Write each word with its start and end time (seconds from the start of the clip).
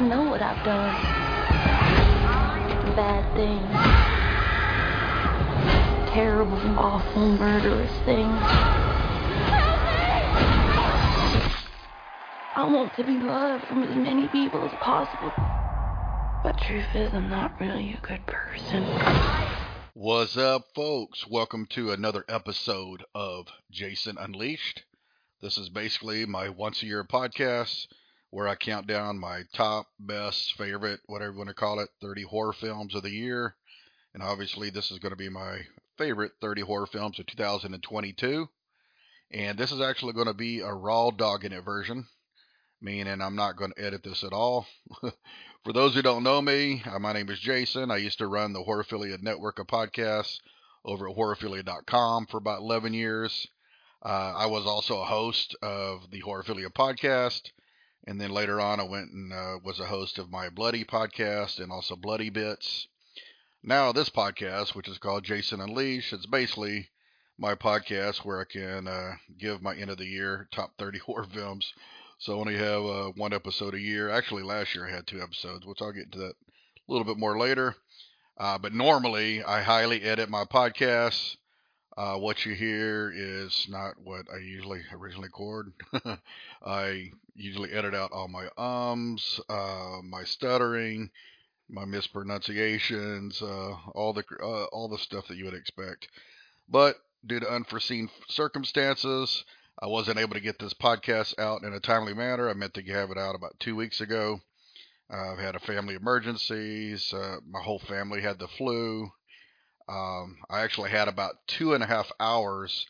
I 0.00 0.02
know 0.02 0.22
what 0.30 0.40
I've 0.40 0.64
done. 0.64 0.94
Bad 2.96 3.22
things. 3.36 3.70
Terrible, 6.10 6.56
awful, 6.78 7.28
murderous 7.32 7.92
things. 8.06 8.40
I 12.56 12.66
want 12.66 12.94
to 12.96 13.04
be 13.04 13.18
loved 13.18 13.66
from 13.66 13.82
as 13.82 13.94
many 13.94 14.26
people 14.28 14.64
as 14.64 14.72
possible. 14.80 15.32
But 16.42 16.56
truth 16.66 16.86
is, 16.94 17.12
I'm 17.12 17.28
not 17.28 17.60
really 17.60 17.92
a 17.92 18.00
good 18.00 18.24
person. 18.26 18.84
What's 19.92 20.38
up, 20.38 20.62
folks? 20.74 21.26
Welcome 21.28 21.66
to 21.72 21.90
another 21.90 22.24
episode 22.26 23.04
of 23.14 23.48
Jason 23.70 24.16
Unleashed. 24.18 24.82
This 25.42 25.58
is 25.58 25.68
basically 25.68 26.24
my 26.24 26.48
once 26.48 26.82
a 26.82 26.86
year 26.86 27.04
podcast 27.04 27.86
where 28.30 28.48
I 28.48 28.54
count 28.54 28.86
down 28.86 29.18
my 29.18 29.42
top, 29.52 29.86
best, 29.98 30.54
favorite, 30.56 31.00
whatever 31.06 31.32
you 31.32 31.38
want 31.38 31.48
to 31.48 31.54
call 31.54 31.80
it, 31.80 31.88
30 32.00 32.22
horror 32.22 32.52
films 32.52 32.94
of 32.94 33.02
the 33.02 33.10
year. 33.10 33.56
And 34.14 34.22
obviously, 34.22 34.70
this 34.70 34.90
is 34.90 34.98
going 34.98 35.10
to 35.10 35.16
be 35.16 35.28
my 35.28 35.66
favorite 35.98 36.32
30 36.40 36.62
horror 36.62 36.86
films 36.86 37.18
of 37.18 37.26
2022. 37.26 38.48
And 39.32 39.58
this 39.58 39.72
is 39.72 39.80
actually 39.80 40.12
going 40.12 40.26
to 40.26 40.34
be 40.34 40.60
a 40.60 40.72
raw 40.72 41.10
dog 41.10 41.44
in 41.44 41.52
it 41.52 41.64
version, 41.64 42.06
meaning 42.80 43.20
I'm 43.20 43.36
not 43.36 43.56
going 43.56 43.72
to 43.76 43.84
edit 43.84 44.02
this 44.02 44.24
at 44.24 44.32
all. 44.32 44.66
For 45.64 45.72
those 45.72 45.94
who 45.94 46.02
don't 46.02 46.24
know 46.24 46.40
me, 46.40 46.82
uh, 46.90 46.98
my 46.98 47.12
name 47.12 47.28
is 47.28 47.38
Jason. 47.38 47.90
I 47.90 47.98
used 47.98 48.18
to 48.18 48.26
run 48.26 48.52
the 48.52 48.64
Horrorphilia 48.64 49.22
network 49.22 49.58
of 49.58 49.66
podcasts 49.66 50.38
over 50.84 51.08
at 51.08 51.16
horrorphilia.com 51.16 52.26
for 52.26 52.38
about 52.38 52.60
11 52.60 52.94
years. 52.94 53.46
Uh, 54.02 54.32
I 54.34 54.46
was 54.46 54.66
also 54.66 55.00
a 55.00 55.04
host 55.04 55.54
of 55.60 56.10
the 56.10 56.22
Horrorphilia 56.22 56.72
podcast. 56.72 57.50
And 58.10 58.20
then 58.20 58.32
later 58.32 58.60
on, 58.60 58.80
I 58.80 58.82
went 58.82 59.12
and 59.12 59.32
uh, 59.32 59.60
was 59.62 59.78
a 59.78 59.86
host 59.86 60.18
of 60.18 60.32
my 60.32 60.48
Bloody 60.48 60.84
podcast 60.84 61.60
and 61.60 61.70
also 61.70 61.94
Bloody 61.94 62.28
Bits. 62.28 62.88
Now, 63.62 63.92
this 63.92 64.10
podcast, 64.10 64.74
which 64.74 64.88
is 64.88 64.98
called 64.98 65.22
Jason 65.22 65.60
Unleashed, 65.60 66.12
it's 66.12 66.26
basically 66.26 66.88
my 67.38 67.54
podcast 67.54 68.24
where 68.24 68.40
I 68.40 68.44
can 68.50 68.88
uh, 68.88 69.12
give 69.38 69.62
my 69.62 69.76
end 69.76 69.90
of 69.90 69.98
the 69.98 70.06
year 70.06 70.48
top 70.50 70.72
30 70.76 70.98
horror 71.06 71.26
films 71.32 71.72
so 72.18 72.32
I 72.32 72.40
only 72.40 72.56
have 72.56 72.84
uh, 72.84 73.12
one 73.14 73.32
episode 73.32 73.74
a 73.74 73.80
year. 73.80 74.10
Actually, 74.10 74.42
last 74.42 74.74
year 74.74 74.88
I 74.88 74.90
had 74.90 75.06
two 75.06 75.22
episodes, 75.22 75.64
which 75.64 75.80
I'll 75.80 75.92
get 75.92 76.06
into 76.06 76.18
that 76.18 76.34
a 76.34 76.92
little 76.92 77.06
bit 77.06 77.16
more 77.16 77.38
later. 77.38 77.76
Uh, 78.36 78.58
but 78.58 78.74
normally 78.74 79.44
I 79.44 79.62
highly 79.62 80.02
edit 80.02 80.28
my 80.28 80.46
podcasts. 80.46 81.36
Uh, 81.96 82.16
what 82.16 82.44
you 82.44 82.54
hear 82.54 83.12
is 83.14 83.66
not 83.70 83.94
what 84.02 84.26
I 84.32 84.38
usually 84.38 84.80
originally 84.92 85.28
record. 85.28 85.72
I 86.66 87.12
usually 87.40 87.72
edit 87.72 87.94
out 87.94 88.12
all 88.12 88.28
my 88.28 88.48
ums, 88.56 89.40
uh, 89.48 89.98
my 90.02 90.24
stuttering, 90.24 91.10
my 91.68 91.84
mispronunciations, 91.84 93.40
uh, 93.42 93.74
all 93.94 94.12
the 94.12 94.24
uh, 94.42 94.64
all 94.64 94.88
the 94.88 94.98
stuff 94.98 95.28
that 95.28 95.36
you 95.36 95.44
would 95.44 95.54
expect. 95.54 96.08
But 96.68 96.96
due 97.26 97.40
to 97.40 97.52
unforeseen 97.52 98.10
circumstances, 98.28 99.44
I 99.82 99.86
wasn't 99.86 100.18
able 100.18 100.34
to 100.34 100.40
get 100.40 100.58
this 100.58 100.74
podcast 100.74 101.38
out 101.38 101.62
in 101.62 101.72
a 101.72 101.80
timely 101.80 102.14
manner. 102.14 102.48
I 102.48 102.54
meant 102.54 102.74
to 102.74 102.82
have 102.92 103.10
it 103.10 103.18
out 103.18 103.34
about 103.34 103.58
two 103.60 103.76
weeks 103.76 104.00
ago. 104.00 104.40
I've 105.10 105.38
had 105.38 105.56
a 105.56 105.60
family 105.60 105.94
emergencies. 105.94 107.12
Uh, 107.12 107.38
my 107.48 107.60
whole 107.60 107.80
family 107.80 108.20
had 108.20 108.38
the 108.38 108.46
flu. 108.46 109.10
Um, 109.88 110.36
I 110.48 110.60
actually 110.60 110.90
had 110.90 111.08
about 111.08 111.34
two 111.48 111.74
and 111.74 111.82
a 111.82 111.86
half 111.86 112.12
hours 112.20 112.86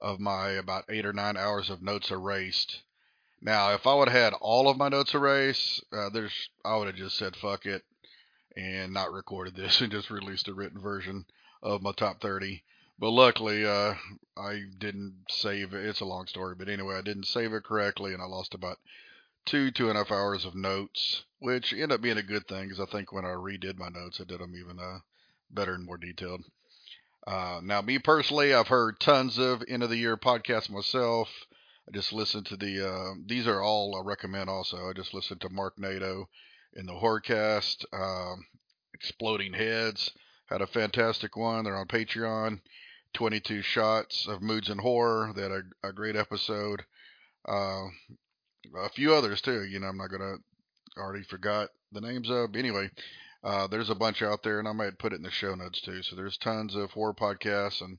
of 0.00 0.20
my 0.20 0.50
about 0.50 0.84
eight 0.88 1.06
or 1.06 1.12
nine 1.12 1.36
hours 1.36 1.70
of 1.70 1.82
notes 1.82 2.10
erased. 2.10 2.82
Now, 3.44 3.74
if 3.74 3.86
I 3.86 3.94
would 3.94 4.08
have 4.08 4.32
had 4.32 4.32
all 4.40 4.70
of 4.70 4.78
my 4.78 4.88
notes 4.88 5.14
erased, 5.14 5.84
uh, 5.92 6.08
there's 6.08 6.48
I 6.64 6.76
would 6.76 6.86
have 6.86 6.96
just 6.96 7.18
said 7.18 7.36
fuck 7.36 7.66
it 7.66 7.84
and 8.56 8.94
not 8.94 9.12
recorded 9.12 9.54
this 9.54 9.80
and 9.82 9.92
just 9.92 10.08
released 10.08 10.48
a 10.48 10.54
written 10.54 10.80
version 10.80 11.26
of 11.62 11.82
my 11.82 11.92
top 11.92 12.22
30. 12.22 12.64
But 12.98 13.10
luckily, 13.10 13.66
uh, 13.66 13.96
I 14.34 14.62
didn't 14.78 15.26
save 15.28 15.74
it. 15.74 15.84
It's 15.84 16.00
a 16.00 16.06
long 16.06 16.26
story, 16.26 16.54
but 16.54 16.70
anyway, 16.70 16.96
I 16.96 17.02
didn't 17.02 17.26
save 17.26 17.52
it 17.52 17.64
correctly, 17.64 18.14
and 18.14 18.22
I 18.22 18.26
lost 18.26 18.54
about 18.54 18.78
two, 19.44 19.70
two 19.70 19.90
and 19.90 19.98
a 19.98 20.04
half 20.04 20.12
hours 20.12 20.46
of 20.46 20.54
notes, 20.54 21.24
which 21.38 21.74
ended 21.74 21.92
up 21.92 22.00
being 22.00 22.16
a 22.16 22.22
good 22.22 22.48
thing 22.48 22.68
because 22.68 22.80
I 22.80 22.86
think 22.86 23.12
when 23.12 23.26
I 23.26 23.34
redid 23.34 23.76
my 23.76 23.90
notes, 23.90 24.20
I 24.22 24.24
did 24.24 24.40
them 24.40 24.54
even 24.56 24.78
uh, 24.78 25.00
better 25.50 25.74
and 25.74 25.84
more 25.84 25.98
detailed. 25.98 26.44
Uh, 27.26 27.60
now, 27.62 27.82
me 27.82 27.98
personally, 27.98 28.54
I've 28.54 28.68
heard 28.68 29.00
tons 29.00 29.36
of 29.36 29.62
end 29.68 29.82
of 29.82 29.90
the 29.90 29.98
year 29.98 30.16
podcasts 30.16 30.70
myself. 30.70 31.28
I 31.88 31.92
just 31.92 32.12
listened 32.12 32.46
to 32.46 32.56
the, 32.56 32.88
uh, 32.88 33.14
these 33.26 33.46
are 33.46 33.60
all 33.60 33.96
I 33.96 34.06
recommend 34.06 34.48
also. 34.48 34.88
I 34.88 34.92
just 34.94 35.14
listened 35.14 35.40
to 35.42 35.50
Mark 35.50 35.78
Nato 35.78 36.28
in 36.74 36.86
the 36.86 36.92
Horrorcast, 36.92 37.84
um, 37.92 38.46
Exploding 38.94 39.52
Heads 39.52 40.12
had 40.46 40.60
a 40.62 40.66
fantastic 40.66 41.36
one. 41.36 41.64
They're 41.64 41.76
on 41.76 41.86
Patreon. 41.86 42.60
22 43.14 43.62
shots 43.62 44.26
of 44.26 44.42
moods 44.42 44.68
and 44.68 44.80
horror. 44.80 45.32
They 45.34 45.42
had 45.42 45.52
a, 45.52 45.88
a 45.88 45.92
great 45.92 46.16
episode. 46.16 46.84
Uh, 47.46 47.84
a 48.76 48.88
few 48.94 49.14
others 49.14 49.40
too. 49.40 49.64
You 49.64 49.80
know, 49.80 49.86
I'm 49.86 49.96
not 49.96 50.10
gonna 50.10 50.36
already 50.98 51.22
forgot 51.22 51.70
the 51.92 52.00
names 52.00 52.28
of. 52.28 52.56
Anyway, 52.56 52.90
uh, 53.44 53.68
there's 53.68 53.90
a 53.90 53.94
bunch 53.94 54.22
out 54.22 54.42
there, 54.42 54.58
and 54.58 54.66
I 54.66 54.72
might 54.72 54.98
put 54.98 55.12
it 55.12 55.16
in 55.16 55.22
the 55.22 55.30
show 55.30 55.54
notes 55.54 55.80
too. 55.80 56.02
So 56.02 56.16
there's 56.16 56.38
tons 56.38 56.74
of 56.74 56.90
horror 56.90 57.14
podcasts 57.14 57.80
and 57.80 57.98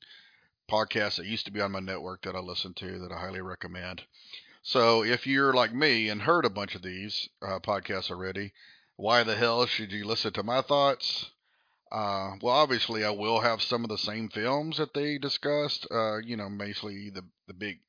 podcasts 0.70 1.18
that 1.18 1.26
used 1.26 1.46
to 1.46 1.52
be 1.52 1.62
on 1.62 1.72
my 1.72 1.80
network 1.80 2.24
that 2.24 2.36
I 2.36 2.40
listen 2.40 2.74
to 2.76 3.00
that 3.00 3.12
I 3.12 3.20
highly 3.20 3.42
recommend. 3.42 4.04
So 4.64 5.04
if 5.04 5.28
you're 5.28 5.54
like 5.54 5.74
me 5.74 6.10
and 6.10 6.22
heard 6.22 6.46
a 6.46 6.50
bunch 6.50 6.76
of 6.76 6.82
these 6.82 7.30
uh, 7.42 7.60
podcasts 7.60 8.10
already, 8.10 8.52
why 8.96 9.24
the 9.24 9.36
hell 9.36 9.66
should 9.66 9.92
you 9.92 10.06
listen 10.06 10.34
to 10.34 10.44
my 10.44 10.62
thoughts? 10.62 11.32
Uh, 11.92 12.32
well, 12.42 12.56
obviously, 12.56 13.06
I 13.06 13.12
will 13.12 13.42
have 13.42 13.62
some 13.62 13.84
of 13.84 13.90
the 13.90 13.98
same 13.98 14.28
films 14.30 14.78
that 14.78 14.94
they 14.94 15.18
discussed. 15.18 15.86
Uh, 15.92 16.18
you 16.18 16.36
know, 16.36 16.50
basically 16.50 17.10
the 17.10 17.24
the 17.48 17.54
big 17.54 17.80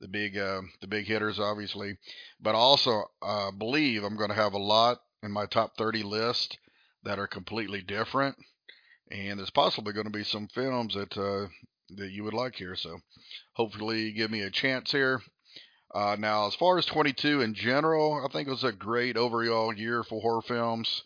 the 0.00 0.08
big 0.08 0.36
uh, 0.36 0.62
the 0.80 0.88
big 0.88 1.06
hitters, 1.06 1.38
obviously, 1.38 1.96
but 2.40 2.54
also 2.54 3.04
uh, 3.22 3.50
believe 3.52 4.02
I'm 4.02 4.16
going 4.16 4.30
to 4.30 4.34
have 4.34 4.54
a 4.54 4.58
lot 4.58 5.00
in 5.22 5.30
my 5.30 5.46
top 5.46 5.76
30 5.78 6.02
list 6.02 6.58
that 7.04 7.18
are 7.18 7.26
completely 7.26 7.80
different, 7.80 8.36
and 9.10 9.38
there's 9.38 9.50
possibly 9.50 9.92
going 9.92 10.06
to 10.06 10.12
be 10.12 10.24
some 10.24 10.48
films 10.48 10.94
that 10.94 11.16
uh, 11.16 11.48
that 11.90 12.10
you 12.10 12.24
would 12.24 12.34
like 12.34 12.56
here. 12.56 12.76
So, 12.76 13.00
hopefully, 13.52 14.12
give 14.12 14.30
me 14.30 14.42
a 14.42 14.50
chance 14.50 14.92
here. 14.92 15.20
Uh, 15.94 16.16
now, 16.18 16.48
as 16.48 16.54
far 16.56 16.76
as 16.76 16.86
22 16.86 17.40
in 17.40 17.54
general, 17.54 18.24
I 18.24 18.32
think 18.32 18.48
it 18.48 18.50
was 18.50 18.64
a 18.64 18.72
great 18.72 19.16
overall 19.16 19.72
year 19.72 20.02
for 20.02 20.20
horror 20.20 20.42
films. 20.42 21.04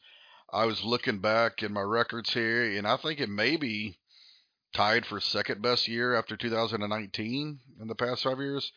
I 0.50 0.65
was 0.65 0.83
looking 0.83 1.19
back 1.19 1.62
in 1.62 1.75
my 1.75 1.83
records 1.83 2.33
here, 2.33 2.77
and 2.78 2.87
I 2.87 2.97
think 2.97 3.21
it 3.21 3.28
may 3.28 3.56
be 3.56 3.99
tied 4.72 5.05
for 5.05 5.21
second 5.21 5.61
best 5.61 5.88
year 5.88 6.15
after 6.15 6.37
2019 6.37 7.59
in 7.81 7.88
the 7.88 7.94
past 7.94 8.22
five 8.22 8.38
years. 8.38 8.72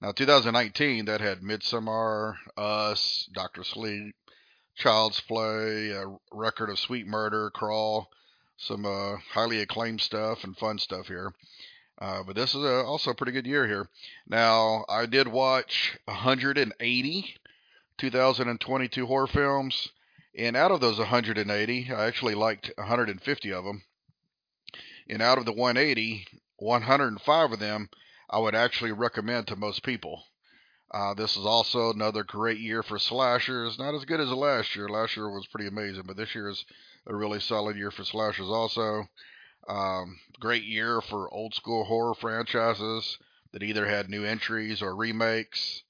Now, 0.00 0.10
2019 0.10 1.04
that 1.04 1.20
had 1.20 1.42
Midsommar, 1.42 2.34
Us, 2.56 3.28
Doctor 3.32 3.62
Sleep, 3.62 4.16
Child's 4.74 5.20
Play, 5.20 5.90
a 5.90 6.06
record 6.32 6.70
of 6.70 6.78
Sweet 6.80 7.06
Murder, 7.06 7.50
Crawl, 7.50 8.10
some 8.56 8.86
uh, 8.86 9.16
highly 9.32 9.60
acclaimed 9.60 10.00
stuff 10.00 10.44
and 10.44 10.56
fun 10.56 10.78
stuff 10.78 11.08
here. 11.08 11.32
Uh, 11.98 12.22
but 12.22 12.34
this 12.34 12.54
is 12.54 12.64
a, 12.64 12.84
also 12.84 13.10
a 13.10 13.14
pretty 13.14 13.32
good 13.32 13.46
year 13.46 13.66
here. 13.66 13.88
Now, 14.26 14.84
I 14.88 15.06
did 15.06 15.28
watch 15.28 15.98
180 16.06 17.36
2022 17.98 19.06
horror 19.06 19.26
films. 19.26 19.88
And 20.36 20.56
out 20.56 20.70
of 20.70 20.80
those 20.80 20.98
180, 20.98 21.92
I 21.92 22.06
actually 22.06 22.34
liked 22.34 22.72
150 22.76 23.52
of 23.52 23.64
them. 23.64 23.84
And 25.08 25.20
out 25.20 25.38
of 25.38 25.44
the 25.44 25.52
180, 25.52 26.26
105 26.56 27.52
of 27.52 27.58
them 27.58 27.90
I 28.30 28.38
would 28.38 28.54
actually 28.54 28.92
recommend 28.92 29.46
to 29.48 29.56
most 29.56 29.82
people. 29.82 30.24
Uh, 30.92 31.14
this 31.14 31.36
is 31.36 31.46
also 31.46 31.90
another 31.90 32.22
great 32.22 32.58
year 32.58 32.82
for 32.82 32.98
slashers. 32.98 33.78
Not 33.78 33.94
as 33.94 34.04
good 34.04 34.20
as 34.20 34.28
last 34.30 34.76
year. 34.76 34.88
Last 34.88 35.16
year 35.16 35.30
was 35.30 35.46
pretty 35.46 35.68
amazing, 35.68 36.02
but 36.06 36.16
this 36.16 36.34
year 36.34 36.48
is 36.48 36.64
a 37.06 37.14
really 37.14 37.40
solid 37.40 37.76
year 37.76 37.90
for 37.90 38.04
slashers 38.04 38.48
also. 38.48 39.08
Um, 39.68 40.18
great 40.38 40.64
year 40.64 41.00
for 41.00 41.32
old 41.32 41.54
school 41.54 41.84
horror 41.84 42.14
franchises 42.14 43.16
that 43.52 43.62
either 43.62 43.86
had 43.86 44.10
new 44.10 44.24
entries 44.24 44.82
or 44.82 44.94
remakes. 44.94 45.82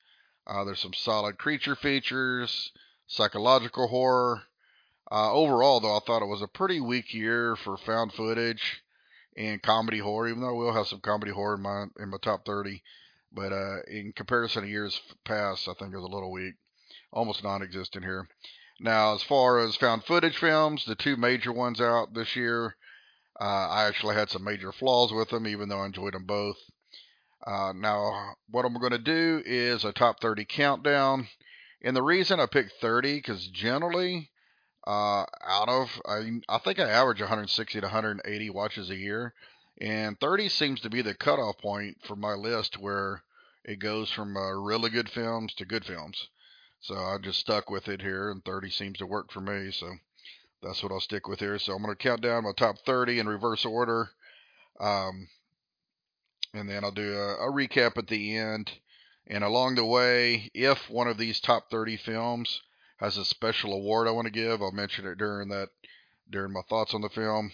Uh, 0.46 0.64
there's 0.64 0.80
some 0.80 0.94
solid 0.94 1.38
creature 1.38 1.74
features 1.74 2.72
psychological 3.06 3.88
horror. 3.88 4.42
Uh, 5.10 5.32
overall, 5.32 5.80
though, 5.80 5.96
I 5.96 6.00
thought 6.06 6.22
it 6.22 6.28
was 6.28 6.42
a 6.42 6.48
pretty 6.48 6.80
weak 6.80 7.12
year 7.12 7.56
for 7.56 7.76
found 7.76 8.12
footage 8.14 8.82
and 9.36 9.62
comedy 9.62 9.98
horror. 9.98 10.28
Even 10.28 10.40
though 10.40 10.48
I 10.48 10.52
will 10.52 10.72
have 10.72 10.86
some 10.86 11.00
comedy 11.00 11.32
horror 11.32 11.56
in 11.56 11.62
my 11.62 11.86
in 11.98 12.08
my 12.10 12.16
top 12.22 12.46
30, 12.46 12.82
but 13.34 13.52
uh, 13.52 13.82
in 13.88 14.12
comparison 14.14 14.62
to 14.62 14.68
years 14.68 15.00
past, 15.24 15.68
I 15.68 15.74
think 15.74 15.92
it 15.92 15.98
was 15.98 16.08
a 16.10 16.14
little 16.14 16.32
weak, 16.32 16.54
almost 17.12 17.44
non-existent 17.44 18.04
here. 18.04 18.28
Now, 18.80 19.14
as 19.14 19.22
far 19.22 19.60
as 19.60 19.76
found 19.76 20.04
footage 20.04 20.38
films, 20.38 20.84
the 20.84 20.94
two 20.94 21.16
major 21.16 21.52
ones 21.52 21.80
out 21.80 22.14
this 22.14 22.36
year, 22.36 22.76
uh, 23.40 23.68
I 23.68 23.86
actually 23.86 24.14
had 24.14 24.30
some 24.30 24.44
major 24.44 24.72
flaws 24.72 25.12
with 25.12 25.30
them, 25.30 25.46
even 25.46 25.68
though 25.68 25.80
I 25.80 25.86
enjoyed 25.86 26.14
them 26.14 26.24
both. 26.26 26.56
Uh, 27.46 27.72
now, 27.74 28.34
what 28.50 28.64
I'm 28.64 28.74
going 28.74 28.92
to 28.92 28.98
do 28.98 29.42
is 29.44 29.84
a 29.84 29.92
top 29.92 30.20
30 30.20 30.44
countdown 30.44 31.28
And 31.82 31.96
the 31.96 32.02
reason 32.02 32.38
I 32.40 32.46
picked 32.46 32.74
30 32.80 33.16
because 33.16 33.48
generally, 33.48 34.30
uh, 34.86 35.24
out 35.44 35.68
of 35.68 36.00
I 36.06 36.40
I 36.48 36.58
think 36.58 36.78
I 36.78 36.88
average 36.88 37.20
160 37.20 37.80
to 37.80 37.86
180 37.86 38.50
watches 38.50 38.90
a 38.90 38.96
year, 38.96 39.34
and 39.80 40.18
30 40.20 40.48
seems 40.48 40.80
to 40.80 40.90
be 40.90 41.02
the 41.02 41.14
cutoff 41.14 41.58
point 41.58 41.98
for 42.04 42.16
my 42.16 42.34
list 42.34 42.78
where 42.78 43.22
it 43.64 43.78
goes 43.78 44.10
from 44.10 44.36
uh, 44.36 44.52
really 44.52 44.90
good 44.90 45.08
films 45.08 45.54
to 45.54 45.64
good 45.64 45.84
films. 45.84 46.28
So 46.80 46.96
I 46.96 47.18
just 47.22 47.38
stuck 47.38 47.70
with 47.70 47.88
it 47.88 48.02
here, 48.02 48.30
and 48.30 48.44
30 48.44 48.70
seems 48.70 48.98
to 48.98 49.06
work 49.06 49.30
for 49.30 49.40
me. 49.40 49.70
So 49.70 49.92
that's 50.62 50.82
what 50.82 50.90
I'll 50.90 51.00
stick 51.00 51.28
with 51.28 51.38
here. 51.38 51.58
So 51.58 51.74
I'm 51.74 51.82
going 51.82 51.94
to 51.94 52.02
count 52.02 52.22
down 52.22 52.44
my 52.44 52.52
top 52.56 52.78
30 52.84 53.20
in 53.20 53.28
reverse 53.28 53.64
order. 53.64 54.10
Um, 54.80 55.28
and 56.54 56.68
then 56.68 56.84
I'll 56.84 56.90
do 56.90 57.14
a, 57.14 57.48
a, 57.48 57.52
recap 57.52 57.96
at 57.96 58.08
the 58.08 58.36
end. 58.36 58.70
And 59.26 59.44
along 59.44 59.76
the 59.76 59.84
way, 59.84 60.50
if 60.54 60.90
one 60.90 61.06
of 61.06 61.18
these 61.18 61.40
top 61.40 61.70
30 61.70 61.96
films 61.96 62.62
has 62.98 63.16
a 63.16 63.24
special 63.24 63.72
award 63.72 64.08
I 64.08 64.10
want 64.10 64.26
to 64.26 64.32
give, 64.32 64.60
I'll 64.60 64.72
mention 64.72 65.06
it 65.06 65.18
during 65.18 65.48
that 65.48 65.68
during 66.28 66.52
my 66.52 66.62
thoughts 66.68 66.94
on 66.94 67.00
the 67.00 67.08
film. 67.08 67.52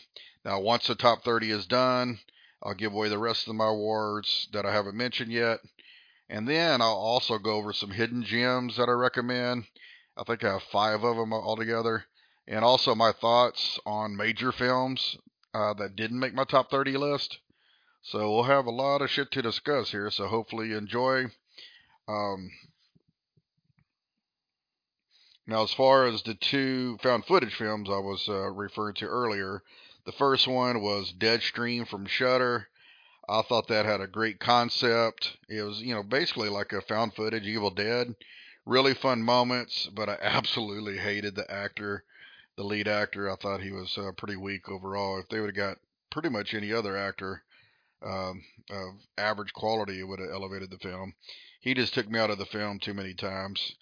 Now, 0.49 0.61
once 0.61 0.87
the 0.87 0.95
top 0.95 1.25
30 1.25 1.51
is 1.51 1.67
done, 1.67 2.21
I'll 2.63 2.73
give 2.73 2.95
away 2.95 3.11
the 3.11 3.19
rest 3.19 3.49
of 3.49 3.55
my 3.55 3.67
awards 3.67 4.49
that 4.55 4.65
I 4.65 4.73
haven't 4.73 4.97
mentioned 4.97 5.31
yet. 5.31 5.61
And 6.31 6.49
then 6.49 6.81
I'll 6.81 6.89
also 6.97 7.37
go 7.37 7.57
over 7.57 7.75
some 7.75 7.91
hidden 7.91 8.23
gems 8.23 8.79
that 8.79 8.89
I 8.89 8.93
recommend. 8.93 9.67
I 10.17 10.23
think 10.23 10.43
I 10.43 10.55
have 10.55 10.63
five 10.63 11.05
of 11.05 11.19
them 11.19 11.35
altogether. 11.35 12.07
And 12.47 12.65
also 12.65 12.95
my 12.95 13.13
thoughts 13.13 13.79
on 13.85 14.17
major 14.17 14.51
films 14.51 15.19
uh, 15.53 15.75
that 15.75 15.97
didn't 15.97 16.19
make 16.19 16.33
my 16.33 16.45
top 16.45 16.71
30 16.71 16.97
list. 16.97 17.41
So 18.01 18.33
we'll 18.33 18.45
have 18.45 18.65
a 18.65 18.71
lot 18.71 19.03
of 19.03 19.11
shit 19.11 19.31
to 19.33 19.43
discuss 19.43 19.91
here. 19.91 20.11
So 20.11 20.29
hopefully 20.29 20.69
you 20.69 20.79
enjoy. 20.79 21.25
Um, 22.09 22.51
now, 25.47 25.63
as 25.63 25.75
far 25.75 26.07
as 26.07 26.23
the 26.23 26.33
two 26.33 26.97
found 27.03 27.27
footage 27.27 27.55
films 27.55 27.91
I 27.91 27.99
was 27.99 28.27
uh, 28.31 28.49
referring 28.49 28.95
to 28.95 29.07
earlier, 29.07 29.63
the 30.09 30.13
first 30.13 30.49
one 30.49 30.81
was 30.81 31.13
Deadstream 31.13 31.87
from 31.87 32.07
Shudder. 32.07 32.69
I 33.29 33.43
thought 33.43 33.69
that 33.69 33.85
had 33.85 34.01
a 34.01 34.07
great 34.07 34.41
concept. 34.41 35.37
It 35.51 35.61
was, 35.61 35.83
you 35.83 35.95
know, 35.95 36.03
basically 36.03 36.49
like 36.49 36.73
a 36.73 36.81
found 36.81 37.13
footage 37.13 37.47
Evil 37.47 37.69
Dead. 37.69 38.17
Really 38.65 38.95
fun 38.95 39.23
moments, 39.23 39.87
but 39.93 40.09
I 40.09 40.17
absolutely 40.23 40.97
hated 40.97 41.35
the 41.35 41.51
actor, 41.53 42.05
the 42.57 42.63
lead 42.65 42.89
actor. 42.89 43.31
I 43.31 43.37
thought 43.37 43.61
he 43.61 43.71
was 43.71 43.99
uh, 43.99 44.13
pretty 44.17 44.37
weak 44.37 44.71
overall. 44.71 45.21
If 45.21 45.29
they 45.29 45.41
would 45.41 45.55
have 45.55 45.57
got 45.57 45.79
pretty 46.11 46.31
much 46.31 46.55
any 46.55 46.73
other 46.73 46.97
actor 46.97 47.43
um, 48.03 48.43
of 48.71 48.95
average 49.19 49.53
quality, 49.53 50.01
it 50.01 50.05
would 50.05 50.21
have 50.21 50.31
elevated 50.33 50.71
the 50.71 50.79
film. 50.79 51.13
He 51.61 51.75
just 51.75 51.93
took 51.93 52.09
me 52.09 52.19
out 52.19 52.31
of 52.31 52.39
the 52.39 52.47
film 52.47 52.79
too 52.79 52.95
many 52.95 53.13
times. 53.13 53.75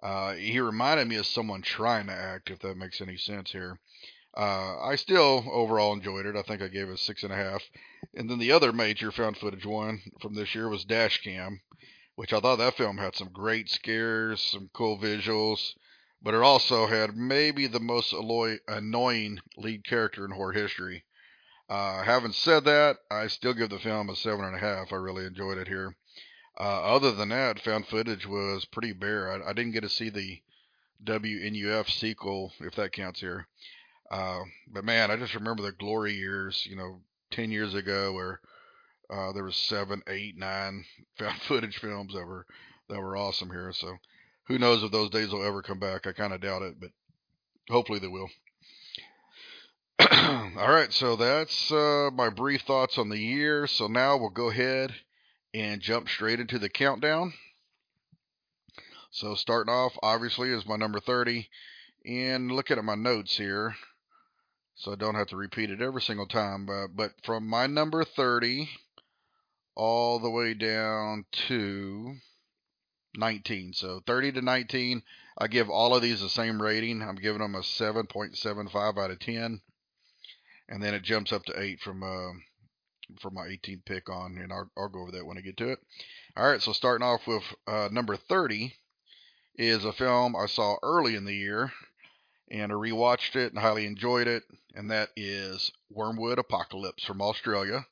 Uh, 0.00 0.34
he 0.34 0.60
reminded 0.60 1.08
me 1.08 1.16
of 1.16 1.26
someone 1.26 1.62
trying 1.62 2.06
to 2.06 2.12
act, 2.12 2.50
if 2.50 2.60
that 2.60 2.76
makes 2.76 3.00
any 3.00 3.16
sense 3.16 3.50
here. 3.50 3.80
Uh, 4.34 4.80
I 4.80 4.96
still 4.96 5.44
overall 5.50 5.92
enjoyed 5.92 6.26
it. 6.26 6.36
I 6.36 6.42
think 6.42 6.62
I 6.62 6.68
gave 6.68 6.88
it 6.88 6.94
a 6.94 6.98
six 6.98 7.22
and 7.22 7.32
a 7.32 7.36
half. 7.36 7.62
And 8.14 8.30
then 8.30 8.38
the 8.38 8.52
other 8.52 8.72
major 8.72 9.12
found 9.12 9.36
footage 9.36 9.66
one 9.66 10.00
from 10.20 10.34
this 10.34 10.54
year 10.54 10.68
was 10.68 10.84
Dashcam, 10.84 11.60
which 12.14 12.32
I 12.32 12.40
thought 12.40 12.56
that 12.56 12.76
film 12.76 12.98
had 12.98 13.14
some 13.14 13.28
great 13.28 13.68
scares, 13.68 14.40
some 14.40 14.70
cool 14.72 14.98
visuals, 14.98 15.74
but 16.22 16.34
it 16.34 16.40
also 16.40 16.86
had 16.86 17.16
maybe 17.16 17.66
the 17.66 17.80
most 17.80 18.12
annoying 18.68 19.40
lead 19.56 19.84
character 19.84 20.24
in 20.24 20.30
horror 20.30 20.52
history. 20.52 21.04
Uh, 21.68 22.02
having 22.02 22.32
said 22.32 22.64
that, 22.64 22.98
I 23.10 23.28
still 23.28 23.54
give 23.54 23.70
the 23.70 23.78
film 23.78 24.08
a 24.08 24.16
seven 24.16 24.44
and 24.44 24.56
a 24.56 24.58
half. 24.58 24.92
I 24.92 24.96
really 24.96 25.26
enjoyed 25.26 25.58
it 25.58 25.68
here. 25.68 25.96
Uh, 26.58 26.82
other 26.82 27.12
than 27.12 27.30
that, 27.30 27.60
found 27.60 27.86
footage 27.86 28.26
was 28.26 28.66
pretty 28.66 28.92
bare. 28.92 29.30
I, 29.32 29.50
I 29.50 29.52
didn't 29.52 29.72
get 29.72 29.82
to 29.82 29.88
see 29.88 30.10
the 30.10 30.42
WNUF 31.04 31.90
sequel, 31.90 32.52
if 32.60 32.74
that 32.76 32.92
counts 32.92 33.20
here. 33.20 33.48
Uh, 34.12 34.40
but 34.70 34.84
man, 34.84 35.10
I 35.10 35.16
just 35.16 35.34
remember 35.34 35.62
the 35.62 35.72
glory 35.72 36.12
years, 36.12 36.66
you 36.68 36.76
know, 36.76 37.00
10 37.30 37.50
years 37.50 37.74
ago 37.74 38.12
where 38.12 38.40
uh, 39.08 39.32
there 39.32 39.42
was 39.42 39.56
seven, 39.56 40.02
eight, 40.06 40.36
nine 40.36 40.84
found 41.18 41.40
footage 41.42 41.78
films 41.78 42.12
that 42.12 42.26
were, 42.26 42.44
that 42.90 43.00
were 43.00 43.16
awesome 43.16 43.48
here. 43.48 43.72
So 43.72 43.96
who 44.48 44.58
knows 44.58 44.82
if 44.82 44.92
those 44.92 45.08
days 45.08 45.30
will 45.30 45.46
ever 45.46 45.62
come 45.62 45.78
back. 45.78 46.06
I 46.06 46.12
kind 46.12 46.34
of 46.34 46.42
doubt 46.42 46.60
it, 46.60 46.78
but 46.78 46.90
hopefully 47.70 48.00
they 48.00 48.08
will. 48.08 48.28
All 49.98 50.70
right, 50.70 50.92
so 50.92 51.16
that's 51.16 51.72
uh, 51.72 52.10
my 52.12 52.28
brief 52.28 52.62
thoughts 52.62 52.98
on 52.98 53.08
the 53.08 53.18
year. 53.18 53.66
So 53.66 53.86
now 53.86 54.18
we'll 54.18 54.28
go 54.28 54.50
ahead 54.50 54.92
and 55.54 55.80
jump 55.80 56.10
straight 56.10 56.38
into 56.38 56.58
the 56.58 56.68
countdown. 56.68 57.32
So 59.10 59.34
starting 59.36 59.72
off, 59.72 59.92
obviously, 60.02 60.50
is 60.50 60.66
my 60.66 60.76
number 60.76 61.00
30. 61.00 61.48
And 62.04 62.50
looking 62.52 62.78
at 62.78 62.84
my 62.84 62.94
notes 62.94 63.36
here, 63.36 63.74
so 64.82 64.90
I 64.90 64.96
don't 64.96 65.14
have 65.14 65.28
to 65.28 65.36
repeat 65.36 65.70
it 65.70 65.80
every 65.80 66.02
single 66.02 66.26
time. 66.26 66.66
But, 66.66 66.88
but 66.96 67.12
from 67.22 67.46
my 67.46 67.68
number 67.68 68.02
30 68.02 68.68
all 69.76 70.18
the 70.18 70.30
way 70.30 70.54
down 70.54 71.24
to 71.48 72.16
19. 73.16 73.74
So 73.74 74.00
30 74.04 74.32
to 74.32 74.42
19, 74.42 75.02
I 75.38 75.46
give 75.46 75.70
all 75.70 75.94
of 75.94 76.02
these 76.02 76.20
the 76.20 76.28
same 76.28 76.60
rating. 76.60 77.00
I'm 77.00 77.14
giving 77.14 77.40
them 77.40 77.54
a 77.54 77.60
7.75 77.60 78.98
out 78.98 79.12
of 79.12 79.20
10. 79.20 79.60
And 80.68 80.82
then 80.82 80.94
it 80.94 81.04
jumps 81.04 81.32
up 81.32 81.44
to 81.44 81.60
8 81.60 81.78
from 81.80 82.02
uh, 82.02 82.32
from 83.20 83.34
my 83.34 83.46
18th 83.46 83.84
pick 83.84 84.08
on, 84.08 84.38
and 84.38 84.50
I'll, 84.50 84.70
I'll, 84.76 84.88
go 84.88 85.02
over 85.02 85.12
that 85.12 85.26
when 85.26 85.36
I 85.36 85.42
get 85.42 85.58
to 85.58 85.68
it. 85.68 85.78
All 86.34 86.48
right, 86.48 86.62
so 86.62 86.72
starting 86.72 87.06
off 87.06 87.26
with 87.26 87.42
uh, 87.66 87.90
number 87.92 88.16
30 88.16 88.72
is 89.56 89.84
a 89.84 89.92
film 89.92 90.34
I 90.34 90.46
saw 90.46 90.76
early 90.82 91.14
in 91.14 91.26
the 91.26 91.34
year 91.34 91.70
and 92.52 92.70
I 92.70 92.74
rewatched 92.74 93.34
it 93.34 93.52
and 93.52 93.58
highly 93.58 93.86
enjoyed 93.86 94.28
it, 94.28 94.42
and 94.74 94.90
that 94.90 95.08
is 95.16 95.72
Wyrmwood 95.90 96.36
Apocalypse 96.36 97.02
from 97.02 97.22
Australia, 97.22 97.86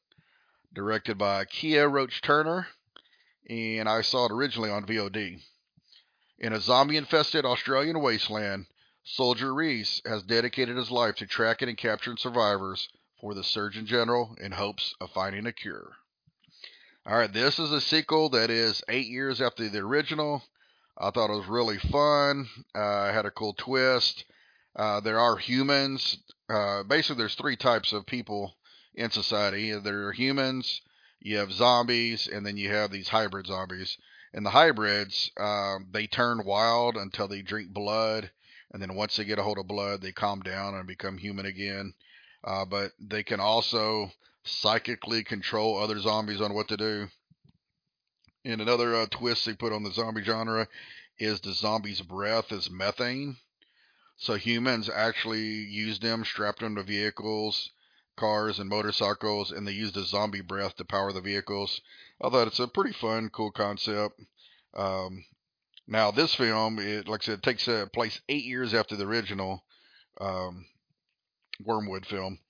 directed 0.75 1.17
by 1.17 1.47
Kiah 1.47 1.91
Roache-Turner, 1.91 2.67
and 3.49 3.89
I 3.89 4.03
saw 4.03 4.27
it 4.27 4.33
originally 4.33 4.71
on 4.71 4.85
VOD. 4.85 5.41
In 6.39 6.53
a 6.53 6.61
zombie 6.61 6.99
infested 6.99 7.47
Australian 7.47 8.03
wasteland, 8.03 8.67
Soldier 9.03 9.55
Reese 9.55 10.03
has 10.05 10.23
dedicated 10.23 10.77
his 10.77 10.91
life 10.91 11.17
to 11.17 11.27
tracking 11.27 11.71
and 11.71 11.79
capturing 11.79 12.19
survivors 12.19 12.91
for 13.19 13.33
the 13.33 13.43
Surgeon 13.43 13.87
General 13.87 14.37
in 14.39 14.53
hopes 14.53 14.95
of 15.01 15.11
finding 15.11 15.47
a 15.47 15.53
cure. 15.53 15.93
All 17.07 17.17
right, 17.17 17.33
this 17.33 17.59
is 17.59 17.73
a 17.73 17.81
sequel 17.81 18.29
that 18.31 18.51
is 18.51 18.83
eight 18.91 19.07
years 19.07 19.41
after 19.41 19.71
the 19.71 19.79
original. 19.79 20.43
I 20.99 21.11
thought 21.11 21.31
it 21.31 21.39
was 21.39 21.47
really 21.47 21.79
fun. 21.79 22.47
Uh, 22.75 23.11
had 23.11 23.25
a 23.25 23.31
cool 23.31 23.55
twist. 23.55 24.25
Uh, 24.77 25.01
there 25.01 25.19
are 25.19 25.37
humans. 25.37 26.19
Uh, 26.49 26.83
basically, 26.85 27.17
there's 27.19 27.35
three 27.35 27.57
types 27.57 27.93
of 27.93 28.07
people 28.07 28.55
in 28.95 29.11
society. 29.11 29.73
There 29.79 30.07
are 30.07 30.13
humans, 30.13 30.81
you 31.21 31.39
have 31.39 31.53
zombies, 31.53 32.29
and 32.29 32.45
then 32.47 32.57
you 32.57 32.71
have 32.71 32.91
these 32.91 33.09
hybrid 33.09 33.47
zombies. 33.47 33.97
And 34.33 34.47
the 34.47 34.51
hybrids, 34.51 35.31
um, 35.39 35.89
they 35.91 36.07
turn 36.07 36.45
wild 36.45 36.97
until 36.97 37.27
they 37.27 37.43
drink 37.43 37.73
blood, 37.73 38.31
and 38.73 38.81
then 38.81 38.95
once 38.95 39.17
they 39.17 39.25
get 39.25 39.39
a 39.39 39.43
hold 39.43 39.59
of 39.59 39.67
blood, 39.67 40.01
they 40.01 40.13
calm 40.13 40.41
down 40.41 40.75
and 40.75 40.87
become 40.87 41.19
human 41.19 41.47
again. 41.47 41.95
Uh, 42.45 42.65
but 42.65 42.93
they 43.01 43.23
can 43.23 43.41
also 43.41 44.13
psychically 44.45 45.25
control 45.25 45.79
other 45.79 45.99
zombies 45.99 46.41
on 46.41 46.55
what 46.55 46.69
to 46.69 46.77
do. 46.77 47.09
And 48.45 48.61
another 48.61 48.95
uh, 48.95 49.07
twist 49.11 49.45
they 49.45 49.55
put 49.55 49.73
on 49.73 49.83
the 49.83 49.93
zombie 49.93 50.23
genre 50.23 50.69
is 51.19 51.41
the 51.41 51.53
zombie's 51.53 52.01
breath 52.01 52.53
is 52.53 52.71
methane. 52.71 53.37
So 54.21 54.35
humans 54.35 54.91
actually 54.91 55.41
used 55.41 56.03
them, 56.03 56.27
strapped 56.27 56.61
them 56.61 56.77
to 56.77 56.83
vehicles, 56.83 57.71
cars, 58.17 58.59
and 58.59 58.69
motorcycles, 58.69 59.51
and 59.51 59.67
they 59.67 59.73
used 59.73 59.95
the 59.95 60.05
zombie 60.05 60.43
breath 60.43 60.77
to 60.77 60.85
power 60.85 61.11
the 61.11 61.23
vehicles. 61.23 61.81
I 62.21 62.29
thought 62.29 62.47
it's 62.47 62.61
a 62.61 62.69
pretty 62.69 62.93
fun, 62.93 63.31
cool 63.31 63.51
concept. 63.51 64.21
Um, 64.75 65.25
now, 65.87 66.11
this 66.11 66.35
film, 66.35 66.79
it, 66.79 67.09
like 67.09 67.23
I 67.23 67.25
said, 67.25 67.43
takes 67.43 67.67
uh, 67.67 67.87
place 67.95 68.21
eight 68.29 68.45
years 68.45 68.75
after 68.75 68.95
the 68.95 69.07
original 69.07 69.65
um, 70.21 70.67
Wyrmwood 71.67 72.05
film. 72.05 72.41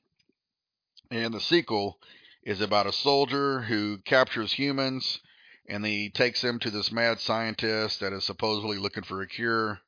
And 1.12 1.32
the 1.32 1.40
sequel 1.40 2.00
is 2.42 2.60
about 2.60 2.88
a 2.88 2.92
soldier 2.92 3.60
who 3.60 3.98
captures 3.98 4.52
humans 4.52 5.20
and 5.68 5.86
he 5.86 6.10
takes 6.10 6.42
them 6.42 6.58
to 6.58 6.70
this 6.70 6.90
mad 6.90 7.20
scientist 7.20 8.00
that 8.00 8.12
is 8.12 8.24
supposedly 8.24 8.76
looking 8.76 9.04
for 9.04 9.22
a 9.22 9.28
cure. 9.28 9.80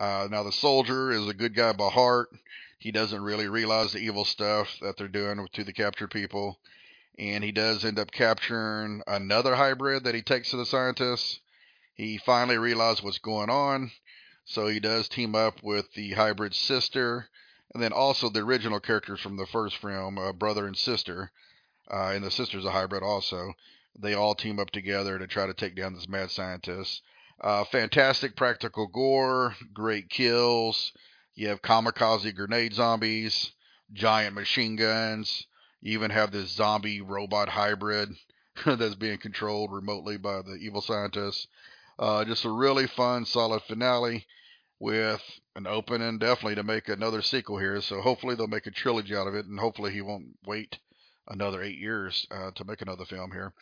Uh, 0.00 0.26
now, 0.30 0.42
the 0.42 0.50
soldier 0.50 1.12
is 1.12 1.28
a 1.28 1.34
good 1.34 1.54
guy 1.54 1.74
by 1.74 1.90
heart. 1.90 2.30
He 2.78 2.90
doesn't 2.90 3.22
really 3.22 3.48
realize 3.48 3.92
the 3.92 3.98
evil 3.98 4.24
stuff 4.24 4.78
that 4.80 4.96
they're 4.96 5.08
doing 5.08 5.46
to 5.52 5.62
the 5.62 5.74
captured 5.74 6.10
people. 6.10 6.58
And 7.18 7.44
he 7.44 7.52
does 7.52 7.84
end 7.84 7.98
up 7.98 8.10
capturing 8.10 9.02
another 9.06 9.54
hybrid 9.54 10.04
that 10.04 10.14
he 10.14 10.22
takes 10.22 10.50
to 10.50 10.56
the 10.56 10.64
scientists. 10.64 11.40
He 11.92 12.16
finally 12.16 12.56
realizes 12.56 13.02
what's 13.02 13.18
going 13.18 13.50
on. 13.50 13.90
So 14.46 14.68
he 14.68 14.80
does 14.80 15.06
team 15.06 15.34
up 15.34 15.62
with 15.62 15.92
the 15.92 16.12
hybrid 16.12 16.54
sister. 16.54 17.28
And 17.74 17.82
then 17.82 17.92
also 17.92 18.30
the 18.30 18.40
original 18.40 18.80
characters 18.80 19.20
from 19.20 19.36
the 19.36 19.46
first 19.46 19.76
film, 19.76 20.16
uh, 20.16 20.32
brother 20.32 20.66
and 20.66 20.78
sister. 20.78 21.30
Uh, 21.92 22.12
and 22.14 22.24
the 22.24 22.30
sister's 22.30 22.64
a 22.64 22.70
hybrid 22.70 23.02
also. 23.02 23.52
They 23.98 24.14
all 24.14 24.34
team 24.34 24.58
up 24.58 24.70
together 24.70 25.18
to 25.18 25.26
try 25.26 25.46
to 25.46 25.52
take 25.52 25.76
down 25.76 25.92
this 25.92 26.08
mad 26.08 26.30
scientist. 26.30 27.02
Uh, 27.40 27.64
fantastic 27.64 28.36
practical 28.36 28.86
gore, 28.86 29.54
great 29.72 30.10
kills. 30.10 30.92
You 31.34 31.48
have 31.48 31.62
kamikaze 31.62 32.34
grenade 32.34 32.74
zombies, 32.74 33.52
giant 33.92 34.34
machine 34.34 34.76
guns. 34.76 35.46
You 35.80 35.94
even 35.94 36.10
have 36.10 36.32
this 36.32 36.50
zombie 36.50 37.00
robot 37.00 37.48
hybrid 37.48 38.10
that's 38.66 38.94
being 38.94 39.18
controlled 39.18 39.72
remotely 39.72 40.18
by 40.18 40.42
the 40.42 40.56
evil 40.60 40.82
scientists. 40.82 41.46
Uh, 41.98 42.24
just 42.24 42.44
a 42.44 42.50
really 42.50 42.86
fun, 42.86 43.24
solid 43.24 43.62
finale 43.62 44.26
with 44.78 45.22
an 45.56 45.66
opening 45.66 46.18
definitely 46.18 46.56
to 46.56 46.62
make 46.62 46.88
another 46.88 47.22
sequel 47.22 47.58
here. 47.58 47.80
So 47.80 48.02
hopefully 48.02 48.34
they'll 48.34 48.48
make 48.48 48.66
a 48.66 48.70
trilogy 48.70 49.16
out 49.16 49.26
of 49.26 49.34
it, 49.34 49.46
and 49.46 49.58
hopefully 49.58 49.92
he 49.92 50.02
won't 50.02 50.36
wait 50.44 50.78
another 51.28 51.62
eight 51.62 51.78
years 51.78 52.26
uh, 52.30 52.50
to 52.52 52.64
make 52.64 52.82
another 52.82 53.04
film 53.04 53.30
here. 53.32 53.52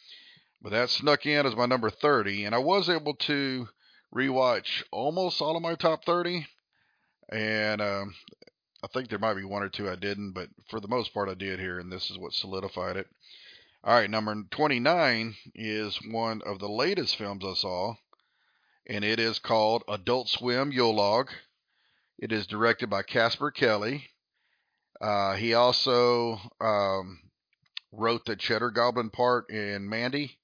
But 0.61 0.73
that 0.73 0.91
snuck 0.91 1.25
in 1.25 1.47
as 1.47 1.55
my 1.55 1.67
number 1.67 1.91
30, 1.91 2.45
and 2.45 2.55
I 2.55 2.59
was 2.59 2.89
able 2.89 3.15
to 3.15 3.69
rewatch 4.15 4.83
almost 4.91 5.41
all 5.41 5.57
of 5.57 5.63
my 5.63 5.77
top 5.77 6.05
30, 6.05 6.47
and 7.31 7.81
um, 7.81 8.15
I 8.83 8.89
think 8.89 9.09
there 9.09 9.19
might 9.19 9.35
be 9.35 9.45
one 9.45 9.63
or 9.63 9.69
two 9.69 9.89
I 9.89 9.97
didn't, 9.97 10.33
but 10.33 10.49
for 10.69 10.81
the 10.81 10.89
most 10.89 11.15
part 11.15 11.29
I 11.29 11.35
did 11.35 11.61
here, 11.61 11.79
and 11.79 11.93
this 11.93 12.11
is 12.11 12.19
what 12.19 12.33
solidified 12.33 12.97
it. 12.97 13.07
All 13.85 13.95
right, 13.95 14.11
number 14.11 14.35
29 14.51 15.37
is 15.55 15.99
one 16.11 16.43
of 16.45 16.59
the 16.59 16.69
latest 16.69 17.17
films 17.17 17.45
I 17.45 17.55
saw, 17.55 17.95
and 18.87 19.05
it 19.05 19.21
is 19.21 19.39
called 19.39 19.85
Adult 19.89 20.29
Swim 20.29 20.73
Yule-log. 20.73 21.31
It 22.19 22.33
is 22.33 22.49
directed 22.49 22.91
by 22.91 23.03
Casper 23.03 23.53
Kelly. 23.53 24.11
Uh, 25.01 25.35
he 25.35 25.55
also 25.55 26.41
um, 26.61 27.21
wrote 27.93 28.25
the 28.25 28.35
Cheddar 28.35 28.73
Goblin 28.73 29.11
part 29.11 29.49
in 29.51 29.89
Mandy, 29.89 30.38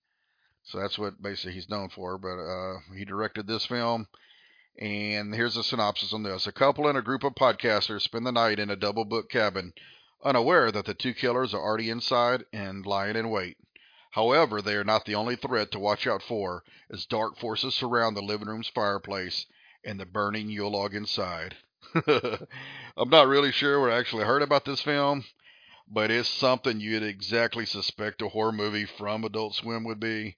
so 0.64 0.78
that's 0.78 0.98
what 0.98 1.22
basically 1.22 1.52
he's 1.52 1.68
known 1.68 1.90
for. 1.90 2.18
But 2.18 2.38
uh, 2.38 2.78
he 2.96 3.04
directed 3.04 3.46
this 3.46 3.66
film, 3.66 4.08
and 4.78 5.34
here's 5.34 5.56
a 5.56 5.62
synopsis 5.62 6.12
on 6.12 6.22
this: 6.22 6.46
A 6.46 6.52
couple 6.52 6.88
and 6.88 6.98
a 6.98 7.02
group 7.02 7.24
of 7.24 7.34
podcasters 7.34 8.02
spend 8.02 8.26
the 8.26 8.32
night 8.32 8.58
in 8.58 8.70
a 8.70 8.76
double 8.76 9.04
book 9.04 9.28
cabin, 9.30 9.74
unaware 10.24 10.72
that 10.72 10.86
the 10.86 10.94
two 10.94 11.14
killers 11.14 11.54
are 11.54 11.62
already 11.62 11.90
inside 11.90 12.44
and 12.52 12.86
lying 12.86 13.16
in 13.16 13.30
wait. 13.30 13.58
However, 14.12 14.62
they 14.62 14.74
are 14.74 14.84
not 14.84 15.06
the 15.06 15.16
only 15.16 15.36
threat 15.36 15.72
to 15.72 15.78
watch 15.80 16.06
out 16.06 16.22
for, 16.22 16.62
as 16.88 17.04
dark 17.04 17.36
forces 17.36 17.74
surround 17.74 18.16
the 18.16 18.22
living 18.22 18.46
room's 18.46 18.68
fireplace 18.68 19.46
and 19.84 19.98
the 19.98 20.06
burning 20.06 20.48
Yule 20.48 20.70
log 20.70 20.94
inside. 20.94 21.56
I'm 22.06 23.10
not 23.10 23.26
really 23.26 23.52
sure 23.52 23.80
what 23.80 23.90
I 23.90 23.98
actually 23.98 24.24
heard 24.24 24.42
about 24.42 24.64
this 24.64 24.80
film, 24.80 25.24
but 25.88 26.10
it's 26.10 26.28
something 26.28 26.80
you'd 26.80 27.02
exactly 27.02 27.66
suspect 27.66 28.22
a 28.22 28.28
horror 28.28 28.52
movie 28.52 28.86
from 28.86 29.24
Adult 29.24 29.54
Swim 29.54 29.84
would 29.84 30.00
be. 30.00 30.36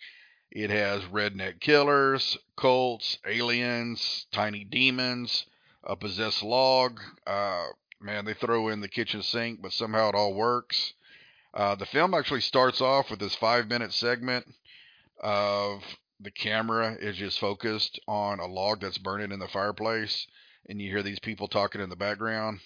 It 0.50 0.70
has 0.70 1.02
redneck 1.04 1.60
killers, 1.60 2.36
cults, 2.56 3.18
aliens, 3.26 4.26
tiny 4.32 4.64
demons, 4.64 5.46
a 5.84 5.96
possessed 5.96 6.42
log. 6.42 7.00
Uh, 7.26 7.66
man, 8.00 8.24
they 8.24 8.34
throw 8.34 8.68
in 8.68 8.80
the 8.80 8.88
kitchen 8.88 9.22
sink, 9.22 9.60
but 9.62 9.72
somehow 9.72 10.08
it 10.10 10.14
all 10.14 10.34
works. 10.34 10.94
Uh, 11.54 11.74
the 11.74 11.86
film 11.86 12.14
actually 12.14 12.42
starts 12.42 12.80
off 12.80 13.10
with 13.10 13.18
this 13.18 13.34
five 13.34 13.68
minute 13.68 13.92
segment 13.92 14.46
of 15.20 15.82
the 16.20 16.30
camera 16.30 16.96
is 17.00 17.16
just 17.16 17.38
focused 17.38 18.00
on 18.06 18.40
a 18.40 18.46
log 18.46 18.80
that's 18.80 18.98
burning 18.98 19.32
in 19.32 19.38
the 19.38 19.48
fireplace, 19.48 20.26
and 20.68 20.80
you 20.80 20.90
hear 20.90 21.02
these 21.02 21.18
people 21.18 21.48
talking 21.48 21.80
in 21.80 21.88
the 21.90 21.96
background. 21.96 22.60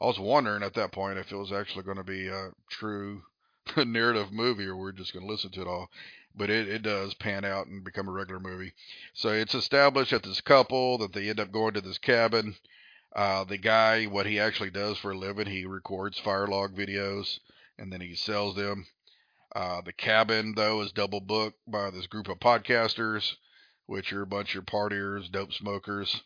I 0.00 0.06
was 0.06 0.18
wondering 0.18 0.62
at 0.62 0.74
that 0.74 0.92
point 0.92 1.18
if 1.18 1.30
it 1.30 1.36
was 1.36 1.52
actually 1.52 1.84
going 1.84 1.98
to 1.98 2.04
be 2.04 2.28
a 2.28 2.50
true 2.70 3.22
narrative 3.76 4.32
movie 4.32 4.66
or 4.66 4.76
we're 4.76 4.92
just 4.92 5.12
going 5.12 5.26
to 5.26 5.30
listen 5.30 5.50
to 5.52 5.62
it 5.62 5.66
all. 5.66 5.90
But 6.34 6.48
it, 6.48 6.66
it 6.66 6.82
does 6.82 7.14
pan 7.14 7.44
out 7.44 7.66
and 7.66 7.84
become 7.84 8.08
a 8.08 8.12
regular 8.12 8.40
movie. 8.40 8.72
So 9.12 9.28
it's 9.28 9.54
established 9.54 10.12
that 10.12 10.22
this 10.22 10.40
couple, 10.40 10.98
that 10.98 11.12
they 11.12 11.28
end 11.28 11.40
up 11.40 11.52
going 11.52 11.74
to 11.74 11.82
this 11.82 11.98
cabin. 11.98 12.56
Uh, 13.14 13.44
the 13.44 13.58
guy, 13.58 14.06
what 14.06 14.24
he 14.24 14.40
actually 14.40 14.70
does 14.70 14.96
for 14.96 15.10
a 15.10 15.18
living, 15.18 15.46
he 15.46 15.66
records 15.66 16.18
fire 16.18 16.46
log 16.46 16.74
videos 16.74 17.38
and 17.78 17.92
then 17.92 18.00
he 18.00 18.14
sells 18.14 18.56
them. 18.56 18.86
Uh, 19.54 19.82
the 19.82 19.92
cabin, 19.92 20.54
though, 20.56 20.80
is 20.80 20.92
double 20.92 21.20
booked 21.20 21.58
by 21.66 21.90
this 21.90 22.06
group 22.06 22.28
of 22.28 22.40
podcasters, 22.40 23.34
which 23.84 24.12
are 24.12 24.22
a 24.22 24.26
bunch 24.26 24.54
of 24.56 24.64
partiers, 24.64 25.30
dope 25.30 25.52
smokers. 25.52 26.22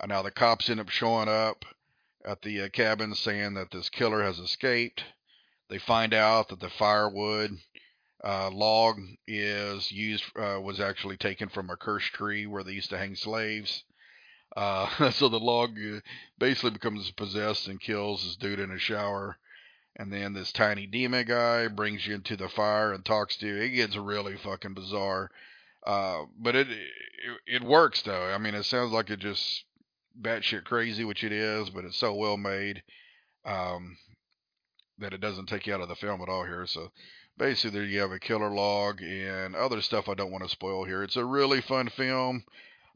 Uh, 0.00 0.06
now, 0.06 0.22
the 0.22 0.30
cops 0.30 0.70
end 0.70 0.80
up 0.80 0.88
showing 0.88 1.28
up 1.28 1.66
at 2.24 2.42
the 2.42 2.62
uh, 2.62 2.68
cabin 2.68 3.14
saying 3.14 3.54
that 3.54 3.70
this 3.70 3.88
killer 3.88 4.22
has 4.22 4.38
escaped. 4.38 5.04
They 5.68 5.78
find 5.78 6.14
out 6.14 6.48
that 6.48 6.60
the 6.60 6.70
firewood 6.70 7.58
uh, 8.24 8.50
log 8.50 8.98
is 9.26 9.90
used 9.90 10.24
uh, 10.36 10.60
was 10.60 10.80
actually 10.80 11.16
taken 11.16 11.48
from 11.48 11.70
a 11.70 11.76
cursed 11.76 12.12
tree 12.12 12.46
where 12.46 12.62
they 12.62 12.72
used 12.72 12.90
to 12.90 12.98
hang 12.98 13.16
slaves. 13.16 13.84
Uh, 14.56 15.10
so 15.12 15.28
the 15.28 15.40
log 15.40 15.76
basically 16.38 16.70
becomes 16.70 17.10
possessed 17.12 17.68
and 17.68 17.80
kills 17.80 18.22
this 18.22 18.36
dude 18.36 18.60
in 18.60 18.70
a 18.70 18.78
shower 18.78 19.38
and 19.96 20.12
then 20.12 20.32
this 20.32 20.52
tiny 20.52 20.86
demon 20.86 21.26
guy 21.26 21.68
brings 21.68 22.06
you 22.06 22.14
into 22.14 22.36
the 22.36 22.48
fire 22.48 22.92
and 22.92 23.04
talks 23.04 23.36
to 23.36 23.46
you. 23.46 23.56
It 23.56 23.70
gets 23.70 23.96
really 23.96 24.36
fucking 24.36 24.74
bizarre. 24.74 25.30
Uh, 25.86 26.22
but 26.38 26.56
it, 26.56 26.70
it, 26.70 26.80
it 27.46 27.62
works 27.62 28.02
though. 28.02 28.32
I 28.32 28.38
mean, 28.38 28.54
it 28.54 28.64
sounds 28.64 28.92
like 28.92 29.10
it 29.10 29.18
just 29.18 29.64
batshit 30.20 30.64
crazy, 30.64 31.04
which 31.04 31.24
it 31.24 31.32
is, 31.32 31.70
but 31.70 31.84
it's 31.84 31.96
so 31.96 32.14
well 32.14 32.36
made 32.36 32.82
um, 33.44 33.96
that 34.98 35.12
it 35.12 35.20
doesn't 35.20 35.46
take 35.46 35.66
you 35.66 35.74
out 35.74 35.80
of 35.80 35.88
the 35.88 35.94
film 35.96 36.20
at 36.20 36.28
all 36.28 36.44
here. 36.44 36.66
So 36.66 36.90
basically, 37.38 37.70
there 37.70 37.88
you 37.88 38.00
have 38.00 38.12
a 38.12 38.18
killer 38.18 38.50
log 38.50 39.02
and 39.02 39.54
other 39.54 39.80
stuff 39.80 40.08
I 40.08 40.14
don't 40.14 40.32
want 40.32 40.44
to 40.44 40.50
spoil 40.50 40.84
here. 40.84 41.02
It's 41.02 41.16
a 41.16 41.24
really 41.24 41.60
fun 41.60 41.88
film. 41.88 42.44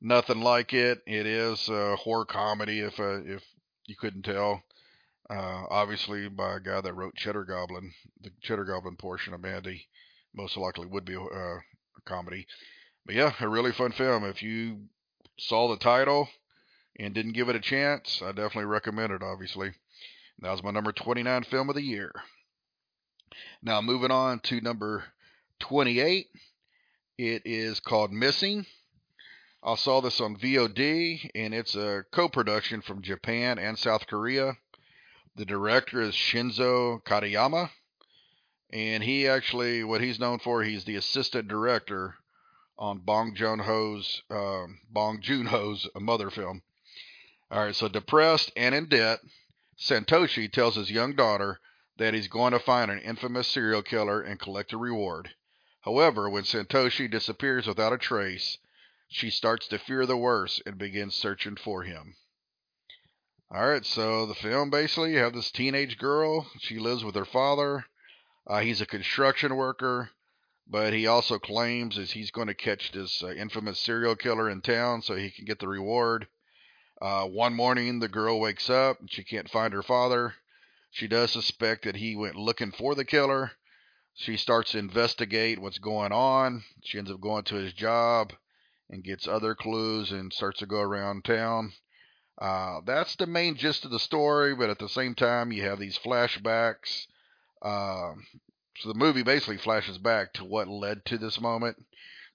Nothing 0.01 0.41
like 0.41 0.75
it. 0.75 1.03
It 1.07 1.27
is 1.27 1.69
a 1.69 1.97
horror 1.97 2.27
comedy, 2.27 2.81
if 2.81 3.01
uh, 3.01 3.23
if 3.25 3.43
you 3.87 3.97
couldn't 3.97 4.23
tell. 4.23 4.63
Uh, 5.29 5.65
obviously, 5.71 6.29
by 6.29 6.57
a 6.57 6.61
guy 6.61 6.81
that 6.81 6.95
wrote 6.95 7.17
Cheddar 7.17 7.45
Goblin, 7.45 7.93
the 8.21 8.31
Cheddar 8.43 8.65
Goblin 8.65 8.97
portion 8.97 9.35
of 9.35 9.41
Mandy, 9.41 9.89
most 10.35 10.57
likely 10.57 10.87
would 10.87 11.05
be 11.05 11.17
uh, 11.17 11.19
a 11.19 11.63
comedy. 12.05 12.47
But 13.05 13.15
yeah, 13.15 13.33
a 13.41 13.49
really 13.49 13.73
fun 13.73 13.93
film. 13.93 14.25
If 14.25 14.43
you 14.43 14.83
saw 15.39 15.69
the 15.69 15.79
title 15.79 16.29
and 16.99 17.15
didn't 17.15 17.33
give 17.33 17.49
it 17.49 17.57
a 17.57 17.61
chance, 17.61 18.23
I 18.23 18.29
definitely 18.29 18.67
recommend 18.67 19.13
it. 19.13 19.23
Obviously, 19.23 19.73
that 20.41 20.51
was 20.51 20.63
my 20.63 20.71
number 20.71 20.93
29 20.93 21.45
film 21.45 21.69
of 21.69 21.75
the 21.75 21.83
year. 21.83 22.13
Now 23.63 23.81
moving 23.81 24.11
on 24.11 24.41
to 24.41 24.61
number 24.61 25.05
28. 25.61 26.27
It 27.19 27.43
is 27.45 27.81
called 27.81 28.13
Missing. 28.13 28.67
I 29.63 29.75
saw 29.75 30.01
this 30.01 30.21
on 30.21 30.37
VOD, 30.37 31.31
and 31.35 31.53
it's 31.53 31.75
a 31.75 32.05
co-production 32.13 32.83
from 32.83 33.03
Japan 33.03 33.59
and 33.59 33.79
South 33.79 34.07
Korea. 34.07 34.57
The 35.35 35.45
director 35.45 36.01
is 36.01 36.15
Shinzo 36.15 37.03
Katayama, 37.03 37.71
and 38.73 39.03
he 39.03 39.27
actually, 39.27 39.83
what 39.83 40.01
he's 40.01 40.21
known 40.21 40.39
for, 40.39 40.63
he's 40.63 40.85
the 40.85 40.97
assistant 40.97 41.49
director 41.49 42.15
on 42.79 42.99
Bong 42.99 43.35
Joon 43.35 43.59
Ho's 43.59 44.23
um, 44.31 44.79
Bong 44.91 45.21
Joon 45.21 45.47
Ho's 45.47 45.89
Mother 45.99 46.31
film. 46.31 46.63
All 47.51 47.65
right, 47.65 47.75
so 47.75 47.89
depressed 47.89 48.51
and 48.57 48.75
in 48.75 48.89
debt, 48.89 49.21
Santoshi 49.79 50.51
tells 50.51 50.75
his 50.75 50.91
young 50.91 51.15
daughter 51.15 51.61
that 51.97 52.13
he's 52.13 52.29
going 52.29 52.53
to 52.53 52.59
find 52.59 52.91
an 52.91 52.99
infamous 52.99 53.47
serial 53.47 53.83
killer 53.83 54.21
and 54.21 54.41
collect 54.41 54.73
a 54.73 54.77
reward. 54.77 55.31
However, 55.83 56.29
when 56.29 56.43
Santoshi 56.43 57.09
disappears 57.09 57.67
without 57.67 57.93
a 57.93 57.99
trace, 57.99 58.59
she 59.09 59.31
starts 59.31 59.69
to 59.69 59.79
fear 59.79 60.05
the 60.05 60.17
worst 60.17 60.61
and 60.67 60.77
begins 60.77 61.15
searching 61.15 61.57
for 61.57 61.85
him. 61.85 62.17
All 63.49 63.69
right, 63.69 63.87
so 63.87 64.27
the 64.27 64.35
film 64.35 64.71
basically 64.71 65.13
you 65.13 65.19
have 65.19 65.33
this 65.33 65.53
teenage 65.53 65.99
girl. 65.99 66.51
She 66.59 66.81
lives 66.81 67.05
with 67.05 67.15
her 67.15 67.25
father. 67.25 67.87
Uh, 68.45 68.61
he's 68.61 68.81
a 68.81 68.87
construction 68.87 69.55
worker, 69.55 70.11
but 70.67 70.93
he 70.93 71.07
also 71.07 71.39
claims 71.39 71.97
is 71.97 72.11
he's 72.11 72.33
going 72.33 72.49
to 72.49 72.55
catch 72.55 72.91
this 72.91 73.23
uh, 73.23 73.29
infamous 73.29 73.79
serial 73.79 74.17
killer 74.17 74.51
in 74.51 74.63
town 74.63 75.03
so 75.03 75.15
he 75.15 75.31
can 75.31 75.45
get 75.45 75.61
the 75.61 75.69
reward. 75.69 76.27
Uh, 77.01 77.27
one 77.27 77.55
morning, 77.55 77.99
the 77.99 78.09
girl 78.09 78.41
wakes 78.41 78.71
up 78.71 79.01
and 79.01 79.11
she 79.11 79.23
can't 79.23 79.51
find 79.51 79.73
her 79.73 79.83
father. 79.83 80.35
She 80.91 81.07
does 81.09 81.31
suspect 81.31 81.85
that 81.85 81.97
he 81.97 82.17
went 82.17 82.37
looking 82.37 82.73
for 82.73 82.95
the 82.95 83.05
killer. 83.05 83.53
She 84.15 84.39
starts 84.39 84.73
to 84.73 84.79
investigate 84.79 85.59
what's 85.59 85.79
going 85.79 86.13
on. 86.13 86.65
She 86.83 86.97
ends 86.97 87.11
up 87.11 87.21
going 87.21 87.45
to 87.45 87.57
his 87.57 87.75
job 87.75 88.33
and 88.89 89.05
gets 89.05 89.29
other 89.29 89.55
clues 89.55 90.11
and 90.11 90.33
starts 90.33 90.61
to 90.61 90.67
go 90.67 90.81
around 90.81 91.25
town. 91.25 91.75
Uh, 92.39 92.81
that's 92.85 93.17
the 93.17 93.27
main 93.27 93.57
gist 93.57 93.85
of 93.85 93.91
the 93.91 93.99
story, 93.99 94.55
but 94.55 94.71
at 94.71 94.79
the 94.79 94.89
same 94.89 95.15
time, 95.15 95.53
you 95.53 95.63
have 95.65 95.79
these 95.79 95.99
flashbacks. 95.99 97.07
Uh, 97.61 98.13
so 98.79 98.89
the 98.89 98.99
movie 98.99 99.23
basically 99.23 99.59
flashes 99.59 99.99
back 99.99 100.33
to 100.35 100.45
what 100.45 100.69
led 100.69 101.05
to 101.07 101.19
this 101.19 101.41
moment. 101.41 101.85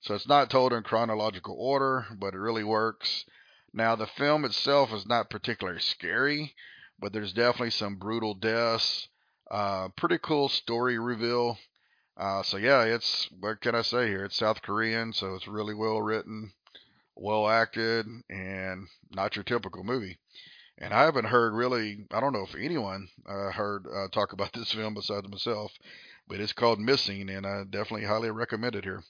So 0.02 0.14
it's 0.16 0.28
not 0.28 0.50
told 0.50 0.74
in 0.74 0.84
chronological 0.84 1.56
order, 1.58 2.08
but 2.12 2.34
it 2.34 2.40
really 2.40 2.64
works. 2.64 3.26
Now, 3.74 3.96
the 3.96 4.08
film 4.08 4.46
itself 4.46 4.94
is 4.94 5.06
not 5.06 5.30
particularly 5.30 5.80
scary, 5.80 6.56
but 7.00 7.14
there's 7.14 7.34
definitely 7.34 7.72
some 7.72 7.96
brutal 7.96 8.34
deaths. 8.34 9.08
Uh, 9.50 9.90
pretty 9.90 10.18
cool 10.18 10.50
story 10.50 11.00
reveal. 11.00 11.58
Uh, 12.18 12.44
so 12.44 12.58
yeah, 12.58 12.84
it's 12.84 13.30
what 13.40 13.62
can 13.62 13.76
I 13.76 13.82
say 13.82 14.08
here? 14.08 14.26
It's 14.26 14.36
South 14.36 14.62
Korean, 14.62 15.14
so 15.14 15.36
it's 15.36 15.48
really 15.48 15.74
well 15.74 16.02
written 16.02 16.52
well 17.16 17.48
acted, 17.48 18.08
and 18.30 18.88
not 19.12 19.36
your 19.36 19.44
typical 19.44 19.84
movie. 19.84 20.18
And 20.78 20.94
I 20.94 21.04
haven't 21.04 21.26
heard 21.26 21.54
really, 21.54 22.06
I 22.12 22.20
don't 22.20 22.34
know 22.34 22.46
if 22.48 22.56
anyone 22.56 23.10
uh, 23.28 23.52
heard 23.52 23.86
uh, 23.88 24.08
talk 24.10 24.34
about 24.34 24.54
this 24.54 24.72
film 24.72 24.94
besides 24.94 25.30
myself, 25.30 25.72
but 26.28 26.40
it's 26.40 26.54
called 26.54 26.80
Missing, 26.80 27.30
and 27.30 27.46
I 27.46 27.64
definitely 27.64 28.06
highly 28.08 28.32
recommend 28.32 28.76
it 28.76 28.84
here. 28.84 29.04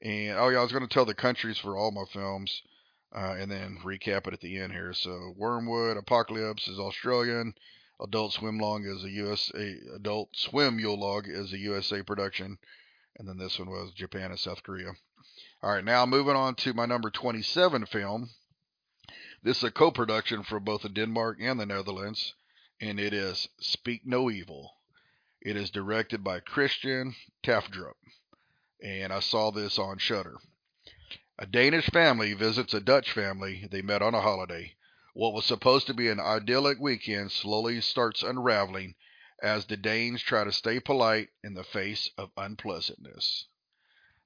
And 0.00 0.38
oh 0.38 0.48
yeah, 0.48 0.60
I 0.60 0.62
was 0.62 0.72
going 0.72 0.86
to 0.86 0.92
tell 0.92 1.04
the 1.04 1.14
countries 1.14 1.58
for 1.58 1.76
all 1.76 1.90
my 1.90 2.04
films, 2.12 2.62
uh, 3.14 3.36
and 3.38 3.50
then 3.50 3.78
recap 3.84 4.26
it 4.26 4.34
at 4.34 4.40
the 4.40 4.58
end 4.58 4.72
here. 4.72 4.92
So 4.92 5.34
Wyrmwood 5.38 5.96
Apocalypse 5.96 6.68
is 6.68 6.78
Australian. 6.78 7.54
Adult 8.00 8.32
Swim 8.32 8.58
Log 8.58 8.84
is 8.84 9.02
a 9.02 9.10
USA 9.10 9.76
Adult 9.94 10.36
Swim 10.36 10.78
Yule 10.78 11.00
Log 11.00 11.26
is 11.26 11.52
a 11.52 11.58
USA 11.58 12.02
production, 12.02 12.58
and 13.16 13.28
then 13.28 13.38
this 13.38 13.58
one 13.58 13.70
was 13.70 13.92
Japan 13.92 14.30
and 14.30 14.38
South 14.38 14.62
Korea. 14.62 14.92
All 15.62 15.72
right, 15.72 15.84
now 15.84 16.06
moving 16.06 16.36
on 16.36 16.54
to 16.56 16.74
my 16.74 16.86
number 16.86 17.10
27 17.10 17.86
film. 17.86 18.30
This 19.42 19.58
is 19.58 19.64
a 19.64 19.70
co-production 19.72 20.44
for 20.44 20.60
both 20.60 20.92
Denmark 20.92 21.38
and 21.40 21.58
the 21.58 21.66
Netherlands, 21.66 22.34
and 22.80 23.00
it 23.00 23.12
is 23.12 23.48
Speak 23.60 24.02
No 24.04 24.30
Evil. 24.30 24.72
It 25.40 25.56
is 25.56 25.70
directed 25.70 26.22
by 26.22 26.40
Christian 26.40 27.14
Tafdrup, 27.42 27.96
and 28.82 29.12
I 29.12 29.20
saw 29.20 29.50
this 29.50 29.78
on 29.78 29.98
Shudder. 29.98 30.36
A 31.40 31.46
Danish 31.46 31.86
family 31.86 32.32
visits 32.32 32.74
a 32.74 32.80
Dutch 32.80 33.12
family 33.12 33.68
they 33.70 33.80
met 33.80 34.02
on 34.02 34.12
a 34.12 34.20
holiday. 34.20 34.74
What 35.14 35.32
was 35.32 35.44
supposed 35.44 35.86
to 35.86 35.94
be 35.94 36.08
an 36.08 36.18
idyllic 36.18 36.80
weekend 36.80 37.30
slowly 37.30 37.80
starts 37.80 38.24
unraveling 38.24 38.96
as 39.40 39.64
the 39.64 39.76
Danes 39.76 40.20
try 40.20 40.42
to 40.42 40.50
stay 40.50 40.80
polite 40.80 41.28
in 41.44 41.54
the 41.54 41.62
face 41.62 42.10
of 42.18 42.32
unpleasantness. 42.36 43.46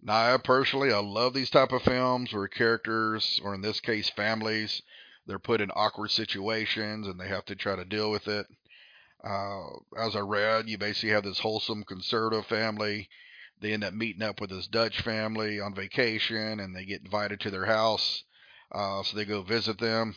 Now, 0.00 0.34
I 0.34 0.38
personally, 0.38 0.90
I 0.90 1.00
love 1.00 1.34
these 1.34 1.50
type 1.50 1.72
of 1.72 1.82
films 1.82 2.32
where 2.32 2.48
characters, 2.48 3.38
or 3.44 3.54
in 3.54 3.60
this 3.60 3.80
case, 3.80 4.08
families, 4.08 4.80
they're 5.26 5.38
put 5.38 5.60
in 5.60 5.70
awkward 5.72 6.12
situations 6.12 7.06
and 7.06 7.20
they 7.20 7.28
have 7.28 7.44
to 7.44 7.54
try 7.54 7.76
to 7.76 7.84
deal 7.84 8.10
with 8.10 8.26
it. 8.26 8.46
Uh, 9.22 9.66
as 9.98 10.16
I 10.16 10.20
read, 10.20 10.70
you 10.70 10.78
basically 10.78 11.10
have 11.10 11.24
this 11.24 11.40
wholesome 11.40 11.84
conservative 11.84 12.46
family. 12.46 13.10
They 13.62 13.72
end 13.72 13.84
up 13.84 13.94
meeting 13.94 14.22
up 14.22 14.40
with 14.40 14.50
this 14.50 14.66
Dutch 14.66 15.00
family 15.02 15.60
on 15.60 15.72
vacation 15.74 16.58
and 16.58 16.74
they 16.74 16.84
get 16.84 17.02
invited 17.02 17.40
to 17.40 17.50
their 17.50 17.66
house. 17.66 18.24
Uh, 18.72 19.04
so 19.04 19.16
they 19.16 19.24
go 19.24 19.42
visit 19.42 19.78
them. 19.78 20.16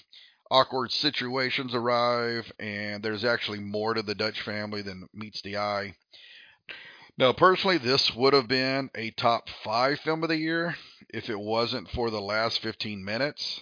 Awkward 0.50 0.92
situations 0.92 1.74
arrive, 1.74 2.52
and 2.60 3.02
there's 3.04 3.25
actually 3.25 3.60
more 3.60 3.94
to 3.94 4.02
the 4.02 4.16
Dutch 4.16 4.42
family 4.42 4.82
than 4.82 5.10
meets 5.14 5.42
the 5.42 5.58
eye. 5.58 5.96
Now, 7.18 7.34
personally, 7.34 7.78
this 7.78 8.14
would 8.14 8.34
have 8.34 8.48
been 8.48 8.90
a 8.94 9.12
top 9.12 9.50
five 9.64 10.00
film 10.02 10.24
of 10.24 10.30
the 10.30 10.38
year 10.38 10.75
if 11.10 11.30
it 11.30 11.40
wasn't 11.40 11.90
for 11.90 12.10
the 12.10 12.22
last 12.22 12.60
15 12.60 13.04
minutes. 13.04 13.62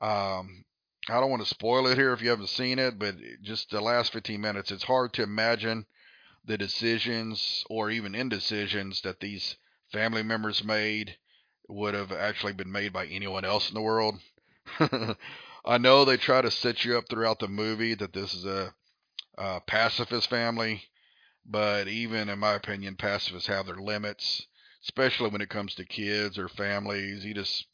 Um, 0.00 0.64
I 1.08 1.20
don't 1.20 1.30
want 1.30 1.42
to 1.42 1.48
spoil 1.48 1.86
it 1.86 1.98
here 1.98 2.12
if 2.12 2.22
you 2.22 2.30
haven't 2.30 2.48
seen 2.48 2.78
it, 2.78 2.98
but 2.98 3.16
just 3.42 3.70
the 3.70 3.80
last 3.80 4.12
15 4.12 4.40
minutes, 4.40 4.70
it's 4.70 4.84
hard 4.84 5.12
to 5.14 5.22
imagine 5.22 5.86
the 6.48 6.58
decisions 6.58 7.64
or 7.70 7.90
even 7.90 8.16
indecisions 8.16 9.02
that 9.02 9.20
these 9.20 9.56
family 9.92 10.24
members 10.24 10.64
made 10.64 11.16
would 11.68 11.94
have 11.94 12.12
actually 12.12 12.54
been 12.54 12.72
made 12.72 12.92
by 12.92 13.06
anyone 13.06 13.44
else 13.44 13.68
in 13.68 13.74
the 13.74 13.82
world. 13.82 14.18
I 15.64 15.78
know 15.78 16.04
they 16.04 16.16
try 16.16 16.42
to 16.42 16.50
set 16.50 16.84
you 16.84 16.98
up 16.98 17.04
throughout 17.08 17.38
the 17.38 17.48
movie 17.48 17.94
that 17.94 18.12
this 18.12 18.34
is 18.34 18.44
a, 18.44 18.74
a 19.38 19.60
pacifist 19.60 20.30
family 20.30 20.82
but 21.50 21.88
even 21.88 22.28
in 22.28 22.38
my 22.38 22.54
opinion, 22.54 22.96
pacifists 22.96 23.48
have 23.48 23.66
their 23.66 23.76
limits, 23.76 24.46
especially 24.84 25.30
when 25.30 25.40
it 25.40 25.48
comes 25.48 25.74
to 25.76 25.84
kids 25.84 26.38
or 26.38 26.48
families. 26.48 27.24
You 27.24 27.32
just 27.34 27.66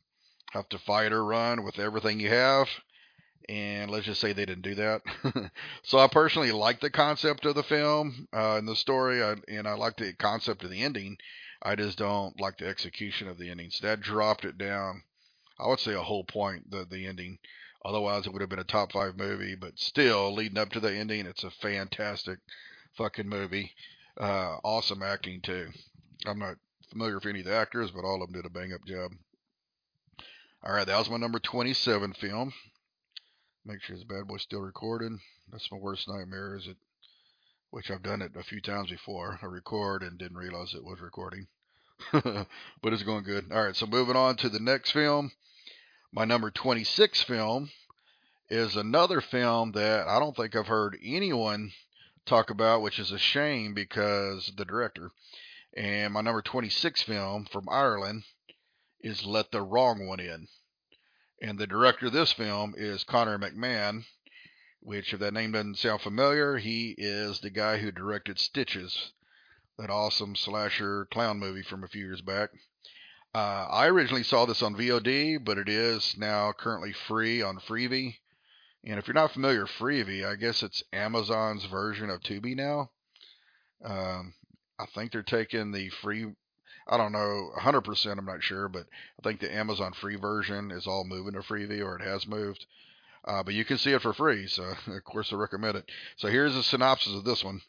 have 0.53 0.69
to 0.69 0.79
fight 0.79 1.13
or 1.13 1.25
run 1.25 1.65
with 1.65 1.81
everything 1.81 2.21
you 2.21 2.29
have. 2.29 2.69
And 3.49 3.91
let's 3.91 4.07
just 4.07 4.21
say 4.21 4.33
they 4.33 4.47
didn't 4.47 4.63
do 4.63 4.75
that. 4.77 5.03
so 5.83 5.99
I 5.99 6.09
personally 6.09 6.53
like 6.53 6.81
the 6.81 6.91
concept 6.91 7.45
of 7.45 7.55
the 7.55 7.63
film 7.63 8.27
uh, 8.33 8.57
and 8.57 8.67
the 8.67 8.77
story, 8.77 9.23
I, 9.23 9.37
and 9.49 9.69
I 9.69 9.75
like 9.75 9.97
the 9.97 10.15
concept 10.15 10.65
of 10.65 10.71
the 10.71 10.83
ending. 10.83 11.19
I 11.63 11.75
just 11.77 11.99
don't 11.99 12.39
like 12.41 12.59
the 12.59 12.67
execution 12.67 13.29
of 13.29 13.39
the 13.39 13.51
ending. 13.51 13.71
So 13.71 13.87
that 13.87 14.01
dropped 14.01 14.45
it 14.45 14.59
down. 14.59 15.03
I 15.59 15.69
would 15.69 15.81
say 15.81 15.95
a 15.95 16.03
whole 16.03 16.25
point 16.25 16.71
the 16.71 16.87
the 16.91 17.07
ending. 17.07 17.39
Otherwise, 17.85 18.27
it 18.27 18.33
would 18.33 18.41
have 18.41 18.49
been 18.49 18.59
a 18.59 18.65
top 18.65 18.93
five 18.93 19.17
movie. 19.17 19.55
But 19.55 19.79
still, 19.79 20.35
leading 20.35 20.59
up 20.59 20.71
to 20.71 20.81
the 20.81 20.93
ending, 20.93 21.27
it's 21.27 21.45
a 21.45 21.51
fantastic 21.51 22.39
fucking 22.97 23.29
movie. 23.29 23.73
Uh, 24.19 24.57
awesome 24.65 25.03
acting 25.03 25.41
too. 25.43 25.69
I'm 26.27 26.39
not 26.39 26.57
familiar 26.91 27.17
with 27.17 27.27
any 27.27 27.41
of 27.41 27.47
the 27.47 27.55
actors, 27.55 27.91
but 27.91 28.05
all 28.05 28.23
of 28.23 28.31
them 28.33 28.41
did 28.41 28.47
a 28.47 28.51
bang 28.51 28.73
up 28.73 28.85
job. 28.87 29.13
All 30.63 30.73
right, 30.73 30.87
that 30.87 30.99
was 30.99 31.11
my 31.11 31.19
number 31.19 31.39
27 31.39 32.15
film. 32.15 32.53
Make 33.67 33.81
sure 33.81 33.97
this 33.97 34.05
bad 34.05 34.29
boy's 34.29 34.43
still 34.43 34.61
recording. 34.61 35.21
That's 35.51 35.73
my 35.73 35.79
worst 35.79 36.07
nightmare, 36.07 36.55
is 36.55 36.67
it? 36.67 36.77
Which 37.71 37.91
I've 37.91 38.03
done 38.03 38.21
it 38.21 38.33
a 38.37 38.43
few 38.43 38.61
times 38.61 38.91
before. 38.91 39.39
I 39.41 39.47
record 39.47 40.03
and 40.03 40.19
didn't 40.19 40.37
realize 40.37 40.75
it 40.75 40.85
was 40.85 41.01
recording. 41.01 41.47
but 42.13 42.47
it's 42.93 43.03
going 43.05 43.25
good. 43.25 43.51
All 43.51 43.65
right, 43.65 43.75
so 43.75 43.87
moving 43.87 44.17
on 44.17 44.37
to 44.37 44.51
the 44.51 44.61
next 44.61 44.91
film. 44.91 45.33
My 46.13 46.27
number 46.27 46.51
26 46.51 47.23
film 47.23 47.71
is 48.51 48.77
another 48.77 49.23
film 49.23 49.73
that 49.73 50.09
I 50.09 50.19
don't 50.19 50.37
think 50.37 50.55
I've 50.55 50.67
heard 50.67 50.99
anyone 51.03 51.73
talk 52.27 52.51
about, 52.51 52.83
which 52.83 52.99
is 52.99 53.13
a 53.13 53.19
shame 53.19 53.73
because 53.73 54.53
the 54.59 54.67
director. 54.67 55.11
And 55.75 56.13
my 56.13 56.21
number 56.21 56.43
26 56.43 57.01
film 57.01 57.47
from 57.51 57.71
Ireland 57.71 58.25
is 59.01 59.25
Let 59.25 59.53
the 59.53 59.63
Wrong 59.63 60.07
One 60.07 60.21
In. 60.21 60.49
And 61.47 61.59
the 61.59 61.67
director 61.67 62.07
of 62.07 62.15
this 62.15 62.33
film 62.33 62.73
is 62.75 63.05
Conor 63.05 63.39
McMahon, 63.39 64.07
which, 64.81 65.13
if 65.13 65.21
that 65.21 65.35
name 65.35 65.53
doesn't 65.53 65.77
sound 65.77 66.01
familiar, 66.01 66.57
he 66.57 66.95
is 66.97 67.41
the 67.41 67.51
guy 67.51 67.77
who 67.77 67.93
directed 67.93 68.39
Stitches, 68.39 69.13
that 69.77 69.91
awesome 69.91 70.37
slasher 70.37 71.05
clown 71.05 71.39
movie 71.39 71.63
from 71.63 71.85
a 71.85 71.89
few 71.89 72.03
years 72.03 72.23
back. 72.23 72.49
Uh, 73.35 73.67
I 73.71 73.89
originally 73.89 74.23
saw 74.23 74.47
this 74.47 74.63
on 74.63 74.75
VOD, 74.75 75.45
but 75.45 75.59
it 75.59 75.69
is 75.69 76.17
now 76.17 76.55
currently 76.55 76.95
free 76.95 77.43
on 77.43 77.59
Freevee. 77.59 78.17
And 78.83 78.99
if 78.99 79.07
you're 79.07 79.13
not 79.13 79.33
familiar 79.33 79.65
with 79.65 79.73
Freevee, 79.73 80.25
I 80.25 80.37
guess 80.37 80.63
it's 80.63 80.83
Amazon's 80.95 81.67
version 81.67 82.09
of 82.09 82.23
Tubi 82.23 82.57
now. 82.57 82.91
Um, 83.85 84.33
I 84.79 84.87
think 84.87 85.13
they're 85.13 85.23
taking 85.23 85.73
the 85.73 85.91
free. 85.91 86.25
I 86.87 86.97
don't 86.99 87.13
know 87.13 87.51
100%. 87.57 88.19
I'm 88.19 88.25
not 88.27 88.43
sure, 88.43 88.69
but 88.69 88.87
I 89.19 89.23
think 89.23 89.41
the 89.41 89.55
Amazon 89.55 89.93
free 89.93 90.17
version 90.17 90.71
is 90.71 90.87
all 90.87 91.05
moving 91.05 91.33
to 91.33 91.41
Freevee, 91.41 91.83
or 91.83 91.97
it 91.97 92.03
has 92.03 92.27
moved. 92.27 92.67
Uh, 93.25 93.43
but 93.43 93.55
you 93.55 93.65
can 93.65 93.79
see 93.79 93.93
it 93.93 94.03
for 94.03 94.13
free, 94.13 94.47
so 94.47 94.75
of 94.87 95.05
course 95.05 95.33
I 95.33 95.37
recommend 95.37 95.77
it. 95.77 95.91
So 96.17 96.29
here's 96.29 96.55
a 96.55 96.63
synopsis 96.63 97.15
of 97.15 97.25
this 97.25 97.43
one: 97.43 97.63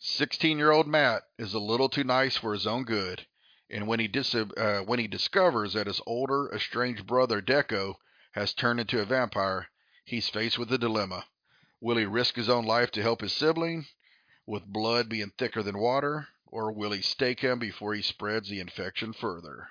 16-year-old 0.00 0.86
Matt 0.86 1.24
is 1.38 1.54
a 1.54 1.58
little 1.58 1.88
too 1.88 2.04
nice 2.04 2.36
for 2.36 2.52
his 2.52 2.68
own 2.68 2.84
good, 2.84 3.26
and 3.68 3.88
when 3.88 3.98
he 3.98 4.06
dis- 4.06 4.34
uh, 4.34 4.82
when 4.86 5.00
he 5.00 5.08
discovers 5.08 5.72
that 5.72 5.88
his 5.88 6.00
older 6.06 6.48
estranged 6.54 7.04
brother 7.04 7.42
Deco 7.42 7.96
has 8.32 8.54
turned 8.54 8.78
into 8.78 9.00
a 9.00 9.04
vampire, 9.04 9.68
he's 10.04 10.28
faced 10.28 10.56
with 10.56 10.72
a 10.72 10.78
dilemma. 10.78 11.24
Will 11.80 11.96
he 11.96 12.04
risk 12.04 12.36
his 12.36 12.48
own 12.48 12.64
life 12.64 12.92
to 12.92 13.02
help 13.02 13.22
his 13.22 13.32
sibling, 13.32 13.86
with 14.46 14.64
blood 14.64 15.08
being 15.08 15.32
thicker 15.36 15.64
than 15.64 15.78
water, 15.78 16.28
or 16.46 16.72
will 16.72 16.92
he 16.92 17.02
stake 17.02 17.40
him 17.40 17.58
before 17.58 17.94
he 17.94 18.02
spreads 18.02 18.48
the 18.48 18.60
infection 18.60 19.12
further? 19.12 19.68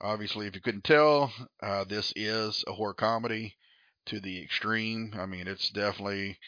Obviously, 0.00 0.46
if 0.46 0.54
you 0.54 0.60
couldn't 0.60 0.84
tell, 0.84 1.32
uh, 1.62 1.84
this 1.84 2.12
is 2.16 2.64
a 2.66 2.72
horror 2.72 2.94
comedy 2.94 3.56
to 4.06 4.20
the 4.20 4.42
extreme. 4.42 5.14
I 5.18 5.26
mean, 5.26 5.46
it's 5.46 5.70
definitely 5.70 6.38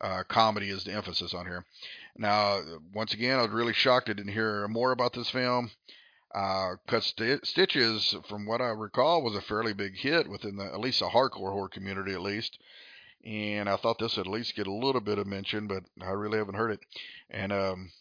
uh, 0.00 0.24
comedy 0.28 0.70
is 0.70 0.84
the 0.84 0.92
emphasis 0.92 1.34
on 1.34 1.46
here. 1.46 1.64
Now, 2.16 2.60
once 2.92 3.14
again, 3.14 3.38
I 3.38 3.42
was 3.42 3.50
really 3.50 3.72
shocked 3.72 4.10
I 4.10 4.14
didn't 4.14 4.32
hear 4.32 4.66
more 4.68 4.92
about 4.92 5.12
this 5.12 5.30
film. 5.30 5.70
Because 6.32 7.14
uh, 7.20 7.36
Stitches, 7.44 8.16
from 8.28 8.44
what 8.44 8.60
I 8.60 8.70
recall, 8.70 9.22
was 9.22 9.36
a 9.36 9.40
fairly 9.40 9.72
big 9.72 9.96
hit 9.96 10.28
within 10.28 10.56
the 10.56 10.64
at 10.64 10.80
least 10.80 11.00
a 11.00 11.04
hardcore 11.04 11.52
horror 11.52 11.68
community, 11.68 12.12
at 12.12 12.22
least. 12.22 12.58
And 13.24 13.68
I 13.68 13.76
thought 13.76 14.00
this 14.00 14.16
would 14.16 14.26
at 14.26 14.32
least 14.32 14.56
get 14.56 14.66
a 14.66 14.72
little 14.72 15.00
bit 15.00 15.18
of 15.18 15.28
mention, 15.28 15.68
but 15.68 15.84
I 16.00 16.10
really 16.10 16.38
haven't 16.38 16.56
heard 16.56 16.72
it. 16.72 16.80
And 17.30 17.52
um, 17.52 17.92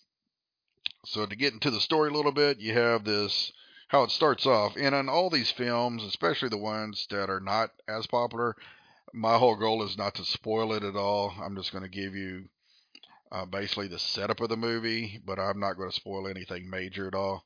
so 1.06 1.26
to 1.26 1.36
get 1.36 1.54
into 1.54 1.72
the 1.72 1.82
story 1.82 2.10
a 2.10 2.14
little 2.14 2.32
bit, 2.32 2.60
you 2.60 2.74
have 2.74 3.04
this 3.04 3.52
how 3.90 4.04
it 4.04 4.12
starts 4.12 4.46
off. 4.46 4.76
And 4.76 4.96
on 4.96 5.08
all 5.08 5.30
these 5.30 5.52
films, 5.52 6.04
especially 6.04 6.50
the 6.50 6.58
ones 6.58 7.06
that 7.12 7.30
are 7.30 7.40
not 7.40 7.72
as 7.88 8.08
popular, 8.08 8.56
my 9.14 9.38
whole 9.38 9.56
goal 9.56 9.84
is 9.84 9.98
not 9.98 10.16
to 10.16 10.26
spoil 10.26 10.74
it 10.74 10.84
at 10.84 10.96
all. 10.96 11.34
I'm 11.40 11.56
just 11.56 11.72
going 11.72 11.84
to 11.84 11.90
give 11.90 12.16
you 12.16 12.46
uh, 13.32 13.46
basically 13.46 13.88
the 13.88 14.00
setup 14.00 14.40
of 14.42 14.50
the 14.50 14.58
movie, 14.58 15.22
but 15.24 15.40
I'm 15.40 15.60
not 15.60 15.78
going 15.78 15.90
to 15.90 15.96
spoil 15.96 16.28
anything 16.28 16.70
major 16.70 17.08
at 17.08 17.14
all. 17.14 17.46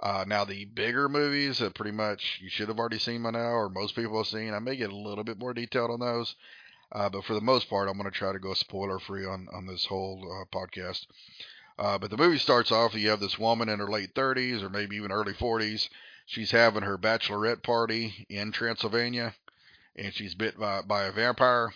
Uh, 0.00 0.24
now, 0.26 0.44
the 0.44 0.64
bigger 0.64 1.08
movies 1.08 1.58
that 1.58 1.74
pretty 1.74 1.92
much 1.92 2.40
you 2.42 2.48
should 2.48 2.68
have 2.68 2.78
already 2.78 2.98
seen 2.98 3.22
by 3.22 3.30
now, 3.30 3.52
or 3.52 3.68
most 3.68 3.94
people 3.94 4.16
have 4.16 4.26
seen, 4.26 4.52
I 4.52 4.58
may 4.58 4.76
get 4.76 4.90
a 4.90 4.96
little 4.96 5.24
bit 5.24 5.38
more 5.38 5.54
detailed 5.54 5.90
on 5.90 6.00
those. 6.00 6.34
Uh, 6.90 7.08
but 7.08 7.24
for 7.24 7.34
the 7.34 7.40
most 7.40 7.70
part, 7.70 7.88
I'm 7.88 7.98
going 7.98 8.10
to 8.10 8.18
try 8.18 8.32
to 8.32 8.38
go 8.38 8.52
spoiler 8.54 8.98
free 8.98 9.24
on, 9.24 9.46
on 9.52 9.66
this 9.66 9.86
whole 9.86 10.20
uh, 10.26 10.56
podcast. 10.56 11.06
Uh, 11.78 11.98
but 11.98 12.10
the 12.10 12.16
movie 12.16 12.38
starts 12.38 12.70
off, 12.70 12.94
you 12.94 13.08
have 13.08 13.20
this 13.20 13.38
woman 13.38 13.68
in 13.68 13.78
her 13.78 13.90
late 13.90 14.14
30s 14.14 14.62
or 14.62 14.68
maybe 14.68 14.96
even 14.96 15.10
early 15.10 15.32
40s. 15.32 15.88
she's 16.26 16.50
having 16.50 16.82
her 16.82 16.98
bachelorette 16.98 17.62
party 17.62 18.26
in 18.28 18.52
Transylvania, 18.52 19.34
and 19.96 20.12
she's 20.14 20.34
bit 20.34 20.58
by 20.58 20.82
by 20.82 21.04
a 21.04 21.12
vampire. 21.12 21.72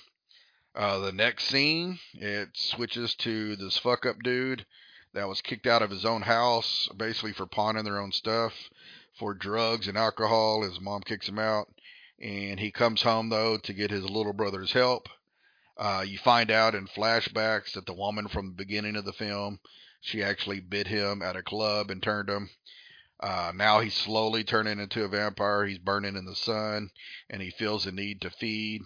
Uh, 0.75 0.99
the 0.99 1.13
next 1.13 1.45
scene, 1.45 1.99
it 2.13 2.51
switches 2.53 3.15
to 3.15 3.57
this 3.57 3.79
fuck 3.79 4.05
up 4.05 4.23
dude 4.23 4.67
that 5.15 5.27
was 5.27 5.41
kicked 5.41 5.67
out 5.67 5.81
of 5.81 5.91
his 5.91 6.05
own 6.05 6.21
house, 6.21 6.89
basically 6.95 7.33
for 7.33 7.47
pawning 7.47 7.85
their 7.85 7.99
own 7.99 8.13
stuff 8.13 8.53
for 9.19 9.33
drugs 9.33 9.89
and 9.89 9.97
alcohol. 9.97 10.63
His 10.63 10.79
mom 10.79 11.01
kicks 11.01 11.29
him 11.29 11.39
out, 11.39 11.69
and 12.21 12.61
he 12.61 12.71
comes 12.71 13.01
home 13.01 13.31
though 13.31 13.57
to 13.57 13.73
get 13.73 13.91
his 13.91 14.09
little 14.09 14.35
brother's 14.35 14.73
help. 14.73 15.09
Uh, 15.79 16.05
you 16.07 16.19
find 16.19 16.51
out 16.51 16.75
in 16.75 16.87
flashbacks 16.87 17.73
that 17.73 17.87
the 17.87 17.95
woman 17.95 18.29
from 18.29 18.49
the 18.49 18.55
beginning 18.55 18.97
of 18.97 19.05
the 19.05 19.13
film, 19.13 19.59
she 20.01 20.23
actually 20.23 20.61
bit 20.61 20.87
him 20.87 21.23
at 21.23 21.37
a 21.37 21.43
club 21.43 21.91
and 21.91 22.03
turned 22.03 22.29
him. 22.29 22.51
Uh, 23.19 23.53
now 23.55 23.81
he's 23.81 23.95
slowly 23.95 24.45
turning 24.45 24.79
into 24.79 25.05
a 25.05 25.09
vampire. 25.09 25.65
He's 25.65 25.79
burning 25.79 26.17
in 26.17 26.27
the 26.27 26.37
sun, 26.37 26.91
and 27.31 27.41
he 27.41 27.51
feels 27.51 27.85
the 27.85 27.93
need 27.93 28.21
to 28.21 28.31
feed. 28.31 28.83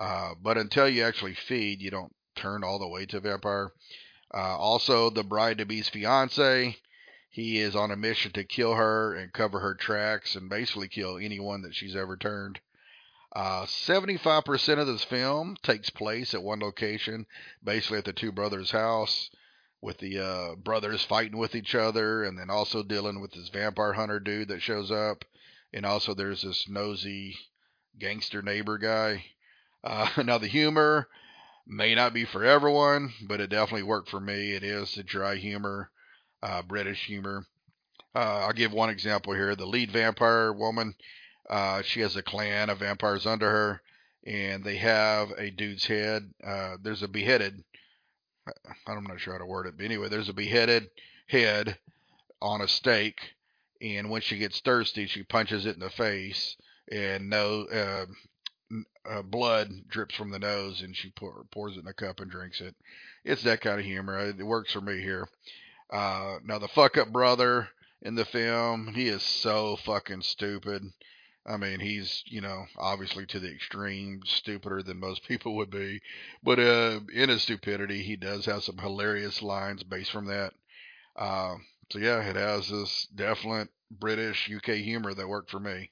Uh, 0.00 0.34
but 0.40 0.56
until 0.56 0.88
you 0.88 1.02
actually 1.04 1.34
feed, 1.34 1.82
you 1.82 1.90
don't 1.90 2.14
turn 2.34 2.64
all 2.64 2.78
the 2.78 2.88
way 2.88 3.04
to 3.06 3.20
vampire. 3.20 3.72
Uh, 4.32 4.56
also, 4.56 5.10
the 5.10 5.24
bride 5.24 5.58
to 5.58 5.66
be's 5.66 5.88
fiance, 5.88 6.76
he 7.30 7.60
is 7.60 7.76
on 7.76 7.90
a 7.90 7.96
mission 7.96 8.32
to 8.32 8.44
kill 8.44 8.74
her 8.74 9.14
and 9.14 9.32
cover 9.32 9.60
her 9.60 9.74
tracks 9.74 10.34
and 10.34 10.48
basically 10.48 10.88
kill 10.88 11.18
anyone 11.18 11.62
that 11.62 11.74
she's 11.74 11.96
ever 11.96 12.16
turned. 12.16 12.60
Uh, 13.34 13.66
75% 13.66 14.78
of 14.78 14.86
this 14.86 15.04
film 15.04 15.56
takes 15.62 15.90
place 15.90 16.32
at 16.32 16.42
one 16.42 16.60
location, 16.60 17.26
basically 17.62 17.98
at 17.98 18.04
the 18.04 18.12
two 18.12 18.32
brothers' 18.32 18.70
house, 18.70 19.30
with 19.80 19.98
the 19.98 20.18
uh, 20.18 20.54
brothers 20.56 21.04
fighting 21.04 21.38
with 21.38 21.54
each 21.54 21.74
other, 21.74 22.24
and 22.24 22.38
then 22.38 22.50
also 22.50 22.82
dealing 22.82 23.20
with 23.20 23.32
this 23.32 23.48
vampire 23.48 23.92
hunter 23.92 24.20
dude 24.20 24.48
that 24.48 24.62
shows 24.62 24.90
up, 24.90 25.24
and 25.72 25.86
also 25.86 26.14
there's 26.14 26.42
this 26.42 26.68
nosy 26.68 27.36
gangster 27.98 28.42
neighbor 28.42 28.78
guy. 28.78 29.24
Uh, 29.84 30.08
now 30.24 30.38
the 30.38 30.48
humor 30.48 31.08
may 31.66 31.94
not 31.94 32.14
be 32.14 32.24
for 32.24 32.44
everyone, 32.44 33.12
but 33.28 33.40
it 33.40 33.50
definitely 33.50 33.82
worked 33.82 34.08
for 34.08 34.20
me. 34.20 34.52
It 34.52 34.64
is 34.64 34.94
the 34.94 35.02
dry 35.02 35.36
humor, 35.36 35.90
uh, 36.42 36.62
British 36.62 37.06
humor. 37.06 37.46
Uh, 38.14 38.46
I'll 38.46 38.52
give 38.52 38.72
one 38.72 38.90
example 38.90 39.34
here. 39.34 39.54
The 39.54 39.66
lead 39.66 39.92
vampire 39.92 40.52
woman, 40.52 40.94
uh, 41.48 41.82
she 41.82 42.00
has 42.00 42.16
a 42.16 42.22
clan 42.22 42.70
of 42.70 42.78
vampires 42.78 43.26
under 43.26 43.48
her, 43.48 43.82
and 44.26 44.64
they 44.64 44.76
have 44.76 45.30
a 45.38 45.50
dude's 45.50 45.86
head. 45.86 46.32
Uh, 46.44 46.78
there's 46.82 47.02
a 47.02 47.08
beheaded. 47.08 47.62
I'm 48.86 49.04
not 49.04 49.20
sure 49.20 49.34
how 49.34 49.38
to 49.38 49.46
word 49.46 49.66
it, 49.66 49.76
but 49.76 49.84
anyway, 49.84 50.08
there's 50.08 50.28
a 50.28 50.34
beheaded 50.34 50.88
head 51.26 51.78
on 52.40 52.60
a 52.60 52.68
stake, 52.68 53.20
and 53.80 54.10
when 54.10 54.20
she 54.20 54.38
gets 54.38 54.60
thirsty, 54.60 55.06
she 55.06 55.22
punches 55.22 55.66
it 55.66 55.74
in 55.74 55.80
the 55.80 55.90
face, 55.90 56.56
and 56.90 57.28
no, 57.28 57.64
uh, 57.64 58.06
uh, 59.08 59.22
blood 59.22 59.70
drips 59.88 60.14
from 60.14 60.30
the 60.30 60.38
nose, 60.38 60.82
and 60.82 60.96
she 60.96 61.10
pour, 61.10 61.44
pours 61.50 61.76
it 61.76 61.80
in 61.80 61.86
a 61.86 61.92
cup 61.92 62.20
and 62.20 62.30
drinks 62.30 62.60
it. 62.60 62.74
It's 63.24 63.42
that 63.42 63.60
kind 63.60 63.80
of 63.80 63.86
humor. 63.86 64.18
It 64.18 64.38
works 64.44 64.72
for 64.72 64.80
me 64.80 65.00
here. 65.00 65.28
Uh, 65.90 66.38
now 66.44 66.58
the 66.58 66.68
fuck 66.68 66.96
up 66.98 67.12
brother 67.12 67.68
in 68.02 68.14
the 68.14 68.24
film, 68.24 68.88
he 68.94 69.08
is 69.08 69.22
so 69.22 69.76
fucking 69.76 70.22
stupid. 70.22 70.82
I 71.48 71.56
mean, 71.56 71.80
he's, 71.80 72.22
you 72.26 72.42
know, 72.42 72.66
obviously 72.76 73.24
to 73.26 73.40
the 73.40 73.50
extreme 73.50 74.20
stupider 74.26 74.82
than 74.82 75.00
most 75.00 75.24
people 75.28 75.56
would 75.56 75.70
be. 75.70 76.00
But 76.42 76.58
uh, 76.58 77.00
in 77.12 77.30
his 77.30 77.42
stupidity, 77.42 78.02
he 78.02 78.16
does 78.16 78.44
have 78.44 78.64
some 78.64 78.78
hilarious 78.78 79.42
lines 79.42 79.82
based 79.82 80.10
from 80.10 80.26
that. 80.26 80.52
Uh, 81.16 81.54
so, 81.90 81.98
yeah, 81.98 82.20
it 82.20 82.36
has 82.36 82.68
this 82.68 83.08
definite 83.14 83.70
British 83.90 84.50
UK 84.54 84.74
humor 84.76 85.14
that 85.14 85.28
worked 85.28 85.50
for 85.50 85.58
me. 85.58 85.90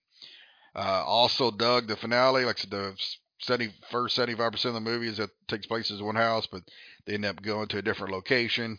Uh, 0.75 1.03
also, 1.07 1.51
Doug, 1.51 1.88
the 1.88 1.97
finale, 1.97 2.45
like 2.45 2.59
the 2.69 2.95
70, 3.38 3.73
first 3.90 4.19
75% 4.19 4.66
of 4.66 4.75
the 4.75 4.81
movie 4.81 5.09
is 5.09 5.16
that 5.16 5.31
takes 5.49 5.66
place 5.66 5.90
in 5.90 6.05
one 6.05 6.16
house, 6.16 6.47
but 6.47 6.62
they 7.07 7.14
end 7.14 7.25
up 7.25 7.40
going 7.40 7.69
to 7.69 7.79
a 7.79 7.83
different 7.83 8.12
location. 8.12 8.79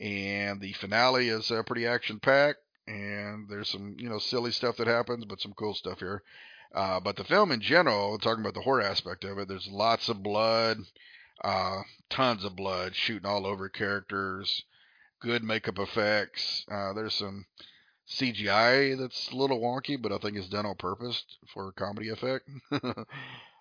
And 0.00 0.62
the 0.62 0.72
finale 0.72 1.28
is 1.28 1.50
uh, 1.50 1.62
pretty 1.62 1.86
action 1.86 2.20
packed 2.20 2.60
and 2.86 3.48
there's 3.48 3.68
some 3.68 3.96
you 3.98 4.08
know 4.08 4.18
silly 4.18 4.52
stuff 4.52 4.76
that 4.76 4.86
happens, 4.86 5.24
but 5.24 5.40
some 5.40 5.52
cool 5.52 5.74
stuff 5.74 5.98
here. 5.98 6.22
Uh, 6.74 7.00
but 7.00 7.16
the 7.16 7.24
film 7.24 7.52
in 7.52 7.60
general, 7.60 8.18
talking 8.18 8.42
about 8.42 8.54
the 8.54 8.60
horror 8.60 8.82
aspect 8.82 9.24
of 9.24 9.38
it, 9.38 9.48
there's 9.48 9.68
lots 9.68 10.08
of 10.08 10.22
blood, 10.22 10.78
uh, 11.42 11.80
tons 12.10 12.44
of 12.44 12.56
blood 12.56 12.94
shooting 12.94 13.28
all 13.28 13.46
over 13.46 13.68
characters, 13.68 14.64
good 15.20 15.42
makeup 15.42 15.78
effects. 15.78 16.64
Uh, 16.70 16.92
there's 16.92 17.14
some 17.14 17.46
CGI 18.08 18.98
that's 18.98 19.30
a 19.30 19.36
little 19.36 19.60
wonky, 19.60 20.00
but 20.00 20.12
I 20.12 20.18
think 20.18 20.36
it's 20.36 20.48
done 20.48 20.66
on 20.66 20.76
purpose 20.76 21.24
for 21.52 21.72
comedy 21.72 22.08
effect. 22.08 22.48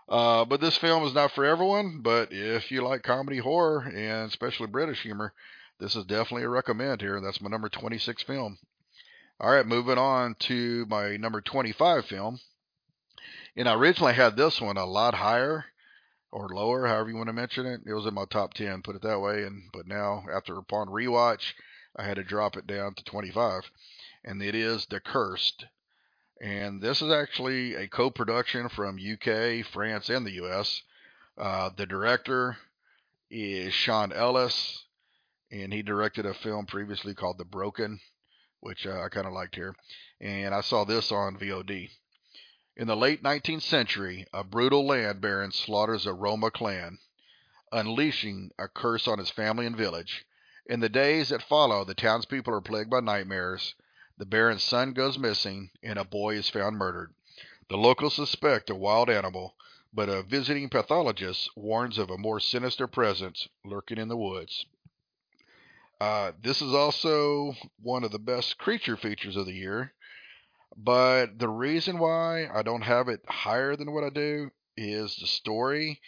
uh, 0.09 0.45
but 0.45 0.61
this 0.61 0.77
film 0.77 1.03
is 1.03 1.13
not 1.13 1.31
for 1.31 1.45
everyone. 1.45 2.01
But 2.01 2.31
if 2.31 2.71
you 2.71 2.83
like 2.83 3.03
comedy 3.03 3.37
horror 3.37 3.81
and 3.81 4.29
especially 4.29 4.67
British 4.67 5.01
humor, 5.01 5.33
this 5.79 5.95
is 5.95 6.05
definitely 6.05 6.43
a 6.43 6.49
recommend 6.49 7.01
here. 7.01 7.19
That's 7.21 7.41
my 7.41 7.49
number 7.49 7.69
26 7.69 8.23
film. 8.23 8.57
All 9.37 9.51
right, 9.51 9.67
moving 9.67 9.97
on 9.97 10.35
to 10.39 10.85
my 10.87 11.17
number 11.17 11.41
25 11.41 12.05
film. 12.05 12.39
And 13.57 13.67
I 13.67 13.73
originally 13.73 14.13
had 14.13 14.37
this 14.37 14.61
one 14.61 14.77
a 14.77 14.85
lot 14.85 15.13
higher 15.13 15.65
or 16.31 16.47
lower, 16.47 16.87
however 16.87 17.09
you 17.09 17.17
want 17.17 17.27
to 17.27 17.33
mention 17.33 17.65
it. 17.65 17.81
It 17.85 17.93
was 17.93 18.05
in 18.05 18.13
my 18.13 18.23
top 18.29 18.53
10, 18.53 18.81
put 18.81 18.95
it 18.95 19.01
that 19.01 19.19
way. 19.19 19.43
And 19.43 19.63
but 19.73 19.87
now, 19.87 20.23
after 20.33 20.57
upon 20.57 20.87
rewatch, 20.87 21.53
I 21.97 22.05
had 22.05 22.15
to 22.15 22.23
drop 22.23 22.55
it 22.55 22.65
down 22.65 22.93
to 22.93 23.03
25, 23.03 23.69
and 24.23 24.41
it 24.41 24.55
is 24.55 24.85
The 24.85 25.01
Cursed. 25.01 25.65
And 26.41 26.81
this 26.81 27.01
is 27.01 27.11
actually 27.11 27.75
a 27.75 27.89
co-production 27.89 28.69
from 28.69 28.97
UK, 28.97 29.65
France, 29.65 30.07
and 30.07 30.25
the 30.25 30.43
US. 30.45 30.81
Uh, 31.37 31.71
the 31.75 31.85
director 31.85 32.55
is 33.29 33.73
Sean 33.73 34.13
Ellis, 34.13 34.85
and 35.51 35.73
he 35.73 35.81
directed 35.81 36.25
a 36.25 36.33
film 36.33 36.65
previously 36.65 37.13
called 37.13 37.37
The 37.37 37.43
Broken 37.43 37.99
which 38.65 38.87
uh, 38.87 38.99
I 38.99 39.09
kind 39.09 39.27
of 39.27 39.33
liked 39.33 39.53
here. 39.53 39.75
And 40.19 40.51
I 40.55 40.61
saw 40.61 40.85
this 40.85 41.11
on 41.11 41.37
VOD. 41.37 41.91
In 42.75 42.87
the 42.87 42.97
late 42.97 43.21
19th 43.21 43.61
century, 43.61 44.25
a 44.33 44.43
brutal 44.43 44.87
land 44.87 45.21
baron 45.21 45.51
slaughters 45.51 46.07
a 46.07 46.13
Roma 46.13 46.49
clan, 46.49 46.97
unleashing 47.71 48.49
a 48.57 48.67
curse 48.67 49.07
on 49.07 49.19
his 49.19 49.29
family 49.29 49.67
and 49.67 49.77
village. 49.77 50.25
In 50.65 50.79
the 50.79 50.89
days 50.89 51.29
that 51.29 51.43
follow, 51.43 51.85
the 51.85 51.93
townspeople 51.93 52.51
are 52.51 52.59
plagued 52.59 52.89
by 52.89 53.01
nightmares. 53.01 53.75
The 54.17 54.25
baron's 54.25 54.63
son 54.63 54.93
goes 54.93 55.19
missing, 55.19 55.69
and 55.83 55.99
a 55.99 56.03
boy 56.03 56.33
is 56.35 56.49
found 56.49 56.77
murdered. 56.77 57.13
The 57.69 57.77
locals 57.77 58.15
suspect 58.15 58.71
a 58.71 58.75
wild 58.75 59.11
animal, 59.11 59.55
but 59.93 60.09
a 60.09 60.23
visiting 60.23 60.69
pathologist 60.69 61.51
warns 61.55 61.99
of 61.99 62.09
a 62.09 62.17
more 62.17 62.39
sinister 62.39 62.87
presence 62.87 63.47
lurking 63.63 63.99
in 63.99 64.07
the 64.07 64.17
woods. 64.17 64.65
Uh, 66.05 66.31
this 66.43 66.61
is 66.61 66.71
also 66.71 67.55
one 67.81 68.03
of 68.03 68.11
the 68.11 68.19
best 68.19 68.59
creature 68.59 68.95
features 68.95 69.35
of 69.35 69.47
the 69.47 69.53
year. 69.53 69.91
But 70.77 71.39
the 71.39 71.49
reason 71.49 71.97
why 71.97 72.47
I 72.47 72.61
don't 72.61 72.83
have 72.83 73.07
it 73.07 73.21
higher 73.27 73.75
than 73.75 73.91
what 73.91 74.03
I 74.03 74.11
do 74.11 74.51
is 74.77 75.15
the 75.15 75.25
story 75.25 75.99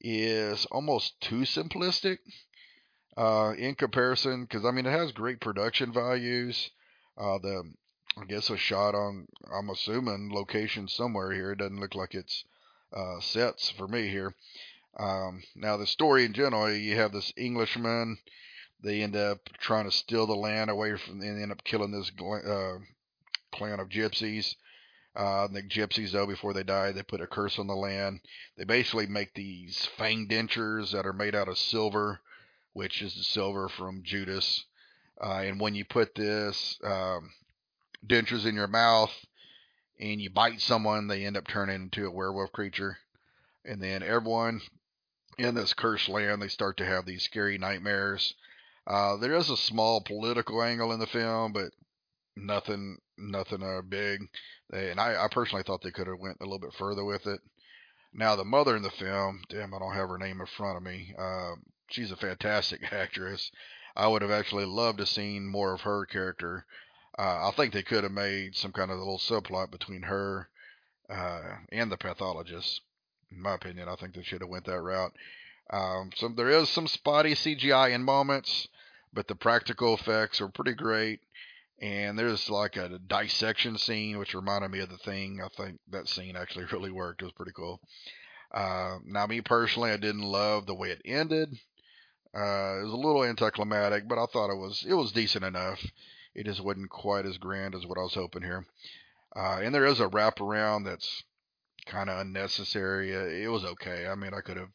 is 0.00 0.66
almost 0.66 1.20
too 1.20 1.40
simplistic 1.40 2.18
uh, 3.16 3.54
in 3.58 3.74
comparison. 3.74 4.44
Because 4.44 4.64
I 4.64 4.70
mean, 4.70 4.86
it 4.86 4.92
has 4.92 5.10
great 5.10 5.40
production 5.40 5.92
values. 5.92 6.70
Uh, 7.18 7.38
the 7.38 7.72
I 8.16 8.26
guess 8.26 8.50
a 8.50 8.56
shot 8.56 8.94
on 8.94 9.26
I'm 9.52 9.68
assuming 9.68 10.30
location 10.32 10.86
somewhere 10.86 11.32
here. 11.32 11.50
It 11.50 11.58
doesn't 11.58 11.80
look 11.80 11.96
like 11.96 12.14
it's 12.14 12.44
uh, 12.96 13.18
sets 13.18 13.68
for 13.68 13.88
me 13.88 14.06
here. 14.06 14.36
Um, 14.96 15.42
now 15.56 15.76
the 15.76 15.88
story 15.88 16.24
in 16.24 16.34
general, 16.34 16.72
you 16.72 16.94
have 16.94 17.10
this 17.10 17.32
Englishman 17.36 18.18
they 18.84 19.02
end 19.02 19.16
up 19.16 19.38
trying 19.58 19.86
to 19.86 19.90
steal 19.90 20.26
the 20.26 20.34
land 20.34 20.70
away 20.70 20.96
from, 20.96 21.20
and 21.20 21.42
end 21.42 21.50
up 21.50 21.64
killing 21.64 21.90
this 21.90 22.12
uh, 22.20 22.78
clan 23.52 23.80
of 23.80 23.88
gypsies. 23.88 24.54
Uh, 25.16 25.46
the 25.46 25.62
gypsies, 25.62 26.10
though, 26.12 26.26
before 26.26 26.52
they 26.52 26.64
die, 26.64 26.92
they 26.92 27.02
put 27.02 27.20
a 27.20 27.26
curse 27.26 27.58
on 27.58 27.66
the 27.66 27.74
land. 27.74 28.20
They 28.58 28.64
basically 28.64 29.06
make 29.06 29.32
these 29.34 29.88
fang 29.96 30.28
dentures 30.28 30.92
that 30.92 31.06
are 31.06 31.12
made 31.12 31.34
out 31.34 31.48
of 31.48 31.56
silver, 31.56 32.20
which 32.72 33.00
is 33.00 33.14
the 33.14 33.22
silver 33.22 33.68
from 33.68 34.02
Judas. 34.04 34.64
Uh, 35.20 35.42
and 35.44 35.60
when 35.60 35.74
you 35.74 35.84
put 35.84 36.14
this 36.14 36.78
um, 36.84 37.30
dentures 38.06 38.44
in 38.44 38.54
your 38.54 38.66
mouth 38.66 39.12
and 39.98 40.20
you 40.20 40.28
bite 40.28 40.60
someone, 40.60 41.06
they 41.06 41.24
end 41.24 41.36
up 41.36 41.46
turning 41.46 41.76
into 41.76 42.06
a 42.06 42.10
werewolf 42.10 42.52
creature. 42.52 42.98
And 43.64 43.80
then 43.80 44.02
everyone 44.02 44.60
in 45.38 45.54
this 45.54 45.72
cursed 45.72 46.08
land, 46.08 46.42
they 46.42 46.48
start 46.48 46.76
to 46.78 46.84
have 46.84 47.06
these 47.06 47.22
scary 47.22 47.56
nightmares. 47.56 48.34
Uh, 48.86 49.16
there 49.16 49.34
is 49.34 49.50
a 49.50 49.56
small 49.56 50.00
political 50.00 50.62
angle 50.62 50.92
in 50.92 51.00
the 51.00 51.06
film, 51.06 51.52
but 51.52 51.70
nothing, 52.36 52.98
nothing 53.16 53.62
uh, 53.62 53.80
big. 53.82 54.20
They, 54.70 54.90
and 54.90 55.00
I, 55.00 55.24
I 55.24 55.28
personally 55.30 55.64
thought 55.64 55.82
they 55.82 55.90
could 55.90 56.06
have 56.06 56.18
went 56.18 56.38
a 56.40 56.44
little 56.44 56.58
bit 56.58 56.74
further 56.74 57.04
with 57.04 57.26
it. 57.26 57.40
Now 58.12 58.36
the 58.36 58.44
mother 58.44 58.76
in 58.76 58.82
the 58.82 58.90
film, 58.90 59.42
damn, 59.48 59.74
I 59.74 59.78
don't 59.78 59.94
have 59.94 60.08
her 60.08 60.18
name 60.18 60.40
in 60.40 60.46
front 60.46 60.76
of 60.76 60.82
me. 60.82 61.14
Uh, 61.18 61.54
she's 61.88 62.10
a 62.10 62.16
fantastic 62.16 62.80
actress. 62.92 63.50
I 63.96 64.08
would 64.08 64.22
have 64.22 64.30
actually 64.30 64.66
loved 64.66 64.98
to 64.98 65.06
seen 65.06 65.46
more 65.46 65.74
of 65.74 65.82
her 65.82 66.04
character. 66.06 66.66
Uh, 67.18 67.48
I 67.48 67.52
think 67.56 67.72
they 67.72 67.82
could 67.82 68.02
have 68.02 68.12
made 68.12 68.56
some 68.56 68.72
kind 68.72 68.90
of 68.90 68.96
a 68.96 69.00
little 69.00 69.18
subplot 69.18 69.70
between 69.70 70.02
her 70.02 70.48
uh, 71.08 71.56
and 71.70 71.90
the 71.90 71.96
pathologist. 71.96 72.80
In 73.30 73.40
my 73.40 73.54
opinion, 73.54 73.88
I 73.88 73.96
think 73.96 74.14
they 74.14 74.22
should 74.22 74.40
have 74.40 74.50
went 74.50 74.64
that 74.66 74.80
route. 74.80 75.12
Um, 75.70 76.10
so 76.14 76.28
there 76.28 76.50
is 76.50 76.68
some 76.68 76.86
spotty 76.86 77.34
CGI 77.34 77.92
in 77.94 78.02
moments, 78.02 78.68
but 79.12 79.28
the 79.28 79.34
practical 79.34 79.94
effects 79.94 80.40
are 80.40 80.48
pretty 80.48 80.74
great. 80.74 81.20
And 81.80 82.18
there's 82.18 82.48
like 82.48 82.76
a 82.76 82.98
dissection 82.98 83.78
scene, 83.78 84.18
which 84.18 84.34
reminded 84.34 84.70
me 84.70 84.80
of 84.80 84.90
the 84.90 84.98
thing. 84.98 85.40
I 85.42 85.48
think 85.48 85.80
that 85.90 86.08
scene 86.08 86.36
actually 86.36 86.64
really 86.72 86.90
worked. 86.90 87.22
It 87.22 87.26
was 87.26 87.32
pretty 87.32 87.52
cool. 87.52 87.80
Uh, 88.52 88.98
now, 89.04 89.26
me 89.26 89.40
personally, 89.40 89.90
I 89.90 89.96
didn't 89.96 90.22
love 90.22 90.66
the 90.66 90.74
way 90.74 90.90
it 90.90 91.02
ended. 91.04 91.48
Uh, 92.34 92.80
it 92.80 92.84
was 92.84 92.92
a 92.92 92.96
little 92.96 93.24
anticlimactic, 93.24 94.08
but 94.08 94.18
I 94.18 94.26
thought 94.26 94.50
it 94.50 94.58
was 94.58 94.84
it 94.88 94.94
was 94.94 95.12
decent 95.12 95.44
enough. 95.44 95.84
It 96.34 96.46
just 96.46 96.60
wasn't 96.60 96.90
quite 96.90 97.26
as 97.26 97.38
grand 97.38 97.74
as 97.74 97.86
what 97.86 97.98
I 97.98 98.02
was 98.02 98.14
hoping 98.14 98.42
here. 98.42 98.66
Uh, 99.36 99.60
and 99.62 99.74
there 99.74 99.86
is 99.86 100.00
a 100.00 100.08
wraparound 100.08 100.84
that's 100.84 101.24
kind 101.86 102.08
of 102.08 102.18
unnecessary. 102.20 103.12
It 103.12 103.48
was 103.48 103.64
okay. 103.64 104.06
I 104.06 104.14
mean, 104.14 104.32
I 104.34 104.40
could 104.40 104.56
have 104.56 104.70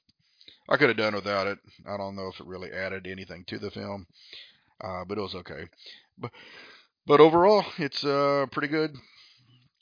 I 0.70 0.78
could 0.78 0.90
have 0.90 0.98
done 0.98 1.16
without 1.16 1.48
it. 1.48 1.58
I 1.88 1.98
don't 1.98 2.16
know 2.16 2.28
if 2.28 2.40
it 2.40 2.46
really 2.46 2.72
added 2.72 3.08
anything 3.08 3.44
to 3.48 3.58
the 3.58 3.72
film, 3.72 4.06
uh, 4.84 5.04
but 5.06 5.18
it 5.18 5.22
was 5.22 5.36
okay. 5.36 5.68
But 6.18 6.32
but 7.08 7.20
overall, 7.20 7.66
it's 7.80 8.04
a 8.04 8.48
pretty 8.52 8.68
good 8.68 8.96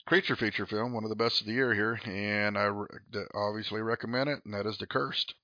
creature 0.06 0.36
feature 0.36 0.64
film, 0.64 0.94
one 0.94 1.04
of 1.04 1.10
the 1.10 1.16
best 1.16 1.42
of 1.42 1.46
the 1.46 1.52
year 1.52 1.74
here, 1.74 2.00
and 2.06 2.56
I 2.56 2.64
re- 2.64 2.86
obviously 3.34 3.82
recommend 3.82 4.30
it. 4.30 4.40
And 4.46 4.54
that 4.54 4.64
is 4.64 4.78
The 4.78 4.86
Cursed. 4.86 5.34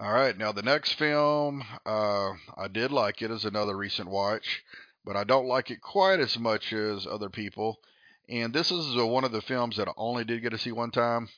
All 0.00 0.12
right, 0.12 0.38
now 0.38 0.52
the 0.52 0.62
next 0.62 0.92
film, 0.92 1.64
uh, 1.84 2.30
I 2.56 2.68
did 2.72 2.92
like 2.92 3.20
it 3.20 3.32
as 3.32 3.44
another 3.44 3.76
recent 3.76 4.08
watch, 4.08 4.62
but 5.04 5.16
I 5.16 5.24
don't 5.24 5.48
like 5.48 5.70
it 5.70 5.82
quite 5.82 6.20
as 6.20 6.38
much 6.38 6.72
as 6.72 7.06
other 7.06 7.28
people. 7.28 7.80
And 8.28 8.54
this 8.54 8.70
is 8.70 8.94
one 8.94 9.24
of 9.24 9.32
the 9.32 9.42
films 9.42 9.76
that 9.76 9.88
I 9.88 9.92
only 9.96 10.24
did 10.24 10.42
get 10.42 10.50
to 10.50 10.58
see 10.58 10.72
one 10.72 10.92
time. 10.92 11.28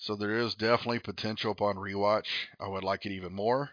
So 0.00 0.16
there 0.16 0.38
is 0.38 0.54
definitely 0.54 1.00
potential 1.00 1.52
upon 1.52 1.76
rewatch. 1.76 2.46
I 2.58 2.68
would 2.68 2.82
like 2.82 3.04
it 3.04 3.12
even 3.12 3.34
more. 3.34 3.72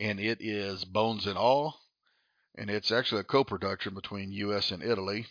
And 0.00 0.18
it 0.18 0.38
is 0.40 0.84
Bones 0.84 1.24
and 1.24 1.38
All. 1.38 1.78
And 2.56 2.68
it's 2.68 2.90
actually 2.90 3.20
a 3.20 3.24
co 3.24 3.44
production 3.44 3.94
between 3.94 4.32
US 4.32 4.72
and 4.72 4.82
Italy. 4.82 5.26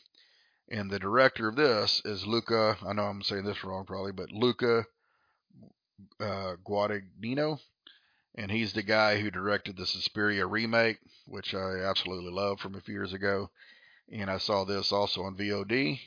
And 0.69 0.89
the 0.89 0.99
director 0.99 1.49
of 1.49 1.57
this 1.57 2.01
is 2.05 2.25
Luca. 2.25 2.77
I 2.87 2.93
know 2.93 3.03
I'm 3.03 3.23
saying 3.23 3.43
this 3.43 3.65
wrong 3.65 3.85
probably, 3.85 4.13
but 4.13 4.31
Luca 4.31 4.85
uh, 6.21 6.55
Guadagnino. 6.65 7.59
And 8.35 8.49
he's 8.49 8.71
the 8.71 8.83
guy 8.83 9.19
who 9.19 9.29
directed 9.29 9.75
the 9.75 9.85
Suspiria 9.85 10.45
remake, 10.45 10.99
which 11.25 11.53
I 11.53 11.81
absolutely 11.81 12.31
love 12.31 12.61
from 12.61 12.75
a 12.75 12.81
few 12.81 12.93
years 12.93 13.11
ago. 13.11 13.49
And 14.09 14.31
I 14.31 14.37
saw 14.37 14.63
this 14.63 14.93
also 14.93 15.23
on 15.23 15.35
VOD. 15.35 15.99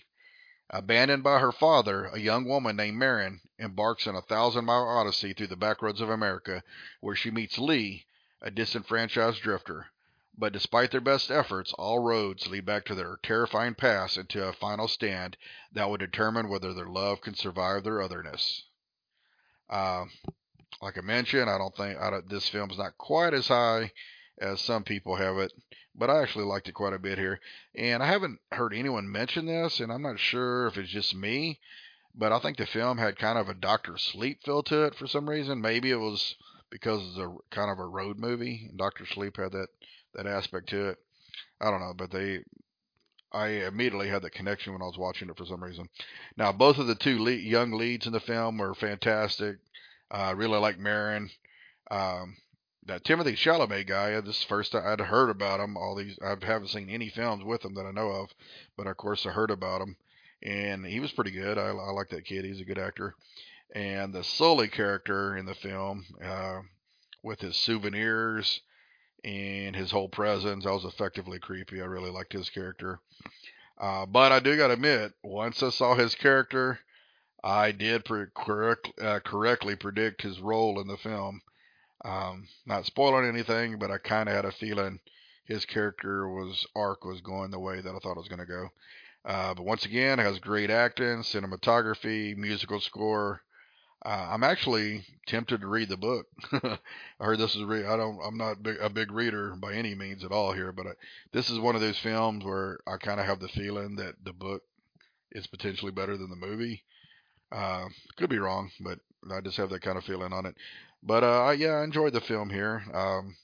Abandoned 0.71 1.23
by 1.23 1.39
her 1.39 1.53
father, 1.53 2.07
a 2.07 2.19
young 2.19 2.45
woman 2.45 2.77
named 2.77 2.99
Maren 2.99 3.41
embarks 3.59 4.07
on 4.07 4.15
a 4.15 4.21
thousand 4.21 4.67
mile 4.67 4.87
odyssey 4.87 5.33
through 5.33 5.47
the 5.47 5.57
backroads 5.57 6.01
of 6.01 6.11
America, 6.11 6.63
where 7.01 7.17
she 7.17 7.31
meets 7.31 7.59
Lee, 7.59 8.05
a 8.43 8.51
disenfranchised 8.51 9.41
drifter. 9.41 9.87
But 10.37 10.53
despite 10.53 10.91
their 10.91 11.01
best 11.01 11.31
efforts, 11.31 11.73
all 11.73 12.01
roads 12.01 12.47
lead 12.47 12.67
back 12.67 12.85
to 12.85 12.95
their 12.95 13.19
terrifying 13.23 13.75
past 13.75 14.17
and 14.17 14.29
to 14.29 14.47
a 14.47 14.53
final 14.53 14.89
stand 14.89 15.37
that 15.73 15.89
will 15.89 15.97
determine 15.97 16.49
whether 16.49 16.75
their 16.75 16.87
love 16.87 17.23
can 17.23 17.35
survive 17.35 17.83
their 17.83 18.03
otherness. 18.03 18.65
Uh, 19.71 20.05
like 20.81 20.99
I 20.99 21.01
mentioned, 21.01 21.51
I 21.51 21.59
don't 21.59 21.75
think 21.75 21.99
I 21.99 22.11
don't, 22.11 22.29
this 22.29 22.49
film's 22.49 22.79
not 22.79 22.99
quite 22.99 23.35
as 23.35 23.49
high 23.49 23.93
as 24.39 24.61
some 24.61 24.85
people 24.85 25.17
have 25.17 25.39
it 25.39 25.53
but 25.99 26.11
I 26.11 26.23
actually 26.23 26.45
liked 26.45 26.69
it 26.69 26.75
quite 26.75 26.93
a 26.93 26.99
bit 26.99 27.19
here. 27.19 27.41
And 27.75 28.03
I 28.03 28.07
haven't 28.07 28.39
heard 28.53 28.73
anyone 28.73 29.11
mention 29.11 29.47
this, 29.47 29.81
and 29.81 29.93
I'm 29.93 30.03
not 30.03 30.19
sure 30.19 30.67
if 30.69 30.77
it's 30.77 30.91
just 30.91 31.15
me, 31.15 31.59
but 32.15 32.33
I 32.33 32.39
think 32.39 32.57
the 32.57 32.67
film 32.67 32.99
had 32.99 33.19
kind 33.19 33.39
of 33.39 33.49
a 33.49 33.55
Doctor 33.55 33.99
Sleep 33.99 34.43
feel 34.45 34.63
to 34.65 34.85
it 34.85 34.95
for 34.95 35.07
some 35.07 35.29
reason. 35.29 35.61
Maybe 35.61 35.91
it 35.91 35.97
was 35.97 36.37
because 36.71 37.03
it's 37.03 37.19
a 37.19 37.35
kind 37.51 37.71
of 37.71 37.79
a 37.79 37.87
road 37.87 38.19
movie, 38.19 38.67
and 38.69 38.79
Doctor 38.79 39.07
Sleep 39.07 39.37
had 39.37 39.53
that 39.53 39.69
that 40.15 40.27
aspect 40.27 40.69
to 40.71 40.89
it. 40.91 40.99
I 41.61 41.71
don't 41.71 41.81
know, 41.81 41.95
but 41.97 42.11
they. 42.11 42.45
I 43.31 43.49
immediately 43.67 44.09
had 44.09 44.23
that 44.23 44.33
connection 44.33 44.73
when 44.73 44.81
I 44.81 44.87
was 44.87 44.97
watching 44.97 45.29
it 45.29 45.37
for 45.37 45.45
some 45.45 45.63
reason. 45.63 45.91
Now, 46.39 46.51
both 46.51 46.79
of 46.79 46.87
the 46.87 46.95
two 46.95 47.19
lead, 47.19 47.43
young 47.43 47.73
leads 47.73 48.07
in 48.07 48.13
the 48.15 48.21
film 48.21 48.57
were 48.57 48.75
fantastic. 48.75 49.59
I 50.11 50.31
uh, 50.31 50.35
really 50.35 50.59
like 50.59 50.79
Maren. 50.79 51.29
Um, 51.91 52.39
that 52.89 53.05
Timothée 53.05 53.37
Chalamet 53.37 53.87
guy. 53.87 54.21
This 54.21 54.43
first 54.43 54.75
I'd 54.75 55.01
heard 55.01 55.31
about 55.31 55.61
him. 55.61 55.77
All 55.77 55.95
these 55.95 56.19
I 56.25 56.31
haven't 56.45 56.69
seen 56.69 56.91
any 56.91 57.09
films 57.11 57.45
with 57.45 57.65
him 57.65 57.75
that 57.75 57.87
I 57.87 57.93
know 57.93 58.09
of, 58.09 58.31
but 58.77 58.87
of 58.87 58.97
course 58.97 59.25
I 59.27 59.31
heard 59.31 59.51
about 59.51 59.83
him, 59.83 59.97
and 60.43 60.85
he 60.85 60.99
was 60.99 61.13
pretty 61.13 61.31
good. 61.31 61.59
I, 61.59 61.69
I 61.69 61.91
like 61.93 62.09
that 62.11 62.25
kid. 62.25 62.45
He's 62.45 62.61
a 62.61 62.65
good 62.65 62.79
actor. 62.79 63.15
And 63.75 64.15
the 64.15 64.25
Sully 64.25 64.69
character 64.69 65.37
in 65.37 65.45
the 65.45 65.55
film, 65.55 66.07
uh, 66.25 66.61
with 67.23 67.41
his 67.41 67.57
souvenirs 67.57 68.63
and 69.23 69.77
his 69.77 69.91
whole 69.91 70.09
presence, 70.09 70.65
I 70.65 70.71
was 70.71 70.87
effectively 70.87 71.39
creepy. 71.39 71.83
I 71.83 71.85
really 71.85 72.11
liked 72.11 72.33
his 72.33 72.49
character. 72.49 73.01
Uh, 73.79 74.07
but 74.07 74.33
I 74.33 74.41
do 74.41 74.57
got 74.57 74.69
to 74.69 74.73
admit, 74.75 75.13
once 75.23 75.63
I 75.63 75.69
saw 75.69 75.95
his 75.95 76.15
character, 76.15 76.81
I 77.45 77.73
did 77.73 78.07
pre- 78.07 78.27
correct, 78.35 78.91
uh, 79.01 79.21
correctly 79.21 79.77
predict 79.77 80.23
his 80.23 80.41
role 80.41 80.81
in 80.81 80.89
the 80.89 80.97
film. 80.97 81.43
Um, 82.05 82.47
not 82.67 82.87
spoiling 82.87 83.29
anything, 83.29 83.79
but 83.79 83.91
I 83.91 83.99
kind 83.99 84.29
of 84.29 84.35
had 84.35 84.45
a 84.45 84.53
feeling 84.53 85.01
his 85.45 85.65
character 85.65 86.29
was 86.29 86.67
arc 86.77 87.05
was 87.05 87.21
going 87.21 87.51
the 87.51 87.59
way 87.59 87.81
that 87.81 87.95
I 87.95 87.99
thought 87.99 88.17
it 88.17 88.19
was 88.19 88.29
going 88.29 88.39
to 88.41 88.47
go. 88.47 88.69
Uh, 89.25 89.55
but 89.55 89.65
once 89.65 89.85
again, 89.85 90.21
it 90.21 90.23
has 90.23 90.39
great 90.39 90.71
acting, 90.71 91.23
cinematography, 91.23 92.37
musical 92.37 92.81
score. 92.81 93.43
Uh, 94.05 94.29
I'm 94.31 94.45
actually 94.45 95.05
tempted 95.27 95.61
to 95.61 95.67
read 95.67 95.89
the 95.89 95.97
book. 95.97 96.27
I 96.53 96.79
heard 97.19 97.39
this 97.39 97.57
is 97.57 97.65
re- 97.65 97.87
I 97.87 97.97
don't 97.97 98.21
I'm 98.25 98.37
not 98.37 98.63
big, 98.63 98.77
a 98.81 98.89
big 98.89 99.11
reader 99.11 99.57
by 99.57 99.75
any 99.75 99.95
means 99.95 100.25
at 100.25 100.31
all 100.31 100.53
here, 100.53 100.71
but 100.71 100.87
I, 100.87 100.91
this 101.33 101.51
is 101.51 101.59
one 101.59 101.75
of 101.75 101.81
those 101.81 101.99
films 101.99 102.45
where 102.45 102.79
I 102.87 102.97
kind 102.99 103.19
of 103.19 103.27
have 103.27 103.41
the 103.41 103.49
feeling 103.49 103.97
that 103.97 104.15
the 104.25 104.33
book 104.33 104.63
is 105.33 105.47
potentially 105.49 105.93
better 105.93 106.17
than 106.17 106.31
the 106.31 106.37
movie. 106.37 106.85
Uh, 107.51 107.87
could 108.17 108.31
be 108.31 108.39
wrong, 108.39 108.71
but 108.81 109.01
I 109.33 109.41
just 109.41 109.57
have 109.57 109.71
that 109.71 109.83
kind 109.83 109.99
of 109.99 110.05
feeling 110.05 110.33
on 110.33 110.47
it. 110.47 110.55
But 111.03 111.25
uh, 111.25 111.55
yeah, 111.57 111.75
I 111.75 111.85
enjoyed 111.85 112.13
the 112.13 112.21
film 112.21 112.51
here. 112.51 112.83
Um, 112.93 113.37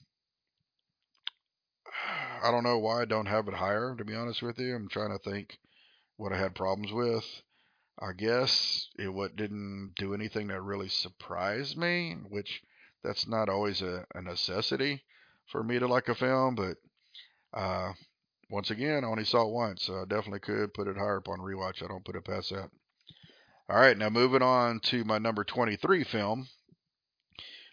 I 2.43 2.51
don't 2.51 2.63
know 2.63 2.77
why 2.77 3.01
I 3.01 3.05
don't 3.05 3.25
have 3.25 3.47
it 3.47 3.53
higher. 3.53 3.95
To 3.97 4.05
be 4.05 4.15
honest 4.15 4.41
with 4.41 4.59
you, 4.59 4.75
I'm 4.75 4.89
trying 4.89 5.17
to 5.17 5.29
think 5.29 5.57
what 6.17 6.33
I 6.33 6.37
had 6.37 6.53
problems 6.53 6.91
with. 6.91 7.25
I 7.99 8.11
guess 8.11 8.87
it 8.99 9.07
what 9.07 9.35
didn't 9.35 9.93
do 9.97 10.13
anything 10.13 10.47
that 10.47 10.61
really 10.61 10.89
surprised 10.89 11.77
me, 11.77 12.17
which 12.29 12.61
that's 13.03 13.27
not 13.27 13.49
always 13.49 13.81
a, 13.81 14.05
a 14.13 14.21
necessity 14.21 15.03
for 15.47 15.63
me 15.63 15.79
to 15.79 15.87
like 15.87 16.09
a 16.09 16.15
film. 16.15 16.55
But 16.55 16.77
uh, 17.53 17.93
once 18.49 18.69
again, 18.69 19.03
I 19.03 19.07
only 19.07 19.23
saw 19.23 19.47
it 19.47 19.53
once, 19.53 19.83
so 19.83 20.01
I 20.01 20.05
definitely 20.07 20.41
could 20.41 20.73
put 20.73 20.87
it 20.87 20.97
higher 20.97 21.17
upon 21.17 21.39
rewatch. 21.39 21.81
I 21.81 21.87
don't 21.87 22.05
put 22.05 22.15
it 22.15 22.25
past 22.25 22.49
that. 22.49 22.69
All 23.69 23.79
right, 23.79 23.97
now 23.97 24.09
moving 24.09 24.43
on 24.43 24.79
to 24.85 25.03
my 25.05 25.17
number 25.17 25.43
23 25.43 26.03
film, 26.03 26.47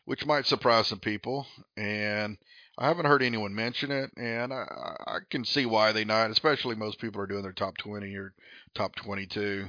which 0.04 0.26
might 0.26 0.46
surprise 0.46 0.88
some 0.88 1.00
people. 1.00 1.46
And 1.76 2.38
I 2.78 2.88
haven't 2.88 3.06
heard 3.06 3.22
anyone 3.22 3.54
mention 3.54 3.90
it, 3.90 4.10
and 4.16 4.52
I, 4.52 4.64
I 5.06 5.18
can 5.30 5.44
see 5.44 5.66
why 5.66 5.92
they 5.92 6.04
not. 6.04 6.30
Especially 6.30 6.74
most 6.74 7.00
people 7.00 7.20
are 7.20 7.26
doing 7.26 7.42
their 7.42 7.52
top 7.52 7.76
20 7.78 8.14
or 8.16 8.34
top 8.74 8.94
22. 8.96 9.68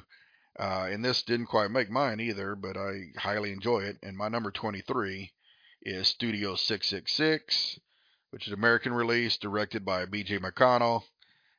Uh, 0.59 0.87
and 0.91 1.03
this 1.03 1.23
didn't 1.23 1.47
quite 1.47 1.71
make 1.71 1.89
mine 1.89 2.19
either, 2.19 2.55
but 2.55 2.77
I 2.77 3.11
highly 3.17 3.51
enjoy 3.51 3.79
it. 3.79 3.97
And 4.03 4.15
my 4.15 4.29
number 4.29 4.51
23 4.51 5.31
is 5.81 6.07
Studio 6.07 6.55
666, 6.55 7.79
which 8.29 8.47
is 8.47 8.53
an 8.53 8.59
American 8.59 8.93
release, 8.93 9.37
directed 9.37 9.83
by 9.83 10.05
B.J. 10.05 10.39
McDonnell, 10.39 11.03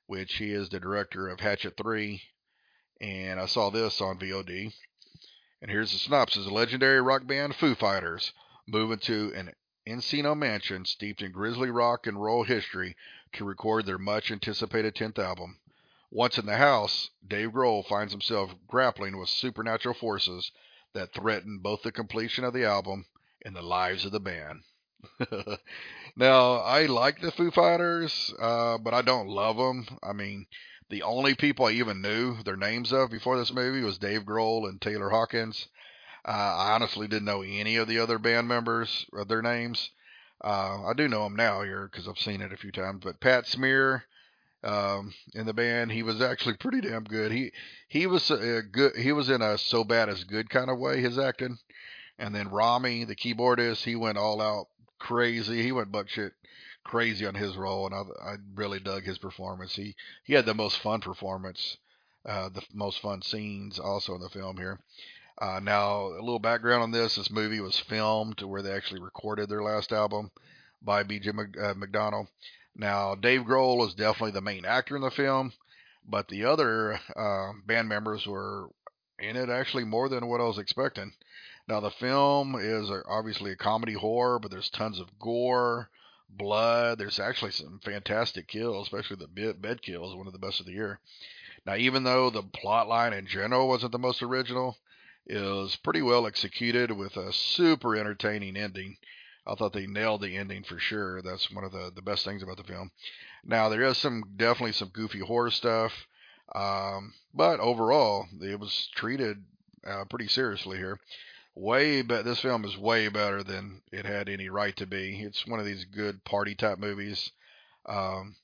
which 0.06 0.36
he 0.36 0.52
is 0.52 0.68
the 0.68 0.80
director 0.80 1.28
of 1.28 1.40
Hatchet 1.40 1.76
3. 1.76 2.22
And 3.00 3.40
I 3.40 3.46
saw 3.46 3.70
this 3.70 4.00
on 4.00 4.18
VOD. 4.18 4.72
And 5.60 5.70
here's 5.70 5.92
the 5.92 5.98
synopsis: 5.98 6.46
A 6.46 6.50
legendary 6.50 7.00
rock 7.02 7.26
band, 7.26 7.56
Foo 7.56 7.74
Fighters, 7.74 8.32
move 8.66 8.90
into 8.92 9.32
an 9.34 9.52
Encino 9.86 10.36
mansion 10.36 10.84
steeped 10.84 11.20
in 11.20 11.32
grisly 11.32 11.70
rock 11.70 12.06
and 12.06 12.22
roll 12.22 12.44
history 12.44 12.96
to 13.32 13.44
record 13.44 13.84
their 13.84 13.98
much 13.98 14.30
anticipated 14.30 14.94
10th 14.94 15.18
album. 15.18 15.58
Once 16.10 16.38
in 16.38 16.46
the 16.46 16.56
house, 16.56 17.10
Dave 17.26 17.50
Grohl 17.50 17.86
finds 17.86 18.12
himself 18.12 18.54
grappling 18.66 19.18
with 19.18 19.28
supernatural 19.28 19.94
forces 19.94 20.52
that 20.94 21.12
threaten 21.12 21.58
both 21.58 21.82
the 21.82 21.92
completion 21.92 22.44
of 22.44 22.54
the 22.54 22.64
album 22.64 23.04
and 23.44 23.54
the 23.54 23.62
lives 23.62 24.04
of 24.04 24.12
the 24.12 24.20
band. 24.20 24.62
now, 26.16 26.54
I 26.54 26.86
like 26.86 27.20
the 27.20 27.32
Foo 27.32 27.50
Fighters, 27.50 28.32
uh, 28.38 28.78
but 28.78 28.94
I 28.94 29.02
don't 29.02 29.28
love 29.28 29.56
them. 29.56 29.86
I 30.02 30.12
mean, 30.12 30.46
the 30.88 31.02
only 31.02 31.34
people 31.34 31.66
I 31.66 31.72
even 31.72 32.00
knew 32.00 32.42
their 32.42 32.56
names 32.56 32.92
of 32.92 33.10
before 33.10 33.36
this 33.36 33.52
movie 33.52 33.82
was 33.82 33.98
Dave 33.98 34.22
Grohl 34.22 34.68
and 34.68 34.80
Taylor 34.80 35.10
Hawkins. 35.10 35.68
Uh, 36.26 36.30
I 36.30 36.72
honestly 36.72 37.06
didn't 37.06 37.26
know 37.26 37.42
any 37.42 37.76
of 37.76 37.88
the 37.88 37.98
other 37.98 38.18
band 38.18 38.48
members 38.48 39.06
or 39.12 39.24
their 39.24 39.42
names. 39.42 39.90
Uh, 40.42 40.84
I 40.84 40.92
do 40.96 41.08
know 41.08 41.24
them 41.24 41.36
now 41.36 41.62
here 41.62 41.88
because 41.90 42.08
I've 42.08 42.18
seen 42.18 42.40
it 42.40 42.52
a 42.52 42.56
few 42.56 42.72
times. 42.72 43.02
But 43.04 43.20
Pat 43.20 43.46
Smear, 43.46 44.04
um, 44.64 45.12
in 45.34 45.46
the 45.46 45.52
band. 45.52 45.92
He 45.92 46.02
was 46.02 46.20
actually 46.20 46.56
pretty 46.56 46.80
damn 46.80 47.04
good. 47.04 47.30
He 47.30 47.52
he 47.88 48.06
was 48.06 48.30
a 48.30 48.62
good. 48.62 48.96
He 48.96 49.12
was 49.12 49.28
in 49.28 49.42
a 49.42 49.58
so 49.58 49.84
bad 49.84 50.08
as 50.08 50.24
good 50.24 50.50
kind 50.50 50.70
of 50.70 50.78
way. 50.78 51.00
His 51.00 51.18
acting, 51.18 51.58
and 52.18 52.34
then 52.34 52.48
Rami, 52.48 53.04
the 53.04 53.14
keyboardist, 53.14 53.84
he 53.84 53.94
went 53.94 54.18
all 54.18 54.40
out 54.40 54.68
crazy. 54.98 55.62
He 55.62 55.72
went 55.72 55.92
buck 55.92 56.08
shit 56.08 56.32
crazy 56.82 57.26
on 57.26 57.34
his 57.34 57.56
role, 57.56 57.86
and 57.86 57.94
I, 57.94 58.32
I 58.32 58.36
really 58.54 58.80
dug 58.80 59.04
his 59.04 59.18
performance. 59.18 59.76
He 59.76 59.94
he 60.24 60.32
had 60.32 60.46
the 60.46 60.54
most 60.54 60.78
fun 60.78 61.00
performance, 61.00 61.76
uh, 62.24 62.48
the 62.48 62.62
most 62.72 63.00
fun 63.00 63.22
scenes 63.22 63.78
also 63.78 64.14
in 64.14 64.20
the 64.20 64.30
film 64.30 64.56
here. 64.56 64.80
Uh, 65.38 65.60
now, 65.60 66.06
a 66.06 66.22
little 66.22 66.38
background 66.38 66.82
on 66.82 66.90
this: 66.90 67.16
this 67.16 67.30
movie 67.30 67.60
was 67.60 67.78
filmed 67.78 68.40
where 68.42 68.62
they 68.62 68.72
actually 68.72 69.00
recorded 69.00 69.48
their 69.48 69.62
last 69.62 69.92
album 69.92 70.30
by 70.80 71.02
B.J. 71.02 71.30
Uh, 71.30 71.74
McDonnell. 71.74 72.28
Now, 72.76 73.14
Dave 73.14 73.42
Grohl 73.42 73.86
is 73.86 73.94
definitely 73.94 74.32
the 74.32 74.40
main 74.40 74.64
actor 74.64 74.96
in 74.96 75.02
the 75.02 75.10
film, 75.10 75.52
but 76.06 76.28
the 76.28 76.44
other 76.44 77.00
uh, 77.16 77.52
band 77.66 77.88
members 77.88 78.26
were 78.26 78.68
in 79.18 79.36
it 79.36 79.48
actually 79.48 79.84
more 79.84 80.08
than 80.08 80.26
what 80.26 80.40
I 80.40 80.44
was 80.44 80.58
expecting. 80.58 81.12
Now, 81.66 81.80
the 81.80 81.90
film 81.90 82.56
is 82.58 82.90
obviously 83.08 83.50
a 83.52 83.56
comedy 83.56 83.94
horror, 83.94 84.38
but 84.38 84.50
there's 84.50 84.70
tons 84.70 85.00
of 85.00 85.18
gore, 85.18 85.88
blood. 86.28 86.98
There's 86.98 87.18
actually 87.18 87.52
some 87.52 87.80
fantastic 87.82 88.48
kills, 88.48 88.86
especially 88.86 89.16
the 89.16 89.54
bed 89.54 89.82
kill 89.82 90.08
is 90.08 90.14
one 90.14 90.26
of 90.26 90.32
the 90.32 90.38
best 90.38 90.60
of 90.60 90.66
the 90.66 90.72
year. 90.72 91.00
Now, 91.64 91.76
even 91.76 92.04
though 92.04 92.28
the 92.28 92.42
plot 92.42 92.88
line 92.88 93.12
in 93.12 93.26
general 93.26 93.68
wasn't 93.68 93.92
the 93.92 93.98
most 93.98 94.22
original, 94.22 94.76
was 95.28 95.76
pretty 95.76 96.02
well 96.02 96.26
executed 96.26 96.92
with 96.92 97.16
a 97.16 97.32
super 97.32 97.96
entertaining 97.96 98.56
ending. 98.56 98.96
I 99.46 99.54
thought 99.54 99.72
they 99.72 99.86
nailed 99.86 100.22
the 100.22 100.36
ending 100.36 100.64
for 100.64 100.78
sure. 100.78 101.20
That's 101.22 101.50
one 101.50 101.64
of 101.64 101.72
the, 101.72 101.92
the 101.94 102.02
best 102.02 102.24
things 102.24 102.42
about 102.42 102.56
the 102.56 102.64
film. 102.64 102.90
Now 103.44 103.68
there 103.68 103.82
is 103.82 103.98
some 103.98 104.24
definitely 104.36 104.72
some 104.72 104.88
goofy 104.88 105.20
horror 105.20 105.50
stuff, 105.50 106.06
um, 106.54 107.14
but 107.34 107.60
overall 107.60 108.26
it 108.40 108.58
was 108.58 108.88
treated 108.94 109.44
uh, 109.86 110.04
pretty 110.08 110.28
seriously 110.28 110.78
here. 110.78 110.98
Way 111.54 112.02
but 112.02 112.24
this 112.24 112.40
film 112.40 112.64
is 112.64 112.76
way 112.76 113.08
better 113.08 113.42
than 113.42 113.82
it 113.92 114.06
had 114.06 114.28
any 114.28 114.48
right 114.48 114.74
to 114.76 114.86
be. 114.86 115.20
It's 115.20 115.46
one 115.46 115.60
of 115.60 115.66
these 115.66 115.84
good 115.84 116.24
party 116.24 116.54
type 116.54 116.78
movies. 116.78 117.30
Um, 117.86 118.36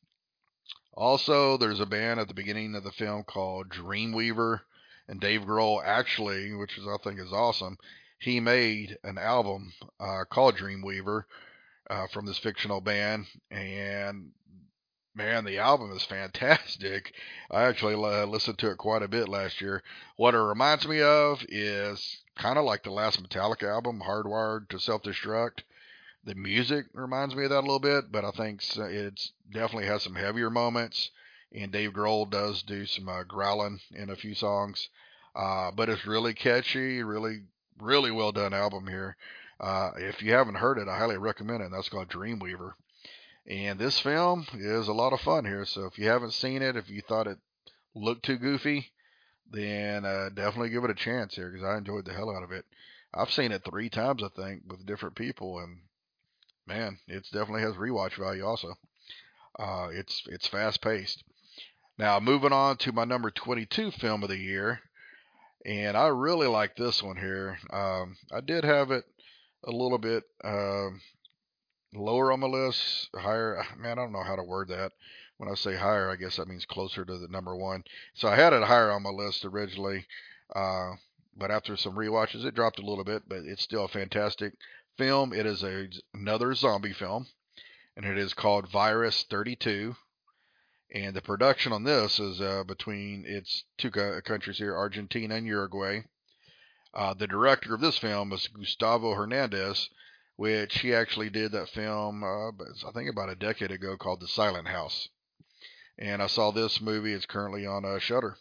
also, 0.94 1.56
there's 1.56 1.80
a 1.80 1.86
band 1.86 2.20
at 2.20 2.28
the 2.28 2.34
beginning 2.34 2.74
of 2.74 2.84
the 2.84 2.92
film 2.92 3.24
called 3.24 3.70
Dreamweaver, 3.70 4.60
and 5.10 5.20
Dave 5.20 5.42
Grohl 5.42 5.84
actually, 5.84 6.54
which 6.54 6.78
is 6.78 6.86
I 6.86 6.96
think 7.02 7.18
is 7.18 7.32
awesome, 7.32 7.76
he 8.20 8.38
made 8.38 8.96
an 9.02 9.18
album 9.18 9.72
uh, 9.98 10.24
called 10.30 10.56
Dreamweaver 10.56 11.24
uh, 11.90 12.06
from 12.12 12.26
this 12.26 12.38
fictional 12.38 12.80
band, 12.80 13.26
and 13.50 14.30
man, 15.16 15.44
the 15.44 15.58
album 15.58 15.90
is 15.96 16.04
fantastic. 16.08 17.12
I 17.50 17.64
actually 17.64 17.94
uh, 17.94 18.24
listened 18.26 18.58
to 18.58 18.70
it 18.70 18.78
quite 18.78 19.02
a 19.02 19.08
bit 19.08 19.28
last 19.28 19.60
year. 19.60 19.82
What 20.16 20.34
it 20.34 20.38
reminds 20.38 20.86
me 20.86 21.02
of 21.02 21.44
is 21.48 22.22
kind 22.38 22.56
of 22.56 22.64
like 22.64 22.84
the 22.84 22.92
last 22.92 23.20
Metallica 23.20 23.68
album, 23.68 24.02
Hardwired 24.06 24.68
to 24.68 24.78
Self 24.78 25.02
Destruct. 25.02 25.62
The 26.22 26.36
music 26.36 26.86
reminds 26.92 27.34
me 27.34 27.44
of 27.44 27.50
that 27.50 27.60
a 27.60 27.66
little 27.66 27.80
bit, 27.80 28.12
but 28.12 28.24
I 28.24 28.30
think 28.30 28.62
it's 28.76 29.32
definitely 29.50 29.86
has 29.86 30.04
some 30.04 30.14
heavier 30.14 30.50
moments. 30.50 31.10
And 31.52 31.72
Dave 31.72 31.92
Grohl 31.92 32.30
does 32.30 32.62
do 32.62 32.86
some 32.86 33.08
uh, 33.08 33.24
growling 33.24 33.80
in 33.92 34.10
a 34.10 34.16
few 34.16 34.34
songs. 34.34 34.88
Uh, 35.34 35.70
but 35.70 35.88
it's 35.88 36.06
really 36.06 36.34
catchy, 36.34 37.02
really 37.02 37.42
really 37.80 38.10
well 38.10 38.32
done 38.32 38.52
album 38.52 38.86
here. 38.86 39.16
Uh, 39.58 39.90
if 39.96 40.22
you 40.22 40.32
haven't 40.32 40.56
heard 40.56 40.78
it, 40.78 40.88
I 40.88 40.98
highly 40.98 41.18
recommend 41.18 41.62
it. 41.62 41.66
And 41.66 41.74
that's 41.74 41.88
called 41.88 42.08
Dreamweaver. 42.08 42.72
And 43.46 43.78
this 43.78 43.98
film 43.98 44.46
is 44.54 44.88
a 44.88 44.92
lot 44.92 45.12
of 45.12 45.20
fun 45.20 45.44
here. 45.44 45.64
So 45.64 45.86
if 45.86 45.98
you 45.98 46.08
haven't 46.08 46.32
seen 46.32 46.62
it, 46.62 46.76
if 46.76 46.88
you 46.90 47.02
thought 47.02 47.26
it 47.26 47.38
looked 47.94 48.24
too 48.24 48.38
goofy, 48.38 48.92
then 49.50 50.04
uh, 50.04 50.28
definitely 50.34 50.70
give 50.70 50.84
it 50.84 50.90
a 50.90 50.94
chance 50.94 51.34
here 51.34 51.50
because 51.50 51.66
I 51.66 51.78
enjoyed 51.78 52.04
the 52.04 52.12
hell 52.12 52.34
out 52.34 52.42
of 52.44 52.52
it. 52.52 52.64
I've 53.12 53.32
seen 53.32 53.50
it 53.50 53.64
three 53.64 53.88
times, 53.88 54.22
I 54.22 54.28
think, 54.28 54.62
with 54.68 54.86
different 54.86 55.16
people, 55.16 55.58
and 55.58 55.78
man, 56.66 56.98
it 57.08 57.24
definitely 57.32 57.62
has 57.62 57.74
rewatch 57.74 58.14
value. 58.14 58.46
Also, 58.46 58.74
uh, 59.58 59.88
it's 59.90 60.22
it's 60.26 60.46
fast 60.46 60.80
paced. 60.80 61.24
Now, 62.00 62.18
moving 62.18 62.54
on 62.54 62.78
to 62.78 62.92
my 62.92 63.04
number 63.04 63.30
22 63.30 63.90
film 63.90 64.22
of 64.22 64.30
the 64.30 64.38
year, 64.38 64.80
and 65.66 65.98
I 65.98 66.06
really 66.06 66.46
like 66.46 66.74
this 66.74 67.02
one 67.02 67.18
here. 67.18 67.58
Um, 67.70 68.16
I 68.32 68.40
did 68.40 68.64
have 68.64 68.90
it 68.90 69.04
a 69.64 69.70
little 69.70 69.98
bit 69.98 70.24
uh, 70.42 70.88
lower 71.92 72.32
on 72.32 72.40
my 72.40 72.46
list, 72.46 73.10
higher. 73.14 73.62
Man, 73.76 73.98
I 73.98 74.02
don't 74.02 74.12
know 74.12 74.22
how 74.22 74.34
to 74.34 74.42
word 74.42 74.68
that. 74.68 74.92
When 75.36 75.50
I 75.50 75.54
say 75.54 75.76
higher, 75.76 76.10
I 76.10 76.16
guess 76.16 76.36
that 76.36 76.48
means 76.48 76.64
closer 76.64 77.04
to 77.04 77.18
the 77.18 77.28
number 77.28 77.54
one. 77.54 77.84
So 78.14 78.28
I 78.28 78.34
had 78.34 78.54
it 78.54 78.62
higher 78.62 78.90
on 78.90 79.02
my 79.02 79.10
list 79.10 79.44
originally, 79.44 80.06
uh, 80.56 80.92
but 81.36 81.50
after 81.50 81.76
some 81.76 81.98
re-watches, 81.98 82.46
it 82.46 82.54
dropped 82.54 82.78
a 82.78 82.86
little 82.86 83.04
bit. 83.04 83.24
But 83.28 83.40
it's 83.44 83.62
still 83.62 83.84
a 83.84 83.88
fantastic 83.88 84.54
film. 84.96 85.34
It 85.34 85.44
is 85.44 85.62
a 85.62 85.90
another 86.14 86.54
zombie 86.54 86.94
film, 86.94 87.26
and 87.94 88.06
it 88.06 88.16
is 88.16 88.32
called 88.32 88.70
Virus 88.70 89.26
32 89.28 89.96
and 90.92 91.14
the 91.14 91.22
production 91.22 91.72
on 91.72 91.84
this 91.84 92.18
is 92.18 92.40
uh, 92.40 92.64
between 92.64 93.24
its 93.26 93.64
two 93.78 93.90
countries 93.90 94.58
here, 94.58 94.76
Argentina 94.76 95.36
and 95.36 95.46
Uruguay. 95.46 96.00
Uh, 96.92 97.14
the 97.14 97.28
director 97.28 97.74
of 97.74 97.80
this 97.80 97.98
film 97.98 98.32
is 98.32 98.48
Gustavo 98.48 99.14
Hernandez, 99.14 99.88
which 100.34 100.80
he 100.80 100.92
actually 100.92 101.30
did 101.30 101.52
that 101.52 101.68
film, 101.68 102.24
uh, 102.24 102.48
I 102.48 102.92
think 102.92 103.08
about 103.08 103.28
a 103.28 103.36
decade 103.36 103.70
ago, 103.70 103.96
called 103.96 104.20
The 104.20 104.26
Silent 104.26 104.66
House. 104.66 105.08
And 105.96 106.22
I 106.22 106.26
saw 106.26 106.50
this 106.50 106.80
movie. 106.80 107.12
It's 107.12 107.26
currently 107.26 107.66
on 107.66 107.84
uh, 107.84 107.98
Shudder. 107.98 108.36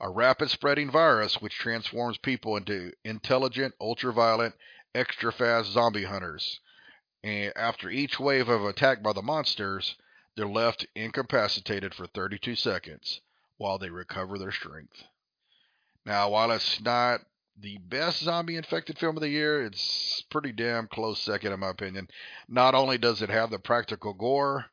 A 0.00 0.08
rapid 0.08 0.48
spreading 0.48 0.90
virus 0.90 1.42
which 1.42 1.58
transforms 1.58 2.18
people 2.18 2.56
into 2.56 2.92
intelligent, 3.04 3.74
ultraviolet, 3.80 4.54
extra 4.94 5.32
fast 5.32 5.72
zombie 5.72 6.04
hunters. 6.04 6.60
And 7.22 7.52
after 7.56 7.90
each 7.90 8.18
wave 8.18 8.48
of 8.48 8.64
attack 8.64 9.02
by 9.02 9.12
the 9.12 9.22
monsters, 9.22 9.96
they're 10.38 10.46
left 10.46 10.86
incapacitated 10.94 11.92
for 11.92 12.06
32 12.06 12.54
seconds 12.54 13.20
while 13.56 13.76
they 13.76 13.90
recover 13.90 14.38
their 14.38 14.52
strength. 14.52 15.02
Now, 16.06 16.30
while 16.30 16.52
it's 16.52 16.80
not 16.80 17.22
the 17.60 17.78
best 17.78 18.22
zombie 18.22 18.56
infected 18.56 19.00
film 19.00 19.16
of 19.16 19.20
the 19.20 19.28
year, 19.28 19.64
it's 19.64 20.22
pretty 20.30 20.52
damn 20.52 20.86
close 20.86 21.20
second 21.20 21.52
in 21.52 21.58
my 21.58 21.70
opinion. 21.70 22.06
Not 22.48 22.76
only 22.76 22.98
does 22.98 23.20
it 23.20 23.30
have 23.30 23.50
the 23.50 23.58
practical 23.58 24.14
gore, 24.14 24.66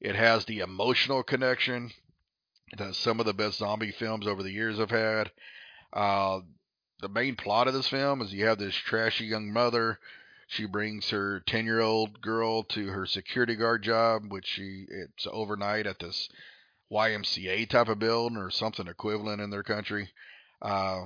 it 0.00 0.16
has 0.16 0.46
the 0.46 0.60
emotional 0.60 1.22
connection 1.22 1.90
that 2.78 2.94
some 2.94 3.20
of 3.20 3.26
the 3.26 3.34
best 3.34 3.58
zombie 3.58 3.92
films 3.92 4.26
over 4.26 4.42
the 4.42 4.50
years 4.50 4.78
have 4.78 4.90
had. 4.90 5.30
Uh, 5.92 6.40
the 7.02 7.10
main 7.10 7.36
plot 7.36 7.68
of 7.68 7.74
this 7.74 7.88
film 7.88 8.22
is 8.22 8.32
you 8.32 8.46
have 8.46 8.58
this 8.58 8.74
trashy 8.74 9.26
young 9.26 9.52
mother 9.52 9.98
she 10.50 10.66
brings 10.66 11.10
her 11.10 11.38
10 11.46 11.64
year 11.64 11.78
old 11.78 12.20
girl 12.20 12.64
to 12.64 12.88
her 12.88 13.06
security 13.06 13.54
guard 13.54 13.84
job, 13.84 14.32
which 14.32 14.48
she 14.48 14.84
it's 14.88 15.28
overnight 15.30 15.86
at 15.86 16.00
this 16.00 16.28
YMCA 16.90 17.68
type 17.68 17.86
of 17.86 18.00
building 18.00 18.36
or 18.36 18.50
something 18.50 18.88
equivalent 18.88 19.40
in 19.40 19.50
their 19.50 19.62
country. 19.62 20.10
Uh, 20.60 21.02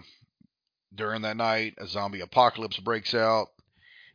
during 0.94 1.20
that 1.22 1.36
night, 1.36 1.74
a 1.76 1.86
zombie 1.86 2.22
apocalypse 2.22 2.78
breaks 2.78 3.12
out, 3.12 3.48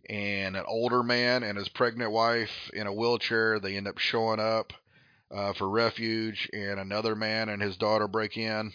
and 0.10 0.58
an 0.58 0.66
older 0.68 1.04
man 1.04 1.44
and 1.44 1.60
his 1.60 1.70
pregnant 1.70 2.12
wife 2.12 2.72
in 2.74 2.88
a 2.88 2.94
wheelchair 2.94 3.60
they 3.60 3.78
end 3.78 3.88
up 3.88 4.00
showing 4.00 4.40
up 4.40 4.74
uh, 5.30 5.54
for 5.54 5.70
refuge, 5.70 6.50
and 6.54 6.80
another 6.80 7.16
man 7.16 7.50
and 7.50 7.62
his 7.62 7.78
daughter 7.78 8.08
break 8.08 8.36
in. 8.36 8.74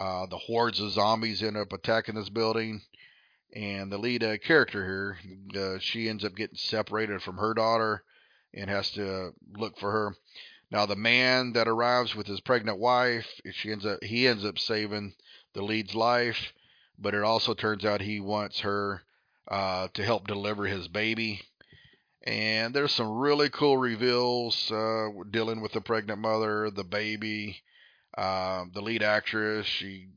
Uh, 0.00 0.26
the 0.26 0.38
hordes 0.38 0.80
of 0.80 0.90
zombies 0.90 1.44
end 1.44 1.56
up 1.56 1.72
attacking 1.72 2.16
this 2.16 2.28
building 2.28 2.82
and 3.54 3.90
the 3.90 3.98
lead 3.98 4.22
uh, 4.22 4.38
character 4.38 4.84
here, 4.84 5.18
uh, 5.60 5.78
she 5.78 6.08
ends 6.08 6.24
up 6.24 6.34
getting 6.34 6.56
separated 6.56 7.22
from 7.22 7.38
her 7.38 7.54
daughter 7.54 8.02
and 8.52 8.68
has 8.70 8.90
to 8.92 9.32
look 9.56 9.78
for 9.78 9.90
her. 9.90 10.16
Now 10.70 10.86
the 10.86 10.96
man 10.96 11.52
that 11.52 11.68
arrives 11.68 12.14
with 12.14 12.26
his 12.26 12.40
pregnant 12.40 12.78
wife, 12.78 13.26
she 13.52 13.70
ends 13.70 13.86
up 13.86 14.02
he 14.02 14.26
ends 14.26 14.44
up 14.44 14.58
saving 14.58 15.14
the 15.54 15.62
lead's 15.62 15.94
life, 15.94 16.52
but 16.98 17.14
it 17.14 17.22
also 17.22 17.54
turns 17.54 17.84
out 17.84 18.00
he 18.00 18.20
wants 18.20 18.60
her 18.60 19.02
uh, 19.48 19.88
to 19.94 20.04
help 20.04 20.26
deliver 20.26 20.66
his 20.66 20.88
baby. 20.88 21.42
And 22.22 22.74
there's 22.74 22.92
some 22.92 23.18
really 23.18 23.48
cool 23.48 23.76
reveals 23.76 24.70
uh, 24.72 25.08
dealing 25.30 25.60
with 25.60 25.72
the 25.72 25.80
pregnant 25.80 26.18
mother, 26.18 26.70
the 26.70 26.82
baby, 26.82 27.62
uh, 28.18 28.64
the 28.74 28.82
lead 28.82 29.04
actress. 29.04 29.66
She 29.66 30.08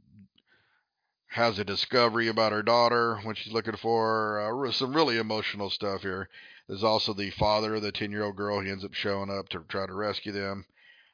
has 1.30 1.60
a 1.60 1.64
discovery 1.64 2.28
about 2.28 2.52
her 2.52 2.64
daughter 2.64 3.18
when 3.24 3.36
she's 3.36 3.54
looking 3.54 3.76
for 3.76 4.40
uh, 4.66 4.72
some 4.72 4.96
really 4.96 5.18
emotional 5.18 5.70
stuff 5.70 6.02
here. 6.02 6.28
There's 6.68 6.84
also 6.84 7.14
the 7.14 7.30
father 7.30 7.76
of 7.76 7.84
the 7.84 7.92
10 7.92 8.12
year 8.12 8.24
old 8.24 8.36
girl. 8.36 8.62
He 8.62 8.70
ends 8.70 8.84
up 8.84 8.94
showing 8.94 9.30
up 9.30 9.50
to 9.50 9.64
try 9.68 9.86
to 9.86 9.94
rescue 9.94 10.32
them. 10.32 10.66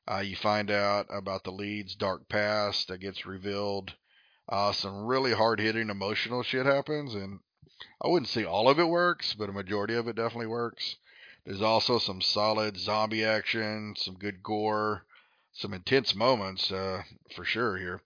Uh, 0.10 0.20
you 0.20 0.36
find 0.36 0.72
out 0.72 1.08
about 1.10 1.44
the 1.44 1.52
lead's 1.52 1.96
dark 1.96 2.30
past 2.30 2.88
that 2.88 3.00
gets 3.00 3.26
revealed. 3.26 3.94
Uh, 4.48 4.72
some 4.72 5.06
really 5.06 5.34
hard 5.34 5.60
hitting 5.60 5.90
emotional 5.90 6.44
shit 6.44 6.66
happens, 6.66 7.16
and 7.16 7.40
I 8.02 8.08
wouldn't 8.08 8.30
say 8.30 8.46
all 8.46 8.70
of 8.70 8.80
it 8.80 8.88
works, 8.88 9.34
but 9.34 9.50
a 9.50 9.54
majority 9.54 9.96
of 9.96 10.08
it 10.08 10.16
definitely 10.16 10.48
works. 10.48 10.96
There's 11.46 11.62
also 11.62 12.00
some 12.00 12.22
solid 12.22 12.78
zombie 12.78 13.26
action, 13.26 13.96
some 13.98 14.16
good 14.16 14.44
gore, 14.44 15.04
some 15.52 15.74
intense 15.74 16.16
moments 16.16 16.72
uh, 16.72 17.04
for 17.36 17.44
sure 17.44 17.78
here. 17.78 18.02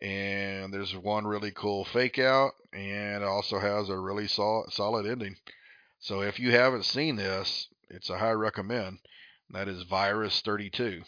And 0.00 0.72
there's 0.72 0.94
one 0.94 1.26
really 1.26 1.50
cool 1.50 1.84
fake 1.84 2.18
out, 2.18 2.52
and 2.72 3.22
it 3.22 3.26
also 3.26 3.58
has 3.58 3.88
a 3.88 3.98
really 3.98 4.28
sol- 4.28 4.68
solid 4.70 5.06
ending. 5.06 5.36
So 5.98 6.20
if 6.20 6.38
you 6.38 6.52
haven't 6.52 6.84
seen 6.84 7.16
this, 7.16 7.68
it's 7.90 8.10
a 8.10 8.18
high 8.18 8.32
recommend. 8.32 8.98
That 9.50 9.66
is 9.66 9.82
Virus 9.82 10.40
32. 10.42 11.02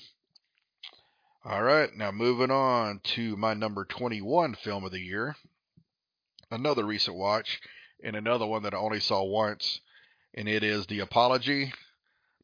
All 1.45 1.62
right, 1.62 1.95
now 1.95 2.11
moving 2.11 2.51
on 2.51 3.01
to 3.14 3.36
my 3.36 3.55
number 3.55 3.84
21 3.84 4.57
film 4.57 4.84
of 4.84 4.91
the 4.91 5.01
year. 5.01 5.36
Another 6.51 6.84
recent 6.84 7.16
watch, 7.16 7.61
and 8.03 8.16
another 8.16 8.47
one 8.47 8.64
that 8.64 8.74
I 8.74 8.78
only 8.78 9.01
saw 9.01 9.22
once, 9.22 9.80
and 10.34 10.49
it 10.49 10.64
is 10.64 10.86
The 10.86 11.01
Apology. 11.01 11.72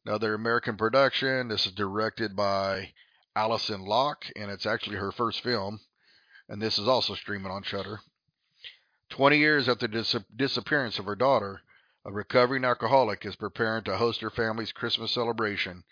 Another 0.05 0.33
American 0.33 0.77
production. 0.77 1.49
This 1.49 1.65
is 1.65 1.73
directed 1.73 2.35
by 2.35 2.93
Alison 3.35 3.81
Locke, 3.81 4.25
and 4.35 4.49
it's 4.49 4.65
actually 4.65 4.95
her 4.95 5.11
first 5.11 5.41
film. 5.41 5.81
And 6.49 6.61
this 6.61 6.79
is 6.79 6.87
also 6.87 7.13
streaming 7.15 7.51
on 7.51 7.63
Shudder. 7.63 7.99
20 9.09 9.37
years 9.37 9.69
after 9.69 9.87
the 9.87 9.99
dis- 9.99 10.15
disappearance 10.35 10.99
of 10.99 11.05
her 11.05 11.15
daughter, 11.15 11.61
a 12.05 12.11
recovering 12.11 12.63
alcoholic 12.63 13.25
is 13.25 13.35
preparing 13.35 13.83
to 13.83 13.97
host 13.97 14.21
her 14.21 14.29
family's 14.29 14.71
Christmas 14.71 15.11
celebration 15.11 15.83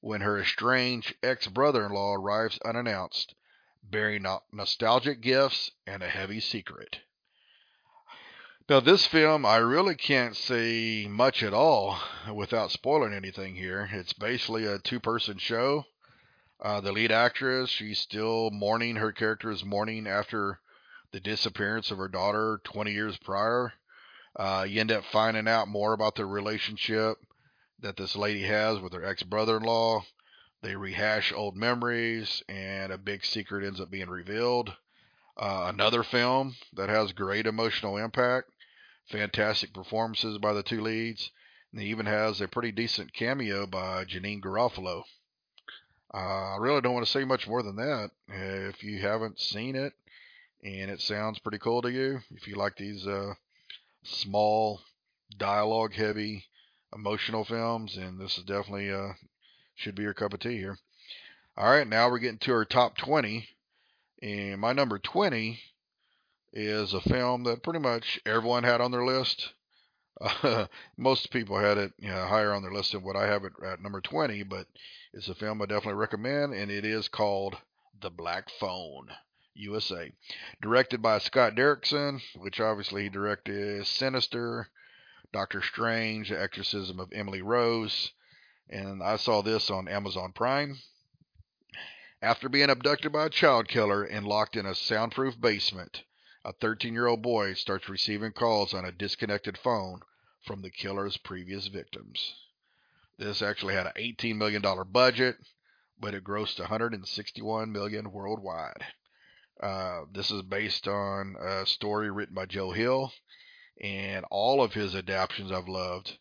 when 0.00 0.20
her 0.20 0.38
estranged 0.38 1.14
ex 1.22 1.46
brother 1.46 1.86
in 1.86 1.92
law 1.92 2.14
arrives 2.14 2.58
unannounced, 2.64 3.34
bearing 3.82 4.26
nostalgic 4.52 5.20
gifts 5.20 5.70
and 5.86 6.02
a 6.02 6.08
heavy 6.08 6.40
secret. 6.40 7.00
Now, 8.68 8.80
this 8.80 9.06
film, 9.06 9.44
I 9.44 9.56
really 9.56 9.94
can't 9.94 10.36
say 10.36 11.06
much 11.08 11.42
at 11.42 11.52
all 11.52 11.98
without 12.32 12.70
spoiling 12.70 13.12
anything 13.12 13.54
here. 13.54 13.88
It's 13.92 14.12
basically 14.12 14.66
a 14.66 14.78
two 14.78 15.00
person 15.00 15.38
show. 15.38 15.84
Uh, 16.62 16.80
the 16.80 16.92
lead 16.92 17.10
actress, 17.10 17.68
she's 17.68 17.98
still 17.98 18.48
mourning, 18.52 18.94
her 18.94 19.10
character 19.10 19.50
is 19.50 19.64
mourning 19.64 20.06
after 20.06 20.60
the 21.10 21.18
disappearance 21.18 21.90
of 21.90 21.98
her 21.98 22.06
daughter 22.06 22.60
20 22.62 22.92
years 22.92 23.18
prior. 23.18 23.72
Uh, 24.36 24.64
you 24.66 24.80
end 24.80 24.92
up 24.92 25.04
finding 25.04 25.48
out 25.48 25.66
more 25.66 25.92
about 25.92 26.14
the 26.14 26.24
relationship 26.24 27.18
that 27.80 27.96
this 27.96 28.14
lady 28.14 28.44
has 28.44 28.78
with 28.78 28.92
her 28.92 29.04
ex 29.04 29.24
brother 29.24 29.56
in 29.56 29.64
law. 29.64 30.04
They 30.62 30.76
rehash 30.76 31.32
old 31.32 31.56
memories, 31.56 32.44
and 32.48 32.92
a 32.92 32.98
big 32.98 33.24
secret 33.24 33.66
ends 33.66 33.80
up 33.80 33.90
being 33.90 34.08
revealed. 34.08 34.72
Uh, 35.36 35.64
another 35.66 36.04
film 36.04 36.54
that 36.74 36.88
has 36.88 37.10
great 37.10 37.46
emotional 37.46 37.96
impact, 37.96 38.48
fantastic 39.10 39.74
performances 39.74 40.38
by 40.38 40.52
the 40.52 40.62
two 40.62 40.80
leads, 40.80 41.32
and 41.72 41.82
it 41.82 41.86
even 41.86 42.06
has 42.06 42.40
a 42.40 42.46
pretty 42.46 42.70
decent 42.70 43.12
cameo 43.12 43.66
by 43.66 44.04
Janeane 44.04 44.40
Garofalo. 44.40 45.02
Uh, 46.14 46.54
I 46.54 46.56
really 46.60 46.80
don't 46.80 46.94
want 46.94 47.06
to 47.06 47.12
say 47.12 47.24
much 47.24 47.48
more 47.48 47.62
than 47.62 47.76
that. 47.76 48.10
If 48.28 48.82
you 48.82 49.00
haven't 49.00 49.40
seen 49.40 49.76
it 49.76 49.94
and 50.62 50.90
it 50.90 51.00
sounds 51.00 51.38
pretty 51.38 51.58
cool 51.58 51.82
to 51.82 51.90
you, 51.90 52.20
if 52.34 52.46
you 52.46 52.56
like 52.56 52.76
these 52.76 53.06
uh, 53.06 53.34
small, 54.02 54.80
dialogue 55.38 55.94
heavy, 55.94 56.44
emotional 56.94 57.44
films, 57.44 57.96
and 57.96 58.20
this 58.20 58.36
is 58.36 58.44
definitely 58.44 58.92
uh, 58.92 59.12
should 59.74 59.94
be 59.94 60.02
your 60.02 60.14
cup 60.14 60.34
of 60.34 60.40
tea 60.40 60.58
here. 60.58 60.78
All 61.56 61.70
right, 61.70 61.86
now 61.86 62.10
we're 62.10 62.18
getting 62.18 62.38
to 62.38 62.52
our 62.52 62.64
top 62.64 62.96
20. 62.96 63.48
And 64.22 64.60
my 64.60 64.72
number 64.72 64.98
20 64.98 65.58
is 66.52 66.94
a 66.94 67.00
film 67.00 67.44
that 67.44 67.62
pretty 67.62 67.80
much 67.80 68.20
everyone 68.24 68.64
had 68.64 68.80
on 68.80 68.90
their 68.90 69.04
list. 69.04 69.52
Most 70.96 71.30
people 71.30 71.58
had 71.58 71.78
it 71.78 71.92
you 71.98 72.08
know, 72.08 72.26
higher 72.26 72.52
on 72.52 72.62
their 72.62 72.72
list 72.72 72.92
than 72.92 73.02
what 73.02 73.16
I 73.16 73.26
have 73.26 73.44
it 73.44 73.52
at 73.64 73.82
number 73.82 74.00
20, 74.00 74.44
but 74.44 74.66
it's 75.12 75.28
a 75.28 75.34
film 75.34 75.60
I 75.60 75.66
definitely 75.66 75.94
recommend, 75.94 76.54
and 76.54 76.70
it 76.70 76.84
is 76.84 77.08
called 77.08 77.56
The 78.00 78.10
Black 78.10 78.48
Phone. 78.50 79.08
USA. 79.54 80.10
Directed 80.62 81.02
by 81.02 81.18
Scott 81.18 81.54
Derrickson, 81.54 82.22
which 82.36 82.58
obviously 82.58 83.02
he 83.02 83.08
directed 83.10 83.86
Sinister, 83.86 84.70
Doctor 85.30 85.60
Strange, 85.60 86.30
The 86.30 86.40
Exorcism 86.40 86.98
of 86.98 87.12
Emily 87.12 87.42
Rose, 87.42 88.12
and 88.70 89.02
I 89.02 89.16
saw 89.16 89.42
this 89.42 89.70
on 89.70 89.88
Amazon 89.88 90.32
Prime. 90.32 90.80
After 92.22 92.48
being 92.48 92.70
abducted 92.70 93.12
by 93.12 93.26
a 93.26 93.30
child 93.30 93.68
killer 93.68 94.02
and 94.02 94.26
locked 94.26 94.56
in 94.56 94.64
a 94.64 94.74
soundproof 94.74 95.38
basement, 95.38 96.04
a 96.44 96.54
13 96.54 96.94
year 96.94 97.06
old 97.06 97.20
boy 97.20 97.52
starts 97.52 97.90
receiving 97.90 98.32
calls 98.32 98.72
on 98.72 98.86
a 98.86 98.92
disconnected 98.92 99.58
phone 99.58 100.00
from 100.44 100.62
the 100.62 100.70
killer's 100.70 101.16
previous 101.16 101.68
victims. 101.68 102.34
This 103.18 103.42
actually 103.42 103.74
had 103.74 103.86
an 103.86 103.92
$18 103.96 104.36
million 104.36 104.62
budget, 104.90 105.36
but 106.00 106.14
it 106.14 106.24
grossed 106.24 106.58
161 106.58 107.70
million 107.70 108.10
worldwide. 108.10 108.84
Uh, 109.62 110.02
this 110.12 110.30
is 110.30 110.42
based 110.42 110.88
on 110.88 111.36
a 111.40 111.64
story 111.66 112.10
written 112.10 112.34
by 112.34 112.46
Joe 112.46 112.72
Hill, 112.72 113.12
and 113.80 114.24
all 114.30 114.62
of 114.62 114.72
his 114.72 114.94
adaptations 114.94 115.52
I've 115.52 115.68
loved. 115.68 116.18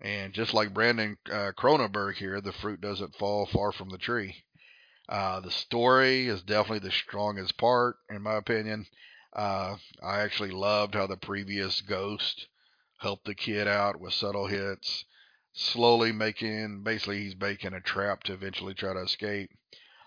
And 0.00 0.32
just 0.32 0.54
like 0.54 0.72
Brandon 0.72 1.18
uh, 1.30 1.52
Cronenberg 1.58 2.14
here, 2.14 2.40
the 2.40 2.52
fruit 2.52 2.80
doesn't 2.80 3.16
fall 3.16 3.46
far 3.46 3.72
from 3.72 3.90
the 3.90 3.98
tree. 3.98 4.44
Uh, 5.08 5.40
the 5.40 5.50
story 5.50 6.28
is 6.28 6.42
definitely 6.42 6.86
the 6.86 6.92
strongest 6.92 7.58
part, 7.58 7.96
in 8.08 8.22
my 8.22 8.36
opinion. 8.36 8.86
Uh, 9.32 9.76
I 10.02 10.20
actually 10.20 10.50
loved 10.50 10.94
how 10.94 11.06
the 11.06 11.16
previous 11.16 11.80
Ghost 11.80 12.46
helped 12.98 13.24
the 13.24 13.34
kid 13.34 13.66
out 13.66 14.00
with 14.00 14.12
subtle 14.12 14.46
hits, 14.46 15.04
slowly 15.52 16.12
making, 16.12 16.82
basically, 16.82 17.22
he's 17.24 17.36
making 17.38 17.74
a 17.74 17.80
trap 17.80 18.22
to 18.24 18.32
eventually 18.32 18.74
try 18.74 18.92
to 18.92 19.02
escape. 19.02 19.50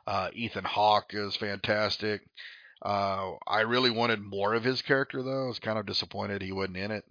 Uh, 0.07 0.29
Ethan 0.33 0.65
Hawke 0.65 1.13
is 1.13 1.35
fantastic. 1.35 2.21
Uh, 2.83 3.33
I 3.47 3.61
really 3.61 3.91
wanted 3.91 4.21
more 4.21 4.53
of 4.53 4.63
his 4.63 4.81
character, 4.81 5.21
though. 5.21 5.45
I 5.45 5.47
was 5.47 5.59
kind 5.59 5.77
of 5.77 5.85
disappointed 5.85 6.41
he 6.41 6.51
wasn't 6.51 6.77
in 6.77 6.91
it. 6.91 7.05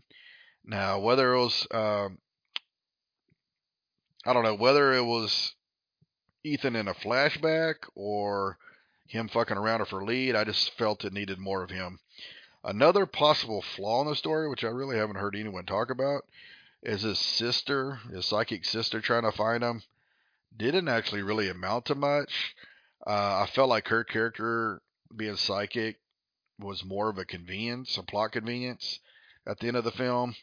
Now, 0.65 1.01
whether 1.01 1.35
it 1.35 1.41
was 1.41 1.67
um, 1.71 2.19
I 4.27 4.35
don't 4.35 4.45
know 4.45 4.55
whether 4.55 4.93
it 4.93 5.05
was 5.05 5.55
Ethan 6.45 6.77
in 6.77 6.89
a 6.89 6.95
flashback 6.95 7.77
or 7.95 8.59
him 9.07 9.29
fucking 9.29 9.57
around 9.57 9.87
for 9.87 10.05
lead. 10.05 10.37
I 10.37 10.45
just 10.45 10.77
felt 10.77 11.05
it 11.05 11.13
needed 11.13 11.39
more 11.39 11.63
of 11.63 11.71
him. 11.71 12.01
Another 12.63 13.07
possible 13.07 13.63
flaw 13.63 14.03
in 14.03 14.09
the 14.09 14.17
story, 14.17 14.49
which 14.49 14.65
I 14.65 14.69
really 14.69 14.97
haven't 14.97 15.17
heard 15.17 15.35
anyone 15.35 15.65
talk 15.65 15.91
about, 15.91 16.25
is 16.83 17.03
his 17.03 17.19
sister, 17.19 18.01
his 18.13 18.27
psychic 18.27 18.65
sister, 18.65 19.01
trying 19.01 19.23
to 19.23 19.33
find 19.33 19.63
him. 19.63 19.83
Didn't 20.57 20.89
actually 20.89 21.23
really 21.23 21.49
amount 21.49 21.87
to 21.87 21.95
much. 21.95 22.55
Uh, 23.07 23.45
I 23.45 23.51
felt 23.55 23.71
like 23.71 23.89
her 23.89 24.05
character 24.05 24.83
being 25.15 25.37
psychic 25.37 26.01
was 26.59 26.85
more 26.85 27.09
of 27.09 27.19
a 27.19 27.25
convenience, 27.25 27.97
a 27.97 28.03
plot 28.03 28.33
convenience 28.33 29.01
at 29.47 29.59
the 29.59 29.69
end 29.69 29.77
of 29.77 29.85
the 29.85 29.91
film. 29.91 30.35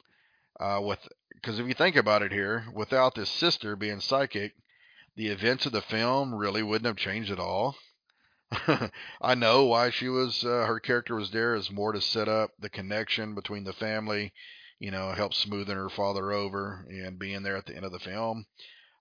Uh, 0.60 0.80
with 0.82 1.08
because 1.36 1.60
if 1.60 1.68
you 1.68 1.76
think 1.76 1.96
about 1.96 2.24
it 2.24 2.32
here, 2.32 2.66
without 2.74 3.14
this 3.14 3.30
sister 3.30 3.76
being 3.76 4.00
psychic, 4.00 4.54
the 5.16 5.28
events 5.28 5.68
of 5.68 5.72
the 5.72 5.82
film 5.82 6.34
really 6.34 6.64
wouldn't 6.64 6.88
have 6.88 6.98
changed 6.98 7.32
at 7.32 7.40
all. 7.40 7.76
I 9.22 9.36
know 9.36 9.66
why 9.66 9.90
she 9.90 10.08
was 10.08 10.44
uh, 10.46 10.66
her 10.66 10.80
character 10.80 11.16
was 11.16 11.32
there 11.32 11.56
is 11.56 11.70
more 11.70 11.92
to 11.92 12.00
set 12.00 12.30
up 12.30 12.52
the 12.60 12.70
connection 12.70 13.36
between 13.36 13.66
the 13.66 13.74
family, 13.74 14.34
you 14.80 14.90
know, 14.90 15.12
help 15.12 15.34
smoothing 15.34 15.76
her 15.76 15.90
father 15.90 16.32
over 16.32 16.86
and 16.90 17.20
being 17.20 17.44
there 17.44 17.58
at 17.58 17.66
the 17.66 17.76
end 17.76 17.84
of 17.84 17.92
the 17.92 18.00
film, 18.00 18.46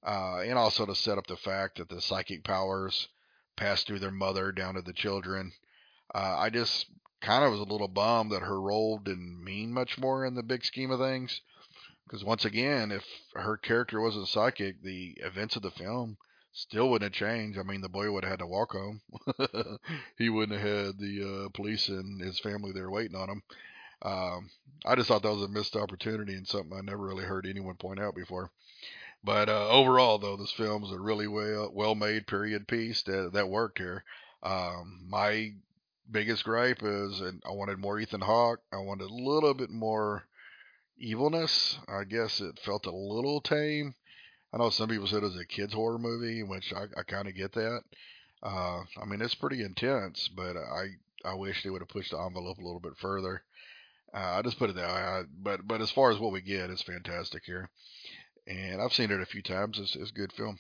uh, 0.05 0.39
and 0.39 0.59
also 0.59 0.85
to 0.85 0.95
set 0.95 1.19
up 1.19 1.29
the 1.29 1.37
fact 1.37 1.79
that 1.79 1.89
the 1.89 2.01
psychic 2.01 2.43
powers 2.43 3.09
pass 3.57 3.85
through 3.85 4.01
their 4.01 4.11
mother 4.11 4.51
down 4.51 4.75
to 4.75 4.83
the 4.83 4.93
children. 4.93 5.53
Uh, 6.13 6.37
I 6.39 6.51
just 6.51 6.87
kind 7.21 7.45
of 7.45 7.53
was 7.53 7.61
a 7.61 7.65
little 7.73 7.89
bummed 7.89 8.33
that 8.33 8.43
her 8.43 8.61
role 8.61 8.99
didn't 8.99 9.43
mean 9.43 9.73
much 9.73 9.97
more 9.97 10.25
in 10.25 10.35
the 10.35 10.43
big 10.43 10.65
scheme 10.65 10.91
of 10.91 11.01
things. 11.01 11.41
Because 12.05 12.25
once 12.25 12.45
again, 12.45 12.93
if 12.93 13.05
her 13.35 13.57
character 13.57 14.01
wasn't 14.01 14.29
psychic, 14.29 14.83
the 14.83 15.17
events 15.21 15.57
of 15.57 15.63
the 15.63 15.71
film 15.71 16.19
still 16.57 16.89
wouldn't 16.89 17.15
have 17.15 17.29
changed. 17.29 17.59
I 17.59 17.63
mean, 17.63 17.83
the 17.83 17.89
boy 17.89 18.11
would 18.11 18.25
have 18.25 18.31
had 18.31 18.39
to 18.39 18.47
walk 18.47 18.73
home. 18.73 19.03
he 20.19 20.31
wouldn't 20.31 20.59
have 20.59 20.69
had 20.69 20.99
the 20.99 21.45
uh, 21.45 21.49
police 21.51 21.89
and 21.89 22.21
his 22.21 22.39
family 22.39 22.73
there 22.73 22.91
waiting 22.91 23.17
on 23.17 23.29
him. 23.29 23.43
Um, 24.03 24.51
I 24.85 24.95
just 24.95 25.09
thought 25.09 25.23
that 25.23 25.35
was 25.35 25.43
a 25.43 25.49
missed 25.49 25.77
opportunity 25.77 26.35
and 26.35 26.49
something 26.49 26.77
I 26.77 26.81
never 26.81 27.05
really 27.05 27.25
heard 27.25 27.47
anyone 27.47 27.77
point 27.77 28.01
out 28.01 28.15
before. 28.15 28.51
But 29.23 29.49
uh, 29.49 29.69
overall, 29.69 30.19
though, 30.19 30.37
this 30.37 30.53
film 30.53 30.83
is 30.85 30.93
a 30.93 30.99
really 30.99 31.27
well 31.27 31.71
well 31.75 31.95
made 31.95 32.27
period 32.27 32.69
piece 32.69 33.03
that 33.03 33.33
that 33.35 33.49
worked 33.49 33.79
here. 33.79 34.05
Um, 34.43 35.07
my 35.09 35.53
biggest 36.11 36.45
gripe 36.45 36.83
is, 36.83 37.21
and 37.21 37.43
I 37.45 37.53
wanted 37.53 37.79
more 37.79 37.99
Ethan 37.99 38.21
Hawke. 38.21 38.61
I 38.73 38.79
wanted 38.79 39.11
a 39.11 39.15
little 39.15 39.55
bit 39.55 39.71
more 39.71 40.25
evilness. 40.99 41.79
I 41.89 42.05
guess 42.05 42.41
it 42.41 42.61
felt 42.61 42.87
a 42.87 42.95
little 42.95 43.41
tame. 43.41 43.95
I 44.53 44.59
know 44.59 44.71
some 44.71 44.89
people 44.89 45.07
said 45.07 45.19
it 45.19 45.23
was 45.23 45.39
a 45.39 45.45
kids 45.45 45.75
horror 45.75 45.99
movie, 45.99 46.43
which 46.43 46.73
I, 46.73 46.85
I 46.99 47.03
kind 47.03 47.29
of 47.29 47.35
get 47.35 47.53
that. 47.53 47.83
Uh, 48.43 48.83
I 49.01 49.05
mean, 49.07 49.21
it's 49.21 49.35
pretty 49.35 49.63
intense, 49.63 50.29
but 50.29 50.57
I 50.57 50.97
I 51.25 51.35
wish 51.35 51.63
they 51.63 51.71
would 51.71 51.83
have 51.83 51.89
pushed 51.89 52.13
the 52.13 52.19
envelope 52.19 52.59
a 52.59 52.65
little 52.65 52.81
bit 52.81 52.97
further. 52.99 53.43
Uh, 54.15 54.39
I 54.39 54.43
just 54.43 54.59
put 54.59 54.71
it 54.71 54.77
that 54.77 54.95
way. 54.95 55.29
but 55.43 55.67
but 55.67 55.81
as 55.81 55.91
far 55.91 56.11
as 56.11 56.19
what 56.19 56.33
we 56.33 56.41
get, 56.41 56.71
it's 56.71 56.83
fantastic 56.83 57.45
here, 57.45 57.69
and 58.47 58.81
I've 58.81 58.93
seen 58.93 59.11
it 59.11 59.21
a 59.21 59.27
few 59.27 59.43
times. 59.43 59.79
It's, 59.79 59.97
it's 59.97 60.11
a 60.11 60.15
good 60.15 60.33
film. 60.33 60.59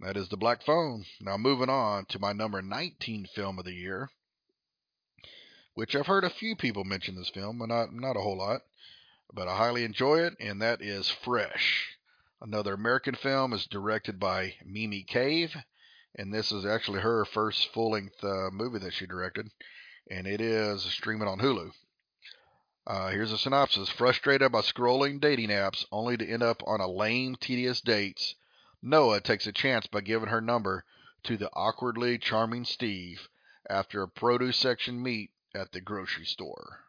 That 0.00 0.16
is 0.16 0.28
The 0.28 0.36
Black 0.36 0.62
Phone. 0.64 1.04
Now, 1.20 1.36
moving 1.36 1.68
on 1.68 2.06
to 2.06 2.18
my 2.18 2.32
number 2.32 2.62
19 2.62 3.26
film 3.34 3.58
of 3.58 3.66
the 3.66 3.74
year, 3.74 4.10
which 5.74 5.94
I've 5.94 6.06
heard 6.06 6.24
a 6.24 6.30
few 6.30 6.56
people 6.56 6.84
mention 6.84 7.16
this 7.16 7.28
film, 7.28 7.58
but 7.58 7.68
not, 7.68 7.92
not 7.92 8.16
a 8.16 8.20
whole 8.20 8.38
lot. 8.38 8.62
But 9.32 9.46
I 9.46 9.56
highly 9.56 9.84
enjoy 9.84 10.20
it, 10.20 10.34
and 10.40 10.60
that 10.62 10.80
is 10.80 11.08
Fresh. 11.08 11.98
Another 12.42 12.72
American 12.72 13.14
film 13.14 13.52
is 13.52 13.66
directed 13.66 14.18
by 14.18 14.54
Mimi 14.64 15.02
Cave, 15.02 15.54
and 16.14 16.32
this 16.32 16.50
is 16.50 16.64
actually 16.64 17.00
her 17.00 17.24
first 17.24 17.70
full 17.72 17.90
length 17.90 18.24
uh, 18.24 18.50
movie 18.50 18.78
that 18.78 18.94
she 18.94 19.06
directed, 19.06 19.50
and 20.10 20.26
it 20.26 20.40
is 20.40 20.82
streaming 20.82 21.28
on 21.28 21.40
Hulu. 21.40 21.72
Uh, 22.86 23.10
here's 23.10 23.32
a 23.32 23.38
synopsis 23.38 23.90
Frustrated 23.90 24.50
by 24.50 24.62
scrolling 24.62 25.20
dating 25.20 25.50
apps 25.50 25.84
only 25.92 26.16
to 26.16 26.26
end 26.26 26.42
up 26.42 26.62
on 26.66 26.80
a 26.80 26.88
lame, 26.88 27.36
tedious 27.36 27.82
dates, 27.82 28.34
Noah 28.82 29.20
takes 29.20 29.46
a 29.46 29.52
chance 29.52 29.86
by 29.86 30.00
giving 30.00 30.30
her 30.30 30.40
number 30.40 30.86
to 31.24 31.36
the 31.36 31.50
awkwardly 31.52 32.16
charming 32.16 32.64
Steve 32.64 33.28
after 33.68 34.02
a 34.02 34.08
produce 34.08 34.56
section 34.56 35.02
meet 35.02 35.30
at 35.54 35.72
the 35.72 35.82
grocery 35.82 36.24
store. 36.24 36.86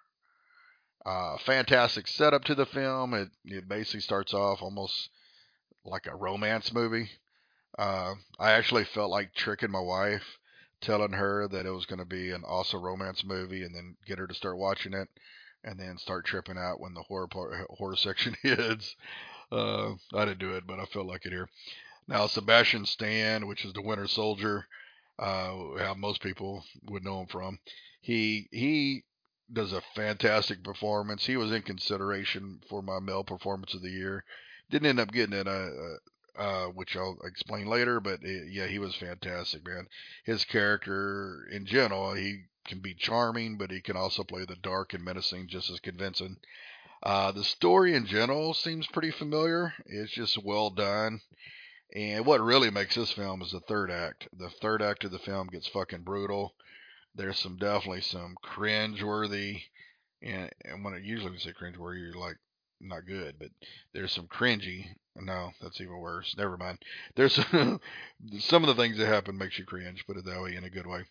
Uh, 1.06 1.38
fantastic 1.39 2.08
setup 2.08 2.45
to 2.45 2.56
the 2.56 2.66
film. 2.66 3.14
It, 3.14 3.32
it 3.43 3.68
basically 3.68 3.99
starts 3.99 4.34
off 4.34 4.62
almost 4.62 5.10
like 5.86 6.07
a 6.07 6.15
romance 6.15 6.73
movie. 6.73 7.09
Uh, 7.77 8.15
I 8.39 8.51
actually 8.51 8.84
felt 8.86 9.11
like 9.11 9.34
tricking 9.34 9.71
my 9.71 9.79
wife, 9.79 10.38
telling 10.82 11.13
her 11.13 11.47
that 11.47 11.65
it 11.65 11.71
was 11.71 11.86
going 11.86 11.99
to 11.99 12.05
be 12.05 12.32
an 12.32 12.43
awesome 12.43 12.82
romance 12.82 13.23
movie, 13.23 13.63
and 13.63 13.73
then 13.73 13.95
get 14.05 14.17
her 14.19 14.27
to 14.27 14.34
start 14.34 14.57
watching 14.57 14.93
it, 14.93 15.09
and 15.63 15.79
then 15.79 15.97
start 15.97 16.25
tripping 16.25 16.57
out 16.57 16.79
when 16.79 16.93
the 16.93 17.03
horror 17.03 17.27
part, 17.27 17.53
horror 17.69 17.95
section 17.95 18.36
hits. 18.43 18.95
Uh, 19.51 19.93
I 20.13 20.25
didn't 20.25 20.39
do 20.39 20.55
it, 20.55 20.65
but 20.67 20.79
I 20.79 20.86
felt 20.86 21.07
like 21.07 21.25
it 21.25 21.32
here. 21.34 21.49
Now, 22.07 22.27
Sebastian 22.27 22.86
Stan, 22.86 23.47
which 23.47 23.63
is 23.65 23.73
the 23.73 23.82
Winter 23.82 24.07
Soldier, 24.07 24.67
uh, 25.19 25.77
how 25.77 25.93
most 25.97 26.21
people 26.21 26.63
would 26.86 27.03
know 27.03 27.21
him 27.21 27.27
from, 27.27 27.59
he 28.01 28.47
he 28.51 29.03
does 29.53 29.73
a 29.73 29.82
fantastic 29.95 30.63
performance. 30.63 31.25
He 31.25 31.38
was 31.38 31.51
in 31.51 31.61
consideration 31.61 32.61
for 32.69 32.82
my 32.82 32.99
male 32.99 33.23
performance 33.23 33.73
of 33.73 33.82
the 33.82 33.89
year. 33.91 34.23
Didn't 34.72 34.88
end 34.88 34.99
up 34.99 35.11
getting 35.11 35.36
it, 35.36 35.47
uh, 35.47 35.51
uh, 35.51 36.41
uh 36.41 36.65
which 36.67 36.95
I'll 36.95 37.17
explain 37.24 37.67
later. 37.67 37.99
But 37.99 38.24
it, 38.24 38.51
yeah, 38.51 38.67
he 38.67 38.80
was 38.80 38.95
fantastic, 38.95 39.65
man. 39.65 39.88
His 40.24 40.45
character 40.45 41.47
in 41.51 41.65
general, 41.65 42.13
he 42.13 42.45
can 42.65 42.80
be 42.80 42.93
charming, 42.93 43.57
but 43.57 43.72
he 43.72 43.82
can 43.82 43.97
also 43.97 44.24
play 44.24 44.45
the 44.45 44.55
dark 44.55 44.93
and 44.93 45.03
menacing 45.03 45.47
just 45.47 45.69
as 45.69 45.80
convincing. 45.80 46.38
Uh, 47.03 47.32
the 47.32 47.43
story 47.43 47.95
in 47.95 48.05
general 48.05 48.53
seems 48.53 48.88
pretty 48.88 49.11
familiar. 49.11 49.74
It's 49.86 50.11
just 50.11 50.43
well 50.43 50.69
done. 50.69 51.22
And 51.93 52.26
what 52.26 52.41
really 52.41 52.69
makes 52.69 52.95
this 52.95 53.11
film 53.11 53.41
is 53.41 53.51
the 53.51 53.59
third 53.59 53.91
act. 53.91 54.28
The 54.38 54.49
third 54.49 54.82
act 54.82 55.03
of 55.03 55.11
the 55.11 55.19
film 55.19 55.47
gets 55.47 55.67
fucking 55.67 56.03
brutal. 56.03 56.53
There's 57.15 57.39
some 57.39 57.57
definitely 57.57 58.01
some 58.01 58.38
cringe-worthy, 58.41 59.63
and, 60.22 60.49
and 60.63 60.86
when 60.86 60.93
I 60.93 60.99
usually 60.99 61.38
say 61.39 61.51
cringe-worthy, 61.51 61.99
you're 61.99 62.13
like 62.13 62.38
not 62.82 63.05
good, 63.05 63.36
but 63.39 63.49
there's 63.93 64.11
some 64.11 64.27
cringy. 64.27 64.88
No, 65.15 65.51
that's 65.61 65.82
even 65.82 65.97
worse. 65.97 66.34
Never 66.38 66.57
mind. 66.57 66.79
There's 67.15 67.34
some 68.39 68.63
of 68.63 68.67
the 68.67 68.75
things 68.75 68.97
that 68.97 69.07
happen 69.07 69.38
makes 69.38 69.59
you 69.59 69.65
cringe. 69.65 70.05
Put 70.05 70.17
it 70.17 70.25
that 70.25 70.41
way, 70.41 70.55
in 70.55 70.63
a 70.63 70.69
good 70.69 70.88
way. 70.88 71.03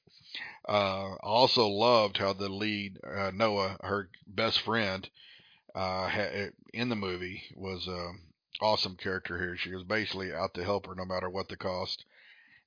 Uh, 0.68 1.14
also 1.22 1.66
loved 1.66 2.16
how 2.16 2.32
the 2.32 2.48
lead 2.48 2.98
uh, 3.04 3.30
Noah, 3.34 3.76
her 3.82 4.08
best 4.26 4.60
friend, 4.62 5.08
uh, 5.74 6.08
ha- 6.08 6.48
in 6.72 6.88
the 6.88 6.96
movie 6.96 7.42
was 7.54 7.86
an 7.86 7.94
um, 7.94 8.20
awesome 8.60 8.96
character 8.96 9.38
here. 9.38 9.56
She 9.56 9.74
was 9.74 9.84
basically 9.84 10.32
out 10.32 10.54
to 10.54 10.64
help 10.64 10.86
her 10.86 10.94
no 10.94 11.04
matter 11.04 11.28
what 11.28 11.48
the 11.48 11.56
cost. 11.56 12.04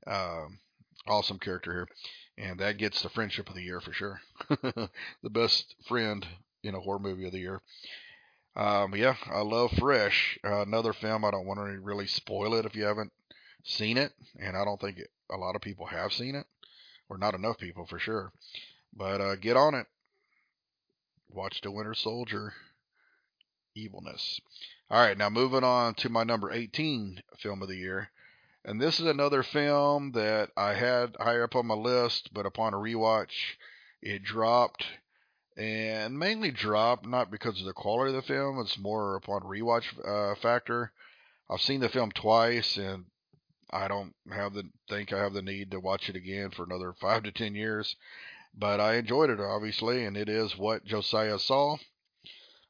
Um, 0.05 0.59
awesome 1.07 1.39
character 1.39 1.71
here 1.73 1.87
and 2.37 2.59
that 2.59 2.77
gets 2.77 3.01
the 3.01 3.09
friendship 3.09 3.49
of 3.49 3.55
the 3.55 3.63
year 3.63 3.79
for 3.79 3.93
sure. 3.93 4.21
the 4.49 5.29
best 5.29 5.75
friend 5.87 6.25
in 6.63 6.75
a 6.75 6.79
horror 6.79 6.99
movie 6.99 7.25
of 7.25 7.31
the 7.31 7.39
year. 7.39 7.61
Um, 8.55 8.95
yeah, 8.95 9.15
I 9.31 9.41
love 9.41 9.71
Fresh. 9.71 10.37
Uh, 10.43 10.61
another 10.61 10.93
film. 10.93 11.25
I 11.25 11.31
don't 11.31 11.45
want 11.45 11.59
to 11.59 11.79
really 11.81 12.07
spoil 12.07 12.53
it 12.53 12.65
if 12.65 12.75
you 12.75 12.83
haven't 12.83 13.11
seen 13.63 13.97
it, 13.97 14.13
and 14.39 14.55
I 14.55 14.63
don't 14.63 14.79
think 14.79 14.99
it, 14.99 15.09
a 15.31 15.37
lot 15.37 15.55
of 15.55 15.61
people 15.61 15.87
have 15.87 16.13
seen 16.13 16.35
it, 16.35 16.45
or 17.09 17.17
not 17.17 17.33
enough 17.33 17.57
people 17.57 17.85
for 17.85 17.97
sure. 17.97 18.31
But 18.95 19.21
uh, 19.21 19.35
get 19.35 19.57
on 19.57 19.73
it. 19.73 19.87
Watch 21.29 21.61
The 21.61 21.71
Winter 21.71 21.95
Soldier. 21.95 22.53
Evilness. 23.75 24.39
All 24.91 24.99
right, 24.99 25.17
now 25.17 25.29
moving 25.29 25.63
on 25.63 25.95
to 25.95 26.09
my 26.09 26.23
number 26.23 26.51
18 26.51 27.23
film 27.39 27.63
of 27.63 27.67
the 27.67 27.77
year. 27.77 28.11
And 28.63 28.79
this 28.79 28.99
is 28.99 29.07
another 29.07 29.41
film 29.41 30.11
that 30.11 30.51
I 30.55 30.75
had 30.75 31.15
higher 31.19 31.43
up 31.43 31.55
on 31.55 31.65
my 31.65 31.73
list, 31.73 32.29
but 32.33 32.45
upon 32.45 32.73
a 32.73 32.77
rewatch, 32.77 33.55
it 34.01 34.23
dropped. 34.23 34.85
And 35.55 36.17
mainly 36.17 36.51
dropped 36.51 37.05
not 37.05 37.29
because 37.29 37.59
of 37.59 37.65
the 37.65 37.73
quality 37.73 38.09
of 38.09 38.15
the 38.15 38.27
film, 38.27 38.59
it's 38.59 38.77
more 38.77 39.15
upon 39.15 39.41
rewatch 39.41 39.85
uh, 40.03 40.35
factor. 40.35 40.91
I've 41.49 41.61
seen 41.61 41.79
the 41.79 41.89
film 41.89 42.11
twice, 42.11 42.77
and 42.77 43.05
I 43.71 43.87
don't 43.87 44.15
have 44.31 44.53
the 44.53 44.69
think 44.89 45.13
I 45.13 45.19
have 45.19 45.33
the 45.33 45.41
need 45.41 45.71
to 45.71 45.79
watch 45.79 46.09
it 46.09 46.15
again 46.15 46.49
for 46.49 46.63
another 46.63 46.93
five 47.01 47.23
to 47.23 47.31
ten 47.31 47.53
years. 47.53 47.95
But 48.55 48.79
I 48.79 48.95
enjoyed 48.95 49.29
it 49.29 49.39
obviously, 49.39 50.05
and 50.05 50.17
it 50.17 50.29
is 50.29 50.57
what 50.57 50.85
Josiah 50.85 51.39
saw. 51.39 51.77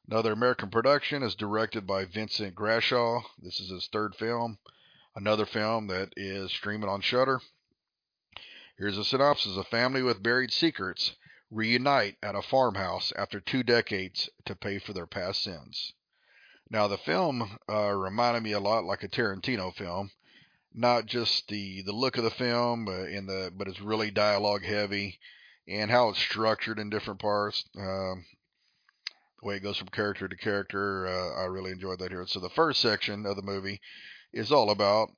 Another 0.08 0.32
American 0.32 0.68
production 0.70 1.22
is 1.22 1.34
directed 1.34 1.86
by 1.86 2.04
Vincent 2.04 2.54
Grashaw. 2.54 3.22
This 3.38 3.60
is 3.60 3.70
his 3.70 3.88
third 3.90 4.14
film 4.14 4.58
another 5.16 5.46
film 5.46 5.86
that 5.86 6.12
is 6.16 6.50
streaming 6.50 6.88
on 6.88 7.00
Shudder. 7.00 7.40
Here's 8.76 8.98
a 8.98 9.04
synopsis: 9.04 9.56
A 9.56 9.64
family 9.64 10.02
with 10.02 10.22
buried 10.22 10.52
secrets 10.52 11.12
reunite 11.50 12.16
at 12.22 12.34
a 12.34 12.42
farmhouse 12.42 13.12
after 13.16 13.40
two 13.40 13.62
decades 13.62 14.28
to 14.44 14.56
pay 14.56 14.78
for 14.78 14.92
their 14.92 15.06
past 15.06 15.42
sins. 15.42 15.92
Now, 16.70 16.88
the 16.88 16.98
film 16.98 17.58
uh, 17.68 17.92
reminded 17.92 18.42
me 18.42 18.52
a 18.52 18.60
lot 18.60 18.84
like 18.84 19.02
a 19.02 19.08
Tarantino 19.08 19.74
film. 19.74 20.10
Not 20.72 21.06
just 21.06 21.46
the, 21.48 21.82
the 21.82 21.92
look 21.92 22.16
of 22.18 22.24
the 22.24 22.30
film, 22.30 22.84
but 22.84 23.08
in 23.08 23.26
the 23.26 23.52
but 23.56 23.68
it's 23.68 23.80
really 23.80 24.10
dialogue 24.10 24.64
heavy, 24.64 25.20
and 25.68 25.88
how 25.90 26.08
it's 26.08 26.18
structured 26.18 26.80
in 26.80 26.90
different 26.90 27.20
parts. 27.20 27.64
Um, 27.78 28.24
the 29.40 29.46
way 29.46 29.56
it 29.56 29.62
goes 29.62 29.76
from 29.76 29.88
character 29.88 30.26
to 30.26 30.36
character, 30.36 31.06
uh, 31.06 31.42
I 31.42 31.44
really 31.44 31.70
enjoyed 31.70 32.00
that 32.00 32.10
here. 32.10 32.26
So 32.26 32.40
the 32.40 32.48
first 32.48 32.80
section 32.80 33.24
of 33.24 33.36
the 33.36 33.42
movie 33.42 33.80
is 34.32 34.50
all 34.50 34.70
about 34.70 35.10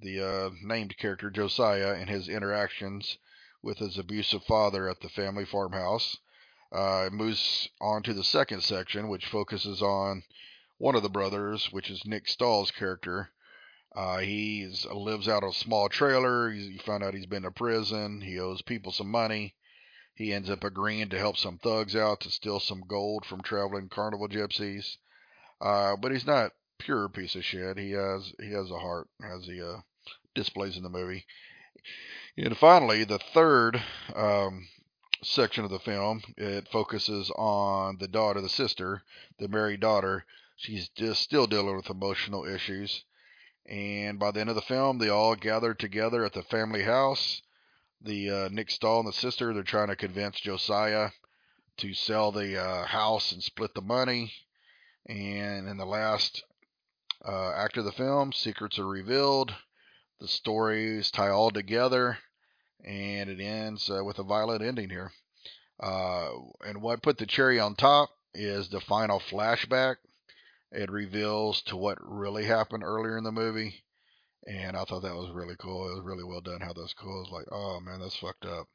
the 0.00 0.20
uh, 0.20 0.50
named 0.62 0.96
character 0.96 1.28
Josiah 1.28 1.94
and 1.94 2.08
his 2.08 2.28
interactions 2.28 3.18
with 3.62 3.78
his 3.78 3.98
abusive 3.98 4.44
father 4.44 4.88
at 4.88 5.00
the 5.00 5.08
family 5.08 5.44
farmhouse. 5.44 6.16
Uh, 6.70 7.04
it 7.06 7.12
moves 7.12 7.68
on 7.80 8.02
to 8.02 8.12
the 8.12 8.24
second 8.24 8.62
section, 8.62 9.08
which 9.08 9.26
focuses 9.26 9.80
on 9.80 10.22
one 10.76 10.94
of 10.94 11.02
the 11.02 11.08
brothers, 11.08 11.72
which 11.72 11.90
is 11.90 12.04
Nick 12.04 12.28
Stahl's 12.28 12.70
character. 12.70 13.30
Uh, 13.96 14.18
he 14.18 14.70
lives 14.92 15.28
out 15.28 15.42
of 15.42 15.50
a 15.50 15.54
small 15.54 15.88
trailer. 15.88 16.50
You 16.50 16.78
find 16.80 17.02
out 17.02 17.14
he's 17.14 17.26
been 17.26 17.42
to 17.42 17.50
prison. 17.50 18.20
He 18.20 18.38
owes 18.38 18.62
people 18.62 18.92
some 18.92 19.10
money. 19.10 19.54
He 20.14 20.32
ends 20.32 20.50
up 20.50 20.62
agreeing 20.62 21.08
to 21.10 21.18
help 21.18 21.36
some 21.36 21.58
thugs 21.58 21.96
out 21.96 22.20
to 22.20 22.30
steal 22.30 22.60
some 22.60 22.82
gold 22.86 23.24
from 23.24 23.40
traveling 23.40 23.88
carnival 23.88 24.28
gypsies. 24.28 24.96
Uh, 25.60 25.96
but 25.96 26.12
he's 26.12 26.26
not 26.26 26.52
pure 26.78 27.08
piece 27.08 27.34
of 27.34 27.44
shit. 27.44 27.78
He 27.78 27.92
has 27.92 28.32
he 28.40 28.52
has 28.52 28.70
a 28.70 28.78
heart, 28.78 29.08
as 29.22 29.46
he 29.46 29.62
uh, 29.62 29.78
displays 30.34 30.76
in 30.76 30.82
the 30.82 30.88
movie. 30.88 31.24
And 32.36 32.56
finally, 32.56 33.04
the 33.04 33.18
third 33.18 33.82
um, 34.14 34.68
section 35.22 35.64
of 35.64 35.70
the 35.70 35.78
film 35.78 36.22
it 36.36 36.68
focuses 36.68 37.30
on 37.30 37.98
the 37.98 38.08
daughter, 38.08 38.40
the 38.40 38.48
sister, 38.48 39.02
the 39.38 39.48
married 39.48 39.80
daughter. 39.80 40.24
She's 40.56 40.88
just 40.90 41.22
still 41.22 41.46
dealing 41.46 41.76
with 41.76 41.90
emotional 41.90 42.44
issues. 42.44 43.04
And 43.66 44.18
by 44.18 44.30
the 44.30 44.40
end 44.40 44.48
of 44.48 44.56
the 44.56 44.62
film, 44.62 44.98
they 44.98 45.08
all 45.08 45.36
gather 45.36 45.74
together 45.74 46.24
at 46.24 46.32
the 46.32 46.42
family 46.42 46.84
house. 46.84 47.42
The 48.00 48.30
uh, 48.30 48.48
Nick 48.50 48.70
Stahl 48.70 49.00
and 49.00 49.08
the 49.08 49.12
sister, 49.12 49.52
they're 49.52 49.62
trying 49.62 49.88
to 49.88 49.96
convince 49.96 50.40
Josiah 50.40 51.10
to 51.78 51.94
sell 51.94 52.32
the 52.32 52.60
uh, 52.60 52.86
house 52.86 53.32
and 53.32 53.42
split 53.42 53.74
the 53.74 53.82
money. 53.82 54.32
And 55.06 55.68
in 55.68 55.76
the 55.76 55.86
last 55.86 56.44
uh, 57.24 57.66
of 57.76 57.84
the 57.84 57.92
film, 57.92 58.32
secrets 58.32 58.78
are 58.78 58.86
revealed, 58.86 59.54
the 60.20 60.28
stories 60.28 61.10
tie 61.10 61.28
all 61.28 61.50
together, 61.50 62.18
and 62.84 63.30
it 63.30 63.40
ends 63.40 63.90
uh, 63.90 64.04
with 64.04 64.18
a 64.18 64.24
violent 64.24 64.62
ending 64.62 64.90
here. 64.90 65.12
Uh, 65.80 66.30
and 66.66 66.82
what 66.82 67.02
put 67.02 67.18
the 67.18 67.26
cherry 67.26 67.60
on 67.60 67.74
top 67.74 68.10
is 68.34 68.68
the 68.68 68.80
final 68.80 69.20
flashback. 69.20 69.96
It 70.70 70.90
reveals 70.90 71.62
to 71.62 71.76
what 71.76 71.98
really 72.00 72.44
happened 72.44 72.82
earlier 72.82 73.16
in 73.16 73.24
the 73.24 73.32
movie, 73.32 73.82
and 74.46 74.76
I 74.76 74.84
thought 74.84 75.02
that 75.02 75.14
was 75.14 75.30
really 75.30 75.56
cool. 75.58 75.90
It 75.90 75.94
was 75.96 76.04
really 76.04 76.24
well 76.24 76.40
done 76.40 76.60
how 76.60 76.72
that's 76.72 76.94
cool. 76.94 77.16
I 77.16 77.30
was 77.30 77.30
like, 77.32 77.46
oh 77.52 77.80
man, 77.80 78.00
that's 78.00 78.16
fucked 78.16 78.44
up. 78.44 78.68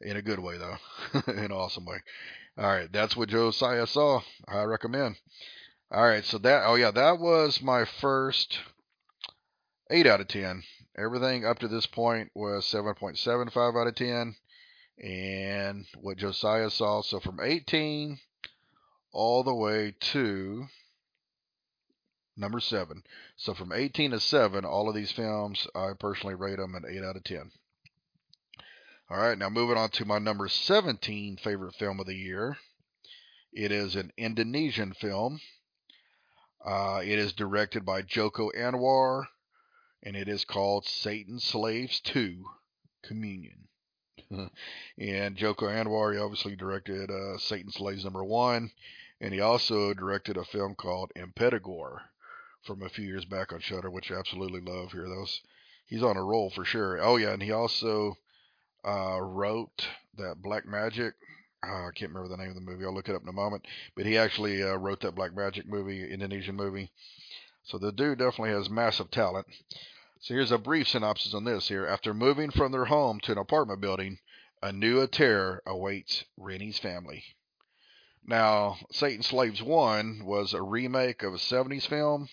In 0.00 0.16
a 0.16 0.22
good 0.22 0.38
way 0.38 0.56
though, 0.56 0.76
in 1.32 1.38
an 1.38 1.52
awesome 1.52 1.84
way. 1.84 1.98
All 2.56 2.66
right, 2.66 2.90
that's 2.90 3.16
what 3.16 3.28
Josiah 3.28 3.86
saw. 3.86 4.22
I 4.48 4.62
recommend. 4.62 5.16
All 5.90 6.06
right, 6.06 6.24
so 6.24 6.38
that 6.38 6.62
oh 6.64 6.76
yeah, 6.76 6.90
that 6.90 7.18
was 7.18 7.60
my 7.60 7.84
first 7.84 8.58
eight 9.90 10.06
out 10.06 10.20
of 10.20 10.28
ten, 10.28 10.62
everything 10.96 11.44
up 11.44 11.58
to 11.58 11.68
this 11.68 11.86
point 11.86 12.30
was 12.34 12.64
7.75 12.66 13.80
out 13.80 13.86
of 13.86 13.94
10. 13.94 14.36
And 15.02 15.86
what 16.00 16.18
Josiah 16.18 16.70
saw, 16.70 17.02
so 17.02 17.20
from 17.20 17.40
18 17.40 18.18
all 19.12 19.42
the 19.42 19.54
way 19.54 19.94
to 20.00 20.66
number 22.36 22.60
7. 22.60 23.02
So 23.36 23.54
from 23.54 23.72
18 23.72 24.12
to 24.12 24.20
7, 24.20 24.64
all 24.64 24.88
of 24.88 24.94
these 24.94 25.12
films, 25.12 25.66
I 25.74 25.90
personally 25.98 26.34
rate 26.34 26.58
them 26.58 26.74
an 26.74 26.84
8 26.88 27.02
out 27.02 27.16
of 27.16 27.24
10. 27.24 27.50
All 29.10 29.18
right, 29.18 29.36
now 29.36 29.48
moving 29.48 29.76
on 29.76 29.90
to 29.90 30.04
my 30.04 30.18
number 30.18 30.48
17 30.48 31.38
favorite 31.38 31.74
film 31.74 31.98
of 31.98 32.06
the 32.06 32.14
year. 32.14 32.56
It 33.52 33.72
is 33.72 33.96
an 33.96 34.12
Indonesian 34.16 34.92
film. 34.92 35.40
Uh, 36.64 37.00
it 37.02 37.18
is 37.18 37.32
directed 37.32 37.84
by 37.84 38.02
Joko 38.02 38.50
Anwar, 38.50 39.24
and 40.02 40.16
it 40.16 40.28
is 40.28 40.44
called 40.44 40.86
Satan 40.86 41.38
Slaves 41.38 42.00
2 42.00 42.44
Communion. 43.02 43.68
and 44.98 45.36
Joko 45.36 45.66
Anwar, 45.66 46.14
he 46.14 46.20
obviously 46.20 46.56
directed 46.56 47.10
uh, 47.10 47.38
Satan 47.38 47.70
Slaves 47.70 48.04
number 48.04 48.24
one, 48.24 48.70
and 49.20 49.34
he 49.34 49.40
also 49.40 49.92
directed 49.92 50.36
a 50.36 50.44
film 50.44 50.74
called 50.74 51.12
Impetigore 51.16 52.00
from 52.62 52.82
a 52.82 52.88
few 52.88 53.06
years 53.06 53.24
back 53.24 53.52
on 53.52 53.60
Shudder, 53.60 53.90
which 53.90 54.10
I 54.10 54.16
absolutely 54.16 54.60
love. 54.60 54.92
Here, 54.92 55.08
those 55.08 55.40
he's 55.86 56.02
on 56.02 56.16
a 56.16 56.22
roll 56.22 56.50
for 56.50 56.64
sure. 56.64 57.00
Oh 57.02 57.16
yeah, 57.16 57.32
and 57.32 57.42
he 57.42 57.52
also 57.52 58.16
uh, 58.84 59.18
wrote 59.20 59.86
that 60.16 60.42
Black 60.42 60.66
Magic. 60.66 61.14
Uh, 61.62 61.88
I 61.88 61.90
can't 61.94 62.12
remember 62.12 62.28
the 62.28 62.36
name 62.36 62.48
of 62.48 62.54
the 62.54 62.60
movie. 62.62 62.84
I'll 62.84 62.94
look 62.94 63.08
it 63.08 63.14
up 63.14 63.22
in 63.22 63.28
a 63.28 63.32
moment. 63.32 63.66
But 63.94 64.06
he 64.06 64.16
actually 64.16 64.62
uh, 64.62 64.76
wrote 64.76 65.00
that 65.00 65.14
Black 65.14 65.34
Magic 65.34 65.68
movie, 65.68 66.10
Indonesian 66.10 66.56
movie. 66.56 66.90
So 67.64 67.78
the 67.78 67.92
dude 67.92 68.18
definitely 68.18 68.50
has 68.50 68.68
massive 68.70 69.10
talent. 69.10 69.46
So 70.20 70.34
here's 70.34 70.50
a 70.50 70.58
brief 70.58 70.88
synopsis 70.88 71.34
on 71.34 71.44
this 71.44 71.68
here. 71.68 71.86
After 71.86 72.12
moving 72.12 72.50
from 72.50 72.72
their 72.72 72.86
home 72.86 73.20
to 73.20 73.32
an 73.32 73.38
apartment 73.38 73.80
building, 73.80 74.18
a 74.62 74.72
new 74.72 75.06
terror 75.06 75.62
awaits 75.64 76.24
Rini's 76.36 76.78
family. 76.78 77.24
Now, 78.24 78.76
Satan 78.92 79.22
Slaves 79.22 79.62
1 79.62 80.24
was 80.24 80.52
a 80.52 80.62
remake 80.62 81.22
of 81.22 81.32
a 81.32 81.38
70s 81.38 81.86
film, 81.86 82.28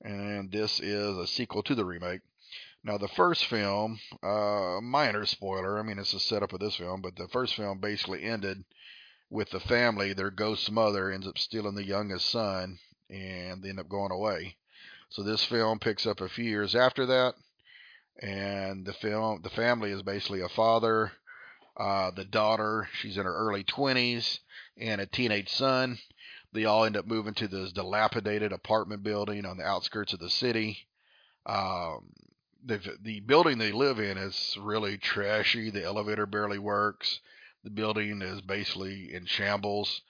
and 0.00 0.52
this 0.52 0.78
is 0.80 1.16
a 1.16 1.26
sequel 1.26 1.62
to 1.64 1.74
the 1.74 1.84
remake. 1.84 2.20
Now, 2.84 2.98
the 2.98 3.08
first 3.08 3.46
film, 3.46 3.98
uh, 4.22 4.80
minor 4.80 5.26
spoiler, 5.26 5.78
I 5.78 5.82
mean, 5.82 5.98
it's 5.98 6.14
a 6.14 6.20
setup 6.20 6.52
of 6.52 6.60
this 6.60 6.76
film, 6.76 7.00
but 7.00 7.16
the 7.16 7.28
first 7.28 7.56
film 7.56 7.78
basically 7.78 8.22
ended 8.22 8.64
with 9.28 9.50
the 9.50 9.60
family, 9.60 10.12
their 10.12 10.30
ghost 10.30 10.70
mother 10.70 11.10
ends 11.10 11.26
up 11.26 11.36
stealing 11.36 11.74
the 11.74 11.84
youngest 11.84 12.28
son, 12.28 12.78
and 13.10 13.62
they 13.62 13.70
end 13.70 13.80
up 13.80 13.88
going 13.88 14.12
away. 14.12 14.56
So 15.10 15.22
this 15.22 15.44
film 15.44 15.78
picks 15.78 16.06
up 16.06 16.20
a 16.20 16.28
few 16.28 16.44
years 16.44 16.74
after 16.74 17.06
that, 17.06 17.34
and 18.20 18.84
the 18.84 18.92
film, 18.92 19.40
the 19.42 19.50
family 19.50 19.90
is 19.90 20.02
basically 20.02 20.40
a 20.40 20.48
father, 20.48 21.12
uh, 21.76 22.10
the 22.10 22.24
daughter, 22.24 22.88
she's 23.00 23.16
in 23.16 23.24
her 23.24 23.34
early 23.34 23.64
20s, 23.64 24.40
and 24.76 25.00
a 25.00 25.06
teenage 25.06 25.48
son. 25.48 25.98
They 26.52 26.64
all 26.64 26.84
end 26.84 26.96
up 26.96 27.06
moving 27.06 27.34
to 27.34 27.48
this 27.48 27.72
dilapidated 27.72 28.52
apartment 28.52 29.02
building 29.02 29.44
on 29.44 29.58
the 29.58 29.64
outskirts 29.64 30.12
of 30.12 30.18
the 30.18 30.30
city. 30.30 30.88
Um, 31.46 32.12
the 32.64 33.20
building 33.20 33.58
they 33.58 33.72
live 33.72 33.98
in 33.98 34.18
is 34.18 34.56
really 34.60 34.98
trashy. 34.98 35.70
The 35.70 35.84
elevator 35.84 36.26
barely 36.26 36.58
works. 36.58 37.20
The 37.64 37.70
building 37.70 38.20
is 38.22 38.40
basically 38.40 39.14
in 39.14 39.26
shambles. 39.26 40.02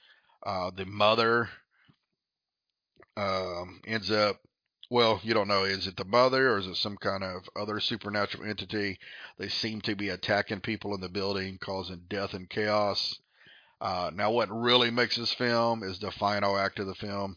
Uh, 0.45 0.71
the 0.75 0.87
mother 0.87 1.51
um, 3.19 3.81
ends 3.85 4.11
up, 4.11 4.41
well, 4.91 5.21
you 5.25 5.35
don't 5.35 5.49
know, 5.49 5.65
is 5.65 5.87
it 5.87 5.97
the 5.97 6.05
mother 6.05 6.53
or 6.53 6.59
is 6.59 6.67
it 6.67 6.77
some 6.77 6.97
kind 6.97 7.25
of 7.25 7.49
other 7.57 7.81
supernatural 7.81 8.49
entity? 8.49 8.99
They 9.39 9.49
seem 9.49 9.81
to 9.83 9.97
be 9.97 10.09
attacking 10.09 10.61
people 10.61 10.95
in 10.95 11.01
the 11.01 11.09
building, 11.09 11.59
causing 11.61 12.05
death 12.09 12.33
and 12.33 12.49
chaos. 12.49 13.19
Uh, 13.81 14.11
now, 14.15 14.31
what 14.31 14.49
really 14.51 14.91
makes 14.91 15.17
this 15.17 15.33
film 15.35 15.83
is 15.83 15.99
the 15.99 16.13
final 16.13 16.57
act 16.57 16.79
of 16.79 16.87
the 16.87 16.95
film. 16.95 17.37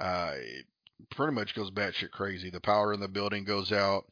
Uh, 0.00 0.32
it 0.36 0.64
pretty 1.10 1.32
much 1.32 1.54
goes 1.54 1.70
batshit 1.70 2.10
crazy. 2.12 2.50
The 2.50 2.60
power 2.60 2.92
in 2.92 3.00
the 3.00 3.08
building 3.08 3.44
goes 3.44 3.72
out. 3.72 4.04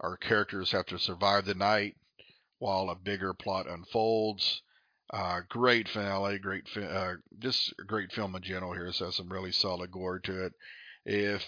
Our 0.00 0.16
characters 0.16 0.72
have 0.72 0.86
to 0.86 0.98
survive 0.98 1.44
the 1.44 1.54
night 1.54 1.96
while 2.58 2.90
a 2.90 2.94
bigger 2.94 3.32
plot 3.34 3.66
unfolds. 3.68 4.62
Uh, 5.10 5.40
great 5.48 5.88
finale, 5.88 6.38
great, 6.38 6.68
fi- 6.68 6.82
uh, 6.82 7.14
just 7.38 7.72
a 7.80 7.84
great 7.84 8.12
film 8.12 8.34
in 8.36 8.42
general 8.42 8.74
here. 8.74 8.92
So 8.92 9.06
has 9.06 9.16
some 9.16 9.32
really 9.32 9.52
solid 9.52 9.90
gore 9.90 10.18
to 10.20 10.46
it. 10.46 10.52
If 11.06 11.44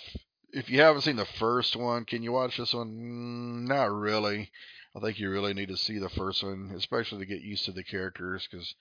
if 0.52 0.68
you 0.70 0.80
haven't 0.80 1.02
seen 1.02 1.16
the 1.16 1.26
first 1.26 1.76
one, 1.76 2.04
can 2.04 2.22
you 2.22 2.32
watch 2.32 2.56
this 2.56 2.74
one? 2.74 2.88
Mm, 2.88 3.68
not 3.68 3.90
really. 3.92 4.50
I 4.96 5.00
think 5.00 5.18
you 5.18 5.30
really 5.30 5.54
need 5.54 5.68
to 5.68 5.76
see 5.76 5.98
the 5.98 6.08
first 6.08 6.42
one, 6.42 6.72
especially 6.74 7.18
to 7.20 7.26
get 7.26 7.42
used 7.42 7.66
to 7.66 7.72
the 7.72 7.84
characters, 7.84 8.48
because 8.50 8.74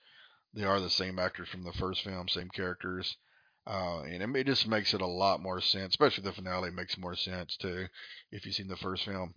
they 0.53 0.63
are 0.63 0.79
the 0.79 0.89
same 0.89 1.19
actors 1.19 1.49
from 1.49 1.63
the 1.63 1.73
first 1.73 2.03
film, 2.03 2.27
same 2.27 2.49
characters. 2.49 3.17
Uh, 3.67 4.01
and 4.01 4.23
it, 4.23 4.39
it 4.39 4.47
just 4.47 4.67
makes 4.67 4.93
it 4.93 5.01
a 5.01 5.05
lot 5.05 5.41
more 5.41 5.61
sense, 5.61 5.91
especially 5.93 6.23
the 6.23 6.31
finale 6.33 6.71
makes 6.71 6.97
more 6.97 7.15
sense 7.15 7.55
too, 7.57 7.87
if 8.31 8.45
you've 8.45 8.55
seen 8.55 8.67
the 8.67 8.77
first 8.77 9.05
film. 9.05 9.33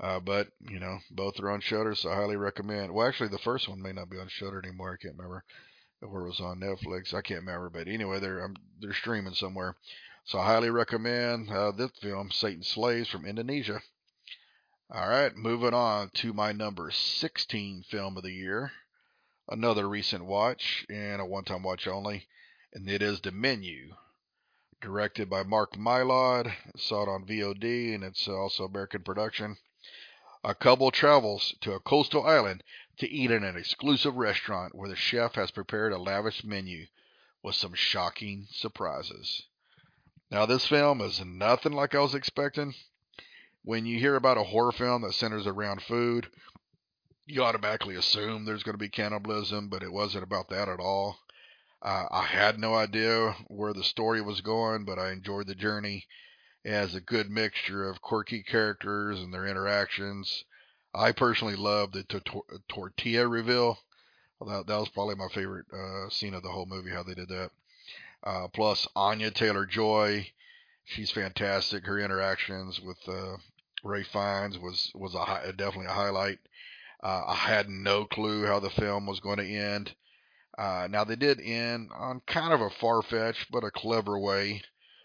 Uh, 0.00 0.20
but 0.20 0.48
you 0.60 0.80
know, 0.80 0.98
both 1.10 1.38
are 1.40 1.50
on 1.50 1.60
Shudder, 1.60 1.94
so 1.94 2.10
I 2.10 2.16
highly 2.16 2.36
recommend. 2.36 2.92
Well, 2.92 3.06
actually, 3.06 3.28
the 3.28 3.38
first 3.38 3.68
one 3.68 3.80
may 3.80 3.92
not 3.92 4.10
be 4.10 4.18
on 4.18 4.28
Shudder 4.28 4.58
anymore. 4.58 4.92
I 4.92 5.02
can't 5.02 5.16
remember 5.16 5.44
where 6.00 6.22
it 6.22 6.28
was 6.28 6.40
on 6.40 6.60
Netflix. 6.60 7.14
I 7.14 7.22
can't 7.22 7.40
remember, 7.40 7.70
but 7.70 7.88
anyway, 7.88 8.18
they're 8.20 8.44
um, 8.44 8.56
they're 8.80 8.92
streaming 8.92 9.34
somewhere. 9.34 9.76
So 10.24 10.38
I 10.38 10.46
highly 10.46 10.70
recommend 10.70 11.50
uh, 11.50 11.70
this 11.72 11.90
film, 12.00 12.30
Satan 12.30 12.62
Slaves 12.62 13.08
from 13.08 13.26
Indonesia. 13.26 13.82
All 14.90 15.08
right, 15.08 15.34
moving 15.36 15.74
on 15.74 16.10
to 16.14 16.32
my 16.32 16.52
number 16.52 16.90
16 16.90 17.84
film 17.90 18.16
of 18.16 18.22
the 18.22 18.32
year. 18.32 18.72
Another 19.48 19.88
recent 19.88 20.24
watch 20.24 20.86
and 20.88 21.20
a 21.20 21.26
one-time 21.26 21.62
watch 21.62 21.86
only, 21.86 22.26
and 22.72 22.88
it 22.88 23.02
is 23.02 23.20
The 23.20 23.32
Menu 23.32 23.94
directed 24.80 25.30
by 25.30 25.42
Mark 25.42 25.72
Mylod. 25.74 26.52
Saw 26.76 27.02
it 27.02 27.08
on 27.08 27.26
VOD, 27.26 27.94
and 27.94 28.04
it's 28.04 28.28
also 28.28 28.64
American 28.64 29.02
production. 29.02 29.56
A 30.46 30.54
couple 30.54 30.90
travels 30.90 31.54
to 31.62 31.72
a 31.72 31.80
coastal 31.80 32.26
island 32.26 32.62
to 32.98 33.08
eat 33.08 33.30
in 33.30 33.44
an 33.44 33.56
exclusive 33.56 34.16
restaurant 34.16 34.74
where 34.74 34.90
the 34.90 34.94
chef 34.94 35.36
has 35.36 35.50
prepared 35.50 35.90
a 35.90 35.98
lavish 35.98 36.44
menu 36.44 36.86
with 37.42 37.54
some 37.54 37.72
shocking 37.72 38.46
surprises. 38.50 39.46
Now, 40.30 40.44
this 40.44 40.66
film 40.66 41.00
is 41.00 41.24
nothing 41.24 41.72
like 41.72 41.94
I 41.94 42.00
was 42.00 42.14
expecting. 42.14 42.74
When 43.62 43.86
you 43.86 43.98
hear 43.98 44.16
about 44.16 44.36
a 44.36 44.44
horror 44.44 44.72
film 44.72 45.00
that 45.02 45.14
centers 45.14 45.46
around 45.46 45.82
food, 45.82 46.30
you 47.24 47.42
automatically 47.42 47.96
assume 47.96 48.44
there's 48.44 48.62
going 48.62 48.74
to 48.74 48.78
be 48.78 48.90
cannibalism, 48.90 49.70
but 49.70 49.82
it 49.82 49.92
wasn't 49.92 50.24
about 50.24 50.50
that 50.50 50.68
at 50.68 50.78
all. 50.78 51.20
Uh, 51.80 52.04
I 52.10 52.24
had 52.24 52.58
no 52.58 52.74
idea 52.74 53.34
where 53.48 53.72
the 53.72 53.82
story 53.82 54.20
was 54.20 54.42
going, 54.42 54.84
but 54.84 54.98
I 54.98 55.10
enjoyed 55.10 55.46
the 55.46 55.54
journey 55.54 56.06
has 56.64 56.94
a 56.94 57.00
good 57.00 57.30
mixture 57.30 57.88
of 57.88 58.00
quirky 58.00 58.42
characters 58.42 59.20
and 59.20 59.32
their 59.32 59.46
interactions. 59.46 60.44
I 60.94 61.12
personally 61.12 61.56
loved 61.56 61.94
the 61.94 62.04
to- 62.04 62.60
tortilla 62.68 63.26
reveal. 63.26 63.78
That, 64.40 64.66
that 64.66 64.78
was 64.78 64.88
probably 64.88 65.14
my 65.14 65.28
favorite 65.28 65.66
uh, 65.72 66.10
scene 66.10 66.34
of 66.34 66.42
the 66.42 66.50
whole 66.50 66.66
movie, 66.66 66.90
how 66.90 67.02
they 67.02 67.14
did 67.14 67.28
that. 67.28 67.50
Uh, 68.22 68.48
plus, 68.48 68.86
Anya 68.96 69.30
Taylor 69.30 69.66
Joy, 69.66 70.28
she's 70.84 71.10
fantastic. 71.10 71.84
Her 71.84 71.98
interactions 71.98 72.80
with 72.80 72.98
uh, 73.08 73.36
Ralph 73.82 74.06
Fiennes 74.06 74.58
was 74.58 74.90
was 74.94 75.14
a 75.14 75.52
definitely 75.52 75.86
a 75.86 75.94
highlight. 75.94 76.38
Uh, 77.02 77.22
I 77.26 77.34
had 77.34 77.68
no 77.68 78.06
clue 78.06 78.46
how 78.46 78.60
the 78.60 78.70
film 78.70 79.06
was 79.06 79.20
going 79.20 79.38
to 79.38 79.46
end. 79.46 79.94
Uh, 80.56 80.88
now 80.90 81.04
they 81.04 81.16
did 81.16 81.40
end 81.40 81.90
on 81.94 82.22
kind 82.26 82.54
of 82.54 82.60
a 82.60 82.70
far 82.70 83.02
fetched 83.02 83.50
but 83.50 83.64
a 83.64 83.70
clever 83.70 84.18
way 84.18 84.62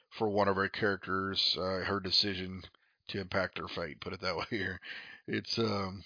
for 0.09 0.29
one 0.29 0.47
of 0.47 0.57
our 0.57 0.69
characters, 0.69 1.57
uh, 1.59 1.83
her 1.85 1.99
decision 1.99 2.63
to 3.09 3.19
impact 3.19 3.57
her 3.57 3.67
fate. 3.67 3.99
Put 3.99 4.13
it 4.13 4.21
that 4.21 4.35
way 4.37 4.45
here. 4.49 4.79
It's 5.27 5.57
um, 5.59 6.03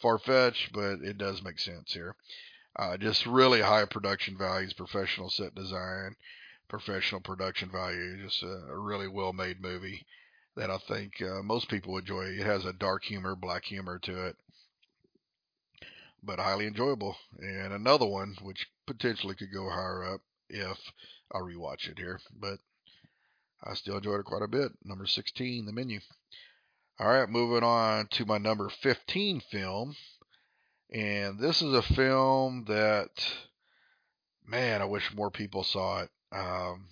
far 0.00 0.18
fetched, 0.18 0.72
but 0.72 1.00
it 1.02 1.18
does 1.18 1.42
make 1.42 1.58
sense 1.58 1.92
here. 1.92 2.16
Uh, 2.76 2.96
just 2.96 3.26
really 3.26 3.60
high 3.60 3.84
production 3.84 4.36
values, 4.38 4.72
professional 4.72 5.28
set 5.28 5.54
design, 5.54 6.16
professional 6.68 7.20
production 7.20 7.70
value. 7.70 8.22
Just 8.22 8.42
a, 8.42 8.46
a 8.70 8.78
really 8.78 9.08
well 9.08 9.32
made 9.32 9.60
movie 9.60 10.06
that 10.56 10.70
I 10.70 10.78
think 10.78 11.20
uh, 11.20 11.42
most 11.42 11.68
people 11.68 11.96
enjoy. 11.96 12.24
It 12.24 12.46
has 12.46 12.64
a 12.64 12.72
dark 12.72 13.04
humor, 13.04 13.36
black 13.36 13.64
humor 13.64 13.98
to 14.00 14.26
it, 14.26 14.36
but 16.22 16.38
highly 16.38 16.66
enjoyable. 16.66 17.16
And 17.38 17.72
another 17.72 18.06
one 18.06 18.36
which 18.42 18.68
potentially 18.86 19.34
could 19.34 19.52
go 19.52 19.68
higher 19.68 20.14
up 20.14 20.20
if 20.48 20.78
I 21.32 21.38
rewatch 21.38 21.88
it 21.88 21.98
here. 21.98 22.20
But 22.38 22.58
I 23.64 23.74
still 23.74 23.96
enjoyed 23.96 24.20
it 24.20 24.26
quite 24.26 24.42
a 24.42 24.48
bit. 24.48 24.72
Number 24.84 25.06
16, 25.06 25.66
the 25.66 25.72
menu. 25.72 26.00
All 26.98 27.08
right, 27.08 27.28
moving 27.28 27.64
on 27.64 28.08
to 28.12 28.26
my 28.26 28.38
number 28.38 28.68
15 28.68 29.40
film. 29.50 29.96
And 30.92 31.38
this 31.38 31.62
is 31.62 31.72
a 31.72 31.82
film 31.82 32.64
that, 32.68 33.10
man, 34.46 34.82
I 34.82 34.84
wish 34.84 35.14
more 35.14 35.30
people 35.30 35.64
saw 35.64 36.02
it. 36.02 36.10
Um, 36.32 36.88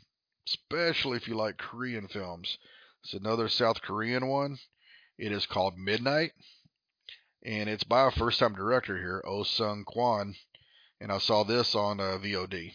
especially 0.46 1.16
if 1.16 1.28
you 1.28 1.34
like 1.34 1.58
Korean 1.58 2.08
films. 2.08 2.58
It's 3.02 3.14
another 3.14 3.48
South 3.48 3.82
Korean 3.82 4.26
one. 4.26 4.58
It 5.18 5.32
is 5.32 5.46
called 5.46 5.78
Midnight, 5.78 6.32
and 7.44 7.68
it's 7.68 7.84
by 7.84 8.08
a 8.08 8.10
first-time 8.10 8.54
director 8.54 8.96
here, 8.96 9.22
Oh 9.26 9.42
Sung 9.42 9.84
Kwan, 9.84 10.34
and 11.00 11.12
I 11.12 11.18
saw 11.18 11.44
this 11.44 11.74
on 11.74 12.00
uh, 12.00 12.18
VOD. 12.18 12.72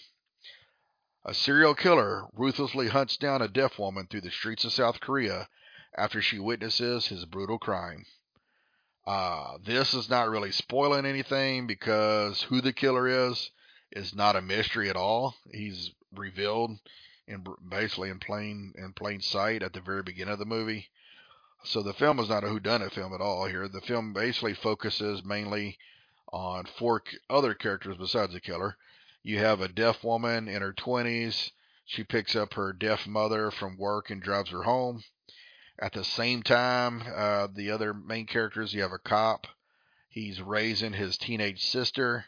A 1.28 1.34
serial 1.34 1.74
killer 1.74 2.28
ruthlessly 2.34 2.90
hunts 2.90 3.18
down 3.18 3.42
a 3.42 3.48
deaf 3.48 3.80
woman 3.80 4.06
through 4.06 4.22
the 4.22 4.30
streets 4.30 4.64
of 4.64 4.74
South 4.74 5.00
Korea 5.00 5.50
after 5.98 6.22
she 6.22 6.38
witnesses 6.38 7.08
his 7.08 7.26
brutal 7.26 7.58
crime. 7.58 8.06
Uh, 9.08 9.58
this 9.64 9.96
is 9.96 10.08
not 10.08 10.30
really 10.30 10.52
spoiling 10.52 11.04
anything 11.04 11.66
because 11.66 12.44
who 12.44 12.62
the 12.62 12.74
killer 12.74 13.08
is 13.08 13.50
is 13.92 14.14
not 14.14 14.36
a 14.36 14.42
mystery 14.42 14.88
at 14.88 14.96
all. 14.96 15.36
He's 15.52 15.94
revealed 16.14 16.78
in 17.28 17.44
basically 17.70 18.12
in 18.12 18.20
plain 18.20 18.76
in 18.78 18.94
plain 18.94 19.20
sight 19.20 19.64
at 19.64 19.74
the 19.74 19.82
very 19.82 20.04
beginning 20.04 20.34
of 20.34 20.40
the 20.40 20.46
movie. 20.46 20.92
So 21.64 21.82
the 21.82 21.94
film 21.94 22.20
is 22.20 22.30
not 22.30 22.44
a 22.44 22.48
whodunit 22.48 22.92
film 22.92 23.16
at 23.16 23.22
all 23.22 23.48
here. 23.48 23.68
The 23.68 23.82
film 23.82 24.14
basically 24.14 24.54
focuses 24.54 25.26
mainly 25.26 25.80
on 26.32 26.66
four 26.78 27.02
other 27.32 27.56
characters 27.56 27.98
besides 27.98 28.34
the 28.34 28.40
killer. 28.40 28.78
You 29.28 29.40
have 29.40 29.60
a 29.60 29.68
deaf 29.68 30.04
woman 30.04 30.48
in 30.48 30.62
her 30.62 30.72
20s. 30.72 31.50
She 31.84 32.04
picks 32.04 32.36
up 32.36 32.54
her 32.54 32.72
deaf 32.72 33.08
mother 33.08 33.50
from 33.50 33.76
work 33.76 34.12
and 34.12 34.22
drives 34.22 34.52
her 34.52 34.62
home. 34.62 35.04
At 35.80 35.94
the 35.94 36.04
same 36.04 36.44
time, 36.44 37.02
uh, 37.02 37.48
the 37.48 37.72
other 37.72 37.92
main 37.92 38.28
characters, 38.28 38.76
you 38.76 38.84
have 38.84 38.92
a 38.92 39.00
cop. 39.00 39.48
He's 40.10 40.44
raising 40.44 40.94
his 40.94 41.18
teenage 41.18 41.64
sister, 41.64 42.26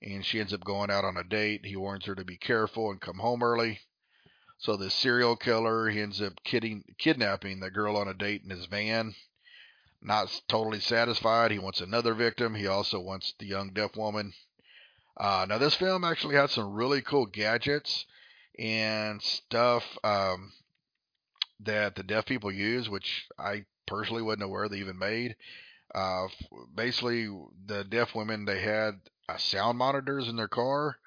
and 0.00 0.24
she 0.24 0.40
ends 0.40 0.54
up 0.54 0.64
going 0.64 0.90
out 0.90 1.04
on 1.04 1.18
a 1.18 1.22
date. 1.22 1.66
He 1.66 1.76
warns 1.76 2.06
her 2.06 2.14
to 2.14 2.24
be 2.24 2.38
careful 2.38 2.90
and 2.90 2.98
come 2.98 3.18
home 3.18 3.42
early. 3.42 3.80
So 4.56 4.74
the 4.78 4.88
serial 4.88 5.36
killer, 5.36 5.90
he 5.90 6.00
ends 6.00 6.22
up 6.22 6.42
kidding, 6.44 6.82
kidnapping 6.96 7.60
the 7.60 7.70
girl 7.70 7.94
on 7.94 8.08
a 8.08 8.14
date 8.14 8.42
in 8.42 8.48
his 8.48 8.64
van. 8.64 9.14
Not 10.00 10.40
totally 10.48 10.80
satisfied, 10.80 11.50
he 11.50 11.58
wants 11.58 11.82
another 11.82 12.14
victim. 12.14 12.54
He 12.54 12.66
also 12.66 13.00
wants 13.00 13.34
the 13.38 13.44
young 13.44 13.74
deaf 13.74 13.96
woman. 13.96 14.32
Uh, 15.18 15.46
now 15.48 15.58
this 15.58 15.74
film 15.74 16.04
actually 16.04 16.36
had 16.36 16.50
some 16.50 16.72
really 16.72 17.02
cool 17.02 17.26
gadgets 17.26 18.06
and 18.58 19.20
stuff 19.20 19.84
um, 20.04 20.52
that 21.60 21.96
the 21.96 22.02
deaf 22.04 22.24
people 22.24 22.52
use, 22.52 22.88
which 22.88 23.26
I 23.38 23.64
personally 23.86 24.22
wasn't 24.22 24.44
aware 24.44 24.68
they 24.68 24.78
even 24.78 24.98
made. 24.98 25.36
Uh, 25.94 26.28
basically, 26.74 27.28
the 27.66 27.82
deaf 27.84 28.14
women 28.14 28.44
they 28.44 28.60
had 28.60 29.00
uh, 29.28 29.36
sound 29.38 29.78
monitors 29.78 30.28
in 30.28 30.36
their 30.36 30.48
car, 30.48 30.98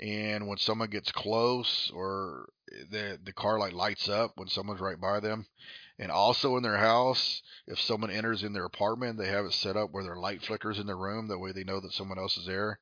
and 0.00 0.48
when 0.48 0.58
someone 0.58 0.90
gets 0.90 1.12
close 1.12 1.92
or 1.94 2.48
the 2.90 3.18
the 3.22 3.32
car 3.32 3.58
like 3.58 3.72
lights 3.72 4.08
up 4.08 4.32
when 4.36 4.48
someone's 4.48 4.80
right 4.80 5.00
by 5.00 5.20
them. 5.20 5.46
And 5.96 6.10
also 6.10 6.56
in 6.56 6.64
their 6.64 6.78
house, 6.78 7.40
if 7.68 7.78
someone 7.78 8.10
enters 8.10 8.42
in 8.42 8.52
their 8.52 8.64
apartment, 8.64 9.16
they 9.16 9.28
have 9.28 9.44
it 9.44 9.52
set 9.52 9.76
up 9.76 9.92
where 9.92 10.02
their 10.02 10.16
light 10.16 10.42
flickers 10.42 10.80
in 10.80 10.88
the 10.88 10.96
room. 10.96 11.28
That 11.28 11.38
way 11.38 11.52
they 11.52 11.62
know 11.62 11.78
that 11.78 11.92
someone 11.92 12.18
else 12.18 12.36
is 12.36 12.46
there. 12.46 12.80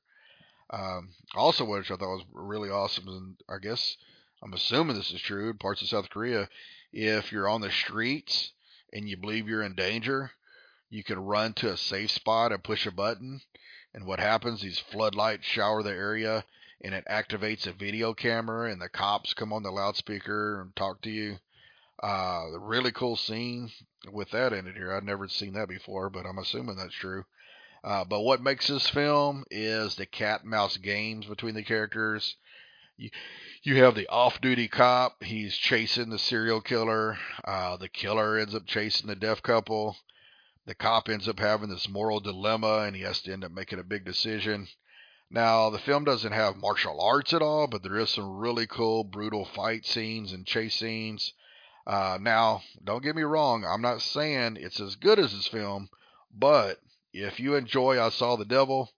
Um, 0.72 1.10
also, 1.34 1.64
which 1.64 1.90
I 1.90 1.96
thought 1.96 2.16
was 2.16 2.24
really 2.32 2.70
awesome, 2.70 3.06
and 3.08 3.36
I 3.48 3.58
guess 3.58 3.96
I'm 4.42 4.54
assuming 4.54 4.96
this 4.96 5.12
is 5.12 5.20
true 5.20 5.50
in 5.50 5.58
parts 5.58 5.82
of 5.82 5.88
South 5.88 6.08
Korea. 6.08 6.48
If 6.92 7.30
you're 7.30 7.48
on 7.48 7.60
the 7.60 7.70
streets 7.70 8.52
and 8.92 9.08
you 9.08 9.16
believe 9.16 9.48
you're 9.48 9.62
in 9.62 9.74
danger, 9.74 10.32
you 10.88 11.04
can 11.04 11.18
run 11.18 11.52
to 11.54 11.72
a 11.72 11.76
safe 11.76 12.10
spot 12.10 12.52
and 12.52 12.64
push 12.64 12.86
a 12.86 12.90
button. 12.90 13.42
And 13.94 14.06
what 14.06 14.20
happens? 14.20 14.62
These 14.62 14.78
floodlights 14.78 15.44
shower 15.44 15.82
the 15.82 15.90
area 15.90 16.44
and 16.82 16.94
it 16.94 17.04
activates 17.08 17.66
a 17.66 17.72
video 17.72 18.12
camera, 18.12 18.70
and 18.70 18.80
the 18.80 18.88
cops 18.88 19.34
come 19.34 19.52
on 19.52 19.62
the 19.62 19.70
loudspeaker 19.70 20.60
and 20.60 20.74
talk 20.74 21.00
to 21.02 21.10
you. 21.10 21.38
Uh, 22.02 22.58
really 22.58 22.90
cool 22.90 23.14
scene 23.14 23.70
with 24.10 24.30
that 24.30 24.52
in 24.52 24.66
it 24.66 24.74
here. 24.74 24.92
I'd 24.92 25.04
never 25.04 25.28
seen 25.28 25.52
that 25.52 25.68
before, 25.68 26.10
but 26.10 26.26
I'm 26.26 26.38
assuming 26.38 26.76
that's 26.76 26.94
true. 26.94 27.24
Uh, 27.84 28.04
but 28.04 28.20
what 28.20 28.42
makes 28.42 28.68
this 28.68 28.88
film 28.88 29.44
is 29.50 29.96
the 29.96 30.06
cat 30.06 30.42
and 30.42 30.50
mouse 30.50 30.76
games 30.76 31.26
between 31.26 31.54
the 31.54 31.64
characters. 31.64 32.36
You, 32.96 33.10
you 33.62 33.82
have 33.82 33.94
the 33.94 34.06
off-duty 34.08 34.68
cop. 34.68 35.24
He's 35.24 35.56
chasing 35.56 36.10
the 36.10 36.18
serial 36.18 36.60
killer. 36.60 37.18
Uh, 37.44 37.76
the 37.76 37.88
killer 37.88 38.38
ends 38.38 38.54
up 38.54 38.66
chasing 38.66 39.08
the 39.08 39.16
deaf 39.16 39.42
couple. 39.42 39.96
The 40.66 40.74
cop 40.74 41.08
ends 41.08 41.26
up 41.26 41.40
having 41.40 41.70
this 41.70 41.88
moral 41.88 42.20
dilemma, 42.20 42.84
and 42.86 42.94
he 42.94 43.02
has 43.02 43.20
to 43.22 43.32
end 43.32 43.42
up 43.42 43.50
making 43.50 43.80
a 43.80 43.84
big 43.84 44.04
decision. 44.04 44.68
Now, 45.28 45.70
the 45.70 45.78
film 45.78 46.04
doesn't 46.04 46.32
have 46.32 46.56
martial 46.56 47.00
arts 47.00 47.32
at 47.32 47.42
all, 47.42 47.66
but 47.66 47.82
there 47.82 47.98
is 47.98 48.10
some 48.10 48.36
really 48.36 48.66
cool, 48.66 49.02
brutal 49.02 49.44
fight 49.44 49.86
scenes 49.86 50.32
and 50.32 50.46
chase 50.46 50.76
scenes. 50.76 51.32
Uh, 51.84 52.18
now, 52.20 52.62
don't 52.84 53.02
get 53.02 53.16
me 53.16 53.22
wrong, 53.22 53.64
I'm 53.64 53.82
not 53.82 54.02
saying 54.02 54.56
it's 54.60 54.78
as 54.78 54.94
good 54.94 55.18
as 55.18 55.32
this 55.32 55.48
film, 55.48 55.88
but 56.32 56.78
if 57.12 57.38
you 57.40 57.54
enjoy 57.54 58.00
I 58.00 58.10
Saw 58.10 58.36
the 58.36 58.44
Devil, 58.44 58.90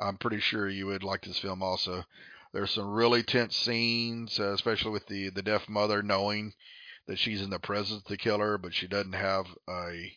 I'm 0.00 0.16
pretty 0.16 0.40
sure 0.40 0.68
you 0.68 0.86
would 0.86 1.04
like 1.04 1.22
this 1.22 1.38
film 1.38 1.62
also. 1.62 2.04
There's 2.52 2.70
some 2.70 2.90
really 2.90 3.22
tense 3.22 3.56
scenes, 3.56 4.38
uh, 4.38 4.52
especially 4.52 4.90
with 4.90 5.06
the, 5.06 5.30
the 5.30 5.42
deaf 5.42 5.68
mother 5.68 6.02
knowing 6.02 6.52
that 7.06 7.18
she's 7.18 7.42
in 7.42 7.50
the 7.50 7.58
presence 7.58 8.02
of 8.02 8.08
the 8.08 8.16
killer, 8.16 8.58
but 8.58 8.74
she 8.74 8.86
doesn't 8.86 9.14
have 9.14 9.46
a 9.68 10.12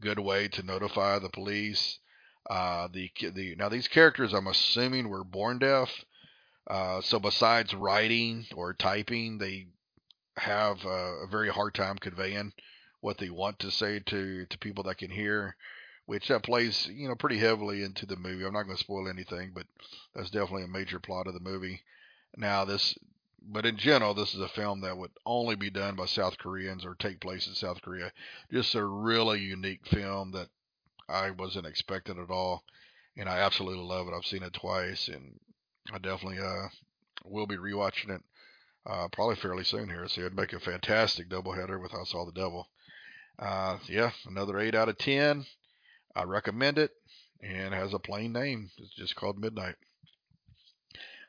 good 0.00 0.18
way 0.18 0.48
to 0.48 0.62
notify 0.62 1.18
the 1.18 1.28
police. 1.28 1.98
Uh, 2.48 2.88
the 2.92 3.10
the 3.34 3.54
now 3.56 3.68
these 3.68 3.88
characters 3.88 4.32
I'm 4.32 4.46
assuming 4.46 5.08
were 5.08 5.24
born 5.24 5.58
deaf. 5.58 6.04
Uh, 6.66 7.00
so 7.00 7.18
besides 7.18 7.74
writing 7.74 8.46
or 8.54 8.72
typing, 8.72 9.38
they 9.38 9.66
have 10.36 10.84
a, 10.84 11.24
a 11.24 11.26
very 11.30 11.50
hard 11.50 11.74
time 11.74 11.98
conveying 11.98 12.52
what 13.00 13.18
they 13.18 13.30
want 13.30 13.58
to 13.58 13.70
say 13.70 14.00
to 14.06 14.46
to 14.46 14.58
people 14.58 14.84
that 14.84 14.98
can 14.98 15.10
hear, 15.10 15.56
which 16.10 16.26
that 16.26 16.42
plays 16.42 16.88
you 16.92 17.06
know 17.06 17.14
pretty 17.14 17.38
heavily 17.38 17.84
into 17.84 18.04
the 18.04 18.16
movie. 18.16 18.44
I'm 18.44 18.52
not 18.52 18.64
going 18.64 18.76
to 18.76 18.82
spoil 18.82 19.08
anything, 19.08 19.52
but 19.54 19.66
that's 20.12 20.30
definitely 20.30 20.64
a 20.64 20.66
major 20.66 20.98
plot 20.98 21.28
of 21.28 21.34
the 21.34 21.40
movie. 21.40 21.82
Now 22.36 22.64
this, 22.64 22.98
but 23.40 23.64
in 23.64 23.76
general, 23.76 24.12
this 24.12 24.34
is 24.34 24.40
a 24.40 24.48
film 24.48 24.80
that 24.80 24.98
would 24.98 25.12
only 25.24 25.54
be 25.54 25.70
done 25.70 25.94
by 25.94 26.06
South 26.06 26.36
Koreans 26.36 26.84
or 26.84 26.96
take 26.96 27.20
place 27.20 27.46
in 27.46 27.54
South 27.54 27.80
Korea. 27.82 28.10
Just 28.50 28.74
a 28.74 28.84
really 28.84 29.38
unique 29.38 29.86
film 29.86 30.32
that 30.32 30.48
I 31.08 31.30
wasn't 31.30 31.66
expecting 31.66 32.18
at 32.18 32.28
all, 32.28 32.64
and 33.16 33.28
I 33.28 33.38
absolutely 33.38 33.84
love 33.84 34.08
it. 34.08 34.12
I've 34.12 34.26
seen 34.26 34.42
it 34.42 34.52
twice, 34.52 35.06
and 35.06 35.38
I 35.92 35.98
definitely 35.98 36.40
uh, 36.40 36.70
will 37.24 37.46
be 37.46 37.56
rewatching 37.56 38.10
it 38.10 38.22
uh, 38.84 39.06
probably 39.12 39.36
fairly 39.36 39.62
soon 39.62 39.88
here. 39.88 40.08
So 40.08 40.22
it'd 40.22 40.34
make 40.34 40.54
a 40.54 40.58
fantastic 40.58 41.28
doubleheader 41.28 41.80
with 41.80 41.94
I 41.94 42.02
Saw 42.02 42.26
the 42.26 42.32
Devil. 42.32 42.66
Uh, 43.38 43.78
yeah, 43.86 44.10
another 44.26 44.58
eight 44.58 44.74
out 44.74 44.88
of 44.88 44.98
ten. 44.98 45.46
I 46.14 46.24
recommend 46.24 46.78
it, 46.78 46.92
and 47.42 47.74
it 47.74 47.76
has 47.76 47.94
a 47.94 47.98
plain 47.98 48.32
name. 48.32 48.70
It's 48.78 48.94
just 48.94 49.16
called 49.16 49.38
Midnight. 49.38 49.76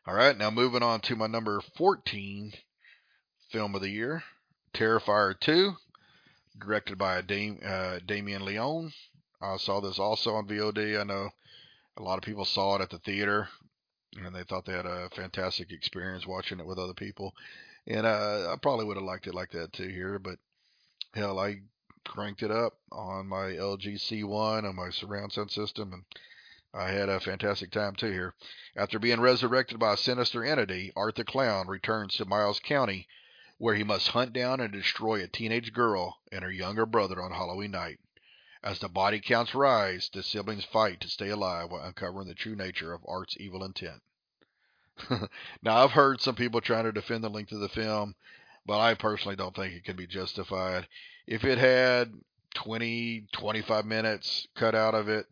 All 0.08 0.16
right, 0.16 0.38
now 0.38 0.50
moving 0.50 0.84
on 0.84 1.02
to 1.02 1.16
my 1.16 1.28
number 1.28 1.62
14 1.78 2.54
film 3.52 3.76
of 3.76 3.82
the 3.82 3.90
year, 3.90 4.24
Terrifier 4.74 5.40
2, 5.40 5.74
directed 6.60 6.98
by 6.98 7.20
uh, 7.20 8.00
Damien 8.06 8.44
Leone, 8.44 8.92
I 9.42 9.58
saw 9.58 9.82
this 9.82 9.98
also 9.98 10.36
on 10.36 10.48
VOD. 10.48 11.00
I 11.00 11.04
know 11.04 11.30
a 11.98 12.04
lot 12.04 12.18
of 12.18 12.24
people 12.24 12.46
saw 12.46 12.76
it 12.76 12.82
at 12.82 12.92
the 12.92 13.00
theater 13.00 13.50
and 14.16 14.36
they 14.36 14.44
thought 14.44 14.66
they 14.66 14.74
had 14.74 14.86
a 14.86 15.10
fantastic 15.16 15.72
experience 15.72 16.28
watching 16.28 16.60
it 16.60 16.66
with 16.66 16.78
other 16.78 16.94
people. 16.94 17.34
And 17.88 18.06
uh, 18.06 18.52
I 18.52 18.56
probably 18.62 18.86
would 18.86 18.98
have 18.98 19.06
liked 19.06 19.28
it 19.28 19.34
like 19.34 19.52
that 19.52 19.74
too 19.74 19.88
here, 19.88 20.20
but 20.20 20.38
hell, 21.14 21.40
I 21.40 21.62
cranked 22.06 22.44
it 22.44 22.52
up 22.52 22.78
on 22.92 23.28
my 23.28 23.52
LG 23.52 23.96
C1 23.96 24.64
on 24.64 24.76
my 24.76 24.90
surround 24.90 25.34
sound 25.34 25.52
system, 25.52 25.94
and 25.94 26.06
I 26.74 26.92
had 26.92 27.10
a 27.10 27.20
fantastic 27.20 27.72
time 27.72 27.96
too 27.96 28.12
here. 28.12 28.34
After 28.76 29.00
being 29.00 29.20
resurrected 29.20 29.80
by 29.80 29.94
a 29.94 29.98
sinister 29.98 30.44
entity, 30.44 30.92
Art 30.96 31.16
the 31.16 31.24
Clown 31.26 31.68
returns 31.68 32.16
to 32.16 32.26
Miles 32.26 32.60
County, 32.60 33.08
where 33.58 33.76
he 33.76 33.84
must 33.84 34.10
hunt 34.10 34.34
down 34.34 34.60
and 34.60 34.72
destroy 34.72 35.22
a 35.22 35.28
teenage 35.28 35.74
girl 35.74 36.20
and 36.32 36.44
her 36.44 36.52
younger 36.52 36.86
brother 36.86 37.22
on 37.22 37.32
Halloween 37.32 37.72
night. 37.72 38.00
As 38.64 38.80
the 38.80 38.90
body 38.90 39.20
counts 39.20 39.56
rise, 39.56 40.10
the 40.14 40.24
siblings 40.24 40.66
fight 40.66 41.02
to 41.02 41.10
stay 41.10 41.30
alive 41.30 41.72
while 41.72 41.84
uncovering 41.84 42.28
the 42.28 42.36
true 42.36 42.56
nature 42.56 42.94
of 42.94 43.06
Art's 43.08 43.36
evil 43.40 43.64
intent. 43.64 44.02
now, 45.62 45.84
I've 45.84 45.92
heard 45.92 46.22
some 46.22 46.36
people 46.36 46.62
trying 46.62 46.84
to 46.84 46.92
defend 46.92 47.24
the 47.24 47.30
length 47.30 47.52
of 47.52 47.60
the 47.60 47.70
film, 47.70 48.16
but 48.66 48.80
I 48.80 48.94
personally 48.94 49.36
don't 49.36 49.56
think 49.56 49.74
it 49.74 49.84
can 49.84 49.96
be 49.96 50.08
justified. 50.08 50.88
If 51.28 51.44
it 51.44 51.58
had 51.58 52.14
20, 52.56 53.28
25 53.32 53.86
minutes 53.86 54.48
cut 54.56 54.76
out 54.76 54.96
of 54.96 55.10
it, 55.10 55.26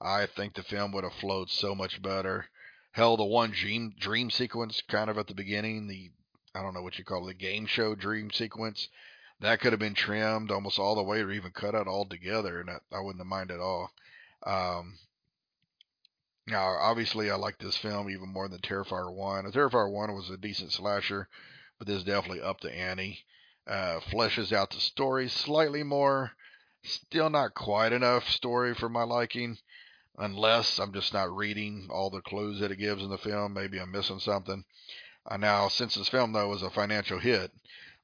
I 0.00 0.26
think 0.26 0.54
the 0.54 0.62
film 0.62 0.92
would 0.92 1.04
have 1.04 1.14
flowed 1.14 1.50
so 1.50 1.74
much 1.74 2.02
better. 2.02 2.46
Hell, 2.92 3.16
the 3.16 3.24
one 3.24 3.50
dream 3.50 3.94
dream 3.98 4.30
sequence 4.30 4.82
kind 4.88 5.10
of 5.10 5.18
at 5.18 5.26
the 5.26 5.34
beginning, 5.34 5.88
the 5.88 6.10
I 6.54 6.62
don't 6.62 6.74
know 6.74 6.82
what 6.82 6.98
you 6.98 7.04
call 7.04 7.28
it, 7.28 7.32
the 7.32 7.44
game 7.44 7.66
show 7.66 7.94
dream 7.94 8.30
sequence, 8.30 8.88
that 9.40 9.60
could 9.60 9.72
have 9.72 9.80
been 9.80 9.94
trimmed 9.94 10.50
almost 10.50 10.78
all 10.78 10.94
the 10.94 11.02
way 11.02 11.20
or 11.20 11.32
even 11.32 11.50
cut 11.50 11.74
out 11.74 11.88
altogether, 11.88 12.60
and 12.60 12.70
I 12.70 13.00
wouldn't 13.00 13.20
have 13.20 13.26
minded 13.26 13.54
at 13.54 13.60
all. 13.60 13.90
Um, 14.46 14.98
now, 16.46 16.76
obviously, 16.80 17.30
I 17.30 17.36
like 17.36 17.58
this 17.58 17.76
film 17.76 18.10
even 18.10 18.28
more 18.28 18.48
than 18.48 18.60
Terrifier 18.60 19.12
1. 19.12 19.50
Terrifier 19.52 19.90
1 19.90 20.14
was 20.14 20.30
a 20.30 20.36
decent 20.36 20.72
slasher, 20.72 21.28
but 21.84 21.92
this 21.92 22.04
definitely 22.04 22.40
up 22.40 22.60
the 22.60 22.74
ante. 22.74 23.24
Uh, 23.66 24.00
fleshes 24.10 24.52
out 24.52 24.70
the 24.70 24.80
story 24.80 25.28
slightly 25.28 25.82
more, 25.82 26.32
Still 26.86 27.30
not 27.30 27.54
quite 27.54 27.94
enough 27.94 28.28
story 28.28 28.74
for 28.74 28.90
my 28.90 29.04
liking, 29.04 29.56
unless 30.18 30.78
I'm 30.78 30.92
just 30.92 31.14
not 31.14 31.34
reading 31.34 31.88
all 31.90 32.10
the 32.10 32.20
clues 32.20 32.60
that 32.60 32.70
it 32.70 32.76
gives 32.76 33.02
in 33.02 33.08
the 33.08 33.16
film. 33.16 33.54
Maybe 33.54 33.78
I'm 33.78 33.90
missing 33.90 34.20
something. 34.20 34.66
Uh, 35.24 35.38
now, 35.38 35.68
since 35.68 35.94
this 35.94 36.10
film 36.10 36.32
though 36.32 36.50
was 36.50 36.62
a 36.62 36.68
financial 36.68 37.18
hit, 37.18 37.52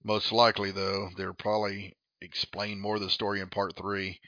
most 0.03 0.33
likely 0.33 0.71
though 0.71 1.11
they'll 1.15 1.35
probably 1.35 1.95
explain 2.23 2.81
more 2.81 2.97
of 2.97 3.03
the 3.03 3.11
story 3.11 3.41
in 3.41 3.51
part 3.51 3.77
three, 3.77 4.19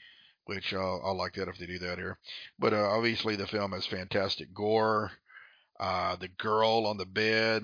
which 0.45 0.71
uh, 0.71 0.97
I'll 0.97 1.17
like 1.17 1.33
that 1.33 1.47
if 1.47 1.57
they 1.57 1.65
do 1.65 1.79
that 1.79 1.97
here. 1.97 2.19
But 2.59 2.73
uh, 2.73 2.89
obviously 2.89 3.35
the 3.35 3.47
film 3.47 3.71
has 3.71 3.87
fantastic 3.87 4.53
gore. 4.53 5.11
Uh, 5.79 6.15
the 6.17 6.27
girl 6.27 6.85
on 6.85 6.97
the 6.97 7.07
bed 7.07 7.63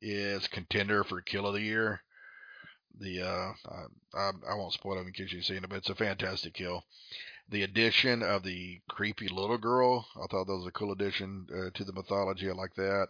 is 0.00 0.48
contender 0.48 1.04
for 1.04 1.20
kill 1.20 1.46
of 1.46 1.54
the 1.54 1.60
year. 1.60 2.02
The 2.98 3.22
uh, 3.22 3.52
I, 4.14 4.30
I 4.48 4.54
won't 4.54 4.72
spoil 4.72 4.98
it 4.98 5.06
in 5.06 5.12
case 5.12 5.32
you've 5.32 5.44
seen 5.44 5.58
it, 5.64 5.68
but 5.68 5.78
it's 5.78 5.90
a 5.90 5.94
fantastic 5.94 6.54
kill. 6.54 6.84
The 7.48 7.62
addition 7.62 8.22
of 8.22 8.42
the 8.42 8.80
creepy 8.88 9.28
little 9.28 9.58
girl, 9.58 10.06
I 10.16 10.26
thought 10.26 10.46
that 10.46 10.56
was 10.56 10.66
a 10.66 10.72
cool 10.72 10.92
addition 10.92 11.46
uh, 11.52 11.70
to 11.74 11.84
the 11.84 11.92
mythology. 11.92 12.48
I 12.48 12.52
like 12.52 12.74
that. 12.74 13.08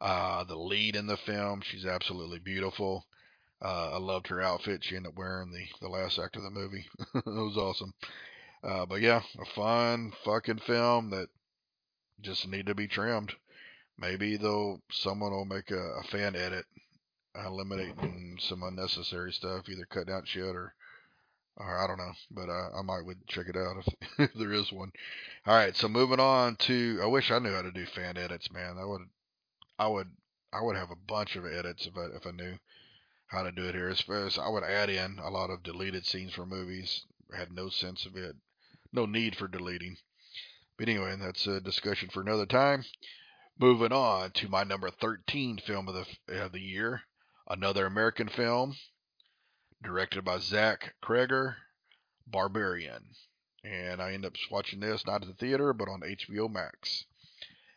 Uh, 0.00 0.44
the 0.44 0.56
lead 0.56 0.96
in 0.96 1.06
the 1.06 1.16
film, 1.16 1.60
she's 1.62 1.86
absolutely 1.86 2.38
beautiful. 2.38 3.06
Uh, 3.62 3.92
I 3.92 3.98
loved 3.98 4.28
her 4.28 4.40
outfit. 4.40 4.82
She 4.82 4.96
ended 4.96 5.12
up 5.12 5.18
wearing 5.18 5.52
the, 5.52 5.66
the 5.80 5.88
last 5.88 6.18
act 6.18 6.36
of 6.36 6.42
the 6.42 6.50
movie. 6.50 6.86
it 7.14 7.26
was 7.26 7.56
awesome. 7.56 7.92
Uh, 8.62 8.86
but 8.86 9.00
yeah, 9.00 9.22
a 9.40 9.44
fun 9.54 10.12
fucking 10.24 10.58
film 10.58 11.10
that 11.10 11.28
just 12.20 12.48
need 12.48 12.66
to 12.66 12.74
be 12.74 12.88
trimmed. 12.88 13.32
Maybe 14.00 14.38
though 14.38 14.80
someone 14.90 15.32
will 15.32 15.44
make 15.44 15.70
a, 15.70 16.00
a 16.00 16.02
fan 16.04 16.34
edit, 16.34 16.64
eliminating 17.34 18.38
some 18.40 18.62
unnecessary 18.62 19.32
stuff, 19.32 19.68
either 19.68 19.84
cutting 19.84 20.14
out 20.14 20.26
shit 20.26 20.56
or, 20.56 20.74
or 21.56 21.78
I 21.78 21.86
don't 21.86 21.98
know. 21.98 22.12
But 22.30 22.48
uh, 22.48 22.78
I 22.78 22.82
might 22.82 23.04
would 23.04 23.26
check 23.28 23.46
it 23.48 23.56
out 23.56 23.76
if, 23.86 23.94
if 24.30 24.34
there 24.34 24.52
is 24.52 24.72
one. 24.72 24.90
All 25.46 25.54
right, 25.54 25.76
so 25.76 25.86
moving 25.86 26.18
on 26.18 26.56
to. 26.60 26.98
I 27.02 27.06
wish 27.06 27.30
I 27.30 27.38
knew 27.38 27.52
how 27.52 27.62
to 27.62 27.70
do 27.70 27.84
fan 27.84 28.16
edits, 28.16 28.50
man. 28.50 28.78
I 28.80 28.86
would, 28.86 29.02
I 29.78 29.86
would, 29.86 30.08
I 30.50 30.62
would 30.62 30.76
have 30.76 30.90
a 30.90 30.96
bunch 30.96 31.36
of 31.36 31.44
edits 31.44 31.86
if 31.86 31.94
I 31.96 32.16
if 32.16 32.26
I 32.26 32.30
knew 32.30 32.56
how 33.26 33.42
to 33.42 33.52
do 33.52 33.68
it 33.68 33.74
here. 33.74 33.88
As 33.88 34.00
far 34.00 34.26
as 34.26 34.38
I 34.38 34.48
would 34.48 34.64
add 34.64 34.88
in 34.88 35.18
a 35.22 35.28
lot 35.28 35.50
of 35.50 35.62
deleted 35.62 36.06
scenes 36.06 36.32
from 36.32 36.48
movies. 36.48 37.04
I 37.32 37.38
had 37.38 37.52
no 37.52 37.68
sense 37.68 38.06
of 38.06 38.16
it, 38.16 38.34
no 38.92 39.06
need 39.06 39.36
for 39.36 39.46
deleting. 39.46 39.98
But 40.76 40.88
anyway, 40.88 41.14
that's 41.20 41.46
a 41.46 41.60
discussion 41.60 42.08
for 42.08 42.22
another 42.22 42.46
time. 42.46 42.84
Moving 43.60 43.92
on 43.92 44.30
to 44.30 44.48
my 44.48 44.64
number 44.64 44.90
13 44.90 45.58
film 45.58 45.86
of 45.86 45.94
the 45.94 46.42
of 46.42 46.52
the 46.52 46.62
year, 46.62 47.02
another 47.46 47.84
American 47.84 48.26
film, 48.26 48.74
directed 49.82 50.24
by 50.24 50.38
Zach 50.38 50.94
Cregger, 51.02 51.56
Barbarian. 52.26 53.10
And 53.62 54.00
I 54.00 54.14
end 54.14 54.24
up 54.24 54.32
watching 54.50 54.80
this 54.80 55.04
not 55.04 55.20
at 55.20 55.28
the 55.28 55.34
theater, 55.34 55.74
but 55.74 55.90
on 55.90 56.00
HBO 56.00 56.50
Max. 56.50 57.04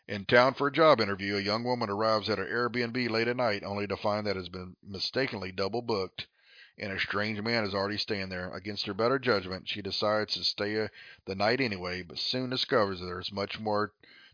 In 0.07 0.23
town 0.23 0.53
for 0.53 0.67
a 0.67 0.71
job 0.71 1.01
interview, 1.01 1.35
a 1.35 1.41
young 1.41 1.65
woman 1.65 1.89
arrives 1.89 2.29
at 2.29 2.37
her 2.37 2.45
Airbnb 2.45 3.09
late 3.09 3.27
at 3.27 3.35
night 3.35 3.65
only 3.65 3.85
to 3.87 3.97
find 3.97 4.25
that 4.25 4.37
it 4.37 4.39
has 4.39 4.47
been 4.47 4.77
mistakenly 4.81 5.51
double 5.51 5.81
booked 5.81 6.27
and 6.77 6.93
a 6.93 6.99
strange 6.99 7.41
man 7.41 7.65
is 7.65 7.75
already 7.75 7.97
staying 7.97 8.29
there. 8.29 8.49
Against 8.55 8.85
her 8.85 8.93
better 8.93 9.19
judgment, 9.19 9.67
she 9.67 9.81
decides 9.81 10.35
to 10.35 10.45
stay 10.45 10.85
uh, 10.85 10.87
the 11.25 11.35
night 11.35 11.59
anyway, 11.59 12.03
but 12.03 12.19
soon 12.19 12.49
discovers 12.49 13.01
that 13.01 13.05
there 13.05 13.19
is 13.19 13.33
much 13.33 13.59
more 13.59 13.91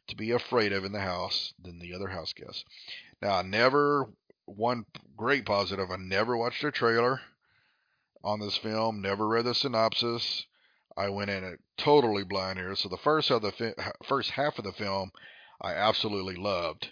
to 0.09 0.15
be 0.15 0.31
afraid 0.31 0.73
of 0.73 0.85
in 0.85 0.91
the 0.91 0.99
house 0.99 1.53
than 1.61 1.79
the 1.79 1.93
other 1.93 2.09
house 2.09 2.33
guests. 2.33 2.65
Now, 3.21 3.35
I 3.35 3.41
never, 3.41 4.09
one 4.45 4.85
great 5.17 5.45
positive, 5.45 5.89
I 5.91 5.97
never 5.97 6.37
watched 6.37 6.63
a 6.63 6.71
trailer 6.71 7.21
on 8.23 8.39
this 8.39 8.57
film, 8.57 9.01
never 9.01 9.27
read 9.27 9.45
the 9.45 9.55
synopsis. 9.55 10.45
I 10.97 11.09
went 11.09 11.29
in 11.29 11.43
it 11.43 11.59
totally 11.77 12.23
blind 12.23 12.59
here. 12.59 12.75
So 12.75 12.89
the 12.89 12.97
first 12.97 13.31
of 13.31 13.41
the 13.41 13.51
fi- 13.51 13.73
first 14.05 14.31
half 14.31 14.57
of 14.59 14.65
the 14.65 14.73
film, 14.73 15.11
I 15.61 15.73
absolutely 15.73 16.35
loved, 16.35 16.89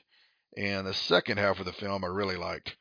and 0.56 0.88
the 0.88 0.94
second 0.94 1.38
half 1.38 1.60
of 1.60 1.66
the 1.66 1.74
film 1.74 2.04
I 2.04 2.08
really 2.08 2.38
liked. 2.38 2.76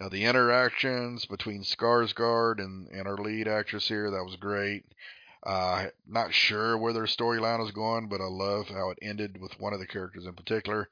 Now 0.00 0.08
the 0.08 0.24
interactions 0.24 1.26
between 1.26 1.62
Skarsgård 1.62 2.58
and, 2.58 2.88
and 2.88 3.06
our 3.06 3.16
lead 3.16 3.46
actress 3.46 3.86
here, 3.86 4.10
that 4.10 4.24
was 4.24 4.36
great. 4.36 4.84
Uh, 5.42 5.86
not 6.06 6.32
sure 6.32 6.78
where 6.78 6.92
their 6.92 7.04
storyline 7.04 7.64
is 7.64 7.72
going, 7.72 8.08
but 8.08 8.20
I 8.20 8.26
love 8.26 8.68
how 8.68 8.90
it 8.90 8.98
ended 9.02 9.40
with 9.40 9.58
one 9.58 9.72
of 9.72 9.80
the 9.80 9.86
characters 9.86 10.26
in 10.26 10.34
particular. 10.34 10.88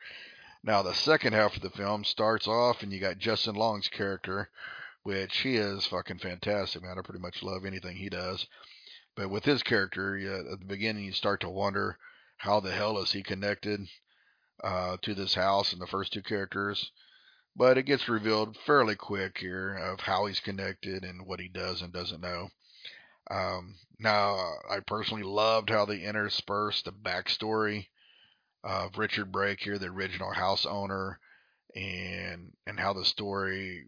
Now 0.63 0.83
the 0.83 0.93
second 0.93 1.33
half 1.33 1.57
of 1.57 1.63
the 1.63 1.71
film 1.71 2.05
starts 2.05 2.49
off, 2.49 2.83
and 2.83 2.93
you 2.93 3.01
got 3.01 3.19
Justin 3.19 3.55
Long's 3.55 3.89
character, 3.89 4.51
which 5.05 5.39
he 5.39 5.57
is 5.57 5.87
fucking 5.87 6.19
fantastic, 6.19 6.83
man. 6.83 6.99
I 6.99 7.03
pretty 7.03 7.21
much 7.21 7.43
love 7.43 7.65
anything 7.65 7.97
he 7.97 8.09
does. 8.09 8.47
But 9.17 9.31
with 9.31 9.45
his 9.45 9.63
character, 9.63 10.17
you, 10.17 10.35
at 10.53 10.61
the 10.61 10.67
beginning, 10.67 11.05
you 11.05 11.13
start 11.13 11.41
to 11.41 11.49
wonder 11.49 11.97
how 12.37 12.61
the 12.61 12.73
hell 12.73 12.99
is 12.99 13.13
he 13.13 13.23
connected 13.23 13.81
uh, 14.63 14.97
to 15.03 15.15
this 15.15 15.35
house 15.35 15.73
and 15.73 15.81
the 15.81 15.87
first 15.87 16.13
two 16.13 16.23
characters. 16.23 16.91
But 17.57 17.79
it 17.79 17.85
gets 17.85 18.09
revealed 18.09 18.57
fairly 18.67 18.97
quick 18.97 19.39
here 19.39 19.77
of 19.77 20.01
how 20.01 20.27
he's 20.27 20.41
connected 20.41 21.05
and 21.05 21.27
what 21.27 21.41
he 21.41 21.49
does 21.49 21.83
and 21.83 21.93
doesn't 21.93 22.21
know. 22.21 22.51
Um, 23.31 23.77
now, 23.99 24.55
I 24.69 24.81
personally 24.81 25.23
loved 25.23 25.71
how 25.71 25.85
they 25.85 26.01
interspersed 26.01 26.85
the 26.85 26.93
backstory 26.93 27.87
of 28.65 28.99
Richard 28.99 29.31
Brake 29.31 29.61
here, 29.61 29.79
the 29.79 29.87
original 29.87 30.33
house 30.33 30.67
owner, 30.67 31.21
and 31.75 32.53
and 32.67 32.81
how 32.81 32.93
the 32.93 33.05
story 33.05 33.87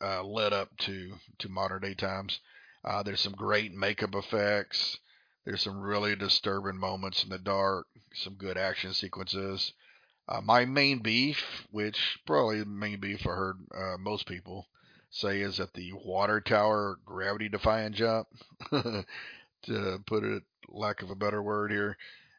uh, 0.00 0.22
led 0.22 0.52
up 0.52 0.76
to 0.78 1.14
to 1.38 1.48
modern 1.48 1.82
day 1.82 1.94
times. 1.94 2.40
Uh, 2.84 3.02
there's 3.02 3.20
some 3.20 3.32
great 3.32 3.72
makeup 3.72 4.14
effects. 4.14 4.98
There's 5.44 5.62
some 5.62 5.80
really 5.80 6.14
disturbing 6.16 6.78
moments 6.78 7.24
in 7.24 7.30
the 7.30 7.38
dark. 7.38 7.86
Some 8.14 8.34
good 8.34 8.56
action 8.56 8.94
sequences. 8.94 9.72
Uh, 10.28 10.40
my 10.40 10.64
main 10.64 11.00
beef, 11.00 11.66
which 11.70 12.18
probably 12.26 12.60
the 12.60 12.66
main 12.66 13.00
beef 13.00 13.26
I 13.26 13.30
heard 13.30 13.56
uh, 13.74 13.96
most 13.98 14.26
people 14.26 14.66
say, 15.14 15.40
is 15.40 15.58
that 15.58 15.74
the 15.74 15.92
water 15.92 16.40
tower 16.40 16.98
gravity 17.04 17.48
defying 17.48 17.92
jump, 17.92 18.28
to 18.70 19.04
put 20.06 20.24
it 20.24 20.42
lack 20.68 21.02
of 21.02 21.10
a 21.10 21.14
better 21.14 21.42
word 21.42 21.70
here. 21.70 21.96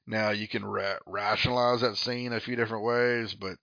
Now 0.08 0.32
you 0.32 0.48
can 0.48 0.64
ra- 0.64 1.00
rationalize 1.06 1.82
that 1.82 1.98
scene 1.98 2.34
a 2.34 2.40
few 2.40 2.56
different 2.56 2.84
ways, 2.86 3.34
but 3.34 3.58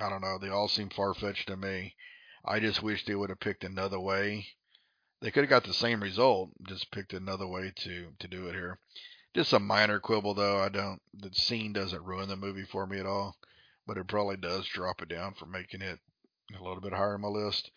I 0.00 0.08
don't 0.08 0.22
know. 0.22 0.38
They 0.38 0.48
all 0.48 0.68
seem 0.68 0.90
far 0.90 1.14
fetched 1.14 1.48
to 1.48 1.56
me. 1.56 1.94
I 2.44 2.60
just 2.60 2.82
wish 2.82 3.04
they 3.04 3.14
would 3.14 3.30
have 3.30 3.40
picked 3.40 3.64
another 3.64 4.00
way. 4.00 4.46
They 5.20 5.30
could 5.30 5.44
have 5.44 5.50
got 5.50 5.64
the 5.64 5.74
same 5.74 6.02
result, 6.02 6.50
just 6.66 6.90
picked 6.90 7.12
another 7.12 7.46
way 7.46 7.72
to 7.76 8.12
to 8.18 8.28
do 8.28 8.48
it 8.48 8.54
here. 8.54 8.78
Just 9.34 9.52
a 9.52 9.58
minor 9.58 10.00
quibble 10.00 10.34
though. 10.34 10.60
I 10.60 10.68
don't. 10.68 11.00
The 11.14 11.30
scene 11.32 11.72
doesn't 11.72 12.04
ruin 12.04 12.28
the 12.28 12.36
movie 12.36 12.64
for 12.64 12.86
me 12.86 12.98
at 12.98 13.06
all 13.06 13.36
but 13.86 13.96
it 13.96 14.06
probably 14.06 14.36
does 14.36 14.66
drop 14.66 15.02
it 15.02 15.08
down 15.08 15.34
for 15.34 15.46
making 15.46 15.82
it 15.82 15.98
a 16.58 16.62
little 16.62 16.80
bit 16.80 16.92
higher 16.92 17.14
on 17.14 17.20
my 17.22 17.28
list. 17.28 17.70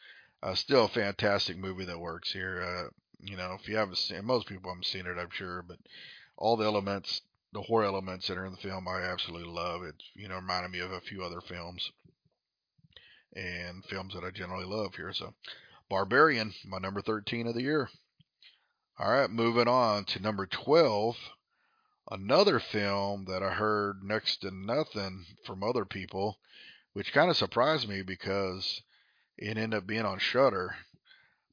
Uh, 0.46 0.54
still 0.54 0.86
a 0.86 0.89
fantastic 0.89 1.58
movie 1.58 1.86
that 1.86 2.00
works 2.00 2.32
here. 2.32 2.62
Uh, 2.62 2.89
you 3.20 3.36
know, 3.36 3.58
if 3.60 3.68
you 3.68 3.76
haven't 3.76 3.98
seen, 3.98 4.24
most 4.24 4.48
people 4.48 4.70
haven't 4.70 4.86
seen 4.86 5.08
it, 5.08 5.18
I'm 5.20 5.32
sure, 5.32 5.64
but 5.68 5.80
all 6.38 6.56
the 6.56 6.66
elements, 6.66 7.22
the 7.52 7.64
horror 7.64 7.86
elements 7.86 8.28
that 8.28 8.38
are 8.38 8.46
in 8.46 8.52
the 8.52 8.58
film, 8.60 8.88
I 8.88 9.02
absolutely 9.02 9.52
love. 9.52 9.82
It, 9.82 9.96
you 10.14 10.28
know, 10.28 10.36
reminded 10.36 10.70
me 10.70 10.82
of 10.82 10.91
a 10.91 11.02
few 11.02 11.24
other 11.24 11.41
films 11.41 11.91
and 13.36 13.84
films 13.86 14.14
that 14.14 14.24
I 14.24 14.30
generally 14.30 14.66
love 14.66 14.93
here. 14.93 15.12
So, 15.14 15.34
Barbarian, 15.89 16.54
my 16.64 16.78
number 16.78 17.02
13 17.02 17.48
of 17.48 17.56
the 17.56 17.64
year. 17.64 17.89
All 19.00 19.12
right, 19.12 19.32
moving 19.32 19.68
on 19.68 20.06
to 20.06 20.22
number 20.22 20.46
12 20.46 21.18
another 22.12 22.60
film 22.60 23.26
that 23.26 23.41
I 23.41 23.50
heard 23.50 24.04
next 24.04 24.41
to 24.41 24.52
nothing 24.52 25.26
from 25.43 25.64
other 25.64 25.86
people, 25.86 26.38
which 26.93 27.14
kind 27.14 27.32
of 27.32 27.36
surprised 27.36 27.89
me 27.89 28.04
because 28.04 28.84
it 29.38 29.58
ended 29.58 29.74
up 29.74 29.88
being 29.88 30.06
on 30.06 30.20
Shudder. 30.20 30.76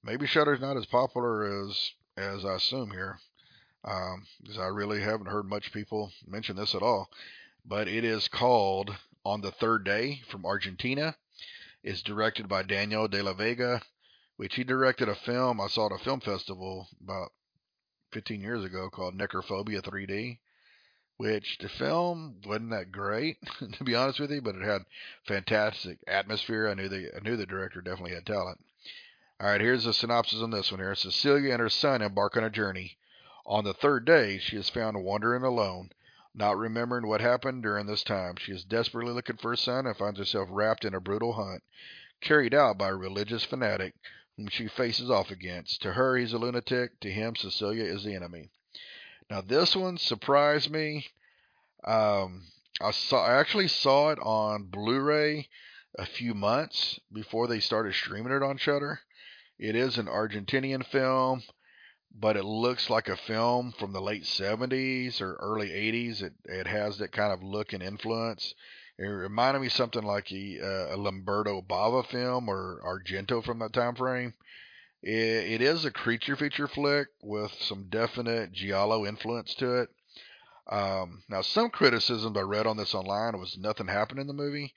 Maybe 0.03 0.26
Shudder's 0.26 0.61
not 0.61 0.76
as 0.76 0.87
popular 0.87 1.64
as 1.64 1.93
as 2.16 2.45
I 2.45 2.57
assume 2.57 2.91
here, 2.91 3.18
because 3.83 4.59
um, 4.59 4.62
I 4.62 4.66
really 4.66 5.01
haven't 5.01 5.28
heard 5.30 5.49
much 5.49 5.72
people 5.72 6.12
mention 6.26 6.57
this 6.57 6.74
at 6.74 6.83
all. 6.83 7.09
But 7.64 7.89
it 7.89 8.05
is 8.05 8.28
called 8.28 8.95
On 9.24 9.41
the 9.41 9.51
Third 9.53 9.85
Day 9.85 10.20
from 10.28 10.45
Argentina. 10.45 11.16
It's 11.83 12.03
directed 12.03 12.49
by 12.49 12.64
Daniel 12.64 13.09
de 13.09 13.22
la 13.22 13.33
Vega, 13.33 13.80
which 14.37 14.57
he 14.57 14.64
directed 14.64 15.09
a 15.09 15.14
film 15.14 15.61
I 15.61 15.68
saw 15.68 15.87
at 15.87 16.01
a 16.01 16.05
film 16.05 16.20
festival 16.20 16.89
about 17.03 17.33
15 18.12 18.41
years 18.41 18.64
ago 18.64 18.91
called 18.91 19.16
Necrophobia 19.16 19.80
3D, 19.80 20.39
which 21.22 21.58
the 21.58 21.68
film 21.68 22.34
wasn't 22.44 22.70
that 22.70 22.90
great, 22.90 23.36
to 23.72 23.84
be 23.84 23.94
honest 23.94 24.18
with 24.18 24.32
you, 24.32 24.42
but 24.42 24.56
it 24.56 24.62
had 24.62 24.84
fantastic 25.24 25.98
atmosphere. 26.08 26.68
I 26.68 26.74
knew 26.74 26.88
the 26.88 27.14
I 27.16 27.20
knew 27.20 27.36
the 27.36 27.46
director 27.46 27.80
definitely 27.80 28.16
had 28.16 28.26
talent. 28.26 28.58
All 29.38 29.46
right, 29.46 29.60
here's 29.60 29.86
a 29.86 29.94
synopsis 29.94 30.42
on 30.42 30.50
this 30.50 30.72
one 30.72 30.80
here. 30.80 30.96
Cecilia 30.96 31.52
and 31.52 31.60
her 31.60 31.68
son 31.68 32.02
embark 32.02 32.36
on 32.36 32.42
a 32.42 32.50
journey. 32.50 32.98
On 33.46 33.62
the 33.62 33.72
third 33.72 34.04
day, 34.04 34.38
she 34.38 34.56
is 34.56 34.68
found 34.68 35.04
wandering 35.04 35.44
alone, 35.44 35.90
not 36.34 36.58
remembering 36.58 37.06
what 37.06 37.20
happened 37.20 37.62
during 37.62 37.86
this 37.86 38.02
time. 38.02 38.34
She 38.34 38.50
is 38.50 38.64
desperately 38.64 39.12
looking 39.12 39.36
for 39.36 39.50
her 39.50 39.56
son 39.56 39.86
and 39.86 39.96
finds 39.96 40.18
herself 40.18 40.48
wrapped 40.50 40.84
in 40.84 40.92
a 40.92 41.00
brutal 41.00 41.34
hunt, 41.34 41.62
carried 42.20 42.52
out 42.52 42.78
by 42.78 42.88
a 42.88 42.96
religious 42.96 43.44
fanatic 43.44 43.94
whom 44.36 44.48
she 44.48 44.66
faces 44.66 45.08
off 45.08 45.30
against. 45.30 45.82
To 45.82 45.92
her, 45.92 46.16
he's 46.16 46.32
a 46.32 46.38
lunatic. 46.38 46.98
To 46.98 47.12
him, 47.12 47.36
Cecilia 47.36 47.84
is 47.84 48.02
the 48.02 48.16
enemy. 48.16 48.50
Now 49.30 49.40
this 49.40 49.74
one 49.76 49.98
surprised 49.98 50.70
me. 50.70 51.06
Um, 51.84 52.46
I 52.80 52.90
saw 52.90 53.24
I 53.24 53.34
actually 53.38 53.68
saw 53.68 54.10
it 54.10 54.18
on 54.20 54.64
Blu-ray 54.64 55.48
a 55.98 56.06
few 56.06 56.34
months 56.34 56.98
before 57.12 57.46
they 57.46 57.60
started 57.60 57.94
streaming 57.94 58.32
it 58.32 58.42
on 58.42 58.56
Shudder. 58.56 59.00
It 59.58 59.76
is 59.76 59.98
an 59.98 60.06
Argentinian 60.06 60.84
film, 60.84 61.42
but 62.14 62.36
it 62.36 62.44
looks 62.44 62.90
like 62.90 63.08
a 63.08 63.16
film 63.16 63.72
from 63.72 63.92
the 63.92 64.00
late 64.00 64.24
70s 64.24 65.20
or 65.20 65.34
early 65.36 65.68
80s. 65.68 66.22
It 66.22 66.34
it 66.44 66.66
has 66.66 66.98
that 66.98 67.12
kind 67.12 67.32
of 67.32 67.42
look 67.42 67.72
and 67.72 67.82
influence. 67.82 68.54
It 68.98 69.06
reminded 69.06 69.60
me 69.60 69.68
something 69.68 70.02
like 70.02 70.30
a, 70.32 70.60
uh, 70.60 70.94
a 70.94 70.96
Lamberto 70.96 71.62
Bava 71.62 72.06
film 72.06 72.48
or 72.48 72.80
Argento 72.84 73.42
from 73.44 73.58
that 73.60 73.72
time 73.72 73.94
frame. 73.94 74.34
It, 75.03 75.53
it 75.55 75.62
is 75.62 75.84
a 75.84 75.90
creature 75.90 76.36
feature 76.36 76.68
flick 76.68 77.09
with 77.22 77.53
some 77.61 77.88
definite 77.88 78.53
giallo 78.53 79.05
influence 79.05 79.53
to 79.55 79.80
it. 79.80 79.90
Um, 80.68 81.24
now, 81.28 81.42
some 81.42 81.70
criticisms 81.70 82.36
I 82.36 82.42
read 82.42 82.68
on 82.68 82.76
this 82.76 82.94
online 82.94 83.38
was 83.38 83.59
nothing 83.59 83.88
happened 83.88 84.20
in 84.20 84.28
the 84.28 84.32
movie, 84.32 84.74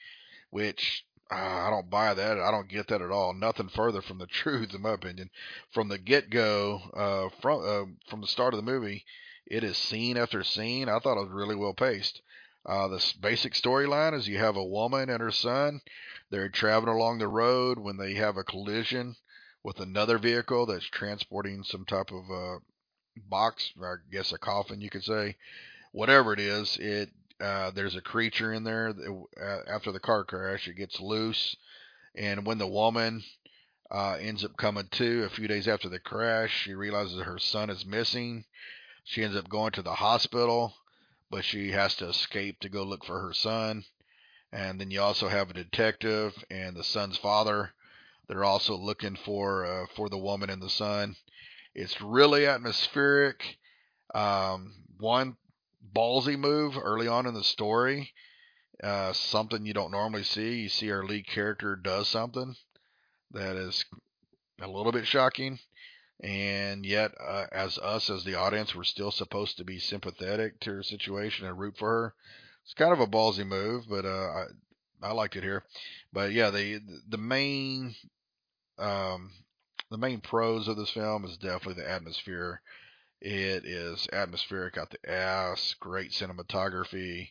which 0.49 1.05
uh, 1.31 1.35
I 1.35 1.69
don't 1.69 1.91
buy 1.91 2.15
that. 2.15 2.39
I 2.39 2.49
don't 2.49 2.67
get 2.67 2.87
that 2.87 3.03
at 3.03 3.11
all. 3.11 3.33
Nothing 3.33 3.69
further 3.69 4.01
from 4.01 4.17
the 4.17 4.25
truth, 4.41 4.73
in 4.73 4.81
my 4.81 4.93
opinion. 4.93 5.29
From 5.71 5.89
the 5.89 5.99
get 5.99 6.31
go, 6.31 6.81
uh, 6.95 7.29
from 7.39 7.59
uh, 7.59 8.09
from 8.09 8.21
the 8.21 8.27
start 8.27 8.55
of 8.55 8.57
the 8.57 8.71
movie, 8.71 9.05
it 9.45 9.63
is 9.63 9.77
scene 9.77 10.17
after 10.17 10.43
scene. 10.43 10.89
I 10.89 10.97
thought 10.97 11.17
it 11.17 11.25
was 11.25 11.29
really 11.29 11.55
well 11.55 11.75
paced. 11.75 12.21
Uh, 12.65 12.87
the 12.87 13.13
basic 13.19 13.53
storyline 13.53 14.15
is 14.15 14.27
you 14.27 14.39
have 14.39 14.55
a 14.55 14.65
woman 14.65 15.07
and 15.11 15.21
her 15.21 15.31
son. 15.31 15.81
They're 16.31 16.49
traveling 16.49 16.95
along 16.95 17.19
the 17.19 17.27
road 17.27 17.77
when 17.77 17.97
they 17.97 18.15
have 18.15 18.37
a 18.37 18.43
collision 18.43 19.15
with 19.65 19.79
another 19.79 20.17
vehicle 20.17 20.67
that's 20.67 20.85
transporting 20.85 21.63
some 21.63 21.85
type 21.85 22.11
of 22.11 22.23
uh, 22.31 22.59
box, 23.29 23.71
or 23.79 24.01
I 24.07 24.11
guess 24.15 24.31
a 24.31 24.37
coffin, 24.37 24.79
you 24.79 24.89
could 24.89 25.03
say. 25.03 25.35
Whatever 25.91 26.33
it 26.33 26.39
is, 26.39 26.77
it 26.79 27.09
uh, 27.41 27.71
there's 27.71 27.95
a 27.95 28.01
creature 28.01 28.53
in 28.53 28.63
there. 28.63 28.93
That, 28.93 29.25
uh, 29.41 29.69
after 29.69 29.91
the 29.91 29.99
car 29.99 30.23
crash, 30.23 30.67
it 30.67 30.75
gets 30.75 30.99
loose, 31.01 31.57
and 32.15 32.45
when 32.45 32.59
the 32.59 32.67
woman 32.67 33.23
uh, 33.91 34.17
ends 34.19 34.45
up 34.45 34.55
coming 34.55 34.87
to 34.91 35.23
a 35.23 35.29
few 35.29 35.47
days 35.47 35.67
after 35.67 35.89
the 35.89 35.99
crash, 35.99 36.63
she 36.63 36.73
realizes 36.73 37.21
her 37.21 37.39
son 37.39 37.69
is 37.69 37.85
missing. 37.85 38.45
She 39.03 39.23
ends 39.23 39.35
up 39.35 39.49
going 39.49 39.71
to 39.73 39.81
the 39.81 39.95
hospital 39.95 40.73
but 41.31 41.43
she 41.43 41.71
has 41.71 41.95
to 41.95 42.07
escape 42.07 42.59
to 42.59 42.69
go 42.69 42.83
look 42.83 43.03
for 43.03 43.19
her 43.19 43.33
son. 43.33 43.83
And 44.51 44.79
then 44.79 44.91
you 44.91 45.01
also 45.01 45.27
have 45.27 45.49
a 45.49 45.53
detective 45.53 46.33
and 46.49 46.75
the 46.75 46.83
son's 46.83 47.17
father. 47.17 47.73
They're 48.27 48.43
also 48.43 48.75
looking 48.75 49.15
for 49.15 49.65
uh, 49.65 49.85
for 49.95 50.09
the 50.09 50.17
woman 50.17 50.49
in 50.49 50.59
the 50.59 50.69
son. 50.69 51.15
It's 51.73 52.01
really 52.01 52.45
atmospheric. 52.45 53.57
Um, 54.13 54.73
one 54.99 55.35
ballsy 55.93 56.37
move 56.37 56.77
early 56.81 57.07
on 57.07 57.25
in 57.25 57.33
the 57.33 57.43
story, 57.43 58.13
uh, 58.83 59.13
something 59.13 59.65
you 59.65 59.73
don't 59.73 59.91
normally 59.91 60.23
see. 60.23 60.61
You 60.61 60.69
see 60.69 60.91
our 60.91 61.03
lead 61.03 61.27
character 61.27 61.75
does 61.75 62.07
something 62.07 62.55
that 63.31 63.55
is 63.55 63.83
a 64.61 64.67
little 64.67 64.91
bit 64.91 65.05
shocking 65.05 65.59
and 66.21 66.85
yet 66.85 67.11
uh, 67.21 67.45
as 67.51 67.77
us 67.79 68.09
as 68.09 68.23
the 68.23 68.35
audience 68.35 68.73
we're 68.73 68.83
still 68.83 69.11
supposed 69.11 69.57
to 69.57 69.65
be 69.65 69.79
sympathetic 69.79 70.59
to 70.61 70.71
her 70.71 70.83
situation 70.83 71.45
and 71.45 71.59
root 71.59 71.75
for 71.77 71.89
her 71.89 72.13
it's 72.63 72.73
kind 72.73 72.93
of 72.93 72.99
a 72.99 73.07
ballsy 73.07 73.45
move 73.45 73.83
but 73.89 74.05
uh, 74.05 74.09
I, 74.09 74.45
I 75.03 75.11
liked 75.11 75.35
it 75.35 75.43
here 75.43 75.63
but 76.13 76.31
yeah 76.31 76.51
the 76.51 76.79
the 77.09 77.17
main 77.17 77.95
um, 78.77 79.31
the 79.91 79.97
main 79.97 80.21
pros 80.21 80.67
of 80.67 80.77
this 80.77 80.91
film 80.91 81.25
is 81.25 81.37
definitely 81.37 81.81
the 81.81 81.89
atmosphere 81.89 82.61
it 83.21 83.65
is 83.65 84.07
atmospheric 84.11 84.77
out 84.77 84.91
the 84.91 85.09
ass 85.09 85.75
great 85.79 86.11
cinematography 86.11 87.29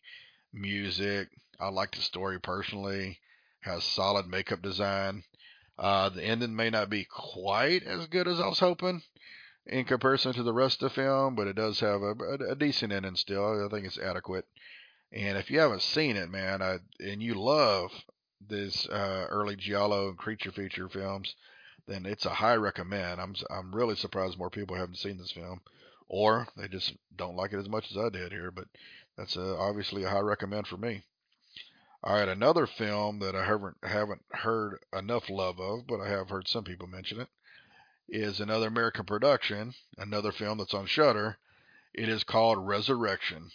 music 0.53 1.29
i 1.61 1.69
like 1.69 1.95
the 1.95 2.01
story 2.01 2.41
personally 2.41 3.19
has 3.61 3.85
solid 3.85 4.27
makeup 4.27 4.63
design 4.63 5.23
uh, 5.79 6.09
the 6.09 6.23
ending 6.23 6.55
may 6.55 6.71
not 6.71 6.89
be 6.89 7.05
quite 7.05 7.83
as 7.83 8.07
good 8.07 8.29
as 8.29 8.41
I 8.41 8.47
was 8.47 8.61
hoping 8.61 9.03
in 9.67 9.85
comparison 9.85 10.33
to 10.35 10.43
the 10.43 10.53
rest 10.53 10.83
of 10.83 10.91
the 10.91 10.95
film, 10.95 11.35
but 11.35 11.49
it 11.49 11.57
does 11.57 11.81
have 11.81 12.03
a, 12.03 12.13
a, 12.13 12.53
a 12.53 12.55
decent 12.55 12.93
ending 12.93 13.17
still. 13.17 13.65
I 13.65 13.69
think 13.69 13.87
it's 13.87 13.99
adequate. 13.99 14.47
And 15.13 15.37
if 15.39 15.51
you 15.51 15.59
haven't 15.59 15.83
seen 15.83 16.17
it, 16.17 16.31
man, 16.31 16.63
I, 16.63 16.79
and 17.01 17.23
you 17.23 17.35
love 17.35 17.91
this 18.49 18.89
uh, 18.89 19.27
early 19.31 19.57
giallo 19.57 20.09
and 20.09 20.19
creature 20.19 20.53
feature 20.53 20.89
films, 20.89 21.35
then 21.87 22.07
it's 22.07 22.27
a 22.27 22.31
high 22.31 22.57
recommend. 22.57 23.21
I'm 23.21 23.35
I'm 23.51 23.75
really 23.75 23.97
surprised 23.97 24.39
more 24.39 24.51
people 24.51 24.77
haven't 24.77 24.99
seen 24.99 25.19
this 25.19 25.33
film, 25.33 25.61
or 26.09 26.49
they 26.57 26.69
just 26.69 26.95
don't 27.17 27.37
like 27.37 27.53
it 27.53 27.59
as 27.59 27.69
much 27.69 27.91
as 27.91 27.97
I 27.97 28.09
did 28.09 28.33
here. 28.33 28.51
But 28.51 28.69
that's 29.17 29.37
a, 29.37 29.57
obviously 29.57 30.05
a 30.05 30.11
high 30.11 30.21
recommend 30.21 30.67
for 30.67 30.77
me. 30.77 31.03
All 32.03 32.17
right, 32.17 32.29
another 32.29 32.67
film 32.67 33.21
that 33.21 33.35
I 33.35 33.45
haven't 33.45 33.77
haven't 33.83 34.25
heard 34.33 34.79
enough 34.93 35.31
love 35.31 35.59
of, 35.59 35.87
but 35.87 36.01
I 36.01 36.09
have 36.09 36.29
heard 36.29 36.49
some 36.49 36.65
people 36.65 36.87
mention 36.87 37.21
it, 37.21 37.29
is 38.09 38.41
another 38.41 38.69
American 38.69 39.05
production, 39.05 39.75
another 39.97 40.33
film 40.33 40.59
that's 40.59 40.75
on 40.75 40.87
Shudder. 40.87 41.39
It 41.95 42.09
is 42.09 42.25
called 42.25 42.67
Resurrection. 42.67 43.51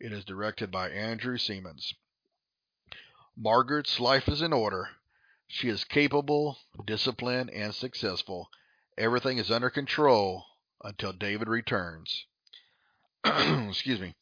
It 0.00 0.12
is 0.12 0.24
directed 0.24 0.70
by 0.70 0.90
Andrew 0.90 1.36
Semans. 1.36 1.94
Margaret's 3.36 4.00
life 4.00 4.28
is 4.28 4.42
in 4.42 4.52
order. 4.52 4.88
She 5.46 5.68
is 5.68 5.84
capable, 5.84 6.58
disciplined, 6.84 7.50
and 7.50 7.74
successful. 7.74 8.48
Everything 8.96 9.38
is 9.38 9.50
under 9.50 9.70
control 9.70 10.44
until 10.82 11.12
David 11.12 11.48
returns. 11.48 12.26
Excuse 13.24 14.00
me 14.00 14.14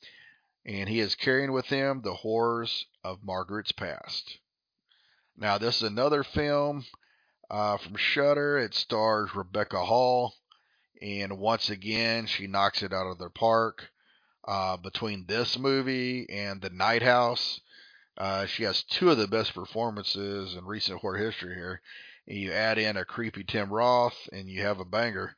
and 0.65 0.89
he 0.89 1.01
is 1.01 1.15
carrying 1.15 1.53
with 1.53 1.67
him 1.67 2.03
the 2.03 2.15
horrors 2.15 2.87
of 3.03 3.25
Margaret's 3.25 3.73
past. 3.73 4.39
Now, 5.37 5.59
this 5.59 5.77
is 5.77 5.83
another 5.83 6.23
film 6.23 6.85
uh, 7.51 7.79
from 7.79 7.97
Shudder. 7.97 8.59
It 8.59 8.75
stars 8.75 9.35
Rebecca 9.35 9.85
Hall, 9.85 10.35
and 11.01 11.39
once 11.39 11.69
again, 11.69 12.27
she 12.27 12.47
knocks 12.47 12.83
it 12.83 12.93
out 12.93 13.11
of 13.11 13.19
the 13.19 13.31
park. 13.31 13.89
Uh, 14.45 14.77
between 14.77 15.25
this 15.29 15.57
movie 15.57 16.29
and 16.29 16.61
The 16.61 16.71
Night 16.71 17.03
House, 17.03 17.61
uh, 18.19 18.47
she 18.47 18.65
has 18.65 18.83
two 18.83 19.11
of 19.11 19.19
the 19.19 19.29
best 19.29 19.55
performances 19.55 20.55
in 20.55 20.65
recent 20.65 21.01
horror 21.01 21.19
history 21.19 21.55
here. 21.55 21.81
And 22.27 22.39
you 22.39 22.53
add 22.53 22.79
in 22.79 22.97
a 22.97 23.05
creepy 23.05 23.45
Tim 23.45 23.73
Roth, 23.73 24.29
and 24.33 24.49
you 24.49 24.63
have 24.63 24.79
a 24.79 24.85
banger. 24.85 25.35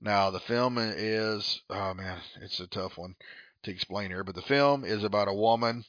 Now, 0.00 0.30
the 0.30 0.40
film 0.40 0.78
is, 0.78 1.62
oh 1.70 1.94
man, 1.94 2.18
it's 2.42 2.60
a 2.60 2.66
tough 2.66 2.98
one 2.98 3.14
to 3.62 3.70
explain 3.70 4.10
here, 4.10 4.24
but 4.24 4.34
the 4.34 4.42
film 4.42 4.84
is 4.84 5.04
about 5.04 5.28
a 5.28 5.34
woman 5.34 5.84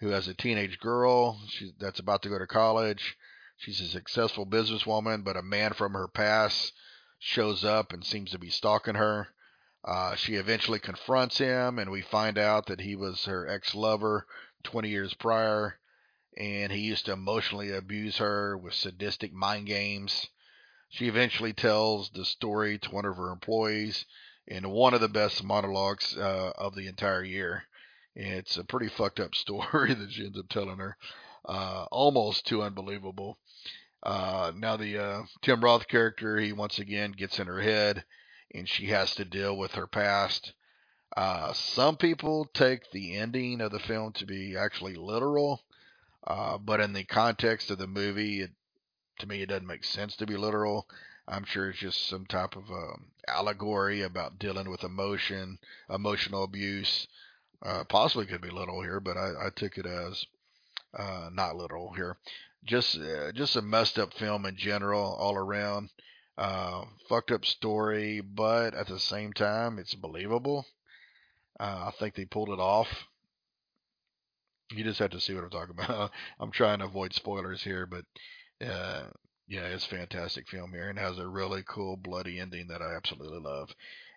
who 0.00 0.08
has 0.08 0.28
a 0.28 0.34
teenage 0.34 0.78
girl 0.78 1.40
she, 1.48 1.72
that's 1.78 2.00
about 2.00 2.22
to 2.22 2.28
go 2.28 2.38
to 2.38 2.46
college. 2.46 3.16
She's 3.56 3.80
a 3.80 3.88
successful 3.88 4.46
businesswoman, 4.46 5.24
but 5.24 5.36
a 5.36 5.42
man 5.42 5.72
from 5.72 5.94
her 5.94 6.08
past 6.08 6.72
shows 7.18 7.64
up 7.64 7.92
and 7.92 8.04
seems 8.04 8.32
to 8.32 8.38
be 8.38 8.50
stalking 8.50 8.96
her. 8.96 9.28
Uh, 9.82 10.16
she 10.16 10.34
eventually 10.34 10.80
confronts 10.80 11.38
him, 11.38 11.78
and 11.78 11.90
we 11.90 12.02
find 12.02 12.36
out 12.36 12.66
that 12.66 12.80
he 12.80 12.96
was 12.96 13.24
her 13.24 13.48
ex 13.48 13.74
lover 13.74 14.26
20 14.66 14.88
years 14.88 15.14
prior, 15.14 15.78
and 16.36 16.70
he 16.70 16.80
used 16.80 17.06
to 17.06 17.12
emotionally 17.12 17.72
abuse 17.72 18.18
her 18.18 18.58
with 18.58 18.74
sadistic 18.74 19.32
mind 19.32 19.66
games. 19.66 20.26
She 20.90 21.08
eventually 21.08 21.52
tells 21.52 22.10
the 22.10 22.24
story 22.24 22.78
to 22.78 22.90
one 22.90 23.04
of 23.04 23.16
her 23.16 23.30
employees, 23.30 24.04
in 24.46 24.68
one 24.70 24.94
of 24.94 25.00
the 25.00 25.08
best 25.08 25.42
monologues 25.42 26.16
uh, 26.16 26.52
of 26.56 26.74
the 26.74 26.86
entire 26.86 27.24
year. 27.24 27.64
It's 28.14 28.56
a 28.56 28.64
pretty 28.64 28.88
fucked 28.88 29.20
up 29.20 29.34
story 29.34 29.94
that 29.94 30.12
she 30.12 30.24
ends 30.24 30.38
up 30.38 30.48
telling 30.48 30.78
her. 30.78 30.96
Uh, 31.44 31.86
almost 31.90 32.46
too 32.46 32.62
unbelievable. 32.62 33.38
Uh, 34.02 34.52
now 34.54 34.76
the 34.76 34.98
uh, 34.98 35.22
Tim 35.42 35.62
Roth 35.62 35.88
character, 35.88 36.38
he 36.38 36.52
once 36.52 36.78
again 36.78 37.12
gets 37.12 37.38
in 37.38 37.46
her 37.46 37.60
head, 37.60 38.04
and 38.54 38.68
she 38.68 38.86
has 38.86 39.14
to 39.14 39.24
deal 39.24 39.56
with 39.56 39.72
her 39.72 39.86
past. 39.86 40.52
Uh, 41.14 41.52
some 41.52 41.96
people 41.96 42.48
take 42.54 42.90
the 42.90 43.16
ending 43.16 43.60
of 43.60 43.72
the 43.72 43.78
film 43.78 44.12
to 44.12 44.26
be 44.26 44.56
actually 44.56 44.94
literal, 44.94 45.62
uh, 46.26 46.58
but 46.58 46.80
in 46.80 46.92
the 46.92 47.04
context 47.04 47.70
of 47.70 47.78
the 47.78 47.86
movie, 47.86 48.40
it, 48.40 48.50
to 49.18 49.26
me, 49.26 49.42
it 49.42 49.48
doesn't 49.48 49.66
make 49.66 49.84
sense 49.84 50.16
to 50.16 50.26
be 50.26 50.36
literal. 50.36 50.86
I'm 51.28 51.44
sure 51.44 51.70
it's 51.70 51.78
just 51.78 52.08
some 52.08 52.26
type 52.26 52.54
of 52.56 52.70
um, 52.70 53.06
allegory 53.28 54.02
about 54.02 54.38
dealing 54.38 54.70
with 54.70 54.84
emotion, 54.84 55.58
emotional 55.90 56.44
abuse. 56.44 57.06
Uh, 57.62 57.84
possibly 57.84 58.26
could 58.26 58.42
be 58.42 58.50
literal 58.50 58.82
here, 58.82 59.00
but 59.00 59.16
I, 59.16 59.46
I 59.46 59.50
took 59.54 59.78
it 59.78 59.86
as 59.86 60.26
uh, 60.96 61.30
not 61.32 61.56
literal 61.56 61.92
here. 61.94 62.16
Just 62.64 62.98
uh, 62.98 63.32
just 63.32 63.56
a 63.56 63.62
messed 63.62 63.98
up 63.98 64.12
film 64.14 64.44
in 64.44 64.56
general, 64.56 65.16
all 65.18 65.36
around. 65.36 65.90
Uh, 66.36 66.84
fucked 67.08 67.30
up 67.30 67.44
story, 67.44 68.20
but 68.20 68.74
at 68.74 68.88
the 68.88 68.98
same 68.98 69.32
time, 69.32 69.78
it's 69.78 69.94
believable. 69.94 70.66
Uh, 71.58 71.88
I 71.88 71.92
think 71.98 72.14
they 72.14 72.24
pulled 72.24 72.50
it 72.50 72.60
off. 72.60 72.88
You 74.72 74.84
just 74.84 74.98
have 74.98 75.10
to 75.10 75.20
see 75.20 75.34
what 75.34 75.44
I'm 75.44 75.50
talking 75.50 75.76
about. 75.84 76.10
I'm 76.40 76.50
trying 76.50 76.80
to 76.80 76.86
avoid 76.86 77.12
spoilers 77.14 77.62
here, 77.62 77.86
but 77.86 78.04
uh, 78.66 79.04
yeah, 79.48 79.66
it's 79.66 79.84
fantastic 79.84 80.48
film 80.48 80.72
here 80.72 80.88
and 80.88 80.98
has 80.98 81.18
a 81.18 81.28
really 81.28 81.62
cool 81.66 81.96
bloody 81.96 82.40
ending 82.40 82.68
that 82.68 82.82
I 82.82 82.96
absolutely 82.96 83.40
love. 83.40 83.70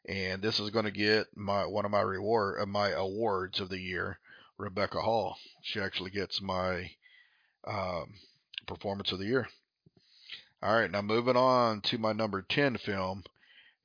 And 0.07 0.41
this 0.41 0.59
is 0.59 0.69
going 0.69 0.85
to 0.85 0.91
get 0.91 1.27
my 1.35 1.65
one 1.65 1.85
of 1.85 1.91
my 1.91 2.01
reward 2.01 2.61
uh, 2.61 2.65
my 2.65 2.89
awards 2.91 3.59
of 3.59 3.69
the 3.69 3.79
year, 3.79 4.17
Rebecca 4.57 5.01
Hall. 5.01 5.37
She 5.61 5.79
actually 5.79 6.09
gets 6.11 6.41
my 6.41 6.91
um, 7.67 8.13
performance 8.65 9.11
of 9.11 9.19
the 9.19 9.25
year. 9.25 9.47
All 10.61 10.73
right, 10.73 10.91
now 10.91 11.01
moving 11.01 11.37
on 11.37 11.81
to 11.81 11.97
my 11.97 12.11
number 12.11 12.41
10 12.41 12.77
film. 12.77 13.23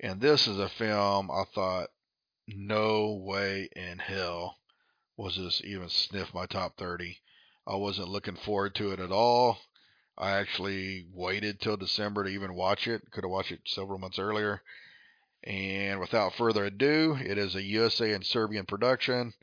And 0.01 0.21
this 0.21 0.49
is 0.49 0.59
a 0.59 0.69
film 0.69 1.31
I 1.31 1.45
thought, 1.55 1.89
no 2.47 3.13
way 3.15 3.69
in 3.75 3.99
hell 3.99 4.59
was 5.17 5.37
this 5.37 5.63
even 5.65 5.89
sniff 5.89 6.35
my 6.35 6.47
top 6.47 6.77
30. 6.77 7.19
I 7.67 7.77
wasn't 7.77 8.09
looking 8.09 8.37
forward 8.37 8.75
to 8.77 8.93
it 8.93 9.01
at 9.01 9.13
all. 9.13 9.59
I 10.19 10.33
actually 10.33 11.07
waited 11.13 11.61
till 11.61 11.77
December 11.77 12.25
to 12.25 12.31
even 12.31 12.55
watch 12.55 12.87
it. 12.87 13.11
Could 13.11 13.25
have 13.25 13.31
watched 13.31 13.53
it 13.53 13.63
several 13.67 13.99
months 13.99 14.19
earlier. 14.19 14.63
And 15.43 16.01
without 16.01 16.35
further 16.35 16.65
ado, 16.65 17.17
it 17.21 17.39
is 17.39 17.55
a 17.55 17.63
USA 17.63 18.13
and 18.13 18.25
Serbian 18.25 18.67
production, 18.67 19.35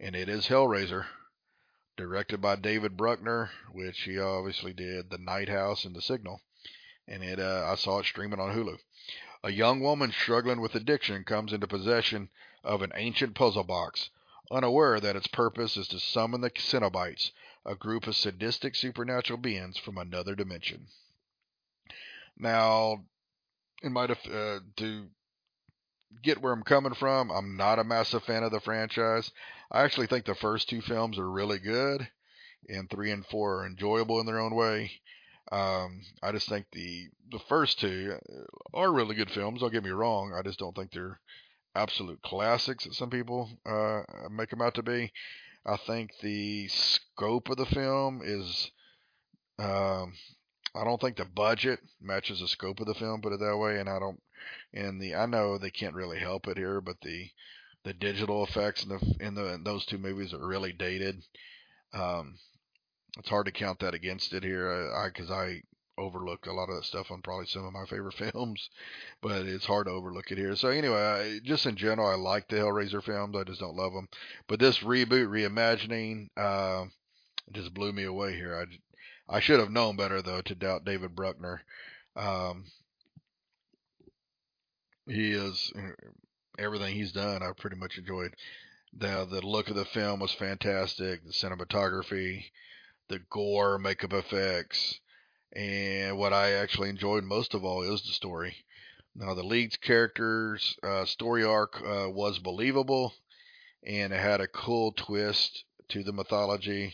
and 0.00 0.14
it 0.14 0.28
is 0.28 0.48
Hellraiser, 0.48 1.06
directed 1.96 2.40
by 2.40 2.56
David 2.56 2.96
Bruckner, 2.96 3.50
which 3.72 4.02
he 4.02 4.18
obviously 4.18 4.72
did 4.72 5.10
The 5.10 5.18
Night 5.18 5.48
House 5.48 5.84
and 5.84 5.94
The 5.94 6.02
Signal. 6.02 6.40
And 7.08 7.22
it, 7.22 7.38
uh, 7.38 7.68
I 7.70 7.76
saw 7.76 8.00
it 8.00 8.06
streaming 8.06 8.40
on 8.40 8.54
Hulu. 8.54 8.78
A 9.44 9.52
young 9.52 9.80
woman 9.80 10.12
struggling 10.12 10.60
with 10.60 10.74
addiction 10.74 11.24
comes 11.24 11.52
into 11.52 11.66
possession 11.66 12.30
of 12.66 12.82
an 12.82 12.92
ancient 12.94 13.34
puzzle 13.34 13.64
box, 13.64 14.10
unaware 14.50 15.00
that 15.00 15.16
its 15.16 15.28
purpose 15.28 15.76
is 15.76 15.88
to 15.88 15.98
summon 15.98 16.40
the 16.40 16.50
Cenobites, 16.50 17.30
a 17.64 17.74
group 17.74 18.06
of 18.06 18.16
sadistic 18.16 18.74
supernatural 18.74 19.38
beings 19.38 19.78
from 19.78 19.96
another 19.96 20.34
dimension. 20.34 20.86
Now, 22.38 23.04
in 23.82 23.92
my 23.92 24.06
def- 24.06 24.26
uh, 24.26 24.60
to 24.76 25.06
get 26.22 26.42
where 26.42 26.52
I'm 26.52 26.62
coming 26.62 26.94
from, 26.94 27.30
I'm 27.30 27.56
not 27.56 27.78
a 27.78 27.84
massive 27.84 28.24
fan 28.24 28.42
of 28.42 28.52
the 28.52 28.60
franchise. 28.60 29.30
I 29.70 29.82
actually 29.82 30.06
think 30.06 30.24
the 30.24 30.34
first 30.34 30.68
two 30.68 30.80
films 30.80 31.18
are 31.18 31.30
really 31.30 31.58
good, 31.58 32.08
and 32.68 32.90
three 32.90 33.10
and 33.10 33.24
four 33.26 33.62
are 33.62 33.66
enjoyable 33.66 34.20
in 34.20 34.26
their 34.26 34.40
own 34.40 34.54
way. 34.54 34.90
Um, 35.52 36.02
I 36.22 36.32
just 36.32 36.48
think 36.48 36.66
the 36.72 37.08
the 37.30 37.38
first 37.48 37.78
two 37.80 38.14
uh, 38.14 38.76
are 38.76 38.92
really 38.92 39.14
good 39.14 39.30
films. 39.30 39.60
Don't 39.60 39.72
get 39.72 39.84
me 39.84 39.90
wrong. 39.90 40.32
I 40.36 40.42
just 40.42 40.58
don't 40.58 40.74
think 40.74 40.90
they're 40.92 41.20
absolute 41.76 42.22
classics 42.22 42.84
that 42.84 42.94
some 42.94 43.10
people 43.10 43.48
uh, 43.64 44.02
make 44.30 44.50
them 44.50 44.62
out 44.62 44.74
to 44.74 44.82
be. 44.82 45.12
I 45.64 45.76
think 45.76 46.10
the 46.22 46.68
scope 46.68 47.50
of 47.50 47.56
the 47.56 47.66
film 47.66 48.22
is. 48.24 48.70
Um, 49.58 50.14
I 50.74 50.84
don't 50.84 51.00
think 51.00 51.16
the 51.16 51.24
budget 51.24 51.80
matches 52.00 52.40
the 52.40 52.48
scope 52.48 52.80
of 52.80 52.86
the 52.86 52.94
film. 52.94 53.22
Put 53.22 53.32
it 53.32 53.40
that 53.40 53.56
way, 53.56 53.78
and 53.78 53.88
I 53.88 53.98
don't. 53.98 54.20
And 54.74 55.00
the 55.00 55.14
I 55.14 55.26
know 55.26 55.58
they 55.58 55.70
can't 55.70 55.94
really 55.94 56.18
help 56.18 56.46
it 56.46 56.58
here, 56.58 56.80
but 56.80 56.96
the 57.02 57.30
the 57.84 57.94
digital 57.94 58.44
effects 58.44 58.84
in 58.84 58.90
the 58.90 59.14
in 59.20 59.34
the 59.34 59.54
in 59.54 59.64
those 59.64 59.86
two 59.86 59.98
movies 59.98 60.34
are 60.34 60.46
really 60.46 60.72
dated. 60.72 61.22
Um, 61.94 62.34
it's 63.18 63.28
hard 63.28 63.46
to 63.46 63.52
count 63.52 63.80
that 63.80 63.94
against 63.94 64.34
it 64.34 64.42
here, 64.42 64.90
because 65.06 65.30
I, 65.30 65.42
I 65.42 65.60
overlook 65.98 66.46
a 66.46 66.52
lot 66.52 66.68
of 66.68 66.76
that 66.76 66.84
stuff 66.84 67.10
on 67.10 67.22
probably 67.22 67.46
some 67.46 67.64
of 67.64 67.72
my 67.72 67.84
favorite 67.86 68.14
films, 68.32 68.70
but 69.22 69.46
it's 69.46 69.66
hard 69.66 69.86
to 69.86 69.92
overlook 69.92 70.30
it 70.30 70.38
here. 70.38 70.54
So 70.56 70.68
anyway, 70.68 71.00
I, 71.00 71.38
just 71.44 71.66
in 71.66 71.76
general, 71.76 72.08
I 72.08 72.14
like 72.14 72.48
the 72.48 72.56
Hellraiser 72.56 73.02
films. 73.02 73.36
I 73.36 73.44
just 73.44 73.60
don't 73.60 73.76
love 73.76 73.92
them. 73.92 74.08
But 74.48 74.60
this 74.60 74.78
reboot, 74.80 75.28
reimagining, 75.28 76.28
uh, 76.36 76.86
just 77.52 77.74
blew 77.74 77.92
me 77.92 78.04
away 78.04 78.34
here. 78.34 78.56
I, 78.56 79.36
I 79.36 79.40
should 79.40 79.60
have 79.60 79.70
known 79.70 79.96
better 79.96 80.22
though 80.22 80.42
to 80.42 80.54
doubt 80.54 80.84
David 80.84 81.14
Bruckner. 81.14 81.62
Um, 82.14 82.64
he 85.06 85.32
is 85.32 85.72
everything 86.58 86.94
he's 86.94 87.12
done. 87.12 87.42
I 87.42 87.50
pretty 87.56 87.76
much 87.76 87.98
enjoyed. 87.98 88.34
the 88.96 89.26
The 89.30 89.46
look 89.46 89.68
of 89.68 89.76
the 89.76 89.84
film 89.84 90.20
was 90.20 90.32
fantastic. 90.32 91.24
The 91.24 91.32
cinematography, 91.32 92.44
the 93.08 93.20
gore, 93.30 93.78
makeup 93.78 94.12
effects, 94.12 95.00
and 95.56 96.18
what 96.18 96.34
I 96.34 96.52
actually 96.52 96.90
enjoyed 96.90 97.24
most 97.24 97.54
of 97.54 97.64
all 97.64 97.82
is 97.82 98.02
the 98.02 98.12
story. 98.12 98.56
Now, 99.14 99.32
the 99.32 99.42
lead's 99.42 99.78
character's 99.78 100.76
uh, 100.82 101.06
story 101.06 101.42
arc 101.42 101.80
uh, 101.80 102.10
was 102.10 102.38
believable, 102.38 103.14
and 103.82 104.12
it 104.12 104.20
had 104.20 104.42
a 104.42 104.48
cool 104.48 104.92
twist 104.92 105.64
to 105.88 106.02
the 106.02 106.12
mythology 106.12 106.92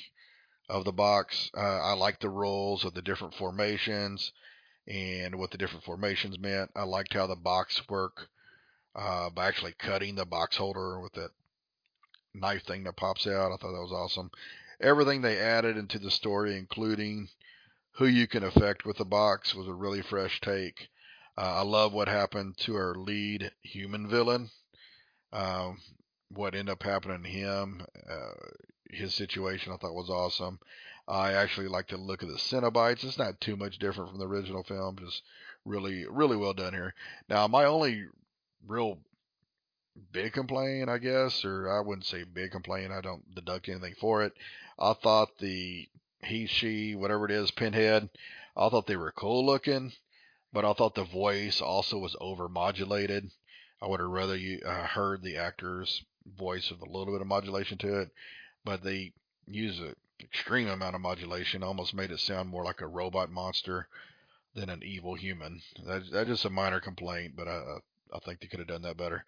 of 0.69 0.85
the 0.85 0.93
box. 0.93 1.51
Uh, 1.57 1.61
I 1.61 1.95
liked 1.95 2.21
the 2.21 2.31
roles 2.31 2.85
of 2.85 2.95
the 2.95 3.03
different 3.03 3.35
formations 3.35 4.33
and 4.87 5.35
what 5.35 5.51
the 5.51 5.59
different 5.59 5.85
formations 5.85 6.39
meant. 6.39 6.71
I 6.77 6.85
liked 6.85 7.15
how 7.15 7.27
the 7.27 7.35
box 7.35 7.83
worked 7.89 8.29
uh, 8.95 9.31
by 9.31 9.49
actually 9.49 9.75
cutting 9.77 10.15
the 10.15 10.25
box 10.25 10.57
holder 10.57 11.01
with 11.01 11.15
that 11.15 11.31
knife 12.33 12.65
thing 12.65 12.85
that 12.85 12.97
pops 12.97 13.27
out. 13.27 13.51
I 13.51 13.57
thought 13.57 13.73
that 13.73 13.83
was 13.83 13.93
awesome 13.93 14.31
everything 14.83 15.23
they 15.23 15.39
added 15.39 15.77
into 15.77 15.99
the 15.99 16.11
story, 16.11 16.59
including 16.59 17.29
who 17.97 18.07
you 18.07 18.27
can 18.27 18.43
affect 18.43 18.85
with 18.85 18.97
the 18.97 19.05
box, 19.05 19.55
was 19.55 19.69
a 19.69 19.75
really 19.75 20.03
fresh 20.03 20.41
take. 20.41 20.89
Uh, 21.37 21.57
I 21.57 21.63
love 21.63 21.93
what 21.93 22.09
happened 22.09 22.57
to 22.59 22.75
our 22.75 22.95
lead 22.95 23.51
human 23.63 24.09
villain. 24.09 24.51
Um, 25.33 25.81
what 26.31 26.55
ended 26.55 26.73
up 26.73 26.83
happening 26.83 27.23
to 27.23 27.29
him, 27.29 27.85
uh, 28.09 28.51
his 28.91 29.15
situation, 29.15 29.73
I 29.73 29.77
thought 29.77 29.95
was 29.95 30.11
awesome. 30.11 30.59
I 31.09 31.33
actually 31.33 31.69
like 31.69 31.89
to 31.89 31.97
look 31.97 32.23
at 32.23 32.29
the 32.29 32.37
Cenobites. 32.37 33.05
It's 33.05 33.19
not 33.19 33.41
too 33.41 33.57
much 33.57 33.79
different 33.79 34.11
from 34.11 34.19
the 34.19 34.29
original 34.29 34.63
film, 34.63 34.97
just 34.99 35.23
really, 35.65 36.07
really 36.07 36.37
well 36.37 36.55
done 36.55 36.75
here. 36.75 36.95
Now, 37.29 37.49
my 37.49 37.65
only 37.65 38.07
real 38.67 38.99
big 40.13 40.33
complaint, 40.33 40.89
I 40.89 40.99
guess, 40.99 41.45
or 41.45 41.71
I 41.71 41.81
wouldn't 41.81 42.07
say 42.07 42.25
big 42.25 42.53
complaint. 42.53 42.93
I 42.93 43.01
don't 43.01 43.35
deduct 43.35 43.69
anything 43.69 43.95
for 44.01 44.23
it. 44.23 44.33
I 44.79 44.95
thought 44.95 45.39
the 45.39 45.89
he, 46.25 46.47
she, 46.47 46.95
whatever 46.95 47.25
it 47.25 47.31
is, 47.31 47.51
Pinhead, 47.51 48.09
I 48.57 48.69
thought 48.69 48.87
they 48.87 48.97
were 48.97 49.13
cool 49.13 49.45
looking, 49.45 49.93
but 50.53 50.65
I 50.65 50.73
thought 50.73 50.95
the 50.95 51.05
voice 51.05 51.61
also 51.61 51.99
was 51.99 52.17
over 52.21 52.49
modulated. 52.49 53.31
I 53.81 53.87
would 53.87 54.01
have 54.01 54.09
rather 54.09 54.37
you 54.37 54.61
uh, 54.65 54.87
heard 54.87 55.23
the 55.23 55.37
actor's 55.37 56.05
voice 56.39 56.71
with 56.71 56.81
a 56.81 56.85
little 56.91 57.13
bit 57.13 57.21
of 57.21 57.27
modulation 57.27 57.79
to 57.79 58.01
it, 58.01 58.11
but 58.65 58.85
they 58.85 59.13
use 59.47 59.81
an 59.81 59.97
extreme 60.21 60.69
amount 60.69 60.95
of 60.95 61.01
modulation, 61.01 61.63
almost 61.63 61.95
made 61.95 62.11
it 62.11 62.21
sound 62.21 62.49
more 62.49 62.65
like 62.65 62.81
a 62.81 62.87
robot 62.87 63.31
monster 63.31 63.89
than 64.55 64.69
an 64.69 64.83
evil 64.85 65.15
human. 65.15 65.63
That, 65.85 66.03
that's 66.13 66.29
just 66.29 66.45
a 66.45 66.51
minor 66.51 66.81
complaint, 66.81 67.35
but 67.37 67.49
I, 67.49 67.79
I 68.15 68.19
think 68.21 68.41
they 68.41 68.47
could 68.47 68.61
have 68.61 68.69
done 68.69 68.83
that 68.83 68.97
better. 68.97 69.25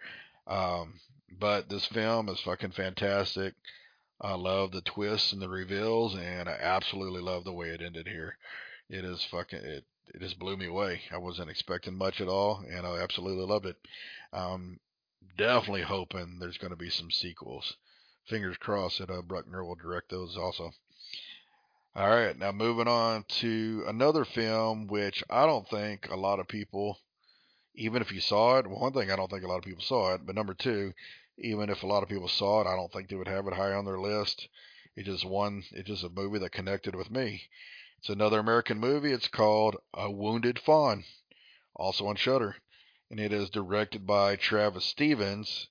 Um, 0.47 1.01
but 1.41 1.69
this 1.69 1.87
film 1.87 2.29
is 2.29 2.41
fucking 2.41 2.73
fantastic. 2.73 3.55
I 4.21 4.35
love 4.35 4.73
the 4.73 4.81
twists 4.81 5.33
and 5.33 5.43
the 5.43 5.49
reveals, 5.49 6.15
and 6.15 6.49
I 6.49 6.53
absolutely 6.53 7.21
love 7.21 7.45
the 7.45 7.53
way 7.53 7.69
it 7.69 7.83
ended 7.83 8.07
here. 8.07 8.37
It 8.89 9.05
is 9.05 9.25
fucking 9.25 9.59
it. 9.59 9.85
It 10.15 10.21
just 10.21 10.39
blew 10.39 10.57
me 10.57 10.67
away. 10.67 11.03
I 11.11 11.17
wasn't 11.19 11.51
expecting 11.51 11.97
much 11.97 12.21
at 12.21 12.29
all, 12.29 12.65
and 12.71 12.87
I 12.87 12.99
absolutely 12.99 13.47
loved 13.47 13.67
it. 13.67 13.77
Definitely 15.37 15.83
hoping 15.83 16.39
there's 16.39 16.59
going 16.59 16.71
to 16.71 16.77
be 16.77 16.91
some 16.91 17.11
sequels. 17.11 17.77
Fingers 18.27 18.57
crossed 18.57 18.99
that 18.99 19.11
uh, 19.11 19.23
Bruckner 19.23 19.65
will 19.65 19.75
direct 19.75 20.11
those 20.11 20.37
also. 20.37 20.73
All 21.97 22.09
right, 22.09 22.39
now 22.39 22.53
moving 22.53 22.89
on 22.89 23.25
to 23.41 23.85
another 23.87 24.25
film 24.25 24.87
which 24.87 25.25
I 25.29 25.47
don't 25.47 25.69
think 25.69 26.09
a 26.09 26.17
lot 26.17 26.41
of 26.41 26.49
people 26.49 26.99
even 27.75 28.03
if 28.03 28.13
you 28.13 28.21
saw 28.21 28.59
it, 28.59 28.67
well, 28.69 28.79
one 28.79 28.93
thing 28.93 29.11
I 29.11 29.17
don't 29.17 29.29
think 29.31 29.43
a 29.43 29.49
lot 29.49 29.59
of 29.59 29.65
people 29.65 29.83
saw 29.83 30.15
it, 30.15 30.25
but 30.25 30.37
number 30.37 30.55
two, 30.55 30.93
even 31.39 31.69
if 31.69 31.83
a 31.83 31.87
lot 31.87 32.03
of 32.03 32.09
people 32.09 32.29
saw 32.29 32.61
it, 32.61 32.67
I 32.67 32.77
don't 32.77 32.93
think 32.93 33.09
they 33.09 33.17
would 33.17 33.29
have 33.29 33.47
it 33.47 33.55
high 33.55 33.73
on 33.73 33.85
their 33.85 33.99
list. 33.99 34.49
It 34.97 35.05
just 35.05 35.25
one, 35.25 35.65
it's 35.73 35.89
just 35.89 36.05
a 36.05 36.09
movie 36.09 36.39
that 36.39 36.53
connected 36.53 36.95
with 36.95 37.11
me. 37.11 37.43
It's 37.99 38.09
another 38.09 38.39
American 38.39 38.79
movie. 38.79 39.13
It's 39.13 39.29
called 39.29 39.77
A 39.93 40.11
Wounded 40.11 40.59
Fawn, 40.59 41.05
also 41.75 42.07
on 42.07 42.17
Shudder, 42.17 42.57
and 43.11 43.19
it 43.19 43.33
is 43.33 43.51
directed 43.51 44.07
by 44.07 44.37
Travis 44.37 44.85
Stevens, 44.85 45.69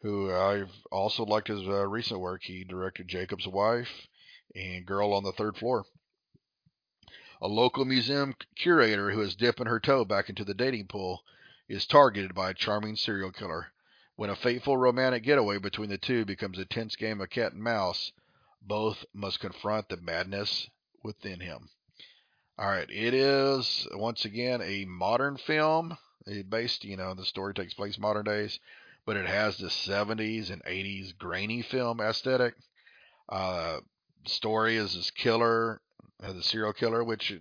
who 0.00 0.32
I've 0.32 0.72
also 0.90 1.24
liked 1.24 1.48
his 1.48 1.66
uh, 1.66 1.86
recent 1.86 2.20
work. 2.20 2.42
He 2.44 2.64
directed 2.64 3.08
Jacob's 3.08 3.46
Wife 3.46 4.08
and 4.54 4.86
Girl 4.86 5.12
on 5.12 5.24
the 5.24 5.32
Third 5.32 5.56
Floor. 5.56 5.84
A 7.40 7.48
local 7.48 7.84
museum 7.84 8.36
curator 8.56 9.10
who 9.10 9.20
is 9.20 9.34
dipping 9.34 9.66
her 9.66 9.80
toe 9.80 10.04
back 10.04 10.28
into 10.28 10.44
the 10.44 10.54
dating 10.54 10.86
pool 10.86 11.24
is 11.68 11.86
targeted 11.86 12.34
by 12.34 12.50
a 12.50 12.54
charming 12.54 12.96
serial 12.96 13.32
killer. 13.32 13.72
When 14.16 14.30
a 14.30 14.36
fateful 14.36 14.76
romantic 14.76 15.22
getaway 15.22 15.58
between 15.58 15.88
the 15.88 15.98
two 15.98 16.24
becomes 16.24 16.58
a 16.58 16.64
tense 16.64 16.96
game 16.96 17.20
of 17.20 17.30
cat 17.30 17.52
and 17.52 17.62
mouse, 17.62 18.12
both 18.60 19.04
must 19.12 19.40
confront 19.40 19.88
the 19.88 19.96
madness 19.96 20.68
within 21.02 21.40
him. 21.40 21.70
All 22.58 22.66
right, 22.68 22.88
it 22.90 23.14
is 23.14 23.88
once 23.92 24.24
again 24.24 24.60
a 24.60 24.84
modern 24.84 25.38
film. 25.38 25.96
It's 26.26 26.48
based, 26.48 26.84
you 26.84 26.96
know, 26.96 27.14
the 27.14 27.24
story 27.24 27.54
takes 27.54 27.74
place 27.74 27.98
modern 27.98 28.24
days, 28.24 28.60
but 29.06 29.16
it 29.16 29.26
has 29.26 29.56
the 29.56 29.68
70s 29.68 30.50
and 30.50 30.62
80s 30.64 31.16
grainy 31.16 31.62
film 31.62 32.00
aesthetic. 32.00 32.54
Uh, 33.28 33.80
story 34.26 34.76
is 34.76 34.94
this 34.94 35.10
killer, 35.10 35.80
uh, 36.22 36.32
the 36.32 36.42
serial 36.42 36.72
killer, 36.72 37.02
which 37.02 37.32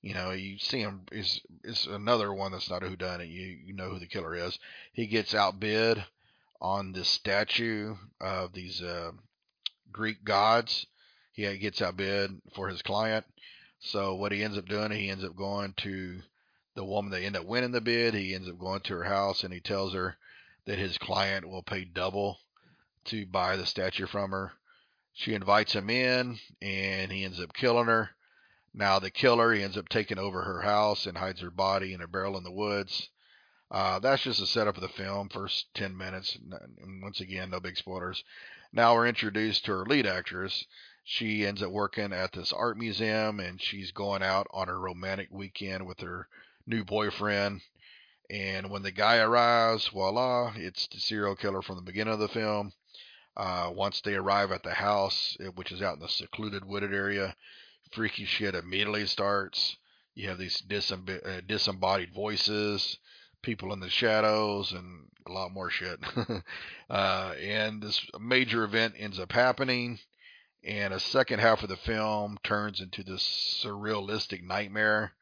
You 0.00 0.14
know, 0.14 0.30
you 0.30 0.58
see 0.58 0.80
him 0.80 1.02
is 1.10 1.40
is 1.64 1.86
another 1.86 2.32
one 2.32 2.52
that's 2.52 2.70
not 2.70 2.82
a 2.82 2.86
whodunit. 2.86 3.30
You 3.30 3.58
you 3.64 3.74
know 3.74 3.90
who 3.90 3.98
the 3.98 4.06
killer 4.06 4.34
is. 4.34 4.58
He 4.92 5.06
gets 5.06 5.34
outbid 5.34 6.04
on 6.60 6.92
this 6.92 7.08
statue 7.08 7.96
of 8.20 8.52
these 8.52 8.80
uh, 8.82 9.12
Greek 9.90 10.24
gods. 10.24 10.86
He 11.32 11.56
gets 11.58 11.82
outbid 11.82 12.40
for 12.54 12.68
his 12.68 12.82
client. 12.82 13.24
So 13.80 14.14
what 14.14 14.32
he 14.32 14.42
ends 14.42 14.58
up 14.58 14.66
doing, 14.66 14.90
he 14.90 15.08
ends 15.08 15.24
up 15.24 15.36
going 15.36 15.74
to 15.78 16.20
the 16.74 16.84
woman 16.84 17.12
that 17.12 17.22
ended 17.22 17.42
up 17.42 17.48
winning 17.48 17.72
the 17.72 17.80
bid. 17.80 18.14
He 18.14 18.34
ends 18.34 18.48
up 18.48 18.58
going 18.58 18.80
to 18.82 18.94
her 18.94 19.04
house 19.04 19.44
and 19.44 19.52
he 19.52 19.60
tells 19.60 19.94
her 19.94 20.16
that 20.66 20.78
his 20.78 20.98
client 20.98 21.48
will 21.48 21.62
pay 21.62 21.84
double 21.84 22.38
to 23.06 23.26
buy 23.26 23.56
the 23.56 23.66
statue 23.66 24.06
from 24.06 24.30
her. 24.32 24.52
She 25.12 25.34
invites 25.34 25.74
him 25.74 25.90
in 25.90 26.38
and 26.60 27.10
he 27.10 27.24
ends 27.24 27.40
up 27.40 27.52
killing 27.52 27.86
her. 27.86 28.10
Now 28.74 28.98
the 28.98 29.10
killer, 29.10 29.52
he 29.52 29.62
ends 29.62 29.76
up 29.76 29.88
taking 29.88 30.18
over 30.18 30.42
her 30.42 30.62
house 30.62 31.06
and 31.06 31.18
hides 31.18 31.40
her 31.40 31.50
body 31.50 31.92
in 31.94 32.00
a 32.00 32.08
barrel 32.08 32.36
in 32.36 32.44
the 32.44 32.50
woods. 32.50 33.08
Uh, 33.70 33.98
that's 33.98 34.22
just 34.22 34.40
a 34.40 34.46
setup 34.46 34.76
of 34.76 34.82
the 34.82 34.88
film, 34.88 35.28
first 35.28 35.66
10 35.74 35.96
minutes. 35.96 36.38
Once 37.02 37.20
again, 37.20 37.50
no 37.50 37.60
big 37.60 37.76
spoilers. 37.76 38.24
Now 38.72 38.94
we're 38.94 39.06
introduced 39.06 39.64
to 39.64 39.72
her 39.72 39.84
lead 39.84 40.06
actress. 40.06 40.64
She 41.04 41.46
ends 41.46 41.62
up 41.62 41.70
working 41.70 42.12
at 42.12 42.32
this 42.32 42.52
art 42.52 42.78
museum 42.78 43.40
and 43.40 43.60
she's 43.60 43.92
going 43.92 44.22
out 44.22 44.46
on 44.52 44.68
her 44.68 44.78
romantic 44.78 45.28
weekend 45.30 45.86
with 45.86 46.00
her 46.00 46.28
new 46.66 46.84
boyfriend. 46.84 47.62
And 48.30 48.70
when 48.70 48.82
the 48.82 48.90
guy 48.90 49.16
arrives, 49.18 49.88
voila, 49.88 50.52
it's 50.54 50.86
the 50.86 51.00
serial 51.00 51.34
killer 51.34 51.62
from 51.62 51.76
the 51.76 51.82
beginning 51.82 52.12
of 52.12 52.20
the 52.20 52.28
film. 52.28 52.72
Uh, 53.36 53.70
once 53.74 54.00
they 54.02 54.14
arrive 54.14 54.52
at 54.52 54.62
the 54.62 54.74
house, 54.74 55.36
which 55.54 55.72
is 55.72 55.80
out 55.80 55.94
in 55.94 56.00
the 56.00 56.08
secluded 56.08 56.64
wooded 56.64 56.92
area, 56.92 57.36
freaky 57.92 58.24
shit 58.24 58.54
immediately 58.54 59.06
starts. 59.06 59.76
You 60.14 60.28
have 60.28 60.38
these 60.38 60.62
disem- 60.62 61.26
uh, 61.26 61.40
disembodied 61.46 62.12
voices, 62.12 62.98
people 63.42 63.72
in 63.72 63.80
the 63.80 63.88
shadows, 63.88 64.72
and 64.72 65.08
a 65.26 65.32
lot 65.32 65.52
more 65.52 65.70
shit. 65.70 66.00
uh, 66.90 67.34
and 67.40 67.82
this 67.82 68.04
major 68.20 68.64
event 68.64 68.94
ends 68.98 69.18
up 69.18 69.32
happening, 69.32 69.98
and 70.64 70.92
a 70.92 71.00
second 71.00 71.38
half 71.38 71.62
of 71.62 71.68
the 71.68 71.76
film 71.76 72.38
turns 72.42 72.80
into 72.80 73.02
this 73.02 73.22
surrealistic 73.64 74.42
nightmare 74.42 75.12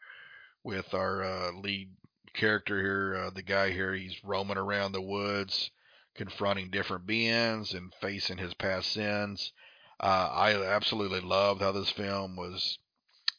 with 0.65 0.95
our 0.95 1.23
uh, 1.23 1.53
lead 1.53 1.91
character 2.35 2.81
here, 2.81 3.25
uh, 3.27 3.31
the 3.31 3.43
guy 3.43 3.71
here. 3.71 3.95
He's 3.95 4.25
roaming 4.25 4.59
around 4.59 4.93
the 4.93 5.03
woods, 5.03 5.71
confronting 6.15 6.71
different 6.71 7.07
beings 7.07 7.73
and 7.75 7.93
facing 8.01 8.39
his 8.39 8.55
past 8.55 8.93
sins. 8.93 9.53
Uh, 9.99 10.29
I 10.31 10.75
absolutely 10.75 11.21
loved 11.21 11.63
how 11.63 11.73
this 11.73 11.91
film 11.91 12.37
was 12.37 12.79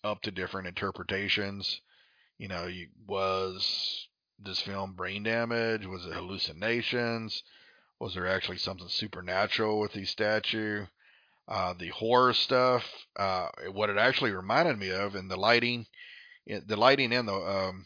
up 0.03 0.21
to 0.23 0.31
different 0.31 0.67
interpretations. 0.67 1.81
You 2.39 2.47
know, 2.47 2.67
was 3.07 4.07
this 4.39 4.61
film 4.61 4.93
brain 4.93 5.23
damage? 5.23 5.85
Was 5.85 6.05
it 6.05 6.13
hallucinations? 6.13 7.43
Was 7.99 8.15
there 8.15 8.27
actually 8.27 8.57
something 8.57 8.87
supernatural 8.89 9.79
with 9.79 9.93
the 9.93 10.05
statue? 10.05 10.85
Uh, 11.47 11.73
the 11.79 11.89
horror 11.89 12.33
stuff, 12.33 12.83
uh, 13.15 13.47
what 13.71 13.89
it 13.89 13.97
actually 13.97 14.31
reminded 14.31 14.77
me 14.77 14.89
of, 14.89 15.15
and 15.15 15.31
the 15.31 15.37
lighting, 15.37 15.85
the 16.45 16.75
lighting 16.75 17.13
and 17.13 17.27
the 17.27 17.33
um, 17.33 17.85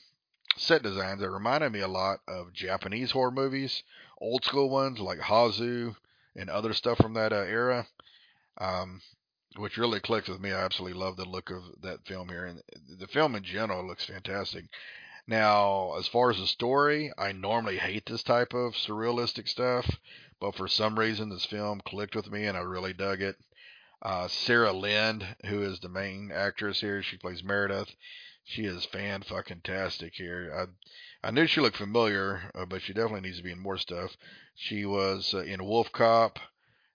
set 0.57 0.81
designs, 0.81 1.21
it 1.21 1.27
reminded 1.27 1.71
me 1.71 1.79
a 1.81 1.87
lot 1.87 2.19
of 2.27 2.53
Japanese 2.53 3.11
horror 3.11 3.31
movies, 3.31 3.83
old 4.19 4.43
school 4.43 4.69
ones 4.69 4.99
like 4.99 5.19
Hausu 5.19 5.95
and 6.35 6.49
other 6.49 6.73
stuff 6.73 6.97
from 6.97 7.13
that 7.13 7.31
uh, 7.31 7.43
era 7.43 7.85
um, 8.61 9.01
which 9.57 9.77
really 9.77 9.99
clicked 9.99 10.29
with 10.29 10.39
me. 10.39 10.51
I 10.51 10.63
absolutely 10.63 10.99
love 10.99 11.17
the 11.17 11.25
look 11.25 11.49
of 11.49 11.63
that 11.81 12.05
film 12.05 12.29
here, 12.29 12.45
and 12.45 12.61
the 12.99 13.07
film 13.07 13.35
in 13.35 13.43
general 13.43 13.85
looks 13.85 14.05
fantastic. 14.05 14.65
Now, 15.27 15.97
as 15.97 16.07
far 16.07 16.31
as 16.31 16.37
the 16.37 16.47
story, 16.47 17.11
I 17.17 17.31
normally 17.31 17.77
hate 17.77 18.05
this 18.05 18.23
type 18.23 18.53
of 18.53 18.73
surrealistic 18.73 19.47
stuff, 19.47 19.89
but 20.39 20.55
for 20.55 20.67
some 20.67 20.97
reason, 20.97 21.29
this 21.29 21.45
film 21.45 21.81
clicked 21.85 22.15
with 22.15 22.31
me, 22.31 22.45
and 22.45 22.57
I 22.57 22.61
really 22.61 22.93
dug 22.93 23.21
it. 23.21 23.35
Uh, 24.01 24.27
Sarah 24.27 24.73
Lind, 24.73 25.35
who 25.45 25.61
is 25.61 25.79
the 25.79 25.89
main 25.89 26.31
actress 26.33 26.81
here, 26.81 27.03
she 27.03 27.17
plays 27.17 27.43
Meredith. 27.43 27.95
She 28.43 28.65
is 28.65 28.85
fan 28.85 29.21
fucking 29.21 29.61
tastic 29.63 30.13
here. 30.15 30.51
I 30.53 31.27
I 31.27 31.29
knew 31.29 31.45
she 31.45 31.61
looked 31.61 31.77
familiar, 31.77 32.49
uh, 32.55 32.65
but 32.65 32.81
she 32.81 32.93
definitely 32.93 33.21
needs 33.21 33.37
to 33.37 33.43
be 33.43 33.51
in 33.51 33.59
more 33.59 33.77
stuff. 33.77 34.17
She 34.55 34.85
was 34.85 35.35
uh, 35.35 35.41
in 35.41 35.59
WolfCop. 35.59 36.37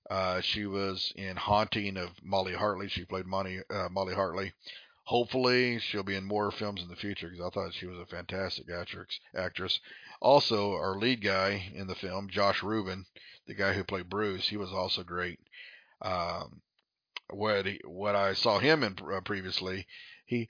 Uh, 0.08 0.40
she 0.40 0.66
was 0.66 1.12
in 1.16 1.36
Haunting 1.36 1.96
of 1.96 2.10
Molly 2.22 2.54
Hartley. 2.54 2.88
She 2.88 3.04
played 3.04 3.26
Molly, 3.26 3.60
uh, 3.70 3.88
Molly 3.90 4.14
Hartley. 4.14 4.52
Hopefully, 5.04 5.78
she'll 5.78 6.02
be 6.02 6.16
in 6.16 6.24
more 6.24 6.50
films 6.50 6.82
in 6.82 6.88
the 6.88 6.96
future 6.96 7.28
because 7.28 7.44
I 7.44 7.50
thought 7.50 7.74
she 7.74 7.86
was 7.86 7.98
a 7.98 8.06
fantastic 8.06 8.66
actress. 8.70 9.20
Actress. 9.36 9.80
Also, 10.20 10.72
our 10.72 10.96
lead 10.98 11.22
guy 11.22 11.70
in 11.74 11.86
the 11.86 11.94
film, 11.94 12.28
Josh 12.28 12.62
Ruben, 12.62 13.06
the 13.46 13.54
guy 13.54 13.72
who 13.72 13.84
played 13.84 14.08
Bruce, 14.08 14.48
he 14.48 14.56
was 14.56 14.72
also 14.72 15.02
great. 15.02 15.38
Um, 16.02 16.62
what 17.30 17.66
he, 17.66 17.80
what 17.84 18.16
I 18.16 18.34
saw 18.34 18.58
him 18.58 18.82
in 18.82 18.96
uh, 19.12 19.20
previously, 19.20 19.86
he 20.24 20.48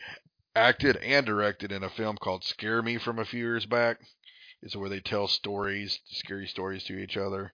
acted 0.55 0.97
and 0.97 1.27
directed 1.27 1.73
in 1.73 1.83
a 1.83 1.91
film 1.91 2.17
called 2.17 2.45
Scare 2.45 2.83
Me 2.83 2.99
from 2.99 3.19
a 3.19 3.25
few 3.25 3.41
years 3.41 3.67
back. 3.67 4.01
It's 4.63 4.75
where 4.77 4.89
they 4.89 5.01
tell 5.01 5.29
stories, 5.29 6.01
scary 6.07 6.47
stories 6.47 6.85
to 6.85 6.99
each 6.99 7.17
other. 7.17 7.53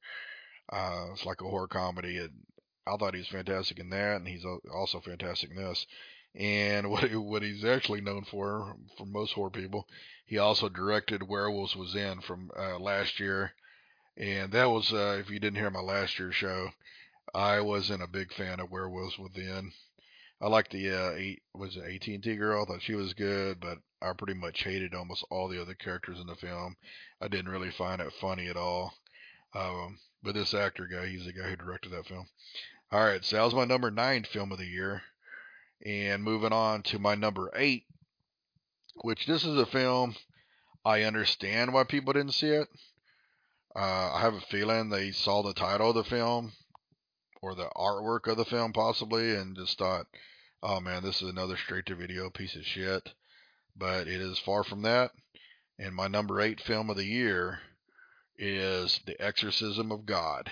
Uh, 0.70 1.08
it's 1.12 1.24
like 1.24 1.40
a 1.40 1.48
horror 1.48 1.68
comedy, 1.68 2.18
and 2.18 2.30
I 2.86 2.96
thought 2.96 3.14
he 3.14 3.20
was 3.20 3.28
fantastic 3.28 3.78
in 3.78 3.90
that, 3.90 4.16
and 4.16 4.28
he's 4.28 4.44
also 4.72 5.00
fantastic 5.00 5.50
in 5.50 5.56
this. 5.56 5.86
And 6.34 6.90
what 6.90 7.10
what 7.14 7.42
he's 7.42 7.64
actually 7.64 8.00
known 8.00 8.24
for, 8.24 8.76
for 8.96 9.06
most 9.06 9.32
horror 9.32 9.50
people, 9.50 9.86
he 10.26 10.38
also 10.38 10.68
directed 10.68 11.28
Werewolves 11.28 11.76
Within 11.76 12.20
from 12.20 12.50
uh, 12.56 12.78
last 12.78 13.20
year, 13.20 13.52
and 14.16 14.52
that 14.52 14.70
was 14.70 14.92
uh, 14.92 15.18
if 15.20 15.30
you 15.30 15.38
didn't 15.38 15.58
hear 15.58 15.70
my 15.70 15.80
last 15.80 16.18
year's 16.18 16.34
show, 16.34 16.70
I 17.34 17.60
wasn't 17.60 18.02
a 18.02 18.06
big 18.08 18.32
fan 18.32 18.60
of 18.60 18.70
Werewolves 18.70 19.18
Within. 19.18 19.72
I 20.40 20.48
liked 20.48 20.72
the 20.72 20.90
uh, 20.90 21.10
eight 21.12 21.42
was 21.54 21.76
it 21.76 21.84
AT 21.84 22.06
and 22.08 22.22
T 22.22 22.34
girl. 22.36 22.62
I 22.62 22.64
thought 22.66 22.82
she 22.82 22.94
was 22.94 23.14
good, 23.14 23.60
but 23.60 23.78
I 24.00 24.12
pretty 24.12 24.34
much 24.34 24.64
hated 24.64 24.94
almost 24.94 25.24
all 25.30 25.48
the 25.48 25.60
other 25.60 25.74
characters 25.74 26.18
in 26.18 26.26
the 26.26 26.34
film. 26.34 26.76
I 27.20 27.28
didn't 27.28 27.52
really 27.52 27.70
find 27.70 28.00
it 28.00 28.12
funny 28.20 28.48
at 28.48 28.56
all. 28.56 28.92
Um, 29.54 29.98
but 30.22 30.34
this 30.34 30.54
actor 30.54 30.86
guy, 30.86 31.06
he's 31.06 31.26
the 31.26 31.32
guy 31.32 31.48
who 31.50 31.56
directed 31.56 31.92
that 31.92 32.06
film. 32.06 32.26
All 32.90 33.04
right, 33.04 33.24
so 33.24 33.36
that 33.36 33.44
was 33.44 33.54
my 33.54 33.64
number 33.64 33.90
nine 33.90 34.24
film 34.24 34.52
of 34.52 34.58
the 34.58 34.66
year. 34.66 35.02
And 35.84 36.22
moving 36.22 36.52
on 36.52 36.82
to 36.84 36.98
my 36.98 37.14
number 37.14 37.50
eight, 37.56 37.84
which 39.02 39.26
this 39.26 39.44
is 39.44 39.58
a 39.58 39.66
film 39.66 40.14
I 40.84 41.02
understand 41.02 41.72
why 41.72 41.84
people 41.84 42.12
didn't 42.12 42.34
see 42.34 42.48
it. 42.48 42.68
Uh, 43.74 44.12
I 44.14 44.20
have 44.20 44.34
a 44.34 44.40
feeling 44.40 44.88
they 44.88 45.12
saw 45.12 45.42
the 45.42 45.54
title 45.54 45.90
of 45.90 45.94
the 45.94 46.04
film 46.04 46.52
or 47.40 47.54
the 47.54 47.70
artwork 47.76 48.26
of 48.26 48.36
the 48.36 48.44
film 48.44 48.72
possibly 48.72 49.34
and 49.34 49.56
just 49.56 49.78
thought, 49.78 50.06
oh 50.62 50.80
man, 50.80 51.02
this 51.02 51.22
is 51.22 51.30
another 51.30 51.56
straight 51.56 51.86
to 51.86 51.94
video 51.94 52.30
piece 52.30 52.56
of 52.56 52.66
shit. 52.66 53.12
But 53.76 54.06
it 54.06 54.20
is 54.20 54.38
far 54.38 54.64
from 54.64 54.82
that. 54.82 55.12
And 55.78 55.94
my 55.94 56.08
number 56.08 56.40
eight 56.40 56.60
film 56.60 56.90
of 56.90 56.96
the 56.96 57.06
year 57.06 57.60
is 58.38 59.00
The 59.06 59.20
Exorcism 59.20 59.92
of 59.92 60.06
God, 60.06 60.50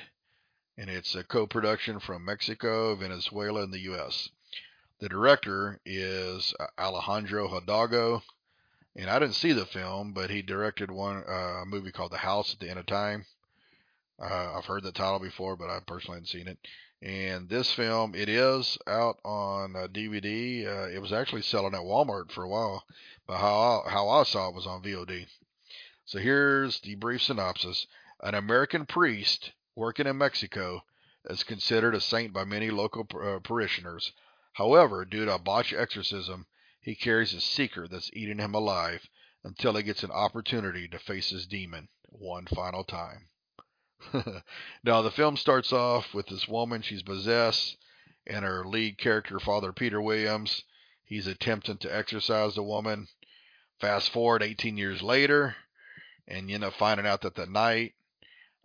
and 0.77 0.91
it's 0.91 1.15
a 1.15 1.25
co 1.25 1.47
production 1.47 2.01
from 2.01 2.25
Mexico, 2.25 2.95
Venezuela, 2.95 3.63
and 3.63 3.73
the 3.73 3.81
U.S. 3.81 4.29
The 5.01 5.09
director 5.09 5.81
is 5.87 6.55
Alejandro 6.79 7.49
Hidalgo, 7.49 8.23
and 8.95 9.09
I 9.09 9.19
didn't 9.19 9.35
see 9.35 9.53
the 9.53 9.67
film, 9.67 10.13
but 10.13 10.31
he 10.31 10.43
directed 10.43 10.91
one 10.91 11.25
uh, 11.27 11.63
movie 11.67 11.93
called 11.93 12.13
The 12.13 12.19
House 12.19 12.53
at 12.53 12.61
the 12.61 12.69
End 12.69 12.79
of 12.79 12.87
Time. 12.87 13.25
Uh, 14.21 14.57
I've 14.57 14.67
heard 14.67 14.83
the 14.83 14.93
title 14.93 15.19
before, 15.19 15.57
but 15.57 15.71
I 15.71 15.81
personally 15.87 16.17
hadn't 16.17 16.29
seen 16.29 16.49
it. 16.49 16.59
And 17.03 17.49
this 17.49 17.73
film, 17.73 18.15
it 18.15 18.29
is 18.29 18.77
out 18.87 19.19
on 19.25 19.73
DVD. 19.73 20.67
Uh, 20.67 20.89
it 20.89 21.01
was 21.01 21.15
actually 21.15 21.43
selling 21.43 21.75
at 21.75 21.81
Walmart 21.81 22.31
for 22.31 22.45
a 22.45 22.49
while, 22.49 22.85
but 23.27 23.39
how 23.39 23.83
I, 23.87 23.91
how 23.91 24.09
I 24.11 24.25
saw 24.25 24.49
it 24.49 24.55
was 24.55 24.67
on 24.67 24.83
VOD. 24.83 25.27
So 26.11 26.19
here's 26.19 26.81
the 26.81 26.97
brief 26.97 27.23
synopsis. 27.23 27.87
An 28.21 28.35
American 28.35 28.85
priest 28.85 29.53
working 29.77 30.09
in 30.09 30.19
Mexico 30.19 30.83
is 31.27 31.45
considered 31.45 31.95
a 31.95 32.01
saint 32.01 32.33
by 32.33 32.43
many 32.43 32.69
local 32.69 33.07
uh, 33.15 33.39
parishioners. 33.39 34.11
However, 34.55 35.05
due 35.05 35.27
to 35.27 35.35
a 35.35 35.39
botched 35.39 35.73
exorcism, 35.73 36.49
he 36.81 36.97
carries 36.97 37.33
a 37.33 37.41
secret 37.41 37.93
that's 37.93 38.11
eating 38.13 38.41
him 38.41 38.57
alive 38.57 39.09
until 39.45 39.77
he 39.77 39.85
gets 39.85 40.03
an 40.03 40.11
opportunity 40.11 40.89
to 40.89 40.99
face 40.99 41.31
his 41.31 41.47
demon 41.47 41.89
one 42.07 42.47
final 42.47 42.83
time. 42.83 43.29
now, 44.83 45.03
the 45.03 45.13
film 45.13 45.37
starts 45.37 45.73
off 45.73 46.13
with 46.13 46.27
this 46.27 46.49
woman, 46.49 46.83
she's 46.83 47.05
possessed, 47.05 47.77
and 48.27 48.45
her 48.45 48.65
lead 48.67 48.99
character, 48.99 49.39
Father 49.39 49.73
Peter 49.73 50.03
Williams, 50.03 50.65
he's 51.05 51.29
attempting 51.29 51.79
to 51.79 51.97
exorcise 51.97 52.57
the 52.57 52.65
woman. 52.65 53.07
Fast 53.79 54.11
forward 54.11 54.43
18 54.43 54.77
years 54.77 55.03
later, 55.03 55.55
and 56.31 56.49
you 56.49 56.55
end 56.57 56.65
up 56.65 56.75
finding 56.75 57.07
out 57.07 57.23
that 57.23 57.35
the 57.37 57.47
night 57.47 57.95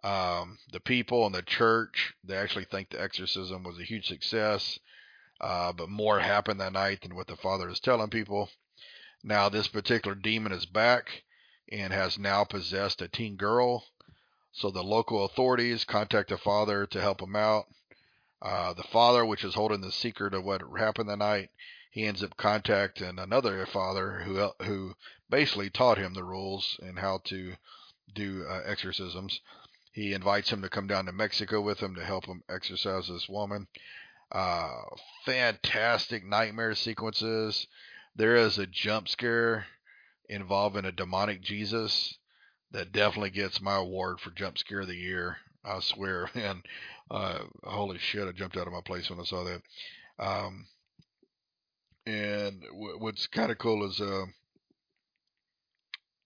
um, 0.03 0.59
the 0.71 0.79
people 0.79 1.25
and 1.25 1.35
the 1.35 1.41
church 1.43 2.13
they 2.23 2.37
actually 2.37 2.65
think 2.65 2.89
the 2.89 3.01
exorcism 3.01 3.63
was 3.63 3.79
a 3.79 3.83
huge 3.83 4.07
success 4.07 4.79
uh, 5.41 5.73
but 5.73 5.89
more 5.89 6.19
happened 6.19 6.61
that 6.61 6.73
night 6.73 7.01
than 7.01 7.15
what 7.15 7.27
the 7.27 7.37
father 7.37 7.69
is 7.69 7.79
telling 7.81 8.09
people 8.09 8.49
Now, 9.23 9.49
this 9.49 9.67
particular 9.67 10.15
demon 10.15 10.51
is 10.51 10.67
back 10.67 11.23
and 11.71 11.91
has 11.91 12.19
now 12.19 12.43
possessed 12.43 13.01
a 13.01 13.07
teen 13.07 13.37
girl. 13.37 13.85
So 14.53 14.71
the 14.71 14.83
local 14.83 15.25
authorities 15.25 15.83
contact 15.83 16.29
the 16.29 16.37
father 16.37 16.85
to 16.87 17.01
help 17.01 17.21
him 17.21 17.35
out. 17.35 17.65
Uh, 18.41 18.73
the 18.73 18.83
father, 18.83 19.25
which 19.25 19.43
is 19.43 19.55
holding 19.55 19.81
the 19.81 19.91
secret 19.91 20.35
of 20.35 20.43
what 20.45 20.61
happened 20.77 21.09
that 21.09 21.17
night, 21.17 21.49
he 21.95 22.05
ends 22.05 22.21
up 22.21 22.35
contacting 22.35 23.17
another 23.17 23.65
father 23.65 24.19
who 24.25 24.51
who 24.65 24.93
basically 25.29 25.69
taught 25.69 25.97
him 25.97 26.13
the 26.13 26.25
rules 26.25 26.77
and 26.83 26.99
how 26.99 27.19
to 27.23 27.53
do 28.13 28.45
uh, 28.49 28.59
exorcisms. 28.65 29.39
He 29.93 30.11
invites 30.11 30.49
him 30.49 30.61
to 30.61 30.69
come 30.69 30.87
down 30.87 31.05
to 31.05 31.13
Mexico 31.13 31.61
with 31.61 31.79
him 31.79 31.95
to 31.95 32.03
help 32.03 32.25
him 32.25 32.43
exorcise 32.49 33.07
this 33.07 33.29
woman. 33.29 33.67
Uh, 34.29 34.81
fantastic 35.25 36.25
nightmare 36.25 36.75
sequences. 36.75 37.65
There 38.13 38.35
is 38.35 38.57
a 38.57 38.67
jump 38.67 39.07
scare 39.07 39.65
involving 40.27 40.83
a 40.83 40.91
demonic 40.91 41.41
Jesus 41.41 42.17
that 42.71 42.91
definitely 42.91 43.29
gets 43.29 43.61
my 43.61 43.77
award 43.77 44.19
for 44.19 44.31
jump 44.31 44.57
scare 44.57 44.81
of 44.81 44.87
the 44.87 44.97
year. 44.97 45.37
I 45.63 45.79
swear, 45.79 46.29
man. 46.35 46.61
Uh, 47.09 47.45
holy 47.63 47.99
shit! 47.99 48.27
I 48.27 48.33
jumped 48.33 48.57
out 48.57 48.67
of 48.67 48.73
my 48.73 48.81
place 48.81 49.09
when 49.09 49.21
I 49.21 49.23
saw 49.23 49.45
that. 49.45 49.61
Um, 50.19 50.67
and 52.05 52.61
w- 52.61 52.97
what's 52.99 53.27
kind 53.27 53.51
of 53.51 53.57
cool 53.57 53.87
is, 53.89 53.99
uh, 53.99 54.25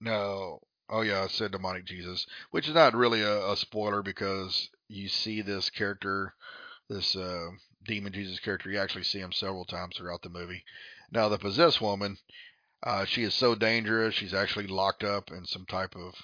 now 0.01 0.59
Oh 0.91 1.01
yeah, 1.01 1.21
I 1.21 1.27
said 1.27 1.51
demonic 1.51 1.85
Jesus, 1.85 2.25
which 2.49 2.67
is 2.67 2.73
not 2.73 2.95
really 2.95 3.21
a, 3.21 3.51
a 3.51 3.55
spoiler 3.55 4.01
because 4.01 4.69
you 4.87 5.07
see 5.07 5.41
this 5.41 5.69
character, 5.69 6.33
this 6.89 7.15
uh, 7.15 7.49
demon 7.85 8.11
Jesus 8.11 8.39
character. 8.39 8.71
You 8.71 8.79
actually 8.79 9.03
see 9.03 9.19
him 9.19 9.31
several 9.31 9.65
times 9.65 9.95
throughout 9.95 10.23
the 10.23 10.29
movie. 10.29 10.63
Now 11.11 11.29
the 11.29 11.37
possessed 11.37 11.79
woman, 11.79 12.17
uh, 12.81 13.05
she 13.05 13.21
is 13.21 13.35
so 13.35 13.53
dangerous. 13.53 14.15
She's 14.15 14.33
actually 14.33 14.65
locked 14.65 15.03
up 15.03 15.29
in 15.29 15.45
some 15.45 15.67
type 15.67 15.95
of 15.95 16.15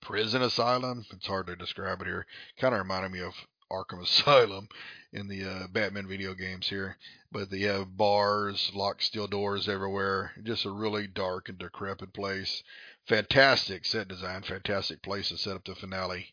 prison 0.00 0.42
asylum. 0.42 1.06
It's 1.12 1.28
hard 1.28 1.46
to 1.46 1.54
describe 1.54 2.00
it 2.00 2.08
here. 2.08 2.26
Kind 2.58 2.74
of 2.74 2.80
reminded 2.80 3.12
me 3.12 3.20
of 3.20 3.34
Arkham 3.72 4.02
Asylum 4.02 4.68
in 5.12 5.28
the 5.28 5.44
uh, 5.44 5.66
Batman 5.68 6.06
video 6.06 6.34
games 6.34 6.68
here. 6.68 6.96
But 7.30 7.50
they 7.50 7.60
have 7.62 7.96
bars, 7.96 8.70
locked 8.74 9.02
steel 9.02 9.26
doors 9.26 9.68
everywhere. 9.68 10.32
Just 10.42 10.66
a 10.66 10.70
really 10.70 11.06
dark 11.06 11.48
and 11.48 11.58
decrepit 11.58 12.12
place. 12.12 12.62
Fantastic 13.06 13.84
set 13.84 14.08
design, 14.08 14.42
fantastic 14.42 15.02
place 15.02 15.30
to 15.30 15.38
set 15.38 15.56
up 15.56 15.64
the 15.64 15.74
finale. 15.74 16.26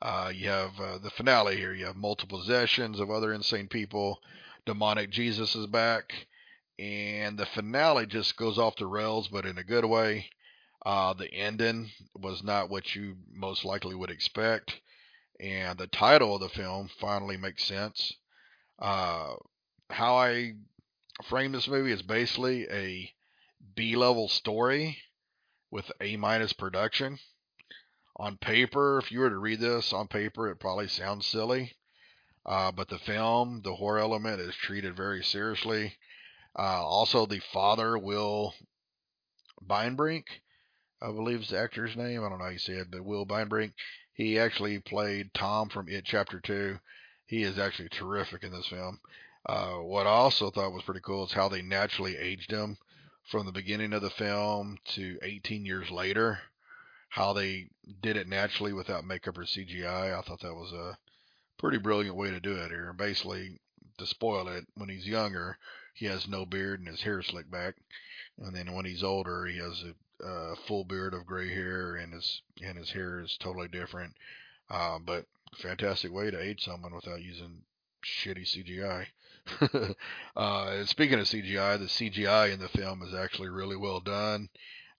Uh, 0.00 0.30
you 0.34 0.48
have 0.48 0.78
uh, 0.80 0.98
the 0.98 1.10
finale 1.10 1.56
here. 1.56 1.74
You 1.74 1.86
have 1.86 1.96
multiple 1.96 2.38
possessions 2.38 3.00
of 3.00 3.10
other 3.10 3.32
insane 3.32 3.66
people. 3.66 4.20
Demonic 4.64 5.10
Jesus 5.10 5.54
is 5.56 5.66
back. 5.66 6.12
And 6.78 7.38
the 7.38 7.46
finale 7.46 8.06
just 8.06 8.36
goes 8.36 8.58
off 8.58 8.76
the 8.76 8.86
rails, 8.86 9.28
but 9.28 9.46
in 9.46 9.58
a 9.58 9.64
good 9.64 9.84
way. 9.84 10.30
Uh, 10.84 11.14
the 11.14 11.32
ending 11.32 11.90
was 12.14 12.44
not 12.44 12.70
what 12.70 12.94
you 12.94 13.16
most 13.32 13.64
likely 13.64 13.94
would 13.94 14.10
expect 14.10 14.80
and 15.40 15.78
the 15.78 15.86
title 15.86 16.34
of 16.34 16.40
the 16.40 16.48
film 16.48 16.88
finally 17.00 17.36
makes 17.36 17.64
sense. 17.64 18.14
Uh, 18.78 19.34
how 19.90 20.16
I 20.16 20.54
frame 21.24 21.52
this 21.52 21.68
movie 21.68 21.92
is 21.92 22.02
basically 22.02 22.66
a 22.70 23.10
B 23.74 23.96
level 23.96 24.28
story 24.28 24.98
with 25.70 25.90
A 26.00 26.16
minus 26.16 26.52
production. 26.52 27.18
On 28.16 28.36
paper, 28.38 28.98
if 28.98 29.12
you 29.12 29.20
were 29.20 29.30
to 29.30 29.38
read 29.38 29.60
this 29.60 29.92
on 29.92 30.08
paper, 30.08 30.48
it 30.48 30.56
probably 30.56 30.88
sounds 30.88 31.26
silly. 31.26 31.72
Uh, 32.46 32.70
but 32.72 32.88
the 32.88 32.98
film, 32.98 33.60
the 33.62 33.74
horror 33.74 33.98
element, 33.98 34.40
is 34.40 34.54
treated 34.54 34.96
very 34.96 35.22
seriously. 35.22 35.96
Uh, 36.58 36.82
also, 36.86 37.26
the 37.26 37.40
father, 37.52 37.98
Will 37.98 38.54
Beinbrink, 39.62 40.24
I 41.02 41.08
believe 41.08 41.40
is 41.40 41.48
the 41.50 41.58
actor's 41.58 41.96
name. 41.96 42.24
I 42.24 42.28
don't 42.28 42.38
know 42.38 42.44
how 42.44 42.50
you 42.50 42.58
say 42.58 42.74
it, 42.74 42.90
but 42.90 43.04
Will 43.04 43.26
Beinbrink. 43.26 43.72
He 44.16 44.38
actually 44.38 44.78
played 44.78 45.34
Tom 45.34 45.68
from 45.68 45.90
It 45.90 46.06
Chapter 46.06 46.40
2. 46.40 46.78
He 47.26 47.42
is 47.42 47.58
actually 47.58 47.90
terrific 47.90 48.42
in 48.44 48.50
this 48.50 48.66
film. 48.66 48.98
Uh, 49.44 49.74
what 49.74 50.06
I 50.06 50.10
also 50.10 50.50
thought 50.50 50.72
was 50.72 50.84
pretty 50.84 51.02
cool 51.02 51.26
is 51.26 51.32
how 51.32 51.50
they 51.50 51.60
naturally 51.60 52.16
aged 52.16 52.50
him 52.50 52.78
from 53.30 53.44
the 53.44 53.52
beginning 53.52 53.92
of 53.92 54.00
the 54.00 54.08
film 54.08 54.78
to 54.94 55.18
18 55.22 55.66
years 55.66 55.90
later. 55.90 56.40
How 57.10 57.34
they 57.34 57.68
did 58.00 58.16
it 58.16 58.26
naturally 58.26 58.72
without 58.72 59.04
makeup 59.04 59.36
or 59.36 59.44
CGI. 59.44 60.18
I 60.18 60.22
thought 60.22 60.40
that 60.40 60.54
was 60.54 60.72
a 60.72 60.96
pretty 61.58 61.76
brilliant 61.76 62.16
way 62.16 62.30
to 62.30 62.40
do 62.40 62.56
it 62.56 62.70
here. 62.70 62.94
Basically, 62.94 63.60
to 63.98 64.06
spoil 64.06 64.48
it, 64.48 64.66
when 64.76 64.88
he's 64.88 65.06
younger, 65.06 65.58
he 65.92 66.06
has 66.06 66.26
no 66.26 66.46
beard 66.46 66.80
and 66.80 66.88
his 66.88 67.02
hair 67.02 67.20
slicked 67.22 67.50
back. 67.50 67.74
And 68.38 68.56
then 68.56 68.72
when 68.72 68.86
he's 68.86 69.04
older, 69.04 69.44
he 69.44 69.58
has 69.58 69.82
a 69.82 69.94
uh, 70.24 70.54
full 70.66 70.84
beard 70.84 71.14
of 71.14 71.26
gray 71.26 71.48
hair, 71.52 71.96
and 71.96 72.12
his 72.12 72.42
and 72.62 72.78
his 72.78 72.90
hair 72.90 73.20
is 73.20 73.36
totally 73.38 73.68
different. 73.68 74.14
Uh, 74.70 74.98
but 74.98 75.26
fantastic 75.58 76.12
way 76.12 76.30
to 76.30 76.40
age 76.40 76.64
someone 76.64 76.94
without 76.94 77.22
using 77.22 77.62
shitty 78.04 78.46
CGI. 78.46 79.06
uh, 80.36 80.84
speaking 80.84 81.18
of 81.18 81.26
CGI, 81.26 81.78
the 81.78 81.86
CGI 81.86 82.52
in 82.52 82.60
the 82.60 82.68
film 82.68 83.02
is 83.02 83.14
actually 83.14 83.48
really 83.48 83.76
well 83.76 84.00
done. 84.00 84.48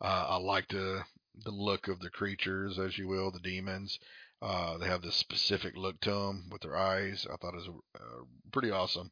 Uh, 0.01 0.25
I 0.29 0.37
like 0.37 0.67
the 0.69 1.03
the 1.43 1.51
look 1.51 1.87
of 1.87 1.99
the 1.99 2.09
creatures, 2.09 2.79
as 2.79 2.97
you 2.97 3.07
will, 3.07 3.31
the 3.31 3.39
demons. 3.39 3.99
Uh, 4.41 4.77
they 4.77 4.87
have 4.87 5.01
this 5.01 5.15
specific 5.15 5.75
look 5.75 5.99
to 6.01 6.11
them 6.11 6.49
with 6.51 6.61
their 6.61 6.77
eyes. 6.77 7.25
I 7.31 7.37
thought 7.37 7.53
it 7.53 7.67
was 7.67 7.69
uh, 7.95 8.23
pretty 8.51 8.71
awesome. 8.71 9.09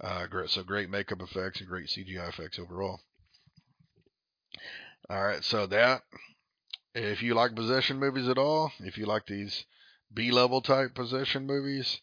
Uh, 0.00 0.26
great, 0.26 0.50
so 0.50 0.62
great 0.62 0.90
makeup 0.90 1.22
effects 1.22 1.60
and 1.60 1.68
great 1.68 1.86
CGI 1.86 2.28
effects 2.28 2.58
overall. 2.58 3.00
All 5.08 5.24
right, 5.24 5.44
so 5.44 5.66
that 5.66 6.02
if 6.92 7.22
you 7.22 7.34
like 7.34 7.54
possession 7.54 8.00
movies 8.00 8.28
at 8.28 8.38
all, 8.38 8.72
if 8.80 8.98
you 8.98 9.06
like 9.06 9.26
these 9.26 9.64
B 10.12 10.32
level 10.32 10.60
type 10.60 10.96
possession 10.96 11.46
movies, 11.46 12.00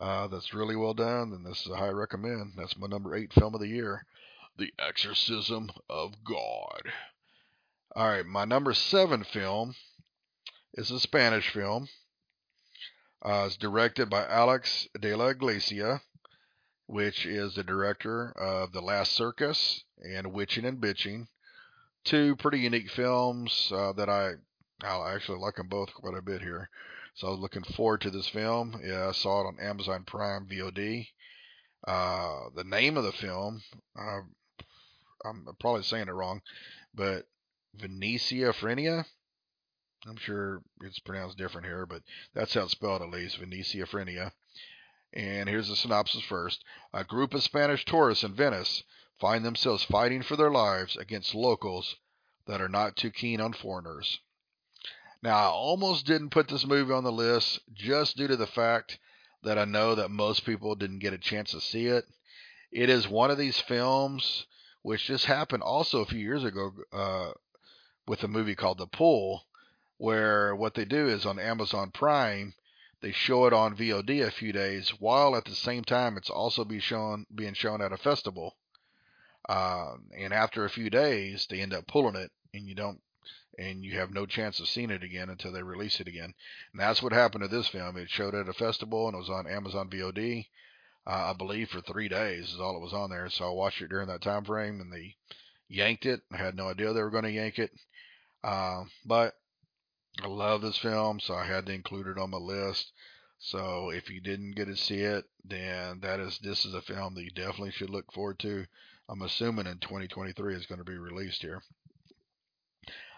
uh, 0.00 0.28
that's 0.28 0.54
really 0.54 0.76
well 0.76 0.94
done, 0.94 1.32
then 1.32 1.42
this 1.42 1.66
is 1.66 1.72
a 1.72 1.76
high 1.76 1.88
recommend. 1.88 2.52
That's 2.56 2.78
my 2.78 2.86
number 2.86 3.16
eight 3.16 3.32
film 3.32 3.54
of 3.54 3.60
the 3.60 3.66
year, 3.66 4.06
The 4.56 4.72
Exorcism 4.78 5.70
of 5.90 6.22
God. 6.22 6.92
All 7.96 8.06
right, 8.06 8.24
my 8.24 8.44
number 8.44 8.72
seven 8.72 9.24
film 9.24 9.74
is 10.74 10.92
a 10.92 11.00
Spanish 11.00 11.50
film. 11.50 11.88
Uh, 13.20 13.46
it's 13.46 13.56
directed 13.56 14.08
by 14.08 14.24
Alex 14.24 14.86
de 15.00 15.12
la 15.16 15.26
Iglesia, 15.26 16.02
which 16.86 17.26
is 17.26 17.56
the 17.56 17.64
director 17.64 18.30
of 18.36 18.70
The 18.70 18.80
Last 18.80 19.14
Circus 19.14 19.82
and 20.00 20.32
Witching 20.32 20.64
and 20.64 20.80
Bitching 20.80 21.26
two 22.08 22.36
pretty 22.36 22.58
unique 22.58 22.90
films 22.90 23.70
uh, 23.74 23.92
that 23.92 24.08
I 24.08 24.32
I 24.82 25.14
actually 25.14 25.38
like 25.38 25.56
them 25.56 25.68
both 25.68 25.92
quite 25.92 26.16
a 26.16 26.22
bit 26.22 26.40
here. 26.40 26.70
So 27.14 27.26
I 27.26 27.30
was 27.30 27.40
looking 27.40 27.64
forward 27.64 28.00
to 28.02 28.10
this 28.10 28.28
film. 28.28 28.80
Yeah, 28.84 29.08
I 29.08 29.12
saw 29.12 29.42
it 29.42 29.46
on 29.46 29.58
Amazon 29.60 30.04
Prime 30.06 30.46
VOD. 30.46 31.08
Uh, 31.86 32.50
the 32.54 32.64
name 32.64 32.96
of 32.96 33.04
the 33.04 33.12
film, 33.12 33.62
uh, 33.98 34.20
I'm 35.24 35.46
probably 35.60 35.82
saying 35.82 36.08
it 36.08 36.12
wrong, 36.12 36.40
but 36.94 37.26
Veneciafrenia. 37.78 39.04
I'm 40.06 40.16
sure 40.16 40.62
it's 40.82 41.00
pronounced 41.00 41.38
different 41.38 41.66
here, 41.66 41.86
but 41.86 42.02
that's 42.34 42.54
how 42.54 42.62
it's 42.62 42.72
spelled 42.72 43.02
at 43.02 43.10
least, 43.10 43.40
Veneciafrenia. 43.40 44.30
And 45.12 45.48
here's 45.48 45.68
the 45.68 45.76
synopsis 45.76 46.22
first. 46.22 46.64
A 46.94 47.04
group 47.04 47.34
of 47.34 47.42
Spanish 47.42 47.84
tourists 47.84 48.24
in 48.24 48.34
Venice 48.34 48.84
find 49.20 49.44
themselves 49.44 49.82
fighting 49.84 50.22
for 50.22 50.36
their 50.36 50.50
lives 50.50 50.96
against 50.96 51.34
locals 51.34 51.96
that 52.46 52.60
are 52.60 52.68
not 52.68 52.96
too 52.96 53.10
keen 53.10 53.40
on 53.40 53.52
foreigners. 53.52 54.20
Now, 55.22 55.36
I 55.36 55.46
almost 55.46 56.06
didn't 56.06 56.30
put 56.30 56.48
this 56.48 56.64
movie 56.64 56.92
on 56.92 57.04
the 57.04 57.12
list 57.12 57.60
just 57.72 58.16
due 58.16 58.28
to 58.28 58.36
the 58.36 58.46
fact 58.46 58.98
that 59.42 59.58
I 59.58 59.64
know 59.64 59.94
that 59.94 60.10
most 60.10 60.44
people 60.44 60.74
didn't 60.74 61.00
get 61.00 61.12
a 61.12 61.18
chance 61.18 61.50
to 61.50 61.60
see 61.60 61.86
it. 61.86 62.04
It 62.70 62.88
is 62.88 63.08
one 63.08 63.30
of 63.30 63.38
these 63.38 63.58
films 63.58 64.46
which 64.82 65.06
just 65.06 65.24
happened 65.24 65.62
also 65.62 66.00
a 66.00 66.06
few 66.06 66.20
years 66.20 66.44
ago 66.44 66.72
uh, 66.92 67.32
with 68.06 68.22
a 68.22 68.28
movie 68.28 68.54
called 68.54 68.78
The 68.78 68.86
Pool, 68.86 69.44
where 69.96 70.54
what 70.54 70.74
they 70.74 70.84
do 70.84 71.08
is 71.08 71.26
on 71.26 71.38
Amazon 71.38 71.90
Prime, 71.90 72.54
they 73.00 73.12
show 73.12 73.46
it 73.46 73.52
on 73.52 73.76
VOD 73.76 74.26
a 74.26 74.30
few 74.30 74.52
days, 74.52 74.90
while 75.00 75.36
at 75.36 75.44
the 75.44 75.54
same 75.54 75.84
time 75.84 76.16
it's 76.16 76.30
also 76.30 76.64
be 76.64 76.80
shown 76.80 77.26
being 77.34 77.54
shown 77.54 77.82
at 77.82 77.92
a 77.92 77.96
festival. 77.96 78.56
Uh, 79.48 79.94
and 80.16 80.32
after 80.32 80.64
a 80.64 80.70
few 80.70 80.90
days, 80.90 81.46
they 81.48 81.60
end 81.60 81.74
up 81.74 81.86
pulling 81.86 82.16
it, 82.16 82.30
and 82.54 82.66
you 82.66 82.74
don't, 82.74 83.00
and 83.58 83.84
you 83.84 83.98
have 83.98 84.12
no 84.12 84.26
chance 84.26 84.60
of 84.60 84.68
seeing 84.68 84.90
it 84.90 85.02
again 85.02 85.28
until 85.30 85.52
they 85.52 85.62
release 85.62 86.00
it 86.00 86.08
again. 86.08 86.32
And 86.72 86.80
that's 86.80 87.02
what 87.02 87.12
happened 87.12 87.42
to 87.42 87.48
this 87.48 87.68
film. 87.68 87.96
It 87.96 88.10
showed 88.10 88.34
at 88.34 88.48
a 88.48 88.52
festival, 88.52 89.06
and 89.06 89.14
it 89.14 89.18
was 89.18 89.30
on 89.30 89.46
Amazon 89.46 89.90
VOD, 89.90 90.46
uh, 91.06 91.30
I 91.30 91.32
believe, 91.32 91.70
for 91.70 91.80
three 91.80 92.08
days 92.08 92.52
is 92.52 92.60
all 92.60 92.76
it 92.76 92.82
was 92.82 92.92
on 92.92 93.10
there. 93.10 93.28
So 93.30 93.46
I 93.46 93.50
watched 93.50 93.80
it 93.82 93.88
during 93.88 94.08
that 94.08 94.22
time 94.22 94.44
frame, 94.44 94.80
and 94.80 94.92
they 94.92 95.16
yanked 95.68 96.06
it. 96.06 96.20
I 96.32 96.36
had 96.36 96.54
no 96.54 96.68
idea 96.68 96.92
they 96.92 97.02
were 97.02 97.10
going 97.10 97.24
to 97.24 97.30
yank 97.30 97.58
it, 97.58 97.70
uh, 98.44 98.84
but 99.04 99.34
I 100.22 100.26
love 100.26 100.62
this 100.62 100.78
film, 100.78 101.20
so 101.20 101.34
I 101.34 101.44
had 101.44 101.66
to 101.66 101.72
include 101.72 102.06
it 102.08 102.18
on 102.18 102.30
my 102.30 102.38
list. 102.38 102.92
So 103.40 103.90
if 103.90 104.10
you 104.10 104.20
didn't 104.20 104.56
get 104.56 104.66
to 104.66 104.76
see 104.76 105.00
it, 105.00 105.24
then 105.44 106.00
that 106.00 106.18
is 106.20 106.38
this 106.40 106.64
is 106.64 106.74
a 106.74 106.82
film 106.82 107.14
that 107.14 107.22
you 107.22 107.30
definitely 107.30 107.70
should 107.70 107.90
look 107.90 108.12
forward 108.12 108.38
to. 108.40 108.66
I'm 109.08 109.22
assuming 109.22 109.66
in 109.66 109.78
2023 109.78 110.54
is 110.54 110.66
going 110.66 110.80
to 110.80 110.84
be 110.84 110.98
released 110.98 111.42
here. 111.42 111.62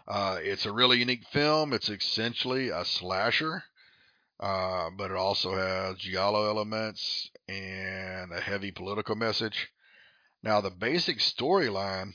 Uh, 0.06 0.38
it's 0.40 0.66
a 0.66 0.72
really 0.72 0.98
unique 0.98 1.26
film. 1.32 1.72
It's 1.72 1.88
essentially 1.88 2.68
a 2.68 2.84
slasher, 2.84 3.64
uh, 4.38 4.90
but 4.96 5.10
it 5.10 5.16
also 5.16 5.56
has 5.56 5.96
giallo 5.98 6.48
elements 6.48 7.30
and 7.48 8.32
a 8.32 8.40
heavy 8.40 8.70
political 8.70 9.14
message. 9.14 9.68
Now, 10.42 10.60
the 10.60 10.70
basic 10.70 11.18
storyline 11.18 12.14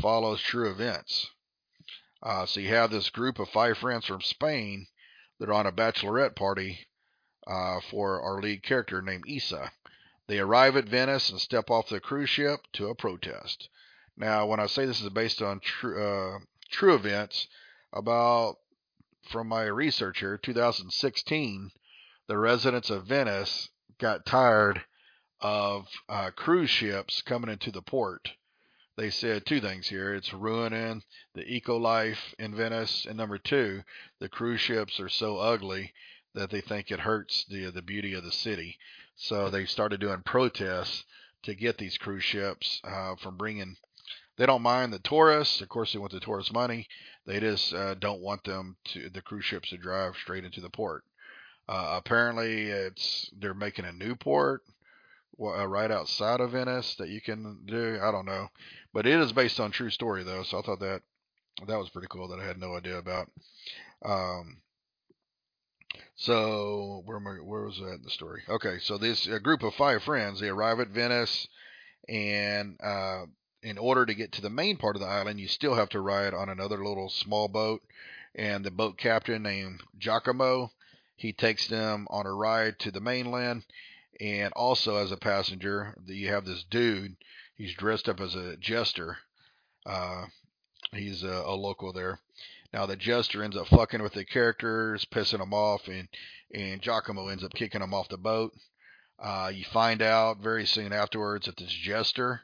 follows 0.00 0.40
true 0.40 0.70
events. 0.70 1.30
Uh, 2.22 2.46
so 2.46 2.60
you 2.60 2.68
have 2.68 2.90
this 2.90 3.10
group 3.10 3.38
of 3.38 3.48
five 3.48 3.78
friends 3.78 4.06
from 4.06 4.20
Spain 4.20 4.86
that 5.38 5.48
are 5.48 5.54
on 5.54 5.66
a 5.66 5.72
bachelorette 5.72 6.34
party 6.34 6.86
uh, 7.46 7.80
for 7.90 8.20
our 8.20 8.40
lead 8.40 8.62
character 8.62 9.00
named 9.02 9.24
Isa. 9.26 9.70
They 10.28 10.38
arrive 10.38 10.76
at 10.76 10.88
Venice 10.88 11.30
and 11.30 11.40
step 11.40 11.70
off 11.70 11.88
the 11.88 12.00
cruise 12.00 12.30
ship 12.30 12.60
to 12.74 12.88
a 12.88 12.94
protest. 12.94 13.68
Now, 14.16 14.46
when 14.46 14.60
I 14.60 14.66
say 14.66 14.86
this 14.86 15.00
is 15.00 15.08
based 15.10 15.40
on 15.42 15.60
true 15.60 16.02
uh, 16.02 16.38
true 16.70 16.94
events, 16.94 17.46
about 17.92 18.58
from 19.30 19.48
my 19.48 19.64
research 19.64 20.20
here, 20.20 20.36
2016, 20.38 21.70
the 22.26 22.38
residents 22.38 22.90
of 22.90 23.06
Venice 23.06 23.70
got 23.98 24.26
tired 24.26 24.82
of 25.40 25.86
uh, 26.08 26.30
cruise 26.30 26.70
ships 26.70 27.22
coming 27.22 27.50
into 27.50 27.70
the 27.70 27.82
port. 27.82 28.32
They 28.96 29.10
said 29.10 29.44
two 29.44 29.60
things 29.60 29.88
here. 29.88 30.14
It's 30.14 30.32
ruining 30.32 31.02
the 31.34 31.46
eco 31.46 31.76
life 31.76 32.34
in 32.38 32.54
Venice, 32.54 33.04
and 33.06 33.16
number 33.16 33.38
two, 33.38 33.82
the 34.18 34.28
cruise 34.28 34.60
ships 34.60 34.98
are 34.98 35.10
so 35.10 35.36
ugly 35.36 35.92
that 36.36 36.50
they 36.50 36.60
think 36.60 36.90
it 36.90 37.00
hurts 37.00 37.44
the 37.48 37.70
the 37.70 37.82
beauty 37.82 38.14
of 38.14 38.22
the 38.22 38.32
city. 38.32 38.78
So 39.16 39.50
they 39.50 39.64
started 39.64 40.00
doing 40.00 40.22
protests 40.24 41.04
to 41.42 41.54
get 41.54 41.78
these 41.78 41.98
cruise 41.98 42.24
ships 42.24 42.80
uh, 42.84 43.16
from 43.16 43.36
bringing. 43.36 43.76
They 44.36 44.46
don't 44.46 44.62
mind 44.62 44.92
the 44.92 44.98
tourists. 44.98 45.60
Of 45.62 45.70
course, 45.70 45.92
they 45.92 45.98
want 45.98 46.12
the 46.12 46.20
tourist 46.20 46.52
money. 46.52 46.86
They 47.26 47.40
just 47.40 47.72
uh, 47.72 47.94
don't 47.94 48.20
want 48.20 48.44
them 48.44 48.76
to 48.92 49.08
the 49.08 49.22
cruise 49.22 49.46
ships 49.46 49.70
to 49.70 49.78
drive 49.78 50.14
straight 50.16 50.44
into 50.44 50.60
the 50.60 50.70
port. 50.70 51.04
Uh, 51.68 51.94
apparently, 51.98 52.68
it's 52.68 53.30
they're 53.36 53.54
making 53.54 53.86
a 53.86 53.92
new 53.92 54.14
port 54.14 54.62
uh, 55.40 55.66
right 55.66 55.90
outside 55.90 56.40
of 56.40 56.52
Venice 56.52 56.94
that 56.96 57.08
you 57.08 57.20
can 57.20 57.58
do. 57.66 57.98
I 58.00 58.10
don't 58.12 58.26
know, 58.26 58.48
but 58.92 59.06
it 59.06 59.18
is 59.18 59.32
based 59.32 59.58
on 59.58 59.70
true 59.70 59.90
story 59.90 60.22
though, 60.22 60.42
so 60.42 60.58
I 60.58 60.62
thought 60.62 60.80
that 60.80 61.02
that 61.66 61.78
was 61.78 61.88
pretty 61.88 62.08
cool 62.10 62.28
that 62.28 62.38
I 62.38 62.44
had 62.44 62.58
no 62.58 62.76
idea 62.76 62.98
about. 62.98 63.30
Um, 64.04 64.58
so 66.16 67.02
where 67.04 67.16
am 67.16 67.26
I, 67.26 67.32
where 67.42 67.64
was 67.64 67.78
that 67.78 67.94
in 67.94 68.02
the 68.02 68.10
story? 68.10 68.42
Okay, 68.48 68.78
so 68.80 68.98
this 68.98 69.26
a 69.26 69.40
group 69.40 69.62
of 69.62 69.74
five 69.74 70.02
friends 70.02 70.40
they 70.40 70.48
arrive 70.48 70.80
at 70.80 70.88
Venice, 70.88 71.48
and 72.08 72.78
uh, 72.82 73.26
in 73.62 73.78
order 73.78 74.06
to 74.06 74.14
get 74.14 74.32
to 74.32 74.42
the 74.42 74.50
main 74.50 74.76
part 74.76 74.96
of 74.96 75.02
the 75.02 75.08
island, 75.08 75.40
you 75.40 75.48
still 75.48 75.74
have 75.74 75.88
to 75.90 76.00
ride 76.00 76.34
on 76.34 76.48
another 76.48 76.78
little 76.84 77.08
small 77.08 77.48
boat, 77.48 77.82
and 78.34 78.64
the 78.64 78.70
boat 78.70 78.96
captain 78.98 79.42
named 79.42 79.82
Giacomo 79.98 80.70
he 81.16 81.32
takes 81.32 81.66
them 81.66 82.06
on 82.10 82.26
a 82.26 82.32
ride 82.32 82.78
to 82.80 82.90
the 82.90 83.00
mainland, 83.00 83.64
and 84.20 84.52
also 84.52 84.96
as 84.96 85.10
a 85.10 85.16
passenger, 85.16 85.96
you 86.06 86.28
have 86.28 86.44
this 86.44 86.62
dude. 86.64 87.16
He's 87.56 87.74
dressed 87.74 88.08
up 88.08 88.20
as 88.20 88.34
a 88.34 88.56
jester. 88.58 89.16
Uh, 89.86 90.26
he's 90.92 91.22
a, 91.22 91.42
a 91.46 91.54
local 91.54 91.92
there 91.92 92.20
now 92.72 92.86
the 92.86 92.96
jester 92.96 93.42
ends 93.42 93.56
up 93.56 93.68
fucking 93.68 94.02
with 94.02 94.14
the 94.14 94.24
characters, 94.24 95.04
pissing 95.04 95.38
them 95.38 95.54
off, 95.54 95.88
and 95.88 96.08
and 96.52 96.80
Giacomo 96.80 97.28
ends 97.28 97.44
up 97.44 97.52
kicking 97.54 97.80
them 97.80 97.94
off 97.94 98.08
the 98.08 98.16
boat. 98.16 98.52
Uh, 99.18 99.50
you 99.52 99.64
find 99.64 100.02
out 100.02 100.38
very 100.38 100.66
soon 100.66 100.92
afterwards 100.92 101.46
that 101.46 101.56
this 101.56 101.72
jester, 101.72 102.42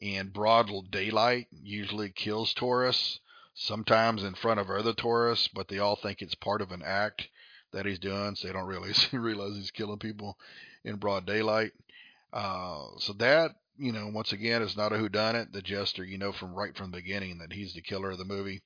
in 0.00 0.28
broad 0.28 0.70
daylight, 0.90 1.48
usually 1.50 2.10
kills 2.10 2.54
tourists. 2.54 3.20
Sometimes 3.54 4.22
in 4.22 4.34
front 4.34 4.60
of 4.60 4.70
other 4.70 4.92
tourists, 4.92 5.48
but 5.48 5.66
they 5.66 5.80
all 5.80 5.96
think 5.96 6.22
it's 6.22 6.36
part 6.36 6.62
of 6.62 6.70
an 6.70 6.82
act 6.84 7.28
that 7.72 7.86
he's 7.86 7.98
doing, 7.98 8.36
so 8.36 8.46
they 8.46 8.52
don't 8.52 8.68
really 8.68 8.92
realize 9.12 9.56
he's 9.56 9.72
killing 9.72 9.98
people 9.98 10.38
in 10.84 10.96
broad 10.96 11.26
daylight. 11.26 11.72
Uh, 12.32 12.86
so 12.98 13.12
that 13.14 13.56
you 13.78 13.92
know, 13.92 14.08
once 14.08 14.32
again, 14.32 14.60
is 14.60 14.76
not 14.76 14.92
a 14.92 14.96
whodunit. 14.96 15.52
The 15.52 15.62
jester, 15.62 16.04
you 16.04 16.18
know, 16.18 16.32
from 16.32 16.54
right 16.54 16.76
from 16.76 16.90
the 16.90 16.98
beginning 16.98 17.38
that 17.38 17.52
he's 17.52 17.74
the 17.74 17.80
killer 17.80 18.10
of 18.10 18.18
the 18.18 18.24
movie. 18.24 18.62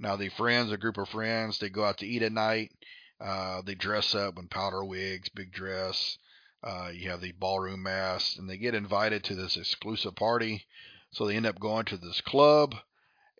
Now, 0.00 0.16
the 0.16 0.30
friends, 0.30 0.72
a 0.72 0.78
group 0.78 0.96
of 0.96 1.10
friends, 1.10 1.58
they 1.58 1.68
go 1.68 1.84
out 1.84 1.98
to 1.98 2.06
eat 2.06 2.22
at 2.22 2.32
night. 2.32 2.72
Uh, 3.20 3.60
they 3.60 3.74
dress 3.74 4.14
up 4.14 4.38
in 4.38 4.48
powder 4.48 4.82
wigs, 4.82 5.28
big 5.28 5.52
dress. 5.52 6.16
Uh, 6.64 6.90
you 6.92 7.10
have 7.10 7.20
the 7.20 7.32
ballroom 7.32 7.82
masks, 7.82 8.38
and 8.38 8.48
they 8.48 8.56
get 8.56 8.74
invited 8.74 9.22
to 9.24 9.34
this 9.34 9.58
exclusive 9.58 10.16
party. 10.16 10.64
So 11.10 11.26
they 11.26 11.36
end 11.36 11.44
up 11.44 11.60
going 11.60 11.84
to 11.86 11.98
this 11.98 12.22
club. 12.22 12.76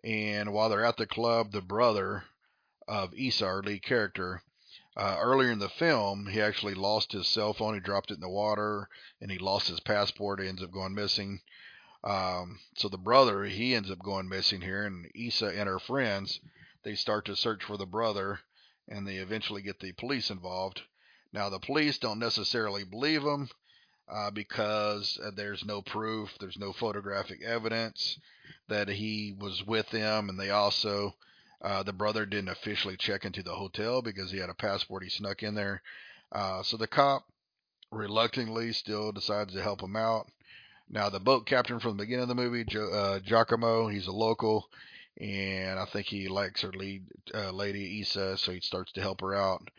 And 0.03 0.53
while 0.53 0.69
they're 0.69 0.85
at 0.85 0.97
the 0.97 1.07
club, 1.07 1.51
the 1.51 1.61
brother 1.61 2.25
of 2.87 3.15
Isa, 3.15 3.45
our 3.45 3.63
lead 3.63 3.81
character, 3.81 4.43
uh, 4.95 5.17
earlier 5.19 5.51
in 5.51 5.59
the 5.59 5.69
film, 5.69 6.27
he 6.27 6.41
actually 6.41 6.75
lost 6.75 7.11
his 7.11 7.27
cell 7.27 7.53
phone. 7.53 7.73
He 7.73 7.79
dropped 7.79 8.11
it 8.11 8.15
in 8.15 8.21
the 8.21 8.29
water, 8.29 8.87
and 9.19 9.31
he 9.31 9.39
lost 9.39 9.67
his 9.67 9.79
passport. 9.79 10.39
He 10.39 10.47
ends 10.47 10.61
up 10.61 10.71
going 10.71 10.93
missing. 10.93 11.41
Um, 12.03 12.59
so 12.75 12.89
the 12.89 12.97
brother, 12.97 13.43
he 13.43 13.75
ends 13.75 13.91
up 13.91 13.99
going 13.99 14.27
missing 14.27 14.61
here, 14.61 14.85
and 14.85 15.09
Isa 15.13 15.47
and 15.47 15.67
her 15.67 15.79
friends, 15.79 16.39
they 16.83 16.95
start 16.95 17.25
to 17.25 17.35
search 17.35 17.63
for 17.63 17.77
the 17.77 17.85
brother, 17.85 18.39
and 18.87 19.07
they 19.07 19.17
eventually 19.17 19.61
get 19.61 19.79
the 19.79 19.91
police 19.91 20.29
involved. 20.29 20.81
Now 21.31 21.49
the 21.49 21.59
police 21.59 21.97
don't 21.97 22.19
necessarily 22.19 22.83
believe 22.83 23.21
him 23.21 23.49
uh, 24.11 24.31
because 24.31 25.19
uh, 25.23 25.31
there's 25.35 25.63
no 25.63 25.81
proof, 25.81 26.29
there's 26.39 26.57
no 26.57 26.73
photographic 26.73 27.41
evidence 27.43 28.17
that 28.67 28.89
he 28.89 29.35
was 29.37 29.63
with 29.65 29.89
them, 29.89 30.29
and 30.29 30.39
they 30.39 30.49
also, 30.49 31.15
uh, 31.61 31.83
the 31.83 31.93
brother 31.93 32.25
didn't 32.25 32.49
officially 32.49 32.97
check 32.97 33.25
into 33.25 33.43
the 33.43 33.53
hotel 33.53 34.01
because 34.01 34.31
he 34.31 34.39
had 34.39 34.49
a 34.49 34.55
passport 34.55 35.03
he 35.03 35.09
snuck 35.09 35.43
in 35.43 35.55
there. 35.55 35.81
Uh, 36.31 36.63
so 36.63 36.77
the 36.77 36.87
cop 36.87 37.23
reluctantly 37.91 38.73
still 38.73 39.11
decides 39.11 39.53
to 39.53 39.61
help 39.61 39.81
him 39.81 39.95
out. 39.95 40.27
Now, 40.93 41.09
the 41.09 41.21
boat 41.21 41.45
captain 41.45 41.79
from 41.79 41.95
the 41.95 42.03
beginning 42.03 42.23
of 42.23 42.27
the 42.27 42.35
movie, 42.35 42.65
uh, 42.77 43.19
Giacomo, 43.19 43.87
he's 43.87 44.07
a 44.07 44.11
local, 44.11 44.67
and 45.17 45.79
I 45.79 45.85
think 45.85 46.07
he 46.07 46.27
likes 46.27 46.61
her 46.61 46.71
lead 46.73 47.05
uh, 47.33 47.51
lady, 47.51 47.99
Isa, 47.99 48.37
so 48.37 48.51
he 48.51 48.59
starts 48.59 48.91
to 48.93 49.01
help 49.01 49.21
her 49.21 49.33
out. 49.33 49.69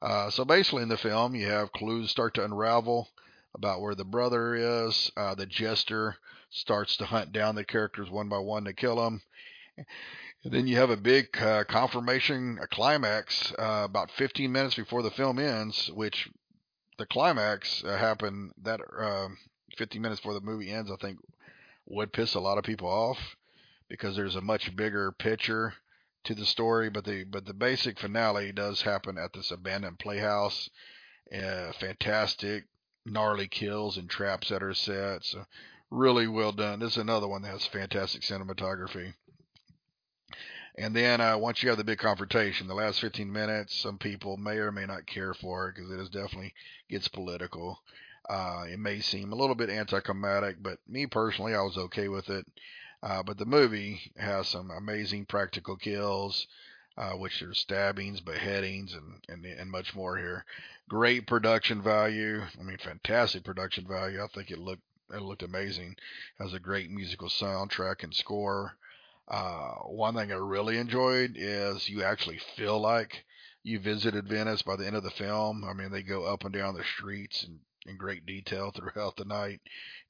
Uh, 0.00 0.30
so 0.30 0.46
basically, 0.46 0.82
in 0.82 0.88
the 0.88 0.96
film, 0.96 1.34
you 1.34 1.46
have 1.46 1.72
clues 1.72 2.10
start 2.10 2.32
to 2.34 2.44
unravel 2.44 3.08
about 3.54 3.82
where 3.82 3.94
the 3.94 4.04
brother 4.04 4.54
is. 4.86 5.12
Uh, 5.14 5.34
the 5.34 5.44
jester 5.44 6.16
starts 6.48 6.96
to 6.96 7.04
hunt 7.04 7.32
down 7.32 7.54
the 7.54 7.64
characters 7.64 8.10
one 8.10 8.30
by 8.30 8.38
one 8.38 8.64
to 8.64 8.72
kill 8.72 8.96
them. 8.96 9.20
And 10.44 10.52
then 10.52 10.66
you 10.66 10.76
have 10.76 10.90
a 10.90 10.96
big 10.96 11.36
uh, 11.40 11.64
confirmation, 11.64 12.58
a 12.60 12.66
climax, 12.66 13.52
uh, 13.58 13.82
about 13.84 14.10
15 14.10 14.50
minutes 14.50 14.74
before 14.74 15.02
the 15.02 15.10
film 15.10 15.38
ends, 15.38 15.90
which 15.94 16.28
the 16.98 17.06
climax 17.06 17.84
uh, 17.84 17.96
happened 17.96 18.52
that 18.62 18.80
uh, 18.80 19.28
50 19.76 19.98
minutes 19.98 20.20
before 20.20 20.34
the 20.34 20.40
movie 20.40 20.70
ends, 20.70 20.90
I 20.90 20.96
think 20.96 21.18
would 21.86 22.12
piss 22.12 22.34
a 22.34 22.40
lot 22.40 22.58
of 22.58 22.64
people 22.64 22.88
off 22.88 23.18
because 23.88 24.16
there's 24.16 24.36
a 24.36 24.40
much 24.40 24.74
bigger 24.76 25.12
picture 25.12 25.74
to 26.24 26.34
the 26.34 26.46
story. 26.46 26.90
But 26.90 27.04
the 27.04 27.24
but 27.24 27.46
the 27.46 27.54
basic 27.54 27.98
finale 27.98 28.52
does 28.52 28.82
happen 28.82 29.18
at 29.18 29.32
this 29.32 29.50
abandoned 29.50 29.98
playhouse. 29.98 30.70
Uh, 31.32 31.72
fantastic, 31.72 32.64
gnarly 33.06 33.48
kills 33.48 33.96
and 33.96 34.08
traps 34.08 34.48
that 34.50 34.62
are 34.62 34.74
set. 34.74 35.24
So 35.24 35.44
really 35.90 36.26
well 36.26 36.52
done. 36.52 36.80
This 36.80 36.92
is 36.92 36.98
another 36.98 37.28
one 37.28 37.42
that 37.42 37.52
has 37.52 37.66
fantastic 37.66 38.22
cinematography. 38.22 39.14
And 40.78 40.96
then 40.96 41.20
uh, 41.20 41.36
once 41.36 41.62
you 41.62 41.68
have 41.68 41.76
the 41.76 41.84
big 41.84 41.98
confrontation, 41.98 42.66
the 42.66 42.74
last 42.74 43.00
15 43.00 43.30
minutes, 43.30 43.78
some 43.78 43.98
people 43.98 44.38
may 44.38 44.56
or 44.56 44.72
may 44.72 44.86
not 44.86 45.06
care 45.06 45.34
for 45.34 45.68
it 45.68 45.74
because 45.74 45.90
it 45.90 46.00
is 46.00 46.08
definitely 46.08 46.54
gets 46.88 47.08
political. 47.08 47.82
Uh, 48.28 48.64
it 48.68 48.78
may 48.78 49.00
seem 49.00 49.32
a 49.32 49.36
little 49.36 49.54
bit 49.54 49.70
anticlimactic, 49.70 50.62
but 50.62 50.78
me 50.88 51.06
personally, 51.06 51.54
I 51.54 51.62
was 51.62 51.76
okay 51.76 52.08
with 52.08 52.28
it. 52.30 52.46
Uh, 53.02 53.22
but 53.22 53.36
the 53.36 53.44
movie 53.44 54.12
has 54.16 54.46
some 54.48 54.70
amazing 54.70 55.26
practical 55.26 55.76
kills, 55.76 56.46
uh, 56.96 57.12
which 57.12 57.42
are 57.42 57.54
stabbings, 57.54 58.20
beheadings, 58.20 58.94
and, 58.94 59.24
and 59.28 59.44
and 59.44 59.70
much 59.70 59.94
more 59.94 60.16
here. 60.16 60.44
Great 60.88 61.26
production 61.26 61.82
value. 61.82 62.42
I 62.58 62.62
mean, 62.62 62.78
fantastic 62.78 63.42
production 63.44 63.86
value. 63.88 64.22
I 64.22 64.28
think 64.28 64.50
it 64.50 64.58
looked 64.58 64.82
it 65.12 65.20
looked 65.20 65.42
amazing. 65.42 65.96
Has 66.38 66.54
a 66.54 66.60
great 66.60 66.90
musical 66.90 67.28
soundtrack 67.28 68.04
and 68.04 68.14
score. 68.14 68.76
Uh, 69.26 69.74
one 69.86 70.14
thing 70.14 70.30
I 70.30 70.36
really 70.36 70.78
enjoyed 70.78 71.32
is 71.36 71.88
you 71.88 72.02
actually 72.02 72.38
feel 72.56 72.80
like 72.80 73.24
you 73.62 73.78
visited 73.80 74.28
Venice 74.28 74.62
by 74.62 74.76
the 74.76 74.86
end 74.86 74.96
of 74.96 75.02
the 75.02 75.10
film. 75.10 75.64
I 75.64 75.72
mean, 75.72 75.90
they 75.90 76.02
go 76.02 76.24
up 76.24 76.44
and 76.44 76.52
down 76.52 76.74
the 76.74 76.84
streets 76.84 77.42
and 77.42 77.60
in 77.86 77.96
great 77.96 78.26
detail 78.26 78.70
throughout 78.70 79.16
the 79.16 79.24
night 79.24 79.60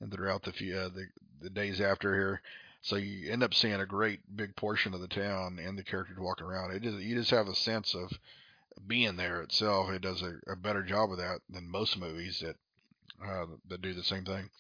and 0.01 0.13
throughout 0.13 0.43
the 0.43 0.53
few, 0.53 0.77
uh, 0.77 0.89
the, 0.89 1.07
the 1.41 1.51
days 1.51 1.81
after 1.81 2.15
here. 2.15 2.43
So 2.83 2.97
you 2.97 3.31
end 3.31 3.43
up 3.43 3.55
seeing 3.55 3.81
a 3.81 3.87
great 3.87 4.21
big 4.35 4.57
portion 4.57 4.93
of 4.93 5.01
the 5.01 5.09
town 5.09 5.59
and 5.65 5.79
the 5.79 5.85
characters 5.85 6.19
walking 6.19 6.47
around. 6.47 6.75
It 6.75 6.85
is 6.85 6.95
you 7.03 7.15
just 7.15 7.31
have 7.31 7.47
a 7.47 7.55
sense 7.55 7.95
of 7.95 8.13
being 8.87 9.17
there 9.17 9.43
itself. 9.43 9.91
It 9.91 10.03
does 10.03 10.23
a, 10.23 10.39
a 10.51 10.57
better 10.57 10.83
job 10.83 11.13
of 11.13 11.19
that 11.19 11.41
than 11.49 11.71
most 11.71 11.97
movies 11.97 12.43
that 12.45 12.57
uh, 13.25 13.47
that 13.69 13.83
do 13.83 13.95
the 13.95 14.03
same 14.03 14.25
thing. 14.25 14.51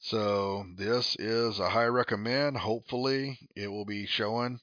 So 0.00 0.66
this 0.76 1.16
is 1.18 1.58
a 1.60 1.70
high 1.70 1.86
recommend. 1.86 2.58
Hopefully 2.58 3.38
it 3.54 3.68
will 3.68 3.84
be 3.84 4.04
showing 4.04 4.60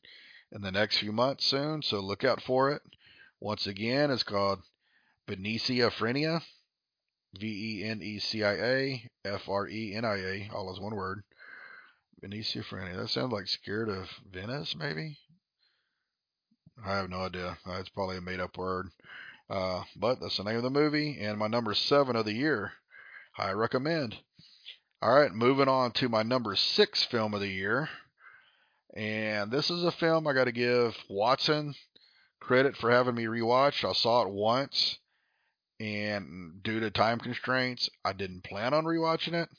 in 0.51 0.61
the 0.61 0.71
next 0.71 0.97
few 0.97 1.11
months 1.11 1.45
soon, 1.45 1.81
so 1.81 1.99
look 1.99 2.23
out 2.23 2.41
for 2.41 2.71
it. 2.71 2.81
Once 3.39 3.65
again, 3.65 4.11
it's 4.11 4.23
called 4.23 4.59
Veneciafrenia. 5.27 6.41
V 7.39 7.81
E 7.81 7.83
N 7.83 8.01
E 8.01 8.19
C 8.19 8.43
I 8.43 8.53
A 8.53 9.09
F 9.25 9.47
R 9.47 9.67
E 9.67 9.93
N 9.95 10.05
I 10.05 10.17
A, 10.17 10.49
all 10.53 10.71
as 10.71 10.79
one 10.79 10.95
word. 10.95 11.23
Veneciafrenia. 12.23 12.97
That 12.97 13.09
sounds 13.09 13.31
like 13.31 13.47
Scared 13.47 13.89
of 13.89 14.09
Venice, 14.31 14.75
maybe? 14.75 15.17
I 16.85 16.97
have 16.97 17.09
no 17.09 17.21
idea. 17.21 17.57
It's 17.65 17.89
probably 17.89 18.17
a 18.17 18.21
made 18.21 18.39
up 18.39 18.57
word. 18.57 18.89
Uh, 19.49 19.83
but 19.95 20.19
that's 20.21 20.37
the 20.37 20.43
name 20.43 20.57
of 20.57 20.63
the 20.63 20.69
movie, 20.69 21.19
and 21.19 21.37
my 21.37 21.47
number 21.47 21.73
seven 21.73 22.15
of 22.15 22.25
the 22.25 22.33
year. 22.33 22.73
I 23.37 23.51
recommend. 23.51 24.17
All 25.01 25.13
right, 25.13 25.33
moving 25.33 25.67
on 25.67 25.91
to 25.93 26.09
my 26.09 26.23
number 26.23 26.55
six 26.55 27.03
film 27.03 27.33
of 27.33 27.39
the 27.39 27.47
year. 27.47 27.89
And 28.95 29.51
this 29.51 29.69
is 29.69 29.83
a 29.83 29.91
film 29.91 30.27
I 30.27 30.33
got 30.33 30.45
to 30.45 30.51
give 30.51 30.95
Watson 31.09 31.73
credit 32.39 32.77
for 32.77 32.91
having 32.91 33.15
me 33.15 33.25
rewatch. 33.25 33.87
I 33.87 33.93
saw 33.93 34.23
it 34.23 34.29
once, 34.29 34.99
and 35.81 36.61
due 36.63 36.79
to 36.79 36.91
time 36.91 37.19
constraints, 37.19 37.89
I 38.05 38.13
didn't 38.13 38.43
plan 38.43 38.73
on 38.73 38.85
rewatching 38.85 39.33
it. 39.33 39.49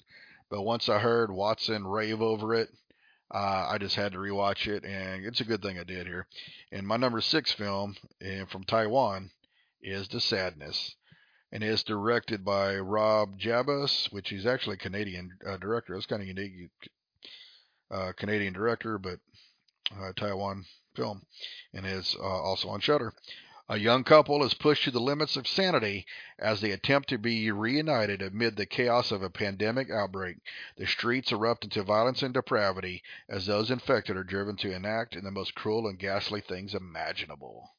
But 0.50 0.62
once 0.62 0.88
I 0.88 0.98
heard 0.98 1.30
Watson 1.30 1.86
rave 1.86 2.22
over 2.22 2.54
it, 2.54 2.68
uh, 3.34 3.68
I 3.70 3.78
just 3.78 3.96
had 3.96 4.12
to 4.12 4.18
rewatch 4.18 4.66
it, 4.66 4.84
and 4.84 5.24
it's 5.24 5.40
a 5.40 5.44
good 5.44 5.62
thing 5.62 5.78
I 5.78 5.84
did 5.84 6.06
here. 6.06 6.26
And 6.70 6.86
my 6.86 6.96
number 6.96 7.20
six 7.20 7.52
film 7.52 7.96
and 8.20 8.48
from 8.50 8.64
Taiwan 8.64 9.30
is 9.82 10.08
The 10.08 10.20
Sadness 10.20 10.94
and 11.52 11.62
it's 11.62 11.82
directed 11.82 12.44
by 12.44 12.76
Rob 12.76 13.38
Jabbaz, 13.38 14.10
which 14.10 14.32
is 14.32 14.46
actually 14.46 14.74
a 14.74 14.78
Canadian 14.78 15.32
uh, 15.46 15.58
director. 15.58 15.94
It's 15.94 16.06
kind 16.06 16.22
of 16.22 16.28
unique, 16.28 16.70
uh, 17.90 18.12
Canadian 18.16 18.54
director, 18.54 18.98
but 18.98 19.18
uh, 19.94 20.12
Taiwan 20.16 20.64
film, 20.96 21.22
and 21.74 21.86
is 21.86 22.16
uh, 22.18 22.22
also 22.22 22.68
on 22.70 22.80
Shudder. 22.80 23.12
A 23.72 23.78
young 23.78 24.04
couple 24.04 24.44
is 24.44 24.52
pushed 24.52 24.84
to 24.84 24.90
the 24.90 25.00
limits 25.00 25.34
of 25.34 25.48
sanity 25.48 26.04
as 26.38 26.60
they 26.60 26.72
attempt 26.72 27.08
to 27.08 27.16
be 27.16 27.50
reunited 27.50 28.20
amid 28.20 28.54
the 28.56 28.66
chaos 28.66 29.10
of 29.10 29.22
a 29.22 29.30
pandemic 29.30 29.88
outbreak. 29.88 30.36
The 30.76 30.86
streets 30.86 31.32
erupt 31.32 31.64
into 31.64 31.82
violence 31.82 32.22
and 32.22 32.34
depravity 32.34 33.02
as 33.30 33.46
those 33.46 33.70
infected 33.70 34.14
are 34.18 34.24
driven 34.24 34.56
to 34.56 34.74
enact 34.74 35.16
in 35.16 35.24
the 35.24 35.30
most 35.30 35.54
cruel 35.54 35.88
and 35.88 35.98
ghastly 35.98 36.42
things 36.42 36.74
imaginable. 36.74 37.70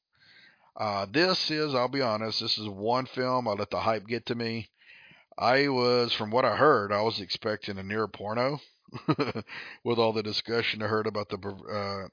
Uh, 0.76 1.06
this 1.12 1.52
is, 1.52 1.76
I'll 1.76 1.88
be 1.88 2.02
honest, 2.02 2.40
this 2.40 2.58
is 2.58 2.68
one 2.68 3.06
film 3.06 3.48
I 3.48 3.52
let 3.52 3.70
the 3.70 3.82
hype 3.82 4.08
get 4.08 4.26
to 4.26 4.36
me. 4.36 4.72
I 5.38 5.68
was, 5.68 6.12
from 6.12 6.32
what 6.32 6.44
I 6.44 6.56
heard, 6.56 6.92
I 6.92 7.04
was 7.04 7.20
expecting 7.20 7.78
a 7.78 7.84
near 7.84 8.08
porno 8.08 8.60
with 9.84 10.00
all 10.00 10.12
the 10.12 10.24
discussion 10.24 10.82
I 10.82 10.88
heard 10.88 11.06
about 11.06 11.30
the 11.30 12.10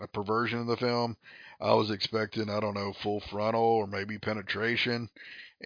uh, 0.00 0.06
perversion 0.12 0.60
of 0.60 0.68
the 0.68 0.76
film. 0.76 1.16
I 1.60 1.74
was 1.74 1.90
expecting, 1.90 2.50
I 2.50 2.60
don't 2.60 2.74
know, 2.74 2.92
full 2.92 3.20
frontal 3.20 3.62
or 3.62 3.86
maybe 3.86 4.18
penetration. 4.18 5.08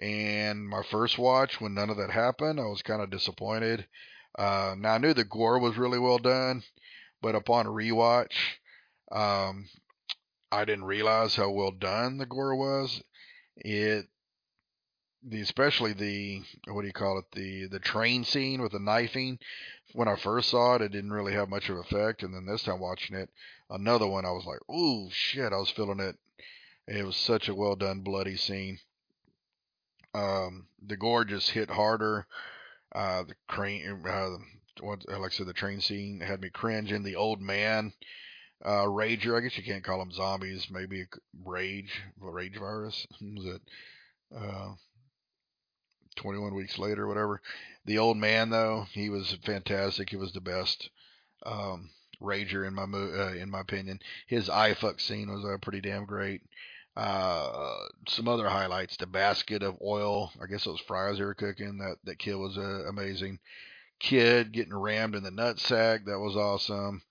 And 0.01 0.67
my 0.67 0.83
first 0.83 1.17
watch, 1.17 1.59
when 1.59 1.73
none 1.73 1.89
of 1.89 1.97
that 1.97 2.11
happened, 2.11 2.59
I 2.59 2.65
was 2.65 2.81
kind 2.81 3.01
of 3.01 3.09
disappointed. 3.09 3.85
Uh, 4.37 4.75
now 4.77 4.93
I 4.93 4.97
knew 4.97 5.13
the 5.13 5.25
gore 5.25 5.59
was 5.59 5.77
really 5.77 5.99
well 5.99 6.19
done, 6.19 6.63
but 7.21 7.35
upon 7.35 7.65
rewatch, 7.65 8.33
um, 9.11 9.67
I 10.51 10.65
didn't 10.65 10.85
realize 10.85 11.35
how 11.35 11.49
well 11.49 11.71
done 11.71 12.17
the 12.17 12.25
gore 12.25 12.55
was. 12.55 13.01
It, 13.57 14.05
the 15.23 15.41
especially 15.41 15.93
the 15.93 16.41
what 16.67 16.81
do 16.81 16.87
you 16.87 16.93
call 16.93 17.19
it 17.19 17.25
the 17.33 17.67
the 17.67 17.79
train 17.79 18.23
scene 18.23 18.61
with 18.61 18.71
the 18.71 18.79
knifing. 18.79 19.39
When 19.93 20.07
I 20.07 20.15
first 20.15 20.49
saw 20.49 20.75
it, 20.75 20.81
it 20.81 20.91
didn't 20.91 21.13
really 21.13 21.33
have 21.33 21.49
much 21.49 21.69
of 21.69 21.77
effect, 21.77 22.21
and 22.21 22.33
then 22.33 22.45
this 22.45 22.63
time 22.63 22.79
watching 22.79 23.15
it, 23.15 23.29
another 23.69 24.07
one, 24.07 24.23
I 24.23 24.31
was 24.31 24.45
like, 24.45 24.59
"Ooh, 24.69 25.09
shit!" 25.11 25.51
I 25.51 25.57
was 25.57 25.71
feeling 25.71 25.99
it. 25.99 26.15
It 26.87 27.05
was 27.05 27.15
such 27.15 27.49
a 27.49 27.55
well 27.55 27.75
done 27.75 28.01
bloody 28.01 28.37
scene. 28.37 28.79
Um, 30.13 30.67
the 30.81 30.97
gore 30.97 31.25
just 31.25 31.51
hit 31.51 31.69
harder. 31.69 32.25
Uh, 32.93 33.23
the 33.23 33.35
crane, 33.47 34.01
uh, 34.07 34.37
what, 34.81 35.07
like 35.07 35.31
I 35.31 35.35
said, 35.35 35.47
the 35.47 35.53
train 35.53 35.81
scene 35.81 36.21
had 36.21 36.41
me 36.41 36.49
cringing. 36.49 37.03
The 37.03 37.15
old 37.15 37.41
man 37.41 37.93
uh, 38.63 38.85
rager. 38.85 39.37
I 39.37 39.41
guess 39.41 39.57
you 39.57 39.63
can't 39.63 39.83
call 39.83 39.99
them 39.99 40.11
zombies. 40.11 40.67
Maybe 40.71 41.01
a 41.01 41.05
rage, 41.45 42.01
rage 42.19 42.57
virus. 42.57 43.05
Was 43.21 43.45
it 43.45 43.61
uh, 44.35 44.73
21 46.19 46.53
weeks 46.53 46.77
later, 46.77 47.07
whatever? 47.07 47.41
The 47.85 47.97
old 47.97 48.17
man, 48.17 48.49
though, 48.49 48.87
he 48.91 49.09
was 49.09 49.37
fantastic. 49.43 50.09
He 50.09 50.17
was 50.17 50.33
the 50.33 50.41
best 50.41 50.89
um, 51.45 51.89
rager 52.21 52.67
in 52.67 52.73
my 52.75 52.83
uh, 52.83 53.33
in 53.33 53.49
my 53.49 53.61
opinion. 53.61 53.99
His 54.27 54.49
eye 54.49 54.73
fuck 54.73 54.99
scene 54.99 55.31
was 55.31 55.45
uh, 55.45 55.57
pretty 55.61 55.81
damn 55.81 56.05
great. 56.05 56.41
Uh, 56.95 57.87
some 58.07 58.27
other 58.27 58.49
highlights: 58.49 58.97
the 58.97 59.07
basket 59.07 59.63
of 59.63 59.77
oil. 59.81 60.31
I 60.41 60.47
guess 60.47 60.65
it 60.65 60.71
was 60.71 60.81
fries 60.81 61.17
they 61.17 61.23
were 61.23 61.33
cooking. 61.33 61.77
That 61.77 61.95
that 62.03 62.19
kid 62.19 62.35
was 62.35 62.57
uh, 62.57 62.85
amazing. 62.87 63.39
Kid 63.99 64.51
getting 64.51 64.75
rammed 64.75 65.15
in 65.15 65.23
the 65.23 65.31
nutsack. 65.31 66.05
That 66.05 66.19
was 66.19 66.35
awesome. 66.35 67.01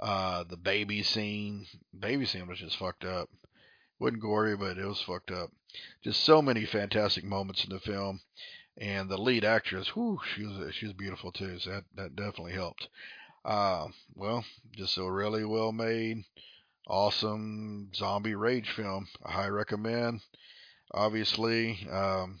Uh, 0.00 0.44
the 0.48 0.56
baby 0.56 1.02
scene, 1.02 1.66
baby 1.98 2.26
scene 2.26 2.46
was 2.46 2.58
just 2.58 2.78
fucked 2.78 3.04
up. 3.04 3.28
Wasn't 3.98 4.20
gory, 4.20 4.56
but 4.56 4.78
it 4.78 4.86
was 4.86 5.00
fucked 5.02 5.30
up. 5.30 5.50
Just 6.02 6.22
so 6.22 6.42
many 6.42 6.64
fantastic 6.64 7.24
moments 7.24 7.64
in 7.64 7.70
the 7.70 7.80
film, 7.80 8.20
and 8.76 9.08
the 9.08 9.18
lead 9.18 9.44
actress, 9.44 9.94
whoo, 9.94 10.20
she 10.34 10.44
was 10.44 10.74
she 10.74 10.86
was 10.86 10.94
beautiful 10.94 11.32
too. 11.32 11.58
So 11.58 11.70
that 11.70 11.84
that 11.96 12.16
definitely 12.16 12.52
helped. 12.52 12.88
Uh, 13.44 13.88
well, 14.14 14.44
just 14.72 14.96
a 14.96 15.10
really 15.10 15.44
well 15.44 15.72
made, 15.72 16.24
awesome 16.88 17.90
zombie 17.94 18.34
rage 18.34 18.70
film. 18.70 19.08
I 19.24 19.32
highly 19.32 19.50
recommend. 19.50 20.22
Obviously, 20.92 21.86
um, 21.90 22.40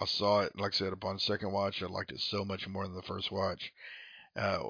I 0.00 0.04
saw 0.04 0.40
it, 0.40 0.52
like 0.58 0.74
I 0.74 0.76
said, 0.76 0.92
upon 0.92 1.18
second 1.18 1.52
watch. 1.52 1.82
I 1.82 1.86
liked 1.86 2.12
it 2.12 2.20
so 2.20 2.44
much 2.44 2.68
more 2.68 2.84
than 2.84 2.94
the 2.94 3.02
first 3.02 3.30
watch. 3.30 3.72
Uh, 4.36 4.60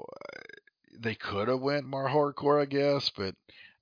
they 0.97 1.15
could 1.15 1.47
have 1.47 1.61
went 1.61 1.85
more 1.85 2.09
hardcore, 2.09 2.61
I 2.61 2.65
guess, 2.65 3.09
but 3.09 3.35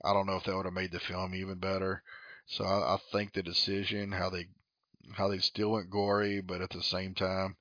I 0.03 0.13
don't 0.13 0.27
know 0.27 0.35
if 0.35 0.43
that 0.43 0.55
would 0.55 0.65
have 0.65 0.73
made 0.73 0.91
the 0.91 0.99
film 0.99 1.33
even 1.33 1.59
better. 1.59 2.03
So 2.49 2.65
I, 2.65 2.95
I 2.95 2.97
think 3.11 3.33
the 3.33 3.43
decision, 3.43 4.11
how 4.11 4.29
they 4.29 4.47
how 5.13 5.27
they 5.29 5.39
still 5.39 5.71
went 5.71 5.89
gory, 5.89 6.41
but 6.41 6.61
at 6.61 6.71
the 6.71 6.83
same 6.83 7.13
time 7.13 7.55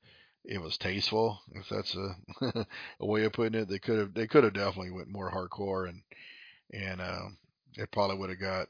it 0.45 0.61
was 0.61 0.79
tasteful. 0.79 1.41
If 1.53 1.69
that's 1.69 1.95
a, 1.95 2.67
a 3.01 3.07
way 3.07 3.25
of 3.25 3.33
putting 3.33 3.61
it, 3.61 3.69
they 3.69 3.79
could 3.79 3.99
have 3.99 4.15
they 4.15 4.27
could 4.27 4.45
have 4.45 4.55
definitely 4.55 4.91
went 4.91 5.09
more 5.09 5.31
hardcore 5.31 5.89
and 5.89 6.03
and 6.73 7.01
uh, 7.01 7.29
it 7.77 7.91
probably 7.93 8.17
would 8.17 8.31
have 8.31 8.41
got 8.41 8.69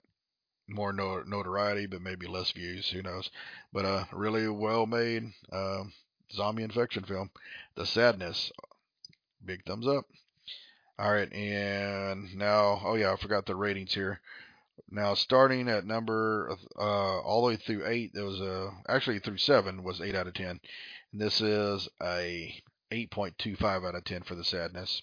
more 0.68 0.92
notoriety, 0.92 1.86
but 1.86 2.02
maybe 2.02 2.26
less 2.26 2.50
views. 2.50 2.88
Who 2.90 3.02
knows? 3.02 3.30
But 3.72 3.84
a 3.84 3.88
uh, 3.88 4.04
really 4.12 4.48
well 4.48 4.86
made 4.86 5.32
uh, 5.52 5.84
zombie 6.32 6.64
infection 6.64 7.04
film. 7.04 7.30
The 7.76 7.86
Sadness. 7.86 8.52
Big 9.44 9.64
thumbs 9.64 9.86
up. 9.86 10.04
All 10.98 11.12
right, 11.12 11.32
and 11.32 12.36
now, 12.36 12.82
oh 12.84 12.96
yeah, 12.96 13.12
I 13.12 13.16
forgot 13.16 13.46
the 13.46 13.54
ratings 13.54 13.94
here. 13.94 14.20
Now, 14.90 15.14
starting 15.14 15.68
at 15.68 15.84
number 15.84 16.56
uh, 16.76 17.20
all 17.20 17.42
the 17.42 17.48
way 17.48 17.56
through 17.56 17.86
eight, 17.86 18.12
there 18.14 18.24
was 18.24 18.40
a 18.40 18.70
actually 18.88 19.18
through 19.18 19.38
seven 19.38 19.82
was 19.82 20.00
eight 20.00 20.14
out 20.14 20.26
of 20.26 20.34
ten. 20.34 20.60
And 21.12 21.20
this 21.20 21.40
is 21.40 21.88
a 22.02 22.62
8.25 22.90 23.86
out 23.86 23.94
of 23.94 24.04
10 24.04 24.22
for 24.22 24.34
the 24.34 24.44
sadness. 24.44 25.02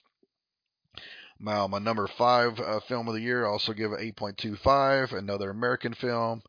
Now, 1.39 1.67
my 1.67 1.79
number 1.79 2.07
five 2.07 2.59
uh, 2.59 2.79
film 2.79 3.07
of 3.07 3.13
the 3.13 3.21
year, 3.21 3.45
I 3.45 3.49
also 3.49 3.73
give 3.73 3.91
it 3.91 4.15
8.25. 4.15 5.13
Another 5.13 5.49
American 5.49 5.93
film. 5.93 6.41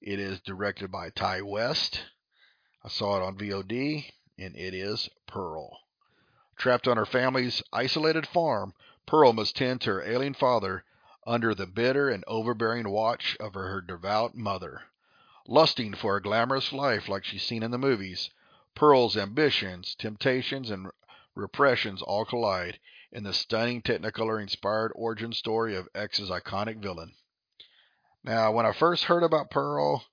It 0.00 0.18
is 0.18 0.40
directed 0.40 0.90
by 0.90 1.10
Ti 1.10 1.42
West. 1.42 2.04
I 2.82 2.88
saw 2.88 3.16
it 3.16 3.22
on 3.22 3.38
VOD, 3.38 4.04
and 4.38 4.56
it 4.56 4.74
is 4.74 5.08
Pearl. 5.26 5.78
Trapped 6.56 6.86
on 6.86 6.96
her 6.96 7.06
family's 7.06 7.62
isolated 7.72 8.26
farm, 8.26 8.74
Pearl 9.06 9.32
must 9.32 9.56
tend 9.56 9.80
to 9.82 9.90
her 9.90 10.02
ailing 10.02 10.34
father 10.34 10.84
under 11.26 11.54
the 11.54 11.66
bitter 11.66 12.08
and 12.08 12.24
overbearing 12.26 12.88
watch 12.88 13.36
of 13.40 13.54
her 13.54 13.80
devout 13.80 14.34
mother. 14.34 14.82
Lusting 15.46 15.94
for 15.94 16.16
a 16.16 16.22
glamorous 16.22 16.72
life 16.72 17.08
like 17.08 17.24
she's 17.24 17.42
seen 17.42 17.62
in 17.62 17.70
the 17.70 17.78
movies, 17.78 18.30
Pearl's 18.74 19.16
ambitions, 19.16 19.94
temptations, 19.94 20.70
and 20.70 20.90
repressions 21.34 22.02
all 22.02 22.24
collide 22.24 22.78
in 23.12 23.22
the 23.22 23.32
stunning 23.32 23.80
Technicolor 23.80 24.42
inspired 24.42 24.92
origin 24.94 25.32
story 25.32 25.76
of 25.76 25.88
X's 25.94 26.30
iconic 26.30 26.78
villain. 26.78 27.14
Now, 28.24 28.52
when 28.52 28.66
I 28.66 28.72
first 28.72 29.04
heard 29.04 29.22
about 29.22 29.50
Pearl 29.50 30.04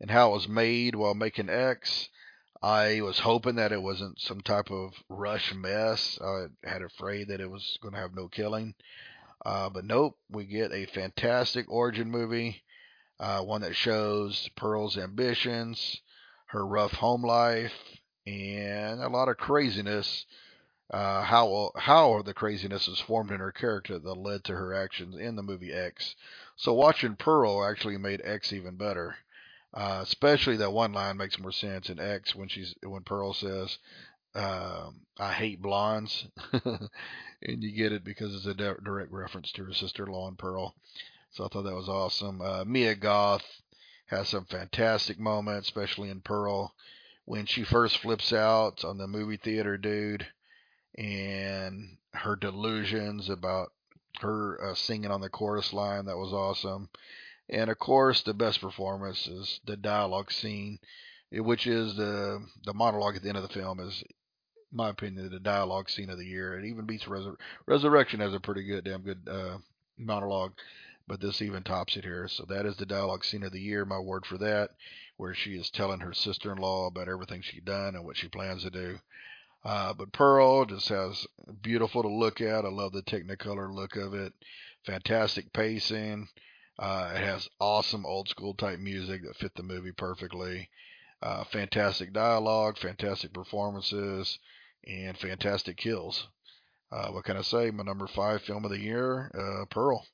and 0.00 0.10
how 0.10 0.30
it 0.30 0.34
was 0.34 0.48
made 0.48 0.94
while 0.94 1.14
making 1.14 1.48
X, 1.48 2.08
I 2.62 3.00
was 3.00 3.18
hoping 3.18 3.56
that 3.56 3.72
it 3.72 3.82
wasn't 3.82 4.20
some 4.20 4.40
type 4.40 4.70
of 4.70 4.92
rush 5.08 5.52
mess. 5.54 6.18
I 6.22 6.46
had 6.62 6.82
afraid 6.82 7.28
that 7.28 7.40
it 7.40 7.50
was 7.50 7.78
going 7.82 7.94
to 7.94 8.00
have 8.00 8.14
no 8.14 8.28
killing. 8.28 8.74
Uh, 9.44 9.68
but 9.68 9.84
nope, 9.84 10.16
we 10.30 10.44
get 10.44 10.72
a 10.72 10.86
fantastic 10.86 11.70
origin 11.70 12.10
movie, 12.10 12.62
uh, 13.20 13.40
one 13.42 13.60
that 13.60 13.76
shows 13.76 14.48
Pearl's 14.56 14.96
ambitions, 14.96 16.00
her 16.46 16.66
rough 16.66 16.92
home 16.92 17.22
life, 17.22 17.74
and 18.26 19.00
a 19.00 19.08
lot 19.08 19.28
of 19.28 19.36
craziness 19.36 20.24
uh, 20.90 21.22
how 21.22 21.70
how 21.76 22.22
the 22.22 22.34
craziness 22.34 22.88
is 22.88 23.00
formed 23.00 23.30
in 23.30 23.40
her 23.40 23.52
character 23.52 23.98
that 23.98 24.14
led 24.14 24.44
to 24.44 24.54
her 24.54 24.74
actions 24.74 25.16
in 25.16 25.34
the 25.34 25.42
movie 25.42 25.72
X. 25.72 26.14
So 26.56 26.72
watching 26.72 27.16
Pearl 27.16 27.64
actually 27.64 27.96
made 27.96 28.20
X 28.24 28.52
even 28.52 28.76
better. 28.76 29.16
Uh, 29.72 30.00
especially 30.02 30.56
that 30.56 30.72
one 30.72 30.92
line 30.92 31.16
makes 31.16 31.36
more 31.36 31.50
sense 31.50 31.88
in 31.88 31.98
X 31.98 32.32
when 32.34 32.48
she's 32.48 32.76
when 32.84 33.02
Pearl 33.02 33.34
says, 33.34 33.78
um, 34.34 35.00
"I 35.18 35.32
hate 35.32 35.62
blondes," 35.62 36.26
and 36.52 37.62
you 37.62 37.72
get 37.72 37.92
it 37.92 38.04
because 38.04 38.34
it's 38.34 38.46
a 38.46 38.54
direct 38.54 39.12
reference 39.12 39.52
to 39.52 39.64
her 39.64 39.72
sister-in-law 39.72 40.28
in 40.28 40.36
Pearl. 40.36 40.74
So 41.32 41.44
I 41.44 41.48
thought 41.48 41.62
that 41.62 41.74
was 41.74 41.88
awesome. 41.88 42.40
Uh, 42.40 42.64
Mia 42.64 42.94
Goth 42.94 43.44
has 44.06 44.28
some 44.28 44.44
fantastic 44.44 45.18
moments, 45.18 45.68
especially 45.68 46.10
in 46.10 46.20
Pearl 46.20 46.74
when 47.24 47.46
she 47.46 47.64
first 47.64 47.98
flips 47.98 48.32
out 48.32 48.84
on 48.84 48.98
the 48.98 49.06
movie 49.06 49.38
theater 49.38 49.76
dude 49.76 50.26
and 50.96 51.96
her 52.12 52.36
delusions 52.36 53.28
about 53.28 53.72
her 54.20 54.62
uh, 54.62 54.74
singing 54.74 55.10
on 55.10 55.20
the 55.20 55.28
chorus 55.28 55.72
line. 55.72 56.04
That 56.06 56.18
was 56.18 56.32
awesome. 56.32 56.88
And 57.48 57.70
of 57.70 57.78
course, 57.78 58.22
the 58.22 58.34
best 58.34 58.60
performance 58.60 59.26
is 59.26 59.60
the 59.66 59.76
dialogue 59.76 60.30
scene, 60.32 60.78
which 61.32 61.66
is 61.66 61.96
the 61.96 62.46
the 62.64 62.74
monologue 62.74 63.16
at 63.16 63.22
the 63.22 63.28
end 63.28 63.38
of 63.38 63.42
the 63.42 63.54
film. 63.54 63.80
Is, 63.80 64.02
my 64.74 64.90
opinion, 64.90 65.30
the 65.30 65.40
dialogue 65.40 65.88
scene 65.88 66.10
of 66.10 66.18
the 66.18 66.26
year. 66.26 66.58
It 66.58 66.66
even 66.66 66.84
beats 66.84 67.04
Resur- 67.04 67.36
Resurrection 67.66 68.20
has 68.20 68.34
a 68.34 68.40
pretty 68.40 68.64
good, 68.64 68.84
damn 68.84 69.02
good 69.02 69.26
uh, 69.30 69.58
monologue, 69.96 70.52
but 71.06 71.20
this 71.20 71.40
even 71.40 71.62
tops 71.62 71.96
it 71.96 72.04
here. 72.04 72.28
So 72.28 72.44
that 72.48 72.66
is 72.66 72.76
the 72.76 72.86
dialogue 72.86 73.24
scene 73.24 73.44
of 73.44 73.52
the 73.52 73.60
year. 73.60 73.84
My 73.84 73.98
word 73.98 74.26
for 74.26 74.38
that, 74.38 74.70
where 75.16 75.34
she 75.34 75.52
is 75.52 75.70
telling 75.70 76.00
her 76.00 76.12
sister-in-law 76.12 76.88
about 76.88 77.08
everything 77.08 77.42
she's 77.42 77.62
done 77.62 77.94
and 77.94 78.04
what 78.04 78.16
she 78.16 78.28
plans 78.28 78.64
to 78.64 78.70
do. 78.70 78.98
Uh, 79.64 79.94
but 79.94 80.12
Pearl 80.12 80.66
just 80.66 80.88
has 80.88 81.26
beautiful 81.62 82.02
to 82.02 82.08
look 82.08 82.40
at. 82.40 82.64
I 82.64 82.68
love 82.68 82.92
the 82.92 83.02
Technicolor 83.02 83.72
look 83.72 83.96
of 83.96 84.12
it. 84.12 84.34
Fantastic 84.84 85.52
pacing. 85.52 86.28
Uh, 86.78 87.12
it 87.14 87.20
has 87.20 87.48
awesome 87.60 88.04
old 88.04 88.28
school 88.28 88.52
type 88.54 88.78
music 88.78 89.22
that 89.22 89.36
fit 89.36 89.54
the 89.54 89.62
movie 89.62 89.92
perfectly. 89.92 90.68
Uh, 91.22 91.44
fantastic 91.44 92.12
dialogue, 92.12 92.76
fantastic 92.76 93.32
performances, 93.32 94.38
and 94.86 95.16
fantastic 95.18 95.76
kills. 95.76 96.28
Uh, 96.92 97.08
what 97.08 97.24
can 97.24 97.36
I 97.36 97.42
say? 97.42 97.70
My 97.70 97.82
number 97.82 98.06
five 98.06 98.42
film 98.42 98.64
of 98.64 98.70
the 98.70 98.80
year, 98.80 99.30
uh, 99.34 99.64
Pearl, 99.66 100.06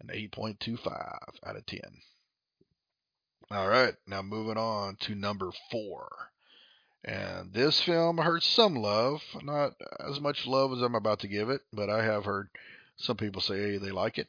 an 0.00 0.08
8.25 0.08 0.86
out 1.44 1.56
of 1.56 1.66
10. 1.66 1.80
All 3.50 3.68
right, 3.68 3.94
now 4.06 4.22
moving 4.22 4.56
on 4.56 4.96
to 5.00 5.14
number 5.14 5.50
four. 5.70 6.08
And 7.04 7.52
this 7.52 7.80
film 7.82 8.18
heard 8.18 8.42
some 8.42 8.76
love, 8.76 9.20
not 9.42 9.74
as 9.98 10.20
much 10.20 10.46
love 10.46 10.72
as 10.72 10.80
I'm 10.80 10.94
about 10.94 11.20
to 11.20 11.28
give 11.28 11.50
it, 11.50 11.62
but 11.72 11.90
I 11.90 12.04
have 12.04 12.24
heard 12.24 12.48
some 12.96 13.16
people 13.16 13.40
say 13.40 13.76
they 13.78 13.90
like 13.90 14.18
it. 14.18 14.28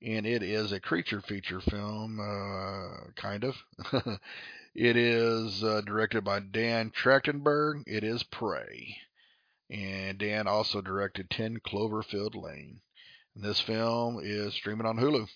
And 0.00 0.24
it 0.24 0.42
is 0.42 0.70
a 0.70 0.78
creature 0.78 1.20
feature 1.20 1.60
film, 1.60 2.20
uh, 2.20 3.10
kind 3.16 3.42
of. 3.42 3.56
it 4.74 4.96
is 4.96 5.64
uh, 5.64 5.80
directed 5.84 6.22
by 6.22 6.40
Dan 6.40 6.92
Trachtenberg. 6.92 7.82
It 7.86 8.04
is 8.04 8.22
Prey. 8.22 8.98
And 9.70 10.18
Dan 10.18 10.46
also 10.46 10.80
directed 10.80 11.30
10 11.30 11.58
Cloverfield 11.60 12.34
Lane. 12.34 12.80
And 13.34 13.44
this 13.44 13.60
film 13.60 14.20
is 14.22 14.54
streaming 14.54 14.86
on 14.86 14.98
Hulu. 14.98 15.28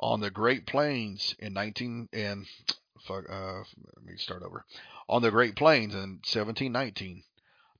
On 0.00 0.20
the 0.20 0.30
Great 0.30 0.66
Plains 0.66 1.34
in 1.38 1.52
19 1.52 2.08
and 2.12 2.46
fuck, 3.06 3.24
uh, 3.28 3.58
let 3.96 4.04
me 4.04 4.16
start 4.16 4.42
over 4.42 4.64
on 5.08 5.22
the 5.22 5.30
Great 5.30 5.54
Plains 5.56 5.94
in 5.94 6.20
1719. 6.24 7.22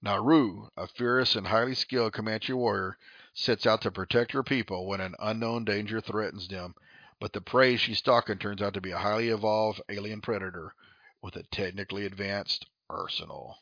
Naru, 0.03 0.69
a 0.77 0.87
fierce 0.87 1.37
and 1.37 1.47
highly 1.47 1.75
skilled 1.75 2.13
Comanche 2.13 2.53
warrior, 2.53 2.99
sets 3.33 3.67
out 3.67 3.81
to 3.81 3.91
protect 3.91 4.33
her 4.33 4.43
people 4.43 4.87
when 4.87 5.01
an 5.01 5.15
unknown 5.19 5.65
danger 5.65 6.01
threatens 6.01 6.49
them, 6.49 6.75
but 7.21 7.33
the 7.33 7.41
prey 7.41 7.77
she's 7.77 7.99
stalking 7.99 8.39
turns 8.39 8.61
out 8.61 8.75
to 8.75 8.81
be 8.81 8.91
a 8.91 8.99
highly 8.99 9.29
evolved 9.29 9.81
alien 9.89 10.21
predator 10.21 10.75
with 11.23 11.37
a 11.37 11.43
technically 11.45 12.05
advanced 12.05 12.67
arsenal. 12.91 13.57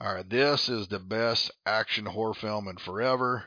Alright, 0.00 0.30
this 0.30 0.68
is 0.68 0.86
the 0.86 1.00
best 1.00 1.50
action 1.66 2.06
horror 2.06 2.32
film 2.32 2.68
in 2.68 2.76
forever, 2.76 3.46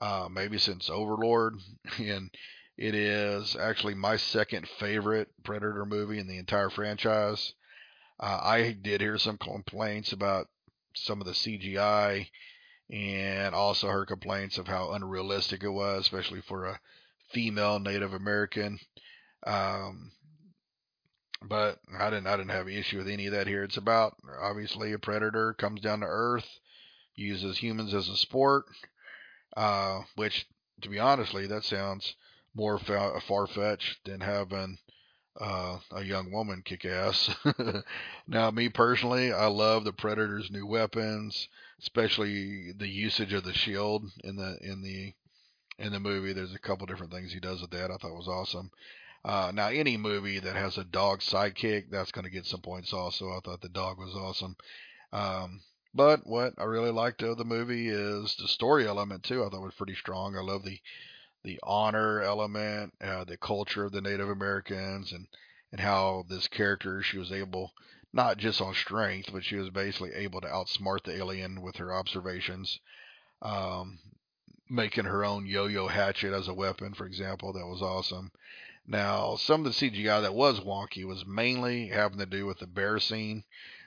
uh, 0.00 0.28
maybe 0.30 0.56
since 0.56 0.88
Overlord, 0.88 1.56
and 1.98 2.30
it 2.76 2.94
is 2.94 3.56
actually 3.56 3.94
my 3.94 4.16
second 4.16 4.68
favorite 4.78 5.30
Predator 5.42 5.84
movie 5.84 6.20
in 6.20 6.28
the 6.28 6.38
entire 6.38 6.70
franchise. 6.70 7.54
Uh, 8.20 8.38
I 8.40 8.76
did 8.80 9.00
hear 9.00 9.18
some 9.18 9.36
complaints 9.36 10.12
about 10.12 10.46
some 10.94 11.20
of 11.20 11.26
the 11.26 11.32
CGI 11.32 12.28
and 12.88 13.52
also 13.52 13.88
heard 13.88 14.06
complaints 14.06 14.58
of 14.58 14.68
how 14.68 14.92
unrealistic 14.92 15.64
it 15.64 15.70
was, 15.70 16.02
especially 16.02 16.42
for 16.42 16.66
a 16.66 16.80
female 17.32 17.80
Native 17.80 18.14
American. 18.14 18.78
Um, 19.44 20.12
but 21.48 21.78
I 21.98 22.10
didn't 22.10 22.26
I 22.26 22.36
didn't 22.36 22.50
have 22.50 22.66
an 22.66 22.72
issue 22.72 22.98
with 22.98 23.08
any 23.08 23.26
of 23.26 23.32
that 23.32 23.46
here. 23.46 23.62
It's 23.62 23.76
about 23.76 24.16
obviously 24.40 24.92
a 24.92 24.98
predator 24.98 25.54
comes 25.54 25.80
down 25.80 26.00
to 26.00 26.06
Earth, 26.06 26.46
uses 27.14 27.58
humans 27.58 27.94
as 27.94 28.08
a 28.08 28.16
sport, 28.16 28.66
uh, 29.56 30.00
which 30.16 30.46
to 30.82 30.88
be 30.88 30.98
honestly 30.98 31.46
that 31.46 31.64
sounds 31.64 32.14
more 32.54 32.78
far 32.78 33.46
fetched 33.46 34.04
than 34.04 34.20
having 34.20 34.78
uh, 35.40 35.78
a 35.92 36.04
young 36.04 36.30
woman 36.30 36.62
kick 36.64 36.84
ass. 36.84 37.34
now, 38.28 38.50
me 38.50 38.68
personally, 38.68 39.32
I 39.32 39.46
love 39.46 39.84
the 39.84 39.92
Predator's 39.92 40.50
new 40.50 40.66
weapons, 40.66 41.48
especially 41.80 42.72
the 42.72 42.88
usage 42.88 43.32
of 43.32 43.44
the 43.44 43.52
shield 43.52 44.04
in 44.22 44.36
the 44.36 44.56
in 44.60 44.82
the 44.82 45.14
in 45.78 45.92
the 45.92 46.00
movie. 46.00 46.32
There's 46.32 46.54
a 46.54 46.58
couple 46.58 46.86
different 46.86 47.12
things 47.12 47.32
he 47.32 47.40
does 47.40 47.60
with 47.60 47.70
that. 47.70 47.90
I 47.90 47.96
thought 47.96 48.14
was 48.14 48.28
awesome. 48.28 48.70
Uh, 49.24 49.50
now, 49.54 49.68
any 49.68 49.96
movie 49.96 50.38
that 50.38 50.54
has 50.54 50.76
a 50.76 50.84
dog 50.84 51.20
sidekick, 51.20 51.90
that's 51.90 52.12
going 52.12 52.24
to 52.24 52.30
get 52.30 52.46
some 52.46 52.60
points 52.60 52.92
also. 52.92 53.30
I 53.30 53.40
thought 53.42 53.62
the 53.62 53.68
dog 53.70 53.98
was 53.98 54.14
awesome. 54.14 54.56
Um, 55.12 55.62
but 55.94 56.26
what 56.26 56.54
I 56.58 56.64
really 56.64 56.90
liked 56.90 57.22
of 57.22 57.38
the 57.38 57.44
movie 57.44 57.88
is 57.88 58.36
the 58.36 58.48
story 58.48 58.86
element 58.86 59.22
too. 59.22 59.44
I 59.44 59.48
thought 59.48 59.62
was 59.62 59.74
pretty 59.74 59.94
strong. 59.94 60.36
I 60.36 60.40
love 60.40 60.64
the 60.64 60.80
the 61.44 61.60
honor 61.62 62.22
element, 62.22 62.94
uh, 63.02 63.24
the 63.24 63.36
culture 63.36 63.84
of 63.84 63.92
the 63.92 64.00
Native 64.00 64.28
Americans, 64.28 65.12
and 65.12 65.28
and 65.72 65.80
how 65.80 66.24
this 66.28 66.48
character 66.48 67.02
she 67.02 67.18
was 67.18 67.32
able 67.32 67.72
not 68.12 68.38
just 68.38 68.60
on 68.60 68.74
strength, 68.74 69.30
but 69.32 69.44
she 69.44 69.56
was 69.56 69.70
basically 69.70 70.12
able 70.14 70.40
to 70.40 70.46
outsmart 70.46 71.02
the 71.02 71.16
alien 71.16 71.60
with 71.60 71.76
her 71.76 71.92
observations, 71.92 72.78
um, 73.42 73.98
making 74.70 75.04
her 75.04 75.24
own 75.24 75.46
yo-yo 75.46 75.88
hatchet 75.88 76.32
as 76.32 76.46
a 76.46 76.54
weapon, 76.54 76.94
for 76.94 77.06
example. 77.06 77.52
That 77.52 77.66
was 77.66 77.82
awesome. 77.82 78.30
Now, 78.86 79.36
some 79.36 79.64
of 79.64 79.72
the 79.72 79.90
CGI 79.90 80.20
that 80.22 80.34
was 80.34 80.60
wonky 80.60 81.04
was 81.04 81.24
mainly 81.24 81.88
having 81.88 82.18
to 82.18 82.26
do 82.26 82.44
with 82.44 82.58
the 82.58 82.66
bear 82.66 82.98
scene, 82.98 83.44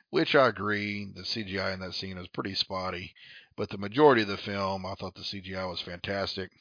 which 0.10 0.36
I 0.36 0.48
agree, 0.48 1.06
the 1.06 1.22
CGI 1.22 1.74
in 1.74 1.80
that 1.82 1.94
scene 1.94 2.18
is 2.18 2.28
pretty 2.28 2.56
spotty. 2.56 3.14
But 3.56 3.70
the 3.70 3.78
majority 3.78 4.24
of 4.24 4.28
the 4.28 4.38
film, 4.38 4.86
I 4.86 4.96
thought 4.96 5.16
the 5.16 5.22
CGI 5.22 5.70
was 5.70 5.82
fantastic. 5.82 6.52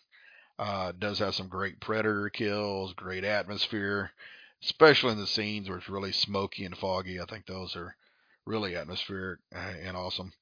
Uh, 0.58 0.92
does 0.92 1.18
have 1.18 1.34
some 1.34 1.48
great 1.48 1.80
predator 1.80 2.28
kills, 2.30 2.92
great 2.94 3.24
atmosphere, 3.24 4.12
especially 4.62 5.12
in 5.12 5.18
the 5.18 5.26
scenes 5.26 5.68
where 5.68 5.78
it's 5.78 5.88
really 5.88 6.12
smoky 6.12 6.64
and 6.64 6.76
foggy. 6.76 7.20
I 7.20 7.24
think 7.26 7.46
those 7.46 7.76
are 7.76 7.96
really 8.44 8.76
atmospheric 8.76 9.40
uh, 9.54 9.58
and 9.82 9.96
awesome. 9.96 10.32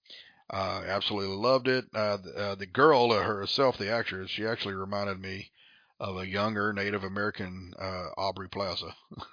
Uh, 0.50 0.82
absolutely 0.86 1.36
loved 1.36 1.68
it. 1.68 1.86
Uh, 1.94 2.18
the, 2.18 2.36
uh, 2.36 2.54
the 2.54 2.66
girl 2.66 3.12
herself, 3.12 3.78
the 3.78 3.90
actress, 3.90 4.30
she 4.30 4.46
actually 4.46 4.74
reminded 4.74 5.20
me 5.20 5.50
of 6.00 6.16
a 6.16 6.26
younger 6.26 6.72
Native 6.72 7.04
American 7.04 7.74
uh, 7.78 8.08
Aubrey 8.16 8.48
Plaza. 8.48 8.94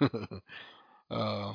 uh, 1.10 1.54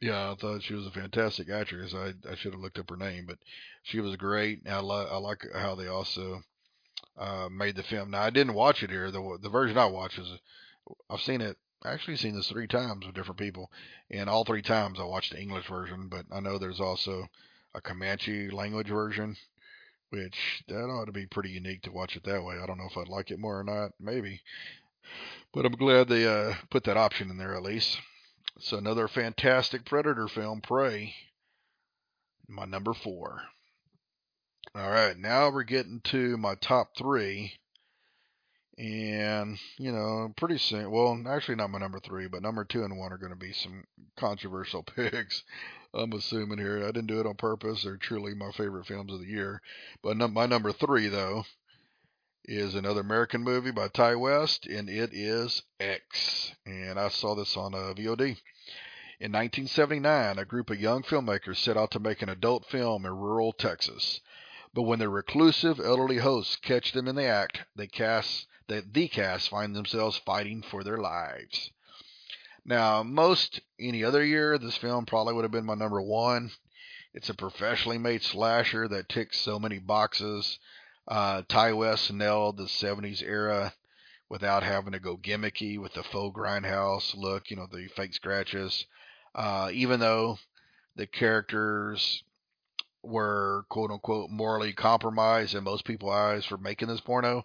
yeah, 0.00 0.32
I 0.32 0.34
thought 0.34 0.62
she 0.62 0.74
was 0.74 0.86
a 0.86 0.90
fantastic 0.90 1.48
actress. 1.48 1.94
I 1.94 2.12
I 2.28 2.34
should 2.34 2.52
have 2.52 2.60
looked 2.60 2.78
up 2.78 2.90
her 2.90 2.96
name, 2.96 3.24
but 3.26 3.38
she 3.82 4.00
was 4.00 4.16
great. 4.16 4.60
I, 4.68 4.80
li- 4.80 5.08
I 5.10 5.16
like 5.18 5.44
how 5.54 5.74
they 5.74 5.86
also 5.86 6.42
uh, 7.16 7.48
made 7.50 7.76
the 7.76 7.82
film. 7.82 8.10
Now 8.10 8.22
I 8.22 8.30
didn't 8.30 8.54
watch 8.54 8.82
it 8.82 8.90
here. 8.90 9.10
The 9.10 9.38
the 9.40 9.48
version 9.48 9.78
I 9.78 9.86
watched 9.86 10.18
is 10.18 10.28
I've 11.08 11.20
seen 11.20 11.40
it. 11.40 11.56
Actually, 11.84 12.16
seen 12.16 12.36
this 12.36 12.48
three 12.48 12.68
times 12.68 13.04
with 13.06 13.14
different 13.14 13.40
people, 13.40 13.70
and 14.10 14.30
all 14.30 14.44
three 14.44 14.62
times 14.62 15.00
I 15.00 15.04
watched 15.04 15.32
the 15.32 15.40
English 15.40 15.68
version. 15.68 16.08
But 16.08 16.26
I 16.32 16.40
know 16.40 16.58
there's 16.58 16.80
also 16.80 17.28
a 17.74 17.80
Comanche 17.80 18.50
language 18.50 18.88
version, 18.88 19.36
which 20.12 20.62
that 20.68 20.84
ought 20.84 21.06
to 21.06 21.12
be 21.12 21.26
pretty 21.26 21.50
unique 21.50 21.82
to 21.82 21.90
watch 21.90 22.16
it 22.16 22.24
that 22.24 22.44
way. 22.44 22.56
I 22.62 22.66
don't 22.66 22.76
know 22.76 22.88
if 22.90 22.98
I'd 22.98 23.08
like 23.08 23.30
it 23.30 23.38
more 23.38 23.58
or 23.58 23.64
not. 23.64 23.92
Maybe, 23.98 24.42
but 25.54 25.64
I'm 25.64 25.72
glad 25.72 26.08
they 26.08 26.26
uh, 26.26 26.54
put 26.70 26.84
that 26.84 26.98
option 26.98 27.30
in 27.30 27.38
there 27.38 27.54
at 27.54 27.62
least. 27.62 27.98
So 28.60 28.76
another 28.76 29.08
fantastic 29.08 29.86
Predator 29.86 30.28
film, 30.28 30.60
Prey. 30.60 31.14
My 32.46 32.66
number 32.66 32.92
four. 32.92 33.42
All 34.74 34.90
right, 34.90 35.18
now 35.18 35.50
we're 35.50 35.62
getting 35.62 36.00
to 36.04 36.36
my 36.36 36.54
top 36.54 36.90
three. 36.96 37.54
And, 38.78 39.58
you 39.78 39.92
know, 39.92 40.32
pretty 40.36 40.58
soon, 40.58 40.90
well, 40.90 41.22
actually 41.28 41.56
not 41.56 41.70
my 41.70 41.78
number 41.78 42.00
three, 42.00 42.26
but 42.26 42.42
number 42.42 42.64
two 42.64 42.82
and 42.84 42.98
one 42.98 43.12
are 43.12 43.18
going 43.18 43.32
to 43.32 43.36
be 43.36 43.52
some 43.52 43.84
controversial 44.16 44.82
picks. 44.96 45.42
I'm 45.94 46.12
assuming 46.12 46.58
here. 46.58 46.82
I 46.82 46.86
didn't 46.86 47.08
do 47.08 47.20
it 47.20 47.26
on 47.26 47.34
purpose. 47.34 47.82
They're 47.82 47.96
truly 47.96 48.34
my 48.34 48.50
favorite 48.52 48.86
films 48.86 49.12
of 49.12 49.20
the 49.20 49.26
year. 49.26 49.60
But 50.02 50.16
my 50.16 50.46
number 50.46 50.72
three, 50.72 51.08
though, 51.08 51.44
is 52.44 52.74
another 52.74 53.02
American 53.02 53.42
movie 53.42 53.70
by 53.70 53.88
Ti 53.88 54.14
West, 54.14 54.66
and 54.66 54.88
it 54.88 55.10
is 55.12 55.62
X. 55.78 56.54
And 56.64 56.98
I 56.98 57.08
saw 57.08 57.34
this 57.34 57.56
on 57.56 57.74
uh, 57.74 57.94
VOD. 57.94 58.36
In 59.20 59.30
1979, 59.30 60.38
a 60.38 60.44
group 60.44 60.70
of 60.70 60.80
young 60.80 61.02
filmmakers 61.02 61.58
set 61.58 61.76
out 61.76 61.90
to 61.92 62.00
make 62.00 62.22
an 62.22 62.28
adult 62.28 62.64
film 62.66 63.04
in 63.04 63.12
rural 63.12 63.52
Texas. 63.52 64.20
But 64.74 64.82
when 64.82 64.98
their 64.98 65.10
reclusive 65.10 65.78
elderly 65.78 66.18
hosts 66.18 66.56
catch 66.56 66.92
them 66.92 67.06
in 67.06 67.14
the 67.14 67.26
act, 67.26 67.60
they 67.76 67.86
cast 67.86 68.46
that 68.68 68.94
the 68.94 69.08
cast 69.08 69.50
find 69.50 69.76
themselves 69.76 70.16
fighting 70.16 70.62
for 70.62 70.82
their 70.82 70.98
lives. 70.98 71.70
Now, 72.64 73.02
most 73.02 73.60
any 73.80 74.04
other 74.04 74.24
year, 74.24 74.56
this 74.56 74.76
film 74.76 75.04
probably 75.04 75.34
would 75.34 75.44
have 75.44 75.50
been 75.50 75.66
my 75.66 75.74
number 75.74 76.00
one. 76.00 76.52
It's 77.12 77.28
a 77.28 77.34
professionally 77.34 77.98
made 77.98 78.22
slasher 78.22 78.86
that 78.88 79.08
ticks 79.08 79.40
so 79.40 79.58
many 79.58 79.78
boxes. 79.78 80.58
Uh, 81.08 81.42
Ti 81.48 81.72
West 81.72 82.12
nailed 82.12 82.56
the 82.56 82.64
70s 82.64 83.20
era 83.22 83.74
without 84.28 84.62
having 84.62 84.92
to 84.92 85.00
go 85.00 85.16
gimmicky 85.16 85.78
with 85.78 85.92
the 85.94 86.04
faux 86.04 86.34
grindhouse 86.34 87.14
look, 87.16 87.50
you 87.50 87.56
know, 87.56 87.66
the 87.66 87.88
fake 87.88 88.14
scratches. 88.14 88.86
Uh, 89.34 89.70
even 89.72 89.98
though 90.00 90.38
the 90.94 91.06
characters 91.06 92.22
were 93.02 93.66
quote 93.68 93.90
unquote 93.90 94.30
morally 94.30 94.72
compromised 94.72 95.54
in 95.56 95.64
most 95.64 95.84
people's 95.84 96.14
eyes 96.14 96.44
for 96.44 96.56
making 96.56 96.88
this 96.88 97.00
porno, 97.00 97.44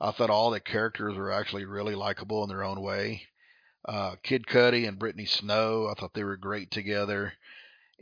I 0.00 0.10
thought 0.10 0.30
all 0.30 0.50
the 0.50 0.60
characters 0.60 1.16
were 1.16 1.30
actually 1.30 1.64
really 1.64 1.94
likable 1.94 2.42
in 2.42 2.48
their 2.48 2.64
own 2.64 2.80
way. 2.80 3.28
Uh, 3.86 4.16
Kid 4.22 4.46
Cudi 4.46 4.86
and 4.86 4.98
Brittany 4.98 5.26
Snow, 5.26 5.88
I 5.88 5.94
thought 5.94 6.12
they 6.12 6.24
were 6.24 6.36
great 6.36 6.70
together. 6.70 7.34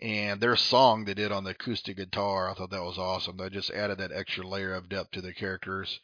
And 0.01 0.41
their 0.41 0.57
song 0.57 1.05
they 1.05 1.15
did 1.15 1.31
on 1.31 1.45
the 1.45 1.51
acoustic 1.51 1.99
guitar, 1.99 2.51
I 2.51 2.55
thought 2.55 2.71
that 2.71 2.83
was 2.83 2.99
awesome. 2.99 3.37
They 3.37 3.51
just 3.51 3.71
added 3.71 3.99
that 3.99 4.11
extra 4.11 4.47
layer 4.47 4.75
of 4.75 4.89
depth 4.89 5.13
to 5.13 5.21
the 5.21 5.35
characters. 5.35 6.01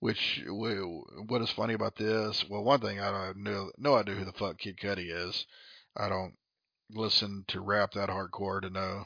Which, 0.00 0.42
what 0.46 1.42
is 1.42 1.50
funny 1.50 1.74
about 1.74 1.96
this? 1.96 2.48
Well, 2.48 2.64
one 2.64 2.80
thing 2.80 3.00
I 3.00 3.10
don't 3.10 3.42
know, 3.42 3.70
no 3.76 3.96
idea 3.96 4.14
who 4.14 4.24
the 4.24 4.32
fuck 4.32 4.58
Kid 4.58 4.78
Cudi 4.78 5.10
is. 5.10 5.44
I 5.96 6.08
don't 6.08 6.34
listen 6.90 7.44
to 7.48 7.60
rap 7.60 7.92
that 7.92 8.08
hardcore 8.08 8.62
to 8.62 8.70
know. 8.70 9.04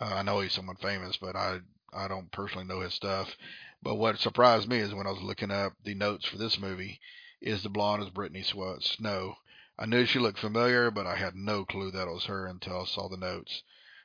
Uh, 0.00 0.16
I 0.16 0.22
know 0.22 0.40
he's 0.40 0.52
someone 0.52 0.76
famous, 0.76 1.16
but 1.16 1.34
I 1.34 1.60
I 1.92 2.08
don't 2.08 2.30
personally 2.30 2.66
know 2.66 2.80
his 2.80 2.92
stuff. 2.92 3.36
But 3.82 3.94
what 3.94 4.18
surprised 4.18 4.68
me 4.68 4.78
is 4.78 4.92
when 4.92 5.06
I 5.06 5.12
was 5.12 5.22
looking 5.22 5.50
up 5.50 5.72
the 5.82 5.94
notes 5.94 6.26
for 6.26 6.36
this 6.36 6.58
movie, 6.58 7.00
is 7.40 7.62
the 7.62 7.68
blonde 7.68 8.02
as 8.02 8.10
Brittany 8.10 8.42
Snow. 8.42 9.36
I 9.78 9.86
knew 9.86 10.06
she 10.06 10.18
looked 10.18 10.38
familiar, 10.38 10.90
but 10.90 11.06
I 11.06 11.16
had 11.16 11.34
no 11.34 11.64
clue 11.64 11.90
that 11.90 12.08
it 12.08 12.12
was 12.12 12.24
her 12.26 12.46
until 12.46 12.82
I 12.82 12.84
saw 12.86 13.08
the 13.08 13.16
notes. 13.16 13.62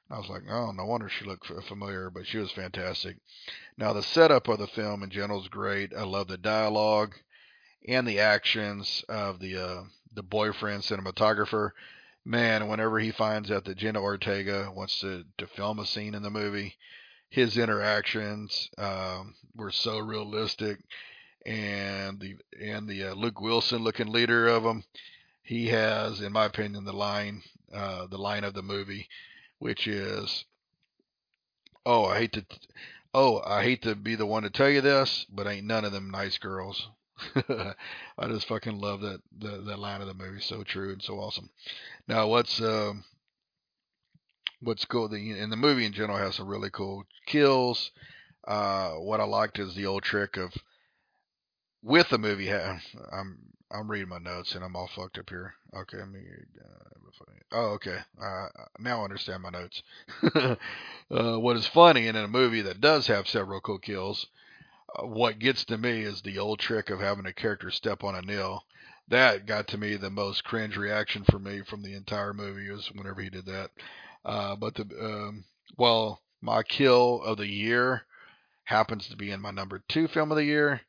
I 0.10 0.18
was 0.18 0.27
like, 0.27 0.43
oh, 0.49 0.72
no 0.72 0.85
wonder 0.85 1.07
she 1.07 1.23
looked 1.23 1.48
familiar, 1.48 2.10
but 2.10 2.27
she 2.27 2.38
was 2.38 2.52
fantastic. 2.52 3.18
Now, 3.77 3.93
the 3.93 4.03
setup 4.03 4.49
of 4.49 4.60
the 4.60 4.68
film 4.68 5.03
in 5.03 5.10
general 5.10 5.41
is 5.41 5.48
great. 5.48 5.93
I 5.95 6.03
love 6.03 6.27
the 6.27 6.38
dialogue 6.38 7.15
and 7.88 8.06
the 8.06 8.19
actions 8.19 9.06
of 9.07 9.39
the 9.39 9.57
uh, 9.57 9.84
the 10.14 10.23
boyfriend 10.23 10.84
cinematographer. 10.84 11.72
Man, 12.26 12.68
whenever 12.68 12.99
he 12.99 13.11
finds 13.11 13.49
out 13.49 13.65
that 13.65 13.77
Jenna 13.77 14.02
Ortega 14.02 14.72
wants 14.76 14.99
to, 14.99 15.23
to 15.38 15.48
film 15.48 15.80
a 15.80 15.85
scene 15.85 16.14
in 16.14 16.22
the 16.22 16.30
movie, 16.30 16.76
his 17.30 17.57
interactions 17.57 18.69
um, 18.77 19.34
were 19.56 19.72
so 19.72 19.98
realistic, 19.98 20.80
and 21.45 22.19
the 22.19 22.35
and 22.61 22.88
the 22.88 23.06
uh, 23.06 23.14
Luke 23.14 23.39
Wilson 23.39 23.84
looking 23.84 24.07
leader 24.07 24.48
of 24.48 24.64
them, 24.64 24.84
he 25.51 25.67
has, 25.67 26.21
in 26.21 26.31
my 26.31 26.45
opinion, 26.45 26.85
the 26.85 26.93
line 26.93 27.43
uh, 27.73 28.07
the 28.07 28.17
line 28.17 28.45
of 28.45 28.53
the 28.53 28.61
movie, 28.61 29.09
which 29.59 29.85
is, 29.85 30.45
"Oh, 31.85 32.05
I 32.05 32.19
hate 32.19 32.31
to, 32.33 32.45
oh, 33.13 33.41
I 33.45 33.61
hate 33.61 33.81
to 33.81 33.93
be 33.93 34.15
the 34.15 34.25
one 34.25 34.43
to 34.43 34.49
tell 34.49 34.69
you 34.69 34.79
this, 34.79 35.25
but 35.29 35.47
ain't 35.47 35.67
none 35.67 35.83
of 35.83 35.91
them 35.91 36.09
nice 36.09 36.37
girls." 36.37 36.87
I 37.35 38.27
just 38.27 38.47
fucking 38.47 38.79
love 38.79 39.01
that, 39.01 39.19
that 39.39 39.65
that 39.65 39.79
line 39.79 39.99
of 39.99 40.07
the 40.07 40.13
movie. 40.13 40.39
So 40.39 40.63
true 40.63 40.93
and 40.93 41.03
so 41.03 41.15
awesome. 41.15 41.49
Now, 42.07 42.29
what's 42.29 42.61
um, 42.61 43.03
what's 44.61 44.85
cool? 44.85 45.09
The 45.09 45.37
in 45.37 45.49
the 45.49 45.57
movie 45.57 45.83
in 45.85 45.91
general 45.91 46.17
has 46.17 46.35
some 46.35 46.47
really 46.47 46.69
cool 46.69 47.03
kills. 47.25 47.91
Uh, 48.47 48.91
what 48.91 49.19
I 49.19 49.25
liked 49.25 49.59
is 49.59 49.75
the 49.75 49.85
old 49.85 50.03
trick 50.03 50.37
of 50.37 50.53
with 51.83 52.09
the 52.09 52.17
movie. 52.17 52.51
I'm 52.51 53.37
I'm 53.71 53.89
reading 53.89 54.09
my 54.09 54.19
notes 54.19 54.53
and 54.55 54.63
I'm 54.63 54.75
all 54.75 54.89
fucked 54.93 55.17
up 55.17 55.29
here. 55.29 55.53
Okay, 55.75 55.97
let 55.97 56.09
me. 56.09 56.21
Uh, 56.59 56.91
oh, 57.53 57.65
okay. 57.73 57.97
Uh, 58.21 58.47
now 58.79 59.01
I 59.01 59.03
understand 59.05 59.43
my 59.43 59.49
notes. 59.49 59.83
uh, 60.35 60.55
what 61.39 61.55
is 61.55 61.67
funny 61.67 62.07
and 62.07 62.17
in 62.17 62.23
a 62.23 62.29
movie 62.29 62.61
that 62.61 62.81
does 62.81 63.07
have 63.07 63.27
several 63.27 63.61
cool 63.61 63.79
kills, 63.79 64.27
uh, 64.95 65.05
what 65.05 65.39
gets 65.39 65.65
to 65.65 65.77
me 65.77 66.01
is 66.01 66.21
the 66.21 66.39
old 66.39 66.59
trick 66.59 66.89
of 66.89 66.99
having 66.99 67.25
a 67.25 67.33
character 67.33 67.71
step 67.71 68.03
on 68.03 68.15
a 68.15 68.21
nail. 68.21 68.65
That 69.07 69.45
got 69.45 69.67
to 69.69 69.77
me 69.77 69.95
the 69.95 70.09
most 70.09 70.43
cringe 70.43 70.77
reaction 70.77 71.23
for 71.29 71.39
me 71.39 71.61
from 71.61 71.81
the 71.81 71.93
entire 71.93 72.33
movie 72.33 72.69
was 72.69 72.91
whenever 72.93 73.21
he 73.21 73.29
did 73.29 73.45
that. 73.45 73.71
Uh, 74.23 74.55
but 74.55 74.75
the 74.75 74.83
um, 75.01 75.43
well, 75.77 76.21
my 76.41 76.63
kill 76.63 77.21
of 77.23 77.37
the 77.37 77.47
year 77.47 78.03
happens 78.63 79.07
to 79.07 79.17
be 79.17 79.31
in 79.31 79.41
my 79.41 79.51
number 79.51 79.83
two 79.87 80.07
film 80.07 80.31
of 80.31 80.37
the 80.37 80.45
year. 80.45 80.81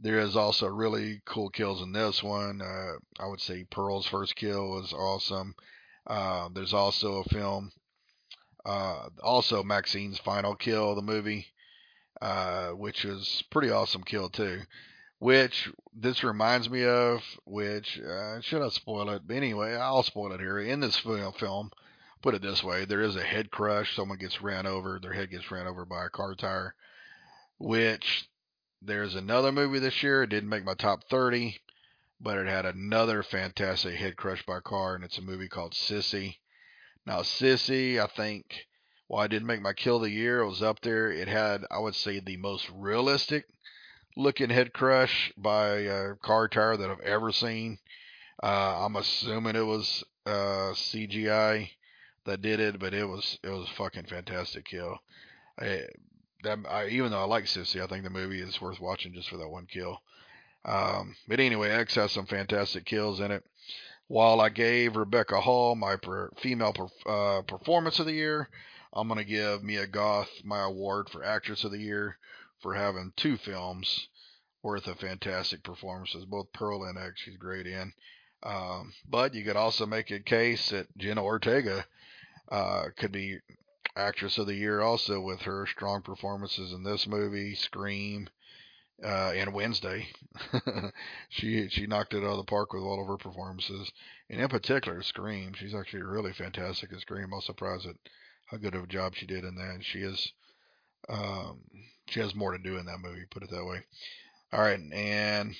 There 0.00 0.18
is 0.18 0.36
also 0.36 0.66
really 0.66 1.22
cool 1.24 1.48
kills 1.48 1.82
in 1.82 1.92
this 1.92 2.22
one. 2.22 2.60
Uh, 2.60 2.94
I 3.18 3.26
would 3.26 3.40
say 3.40 3.64
Pearl's 3.70 4.06
first 4.06 4.36
kill 4.36 4.70
was 4.70 4.92
awesome. 4.92 5.54
Uh, 6.06 6.48
there's 6.52 6.74
also 6.74 7.18
a 7.18 7.24
film, 7.24 7.72
uh, 8.64 9.08
also 9.22 9.62
Maxine's 9.62 10.18
final 10.18 10.54
kill 10.54 10.94
the 10.94 11.02
movie, 11.02 11.46
uh, 12.20 12.70
which 12.70 13.04
is 13.04 13.42
pretty 13.50 13.70
awesome 13.70 14.04
kill 14.04 14.28
too. 14.28 14.60
Which 15.18 15.70
this 15.94 16.22
reminds 16.22 16.68
me 16.68 16.84
of, 16.84 17.22
which 17.44 17.98
uh, 17.98 18.40
should 18.42 18.62
I 18.62 18.68
spoil 18.68 19.08
it? 19.10 19.22
But 19.26 19.36
anyway, 19.36 19.74
I'll 19.74 20.02
spoil 20.02 20.32
it 20.32 20.40
here. 20.40 20.58
In 20.58 20.80
this 20.80 20.98
film, 20.98 21.70
put 22.26 22.34
it 22.34 22.42
this 22.42 22.64
way 22.64 22.84
there 22.84 23.02
is 23.02 23.14
a 23.14 23.22
head 23.22 23.50
crush 23.52 23.94
someone 23.94 24.18
gets 24.18 24.42
ran 24.42 24.66
over 24.66 24.98
their 25.00 25.12
head 25.12 25.30
gets 25.30 25.48
ran 25.50 25.68
over 25.68 25.84
by 25.84 26.06
a 26.06 26.08
car 26.08 26.34
tire 26.34 26.74
which 27.58 28.28
there's 28.86 29.14
another 29.14 29.52
movie 29.52 29.78
this 29.78 30.02
year. 30.02 30.22
It 30.22 30.30
didn't 30.30 30.48
make 30.48 30.64
my 30.64 30.74
top 30.74 31.04
30 31.10 31.58
but 32.20 32.38
it 32.38 32.46
had 32.46 32.64
another 32.64 33.22
fantastic 33.22 33.94
head 33.96 34.16
crush 34.16 34.44
by 34.46 34.60
car 34.60 34.94
and 34.94 35.04
it's 35.04 35.18
a 35.18 35.22
movie 35.22 35.48
called 35.48 35.72
sissy. 35.72 36.36
Now 37.04 37.20
sissy 37.20 37.98
i 37.98 38.06
think 38.06 38.66
while 39.06 39.22
i 39.22 39.26
didn't 39.26 39.46
make 39.46 39.60
my 39.60 39.72
kill 39.74 39.96
of 39.96 40.02
the 40.02 40.10
year 40.10 40.40
it 40.40 40.48
was 40.48 40.62
up 40.62 40.80
there. 40.80 41.10
It 41.10 41.28
had 41.28 41.64
i 41.70 41.78
would 41.78 41.94
say 41.94 42.20
the 42.20 42.36
most 42.38 42.70
realistic 42.74 43.46
looking 44.16 44.50
head 44.50 44.72
crush 44.72 45.32
by 45.36 45.68
a 45.80 46.14
car 46.14 46.48
tire 46.48 46.76
that 46.76 46.90
i've 46.90 47.00
ever 47.00 47.32
seen. 47.32 47.78
Uh, 48.42 48.84
i'm 48.84 48.96
assuming 48.96 49.56
it 49.56 49.66
was 49.66 50.04
uh, 50.24 50.72
cgi 50.72 51.68
that 52.24 52.42
did 52.42 52.58
it, 52.60 52.78
but 52.78 52.92
it 52.92 53.04
was 53.04 53.38
it 53.42 53.50
was 53.50 53.68
a 53.68 53.74
fucking 53.74 54.06
fantastic 54.06 54.64
kill. 54.64 54.98
That 56.42 56.58
I, 56.68 56.88
even 56.88 57.10
though 57.10 57.20
I 57.20 57.24
like 57.24 57.44
Sissy, 57.44 57.82
I 57.82 57.86
think 57.86 58.04
the 58.04 58.10
movie 58.10 58.40
is 58.40 58.60
worth 58.60 58.80
watching 58.80 59.12
just 59.14 59.28
for 59.28 59.36
that 59.38 59.48
one 59.48 59.66
kill. 59.66 60.00
Um, 60.64 61.16
but 61.28 61.40
anyway, 61.40 61.70
X 61.70 61.94
has 61.94 62.12
some 62.12 62.26
fantastic 62.26 62.84
kills 62.84 63.20
in 63.20 63.30
it. 63.30 63.44
While 64.08 64.40
I 64.40 64.50
gave 64.50 64.96
Rebecca 64.96 65.40
Hall 65.40 65.74
my 65.74 65.96
per, 65.96 66.30
female 66.38 66.72
per, 66.72 66.86
uh, 67.06 67.42
performance 67.42 67.98
of 67.98 68.06
the 68.06 68.12
year, 68.12 68.48
I'm 68.92 69.08
going 69.08 69.18
to 69.18 69.24
give 69.24 69.62
Mia 69.62 69.86
Goth 69.86 70.30
my 70.44 70.62
award 70.62 71.08
for 71.10 71.24
actress 71.24 71.64
of 71.64 71.72
the 71.72 71.78
year 71.78 72.16
for 72.60 72.74
having 72.74 73.12
two 73.16 73.36
films 73.36 74.08
worth 74.62 74.86
of 74.86 74.98
fantastic 74.98 75.62
performances. 75.62 76.24
Both 76.24 76.52
Pearl 76.52 76.84
and 76.84 76.98
X, 76.98 77.20
she's 77.20 77.36
great 77.36 77.66
in. 77.66 77.92
Um, 78.42 78.92
but 79.08 79.34
you 79.34 79.44
could 79.44 79.56
also 79.56 79.86
make 79.86 80.10
a 80.10 80.20
case 80.20 80.70
that 80.70 80.86
Jenna 80.96 81.22
Ortega 81.22 81.84
uh, 82.50 82.84
could 82.96 83.12
be 83.12 83.38
actress 83.96 84.38
of 84.38 84.46
the 84.46 84.54
year 84.54 84.80
also 84.80 85.20
with 85.20 85.40
her 85.42 85.66
strong 85.66 86.02
performances 86.02 86.72
in 86.72 86.82
this 86.82 87.06
movie, 87.06 87.54
Scream, 87.54 88.28
uh, 89.02 89.32
and 89.34 89.52
Wednesday. 89.52 90.08
she 91.28 91.68
she 91.68 91.86
knocked 91.86 92.14
it 92.14 92.22
out 92.22 92.30
of 92.30 92.36
the 92.38 92.44
park 92.44 92.72
with 92.72 92.82
all 92.82 93.00
of 93.00 93.08
her 93.08 93.16
performances, 93.16 93.90
and 94.30 94.40
in 94.40 94.48
particular 94.48 95.02
Scream. 95.02 95.52
She's 95.54 95.74
actually 95.74 96.02
really 96.02 96.32
fantastic 96.32 96.92
at 96.92 97.00
Scream. 97.00 97.32
I 97.32 97.36
was 97.36 97.46
surprised 97.46 97.86
at 97.86 97.96
how 98.46 98.58
good 98.58 98.74
of 98.74 98.84
a 98.84 98.88
job 98.88 99.14
she 99.14 99.26
did 99.26 99.44
in 99.44 99.56
that. 99.56 99.84
She 99.84 100.00
is 100.00 100.32
um, 101.08 101.60
she 102.08 102.20
has 102.20 102.34
more 102.34 102.52
to 102.52 102.58
do 102.62 102.78
in 102.78 102.86
that 102.86 103.00
movie. 103.00 103.24
Put 103.30 103.42
it 103.42 103.50
that 103.50 103.64
way. 103.64 103.82
All 104.52 104.60
right, 104.60 104.80
and 104.92 105.54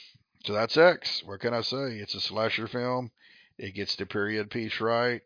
so 0.45 0.53
that's 0.53 0.77
X. 0.77 1.23
What 1.25 1.41
can 1.41 1.55
I 1.55 1.63
say? 1.63 1.99
It's 1.99 2.15
a 2.15 2.21
slasher 2.21 2.69
film. 2.69 3.11
It 3.59 3.75
gets 3.75 3.97
the 3.97 4.07
period 4.07 4.51
piece 4.51 4.81
right. 4.81 5.23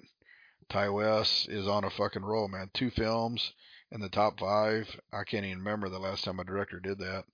Ti 0.71 0.89
West 0.89 1.49
is 1.49 1.67
on 1.67 1.85
a 1.85 1.91
fucking 1.91 2.25
roll, 2.25 2.49
man. 2.49 2.71
Two 2.73 2.91
films 2.91 3.53
in 3.91 4.01
the 4.01 4.09
top 4.09 4.39
five. 4.39 5.01
I 5.13 5.25
can't 5.25 5.45
even 5.45 5.59
remember 5.59 5.89
the 5.89 5.99
last 5.99 6.25
time 6.25 6.39
a 6.39 6.45
director 6.45 6.81
did 6.81 6.99
that. 6.99 7.25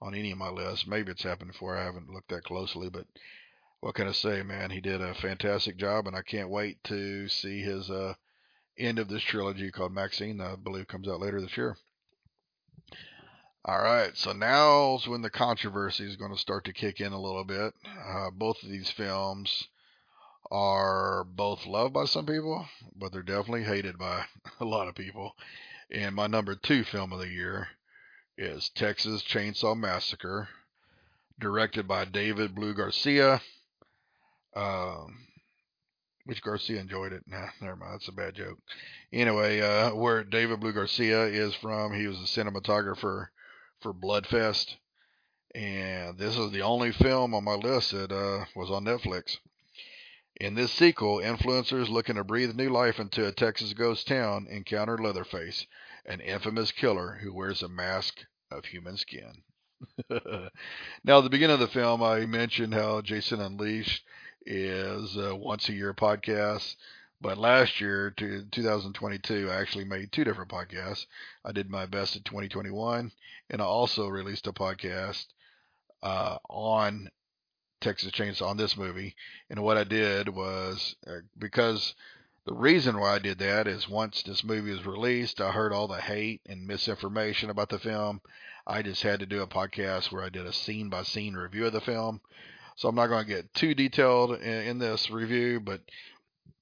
on 0.00 0.14
any 0.14 0.30
of 0.30 0.38
my 0.38 0.48
lists. 0.48 0.86
Maybe 0.86 1.10
it's 1.10 1.22
happened 1.22 1.52
before. 1.52 1.76
I 1.76 1.84
haven't 1.84 2.10
looked 2.10 2.28
that 2.28 2.44
closely, 2.44 2.90
but 2.90 3.06
what 3.80 3.94
can 3.94 4.06
I 4.06 4.12
say, 4.12 4.42
man? 4.42 4.70
He 4.70 4.80
did 4.80 5.00
a 5.00 5.14
fantastic 5.14 5.76
job, 5.76 6.06
and 6.06 6.14
I 6.14 6.22
can't 6.22 6.50
wait 6.50 6.82
to 6.84 7.28
see 7.28 7.60
his 7.62 7.90
uh, 7.90 8.14
end 8.78 8.98
of 8.98 9.08
this 9.08 9.22
trilogy 9.22 9.70
called 9.70 9.92
Maxine. 9.92 10.40
I 10.40 10.56
believe 10.56 10.88
comes 10.88 11.08
out 11.08 11.20
later 11.20 11.40
this 11.40 11.56
year. 11.56 11.76
All 13.64 13.82
right, 13.82 14.14
so 14.14 14.32
now's 14.32 15.08
when 15.08 15.22
the 15.22 15.30
controversy 15.30 16.04
is 16.04 16.16
going 16.16 16.32
to 16.32 16.38
start 16.38 16.64
to 16.66 16.72
kick 16.72 17.00
in 17.00 17.12
a 17.12 17.20
little 17.20 17.44
bit. 17.44 17.72
Uh, 18.06 18.30
both 18.30 18.62
of 18.62 18.68
these 18.68 18.90
films 18.90 19.68
are 20.54 21.24
both 21.24 21.66
loved 21.66 21.92
by 21.92 22.04
some 22.04 22.24
people, 22.26 22.64
but 22.94 23.10
they're 23.10 23.22
definitely 23.22 23.64
hated 23.64 23.98
by 23.98 24.24
a 24.60 24.64
lot 24.64 24.86
of 24.86 24.94
people. 24.94 25.34
And 25.90 26.14
my 26.14 26.28
number 26.28 26.54
two 26.54 26.84
film 26.84 27.12
of 27.12 27.18
the 27.18 27.28
year 27.28 27.66
is 28.38 28.68
Texas 28.68 29.24
Chainsaw 29.24 29.76
Massacre, 29.76 30.48
directed 31.40 31.88
by 31.88 32.04
David 32.04 32.54
Blue 32.54 32.72
Garcia. 32.72 33.42
Um, 34.54 35.26
which 36.24 36.40
Garcia 36.40 36.80
enjoyed 36.80 37.12
it. 37.12 37.24
Nah, 37.26 37.48
never 37.60 37.74
mind. 37.74 37.94
That's 37.94 38.08
a 38.08 38.12
bad 38.12 38.36
joke. 38.36 38.58
Anyway, 39.12 39.60
uh, 39.60 39.92
where 39.94 40.22
David 40.22 40.60
Blue 40.60 40.72
Garcia 40.72 41.24
is 41.24 41.54
from, 41.56 41.92
he 41.92 42.06
was 42.06 42.18
a 42.18 42.40
cinematographer 42.40 43.26
for 43.80 43.92
Bloodfest. 43.92 44.76
And 45.52 46.16
this 46.16 46.38
is 46.38 46.52
the 46.52 46.62
only 46.62 46.92
film 46.92 47.34
on 47.34 47.42
my 47.42 47.54
list 47.54 47.90
that 47.90 48.12
uh, 48.12 48.44
was 48.54 48.70
on 48.70 48.84
Netflix. 48.84 49.38
In 50.40 50.54
this 50.54 50.72
sequel, 50.72 51.18
influencers 51.18 51.88
looking 51.88 52.16
to 52.16 52.24
breathe 52.24 52.56
new 52.56 52.68
life 52.68 52.98
into 52.98 53.24
a 53.24 53.30
Texas 53.30 53.72
ghost 53.72 54.08
town 54.08 54.48
encounter 54.50 54.98
Leatherface, 54.98 55.66
an 56.04 56.20
infamous 56.20 56.72
killer 56.72 57.20
who 57.22 57.32
wears 57.32 57.62
a 57.62 57.68
mask 57.68 58.18
of 58.50 58.64
human 58.64 58.96
skin. 58.96 59.44
now, 60.10 61.18
at 61.18 61.20
the 61.22 61.30
beginning 61.30 61.54
of 61.54 61.60
the 61.60 61.68
film, 61.68 62.02
I 62.02 62.26
mentioned 62.26 62.74
how 62.74 63.00
Jason 63.00 63.40
Unleashed 63.40 64.04
is 64.44 65.16
a 65.16 65.36
once 65.36 65.68
a 65.68 65.72
year 65.72 65.94
podcast. 65.94 66.74
But 67.20 67.38
last 67.38 67.80
year, 67.80 68.10
to 68.10 68.44
2022, 68.50 69.48
I 69.48 69.54
actually 69.54 69.84
made 69.84 70.10
two 70.10 70.24
different 70.24 70.50
podcasts. 70.50 71.06
I 71.44 71.52
did 71.52 71.70
my 71.70 71.86
best 71.86 72.16
in 72.16 72.22
2021, 72.24 73.12
and 73.50 73.62
I 73.62 73.64
also 73.64 74.08
released 74.08 74.48
a 74.48 74.52
podcast 74.52 75.26
uh, 76.02 76.38
on 76.50 77.08
Texas 77.84 78.12
Chainsaw 78.12 78.48
on 78.48 78.56
this 78.56 78.76
movie. 78.78 79.14
And 79.50 79.62
what 79.62 79.76
I 79.76 79.84
did 79.84 80.30
was 80.30 80.96
uh, 81.06 81.18
because 81.38 81.94
the 82.46 82.54
reason 82.54 82.98
why 82.98 83.14
I 83.14 83.18
did 83.18 83.38
that 83.38 83.66
is 83.68 83.88
once 83.88 84.22
this 84.22 84.42
movie 84.42 84.70
was 84.70 84.86
released, 84.86 85.40
I 85.40 85.50
heard 85.50 85.72
all 85.72 85.86
the 85.86 86.00
hate 86.00 86.40
and 86.46 86.66
misinformation 86.66 87.50
about 87.50 87.68
the 87.68 87.78
film. 87.78 88.22
I 88.66 88.80
just 88.80 89.02
had 89.02 89.20
to 89.20 89.26
do 89.26 89.42
a 89.42 89.46
podcast 89.46 90.10
where 90.10 90.24
I 90.24 90.30
did 90.30 90.46
a 90.46 90.52
scene 90.52 90.88
by 90.88 91.02
scene 91.02 91.34
review 91.34 91.66
of 91.66 91.74
the 91.74 91.82
film. 91.82 92.22
So 92.76 92.88
I'm 92.88 92.94
not 92.94 93.08
going 93.08 93.26
to 93.26 93.30
get 93.30 93.54
too 93.54 93.74
detailed 93.74 94.32
in, 94.32 94.62
in 94.62 94.78
this 94.78 95.10
review, 95.10 95.60
but 95.60 95.82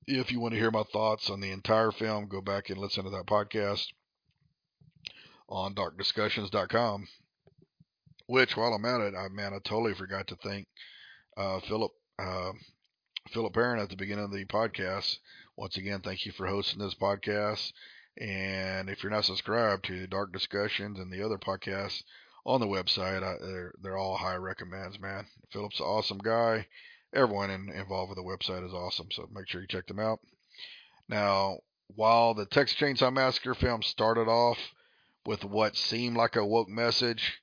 if 0.09 0.33
you 0.33 0.41
want 0.41 0.55
to 0.55 0.61
hear 0.61 0.73
my 0.73 0.83
thoughts 0.93 1.31
on 1.31 1.41
the 1.41 1.53
entire 1.53 1.93
film, 1.93 2.27
go 2.27 2.41
back 2.41 2.69
and 2.69 2.79
listen 2.79 3.05
to 3.05 3.11
that 3.11 3.27
podcast 3.27 3.87
on 5.49 5.75
darkdiscussions.com. 5.75 7.07
Which, 8.27 8.57
while 8.57 8.75
I'm 8.75 8.85
at 8.85 9.01
it, 9.01 9.15
I 9.15 9.29
man, 9.29 9.55
I 9.55 9.59
totally 9.59 9.95
forgot 9.95 10.27
to 10.29 10.37
thank 10.37 10.67
uh, 11.37 11.61
Philip 11.61 11.93
uh, 12.19 12.53
Philip 13.31 13.53
Perrin 13.53 13.81
at 13.81 13.89
the 13.89 13.97
beginning 13.97 14.25
of 14.25 14.33
the 14.33 14.45
podcast. 14.45 15.19
Once 15.57 15.77
again, 15.77 16.01
thank 16.01 16.27
you 16.27 16.33
for 16.33 16.47
hosting 16.47 16.79
this 16.79 16.95
podcast. 16.95 17.73
And 18.19 18.91
if 18.91 19.03
you're 19.03 19.13
not 19.13 19.25
subscribed 19.25 19.85
to 19.87 20.07
Dark 20.07 20.33
Discussions 20.33 20.99
and 20.99 21.13
the 21.13 21.25
other 21.25 21.39
podcasts 21.39 22.03
on 22.45 22.61
the 22.61 22.67
website, 22.67 23.23
I, 23.23 23.37
they're 23.41 23.75
they're 23.83 23.97
all 23.97 24.17
high 24.17 24.37
recommends, 24.37 25.01
man. 25.01 25.27
Philip's 25.53 25.81
an 25.81 25.87
awesome 25.87 26.19
guy. 26.19 26.67
Everyone 27.15 27.51
in, 27.51 27.71
involved 27.71 28.11
with 28.11 28.17
the 28.17 28.23
website 28.23 28.67
is 28.67 28.73
awesome, 28.73 29.09
so 29.13 29.29
make 29.33 29.49
sure 29.49 29.61
you 29.61 29.67
check 29.67 29.87
them 29.87 29.99
out. 29.99 30.21
Now, 31.09 31.59
while 31.89 32.35
the 32.35 32.47
Texas 32.47 32.79
Chainsaw 32.79 33.13
Massacre 33.13 33.55
film 33.55 33.83
started 33.83 34.29
off 34.29 34.59
with 35.27 35.45
what 35.45 35.77
seemed 35.77 36.17
like 36.17 36.37
a 36.37 36.45
woke 36.45 36.69
message, 36.69 37.42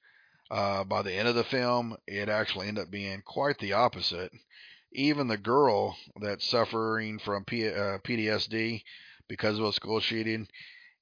uh, 0.51 0.83
by 0.83 1.01
the 1.01 1.13
end 1.13 1.27
of 1.27 1.35
the 1.35 1.43
film, 1.43 1.95
it 2.07 2.29
actually 2.29 2.67
ended 2.67 2.85
up 2.85 2.91
being 2.91 3.21
quite 3.25 3.59
the 3.59 3.73
opposite. 3.73 4.31
Even 4.91 5.27
the 5.27 5.37
girl 5.37 5.95
that's 6.19 6.49
suffering 6.49 7.19
from 7.19 7.45
P- 7.45 7.67
uh, 7.67 7.99
PTSD 7.99 8.81
because 9.27 9.59
of 9.59 9.65
a 9.65 9.73
school 9.73 9.99
shooting, 9.99 10.47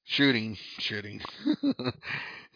shooting, 0.03 0.57
shooting. 0.80 1.22
the, 1.61 1.94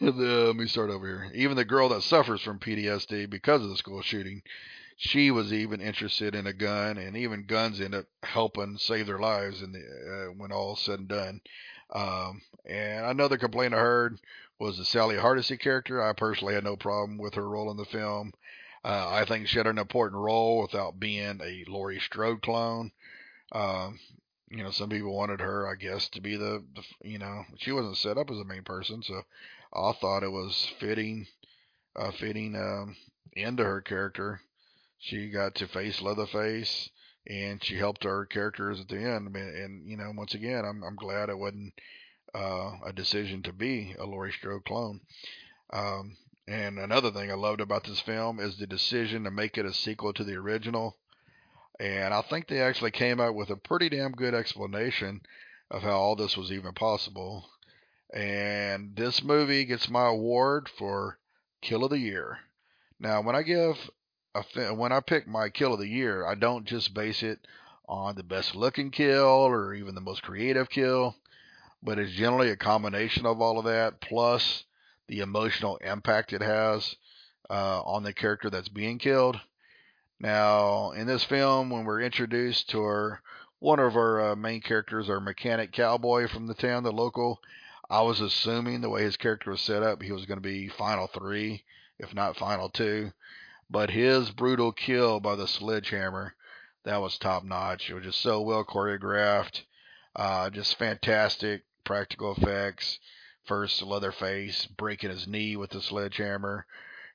let 0.00 0.56
me 0.56 0.66
start 0.66 0.90
over 0.90 1.06
here. 1.06 1.32
Even 1.34 1.56
the 1.56 1.64
girl 1.64 1.88
that 1.88 2.02
suffers 2.02 2.42
from 2.42 2.58
PTSD 2.58 3.30
because 3.30 3.62
of 3.62 3.70
the 3.70 3.76
school 3.76 4.02
shooting, 4.02 4.42
she 4.96 5.30
was 5.30 5.52
even 5.52 5.80
interested 5.80 6.34
in 6.34 6.46
a 6.46 6.52
gun, 6.52 6.98
and 6.98 7.16
even 7.16 7.46
guns 7.46 7.80
end 7.80 7.94
up 7.94 8.04
helping 8.22 8.76
save 8.76 9.06
their 9.06 9.18
lives 9.18 9.62
in 9.62 9.72
the, 9.72 9.78
uh, 9.80 10.32
when 10.36 10.52
all 10.52 10.76
said 10.76 10.98
and 10.98 11.08
done. 11.08 11.40
Um, 11.92 12.42
and 12.66 13.06
another 13.06 13.38
complaint 13.38 13.74
I 13.74 13.78
heard 13.78 14.18
was 14.62 14.78
the 14.78 14.84
Sally 14.84 15.16
Hardesty 15.16 15.56
character. 15.56 16.00
I 16.00 16.12
personally 16.12 16.54
had 16.54 16.62
no 16.62 16.76
problem 16.76 17.18
with 17.18 17.34
her 17.34 17.48
role 17.48 17.70
in 17.72 17.76
the 17.76 17.84
film. 17.84 18.32
Uh, 18.84 19.08
I 19.10 19.24
think 19.24 19.48
she 19.48 19.58
had 19.58 19.66
an 19.66 19.78
important 19.78 20.20
role 20.20 20.62
without 20.62 21.00
being 21.00 21.40
a 21.42 21.64
Laurie 21.68 21.98
Strode 21.98 22.42
clone. 22.42 22.92
Um, 23.50 23.98
you 24.50 24.62
know, 24.62 24.70
some 24.70 24.88
people 24.88 25.16
wanted 25.16 25.40
her, 25.40 25.68
I 25.68 25.74
guess, 25.74 26.08
to 26.10 26.20
be 26.20 26.36
the, 26.36 26.64
the, 26.76 27.08
you 27.08 27.18
know, 27.18 27.42
she 27.58 27.72
wasn't 27.72 27.96
set 27.96 28.16
up 28.16 28.30
as 28.30 28.38
a 28.38 28.44
main 28.44 28.62
person, 28.62 29.02
so 29.02 29.22
I 29.74 29.92
thought 30.00 30.22
it 30.22 30.30
was 30.30 30.72
fitting, 30.78 31.26
uh, 31.96 32.12
fitting 32.12 32.54
um, 32.54 32.96
into 33.32 33.64
her 33.64 33.80
character. 33.80 34.42
She 35.00 35.30
got 35.30 35.56
to 35.56 35.66
face 35.66 36.00
Leatherface, 36.00 36.88
and 37.26 37.62
she 37.64 37.76
helped 37.76 38.06
our 38.06 38.26
characters 38.26 38.80
at 38.80 38.88
the 38.88 38.98
end. 38.98 39.34
And 39.34 39.90
you 39.90 39.96
know, 39.96 40.12
once 40.14 40.34
again, 40.34 40.64
I'm 40.64 40.84
I'm 40.84 40.96
glad 40.96 41.30
it 41.30 41.38
wasn't 41.38 41.72
uh, 42.34 42.72
a 42.84 42.92
decision 42.94 43.42
to 43.42 43.52
be 43.52 43.94
a 43.98 44.04
Laurie 44.04 44.32
Strode 44.32 44.64
clone. 44.64 45.00
Um, 45.72 46.16
and 46.48 46.78
another 46.78 47.10
thing 47.10 47.30
I 47.30 47.34
loved 47.34 47.60
about 47.60 47.84
this 47.84 48.00
film 48.00 48.40
is 48.40 48.58
the 48.58 48.66
decision 48.66 49.24
to 49.24 49.30
make 49.30 49.56
it 49.56 49.66
a 49.66 49.72
sequel 49.72 50.12
to 50.14 50.24
the 50.24 50.34
original. 50.34 50.96
And 51.78 52.12
I 52.12 52.22
think 52.22 52.48
they 52.48 52.60
actually 52.60 52.90
came 52.90 53.20
out 53.20 53.34
with 53.34 53.50
a 53.50 53.56
pretty 53.56 53.88
damn 53.88 54.12
good 54.12 54.34
explanation 54.34 55.22
of 55.70 55.82
how 55.82 55.98
all 55.98 56.16
this 56.16 56.36
was 56.36 56.52
even 56.52 56.72
possible. 56.74 57.46
And 58.12 58.94
this 58.96 59.22
movie 59.22 59.64
gets 59.64 59.88
my 59.88 60.08
award 60.08 60.68
for 60.68 61.18
Kill 61.62 61.84
of 61.84 61.90
the 61.90 61.98
Year. 61.98 62.38
Now, 62.98 63.22
when 63.22 63.34
I 63.34 63.42
give 63.42 63.90
a 64.34 64.74
when 64.74 64.92
I 64.92 65.00
pick 65.00 65.26
my 65.26 65.48
Kill 65.48 65.74
of 65.74 65.80
the 65.80 65.88
Year, 65.88 66.26
I 66.26 66.34
don't 66.34 66.66
just 66.66 66.94
base 66.94 67.22
it 67.22 67.46
on 67.88 68.14
the 68.16 68.22
best 68.22 68.54
looking 68.54 68.90
kill 68.90 69.26
or 69.26 69.74
even 69.74 69.94
the 69.94 70.00
most 70.00 70.22
creative 70.22 70.68
kill 70.70 71.16
but 71.82 71.98
it's 71.98 72.12
generally 72.12 72.50
a 72.50 72.56
combination 72.56 73.26
of 73.26 73.40
all 73.40 73.58
of 73.58 73.64
that 73.64 74.00
plus 74.00 74.64
the 75.08 75.20
emotional 75.20 75.76
impact 75.78 76.32
it 76.32 76.40
has 76.40 76.94
uh, 77.50 77.82
on 77.82 78.02
the 78.02 78.14
character 78.14 78.48
that's 78.48 78.68
being 78.68 78.98
killed. 78.98 79.38
Now, 80.20 80.92
in 80.92 81.06
this 81.06 81.24
film, 81.24 81.70
when 81.70 81.84
we're 81.84 82.00
introduced 82.00 82.70
to 82.70 82.80
our 82.80 83.22
one 83.58 83.78
of 83.78 83.96
our 83.96 84.32
uh, 84.32 84.36
main 84.36 84.60
characters, 84.60 85.08
our 85.08 85.20
mechanic 85.20 85.72
cowboy 85.72 86.28
from 86.28 86.46
the 86.46 86.54
town, 86.54 86.82
the 86.82 86.92
local, 86.92 87.40
I 87.90 88.02
was 88.02 88.20
assuming 88.20 88.80
the 88.80 88.90
way 88.90 89.02
his 89.02 89.16
character 89.16 89.50
was 89.50 89.60
set 89.60 89.82
up, 89.82 90.02
he 90.02 90.12
was 90.12 90.26
going 90.26 90.38
to 90.38 90.42
be 90.42 90.68
final 90.68 91.06
three, 91.06 91.64
if 91.98 92.14
not 92.14 92.36
final 92.36 92.68
two. 92.68 93.12
But 93.70 93.90
his 93.90 94.30
brutal 94.30 94.72
kill 94.72 95.20
by 95.20 95.36
the 95.36 95.46
sledgehammer, 95.46 96.34
that 96.84 97.00
was 97.00 97.18
top 97.18 97.44
notch. 97.44 97.88
It 97.88 97.94
was 97.94 98.04
just 98.04 98.20
so 98.20 98.40
well 98.40 98.64
choreographed, 98.64 99.62
uh, 100.16 100.50
just 100.50 100.76
fantastic 100.76 101.62
practical 101.92 102.34
effects. 102.34 102.98
First, 103.44 103.82
Leatherface 103.82 104.64
breaking 104.64 105.10
his 105.10 105.28
knee 105.28 105.56
with 105.56 105.72
the 105.72 105.82
sledgehammer, 105.82 106.64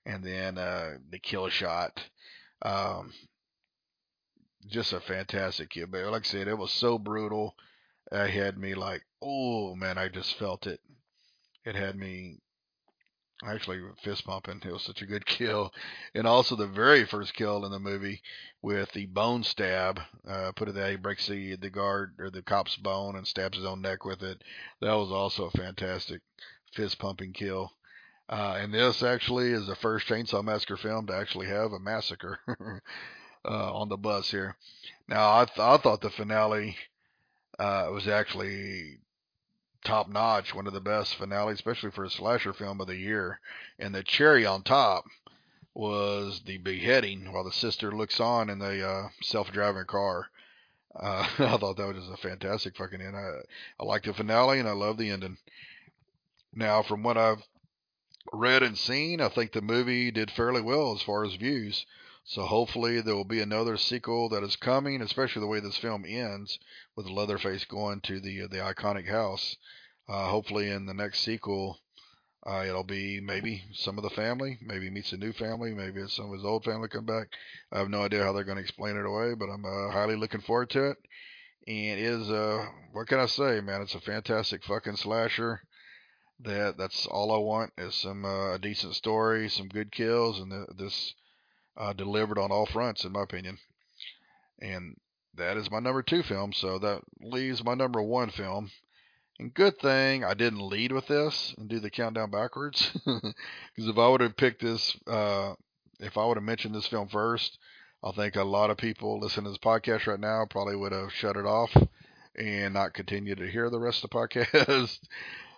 and 0.06 0.24
then 0.24 0.60
uh, 0.60 0.98
the 1.10 1.18
kill 1.18 1.50
shot. 1.50 2.00
Um, 2.62 3.12
just 4.68 4.94
a 4.94 5.00
fantastic 5.00 5.72
kill. 5.72 5.88
But 5.88 6.06
like 6.12 6.28
I 6.28 6.30
said, 6.30 6.48
it 6.48 6.60
was 6.60 6.72
so 6.72 7.00
brutal. 7.00 7.56
It 8.12 8.30
had 8.30 8.60
me 8.60 8.76
like, 8.76 9.02
oh 9.20 9.74
man, 9.74 9.98
I 9.98 10.10
just 10.10 10.38
felt 10.38 10.68
it. 10.68 10.80
It 11.66 11.74
had 11.74 11.96
me 11.96 12.38
actually 13.46 13.82
fist 14.04 14.26
pumping. 14.26 14.62
It 14.66 14.72
was 14.72 14.84
such 14.84 15.02
a 15.02 15.06
good 15.06 15.26
kill, 15.28 15.72
and 16.16 16.28
also 16.28 16.56
the 16.56 16.68
very 16.68 17.06
first 17.06 17.34
kill 17.34 17.66
in 17.66 17.72
the 17.72 17.80
movie 17.80 18.22
with 18.62 18.92
the 18.94 19.06
bone 19.06 19.44
stab. 19.44 20.00
Uh, 20.28 20.52
put 20.56 20.70
it 20.70 20.76
that 20.76 20.92
he 20.92 20.96
breaks 20.96 21.28
the 21.28 21.56
the 21.56 21.70
guard 21.70 22.16
or 22.20 22.30
the 22.30 22.42
cop's 22.42 22.76
bone 22.78 23.16
and 23.16 23.28
stabs 23.28 23.58
his 23.58 23.66
own 23.66 23.82
neck 23.82 24.06
with 24.06 24.24
it. 24.24 24.42
That 24.82 24.94
was 24.94 25.12
also 25.12 25.46
a 25.46 25.52
fantastic 25.52 26.22
fist 26.74 27.00
pumping 27.00 27.34
kill. 27.34 27.72
Uh, 28.30 28.58
and 28.60 28.74
this 28.74 29.04
actually 29.04 29.52
is 29.52 29.68
the 29.68 29.76
first 29.76 30.08
Chainsaw 30.08 30.44
Massacre 30.44 30.76
film 30.76 31.08
to 31.08 31.16
actually 31.16 31.48
have 31.48 31.72
a 31.72 31.80
massacre 31.80 32.40
uh, 33.46 33.74
on 33.74 33.88
the 33.88 33.96
bus 33.96 34.30
here. 34.30 34.58
Now 35.08 35.40
I 35.40 35.46
th- 35.46 35.60
I 35.60 35.78
thought 35.78 36.02
the 36.02 36.10
finale 36.10 36.76
uh, 37.58 37.88
was 37.92 38.08
actually 38.08 39.00
top 39.84 40.10
notch, 40.10 40.54
one 40.54 40.68
of 40.68 40.74
the 40.74 40.82
best 40.82 41.16
finales, 41.16 41.56
especially 41.56 41.92
for 41.92 42.04
a 42.04 42.10
slasher 42.10 42.54
film 42.54 42.82
of 42.82 42.88
the 42.88 42.96
year. 42.96 43.40
And 43.80 43.94
the 43.94 44.04
cherry 44.04 44.46
on 44.46 44.64
top 44.64 45.06
was 45.74 46.42
the 46.46 46.58
beheading 46.58 47.32
while 47.32 47.44
the 47.44 47.52
sister 47.52 47.92
looks 47.92 48.20
on 48.20 48.50
in 48.50 48.60
the 48.60 48.88
uh, 48.88 49.10
self-driving 49.22 49.86
car. 49.86 50.28
Uh, 50.96 51.28
I 51.40 51.58
thought 51.58 51.78
that 51.78 51.96
was 51.96 52.10
a 52.10 52.18
fantastic 52.18 52.76
fucking 52.76 53.02
end. 53.02 53.16
I, 53.16 53.42
I 53.80 53.84
like 53.86 54.04
the 54.04 54.14
finale 54.14 54.60
and 54.60 54.68
I 54.68 54.74
love 54.74 54.98
the 54.98 55.12
ending. 55.12 55.38
Now, 56.54 56.82
from 56.82 57.04
what 57.04 57.18
I've 57.18 57.44
read 58.34 58.64
and 58.64 58.78
seen, 58.78 59.22
I 59.22 59.30
think 59.30 59.52
the 59.52 59.62
movie 59.62 60.12
did 60.12 60.32
fairly 60.32 60.62
well 60.62 60.94
as 60.96 61.02
far 61.02 61.24
as 61.24 61.36
views. 61.36 61.86
So 62.30 62.44
hopefully 62.44 63.00
there 63.00 63.16
will 63.16 63.24
be 63.24 63.40
another 63.40 63.78
sequel 63.78 64.28
that 64.30 64.44
is 64.44 64.58
coming, 64.58 65.02
especially 65.02 65.40
the 65.40 65.48
way 65.48 65.62
this 65.62 65.78
film 65.78 66.04
ends 66.06 66.60
with 66.94 67.06
Leatherface 67.06 67.64
going 67.64 68.02
to 68.02 68.20
the 68.20 68.48
the 68.48 68.58
iconic 68.58 69.08
house. 69.08 69.56
Uh, 70.10 70.28
hopefully 70.28 70.70
in 70.70 70.86
the 70.88 70.94
next 70.94 71.22
sequel, 71.22 71.80
uh, 72.46 72.66
it'll 72.68 72.84
be 72.84 73.22
maybe 73.22 73.64
some 73.72 73.98
of 73.98 74.04
the 74.04 74.10
family, 74.10 74.58
maybe 74.62 74.90
meets 74.90 75.14
a 75.14 75.18
new 75.18 75.32
family, 75.32 75.74
maybe 75.74 76.06
some 76.10 76.26
of 76.26 76.34
his 76.34 76.44
old 76.44 76.66
family 76.66 76.90
come 76.90 77.06
back. 77.06 77.30
I 77.72 77.80
have 77.80 77.90
no 77.90 78.04
idea 78.04 78.26
how 78.26 78.34
they're 78.34 78.44
going 78.44 78.58
to 78.58 78.62
explain 78.64 78.98
it 78.98 79.06
away, 79.06 79.34
but 79.34 79.50
I'm 79.50 79.64
uh, 79.64 79.92
highly 79.92 80.18
looking 80.18 80.42
forward 80.42 80.70
to 80.72 80.90
it. 80.90 80.98
And 81.66 81.98
it 81.98 82.04
is 82.04 82.30
uh, 82.30 82.66
what 82.92 83.08
can 83.08 83.20
I 83.22 83.28
say, 83.28 83.62
man? 83.62 83.82
It's 83.82 83.96
a 83.96 84.02
fantastic 84.02 84.66
fucking 84.66 84.98
slasher. 84.98 85.62
That 86.42 86.78
that's 86.78 87.06
all 87.06 87.32
I 87.32 87.38
want 87.38 87.72
is 87.78 87.96
some 87.96 88.26
uh, 88.26 88.56
a 88.56 88.60
decent 88.60 88.96
story, 88.96 89.48
some 89.48 89.70
good 89.70 89.94
kills, 89.94 90.42
and 90.42 90.52
th- 90.52 90.78
this 90.78 91.14
uh, 91.78 91.94
delivered 91.94 92.40
on 92.40 92.52
all 92.52 92.66
fronts, 92.66 93.04
in 93.04 93.12
my 93.12 93.24
opinion. 93.24 93.58
And 94.60 94.98
that 95.36 95.58
is 95.58 95.70
my 95.70 95.80
number 95.80 96.02
two 96.02 96.24
film, 96.24 96.52
so 96.54 96.80
that 96.80 97.02
leaves 97.22 97.64
my 97.64 97.76
number 97.76 98.02
one 98.02 98.30
film. 98.30 98.72
And 99.40 99.54
good 99.54 99.78
thing 99.80 100.24
I 100.24 100.34
didn't 100.34 100.68
lead 100.68 100.92
with 100.92 101.08
this 101.08 101.54
and 101.58 101.70
do 101.70 101.80
the 101.80 101.92
countdown 101.92 102.32
backwards, 102.32 102.92
because 103.06 103.34
if 103.76 103.98
I 103.98 104.08
would 104.08 104.22
have 104.22 104.36
picked 104.36 104.64
this, 104.64 104.98
uh, 105.06 105.54
if 106.00 106.18
I 106.18 106.26
would 106.26 106.38
have 106.38 106.44
mentioned 106.44 106.74
this 106.74 106.88
film 106.88 107.08
first, 107.08 107.60
I 108.04 108.12
think 108.12 108.36
a 108.36 108.44
lot 108.44 108.72
of 108.72 108.78
people 108.78 109.20
listening 109.20 109.46
to 109.46 109.52
this 109.52 109.60
podcast 109.60 110.08
right 110.08 110.20
now 110.20 110.46
probably 110.50 110.76
would 110.76 110.92
have 110.92 111.12
shut 111.12 111.36
it 111.36 111.46
off 111.46 111.76
and 112.36 112.74
not 112.74 112.94
continue 112.94 113.36
to 113.36 113.50
hear 113.50 113.70
the 113.70 113.80
rest 113.80 114.04
of 114.04 114.10
the 114.10 114.16
podcast. 114.18 115.00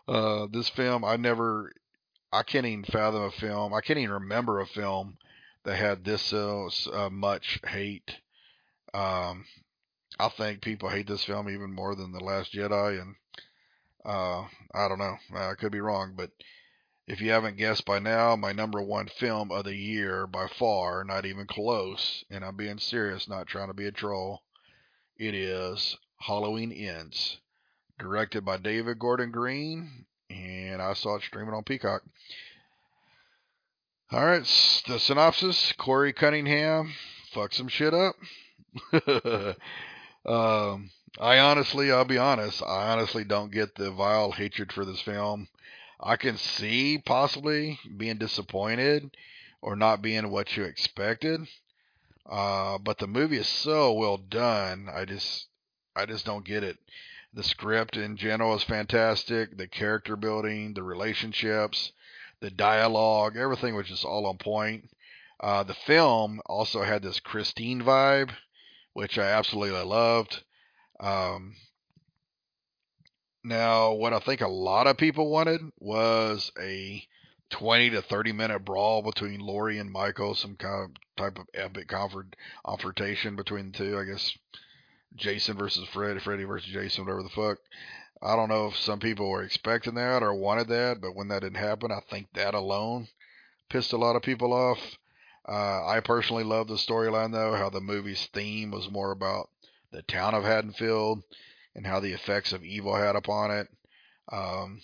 uh, 0.09 0.47
this 0.51 0.67
film, 0.69 1.05
I 1.05 1.15
never, 1.15 1.71
I 2.33 2.43
can't 2.43 2.65
even 2.65 2.83
fathom 2.83 3.23
a 3.23 3.31
film. 3.31 3.73
I 3.73 3.81
can't 3.81 3.99
even 3.99 4.13
remember 4.13 4.59
a 4.59 4.67
film 4.67 5.17
that 5.65 5.75
had 5.75 6.03
this 6.03 6.33
uh, 6.33 6.67
uh, 6.91 7.09
much 7.09 7.59
hate. 7.65 8.17
Um, 8.93 9.45
I 10.17 10.29
think 10.29 10.61
people 10.61 10.89
hate 10.89 11.07
this 11.07 11.23
film 11.23 11.49
even 11.49 11.73
more 11.73 11.95
than 11.95 12.11
The 12.11 12.23
Last 12.23 12.53
Jedi, 12.53 13.01
and 13.01 13.15
uh, 14.05 14.41
I 14.73 14.87
don't 14.87 14.99
know. 14.99 15.17
I 15.35 15.53
could 15.55 15.71
be 15.71 15.81
wrong, 15.81 16.13
but 16.15 16.31
if 17.07 17.21
you 17.21 17.31
haven't 17.31 17.57
guessed 17.57 17.85
by 17.85 17.99
now, 17.99 18.35
my 18.35 18.51
number 18.51 18.81
one 18.81 19.07
film 19.07 19.51
of 19.51 19.65
the 19.65 19.75
year 19.75 20.27
by 20.27 20.47
far, 20.47 21.03
not 21.03 21.25
even 21.25 21.47
close, 21.47 22.23
and 22.29 22.43
I'm 22.45 22.55
being 22.55 22.77
serious, 22.77 23.27
not 23.27 23.47
trying 23.47 23.67
to 23.67 23.73
be 23.73 23.87
a 23.87 23.91
troll, 23.91 24.43
it 25.17 25.33
is 25.33 25.97
Halloween 26.17 26.71
Ends, 26.71 27.39
directed 27.97 28.45
by 28.45 28.57
David 28.57 28.99
Gordon 28.99 29.31
Green, 29.31 30.05
and 30.29 30.81
I 30.81 30.93
saw 30.93 31.15
it 31.15 31.23
streaming 31.23 31.53
on 31.53 31.63
Peacock. 31.63 32.03
All 34.11 34.25
right, 34.25 34.41
the 34.87 34.99
synopsis: 34.99 35.71
Corey 35.77 36.13
Cunningham 36.13 36.93
fucks 37.31 37.53
some 37.53 37.67
shit 37.67 37.93
up. 37.93 38.15
um, 40.25 40.89
I 41.19 41.37
honestly, 41.37 41.91
I'll 41.91 42.05
be 42.05 42.17
honest, 42.17 42.63
I 42.63 42.91
honestly 42.91 43.23
don't 43.23 43.51
get 43.51 43.75
the 43.75 43.91
vile 43.91 44.31
hatred 44.31 44.73
for 44.73 44.83
this 44.83 44.99
film. 44.99 45.47
I 45.99 46.15
can 46.15 46.37
see 46.37 46.97
possibly 46.97 47.79
being 47.97 48.17
disappointed 48.17 49.15
or 49.61 49.75
not 49.75 50.01
being 50.01 50.31
what 50.31 50.57
you 50.57 50.63
expected. 50.63 51.41
Uh, 52.27 52.79
but 52.79 52.97
the 52.97 53.05
movie 53.05 53.37
is 53.37 53.47
so 53.47 53.93
well 53.93 54.17
done. 54.17 54.87
I 54.91 55.05
just, 55.05 55.49
I 55.95 56.07
just 56.07 56.25
don't 56.25 56.45
get 56.45 56.63
it. 56.63 56.79
The 57.31 57.43
script 57.43 57.95
in 57.95 58.17
general 58.17 58.55
is 58.55 58.63
fantastic. 58.63 59.55
The 59.55 59.67
character 59.67 60.15
building, 60.15 60.73
the 60.73 60.81
relationships, 60.81 61.91
the 62.41 62.49
dialogue, 62.49 63.37
everything 63.37 63.75
was 63.75 63.87
just 63.87 64.05
all 64.05 64.25
on 64.25 64.37
point. 64.37 64.89
Uh, 65.39 65.63
the 65.63 65.73
film 65.73 66.41
also 66.45 66.83
had 66.83 67.01
this 67.01 67.19
Christine 67.19 67.81
vibe, 67.81 68.31
which 68.93 69.17
I 69.17 69.25
absolutely 69.25 69.81
loved. 69.81 70.43
Um, 70.99 71.55
now, 73.43 73.93
what 73.93 74.13
I 74.13 74.19
think 74.19 74.41
a 74.41 74.47
lot 74.47 74.87
of 74.87 74.97
people 74.97 75.31
wanted 75.31 75.61
was 75.79 76.51
a 76.59 77.03
20 77.51 77.91
to 77.91 78.01
30 78.01 78.33
minute 78.33 78.65
brawl 78.65 79.01
between 79.01 79.39
Laurie 79.39 79.79
and 79.79 79.91
Michael, 79.91 80.35
some 80.35 80.55
kind 80.55 80.83
of 80.83 80.91
type 81.17 81.39
of 81.39 81.47
epic 81.53 81.87
confrontation 81.87 83.35
between 83.35 83.71
the 83.71 83.77
two. 83.77 83.97
I 83.97 84.03
guess 84.03 84.37
Jason 85.15 85.57
versus 85.57 85.87
Freddy, 85.89 86.19
Freddy 86.19 86.43
versus 86.43 86.71
Jason, 86.71 87.05
whatever 87.05 87.23
the 87.23 87.29
fuck. 87.29 87.57
I 88.21 88.35
don't 88.35 88.49
know 88.49 88.67
if 88.67 88.77
some 88.77 88.99
people 88.99 89.29
were 89.29 89.43
expecting 89.43 89.95
that 89.95 90.21
or 90.23 90.33
wanted 90.33 90.67
that, 90.67 90.99
but 91.01 91.15
when 91.15 91.29
that 91.29 91.41
didn't 91.41 91.57
happen, 91.57 91.91
I 91.91 92.01
think 92.09 92.27
that 92.33 92.53
alone 92.53 93.07
pissed 93.69 93.93
a 93.93 93.97
lot 93.97 94.15
of 94.15 94.21
people 94.21 94.51
off. 94.53 94.79
Uh, 95.47 95.87
I 95.87 96.01
personally 96.01 96.43
love 96.43 96.67
the 96.67 96.75
storyline, 96.75 97.31
though, 97.31 97.55
how 97.55 97.69
the 97.69 97.79
movie's 97.79 98.27
theme 98.33 98.71
was 98.71 98.91
more 98.91 99.11
about 99.11 99.49
the 99.91 100.01
town 100.03 100.35
of 100.35 100.43
Haddonfield 100.43 101.23
and 101.75 101.87
how 101.87 101.99
the 101.99 102.11
effects 102.11 102.51
of 102.51 102.63
evil 102.63 102.95
had 102.95 103.15
upon 103.15 103.51
it. 103.51 103.67
Um, 104.31 104.81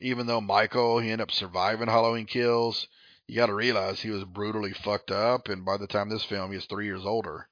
even 0.00 0.26
though 0.26 0.40
Michael, 0.40 0.98
he 0.98 1.10
ended 1.10 1.28
up 1.28 1.30
surviving 1.32 1.88
Halloween 1.88 2.26
kills, 2.26 2.86
you 3.26 3.36
got 3.36 3.46
to 3.46 3.54
realize 3.54 4.00
he 4.00 4.10
was 4.10 4.24
brutally 4.24 4.72
fucked 4.72 5.10
up, 5.10 5.48
and 5.48 5.64
by 5.64 5.78
the 5.78 5.86
time 5.86 6.10
this 6.10 6.24
film, 6.24 6.50
he 6.50 6.56
was 6.56 6.66
three 6.66 6.84
years 6.84 7.06
older. 7.06 7.48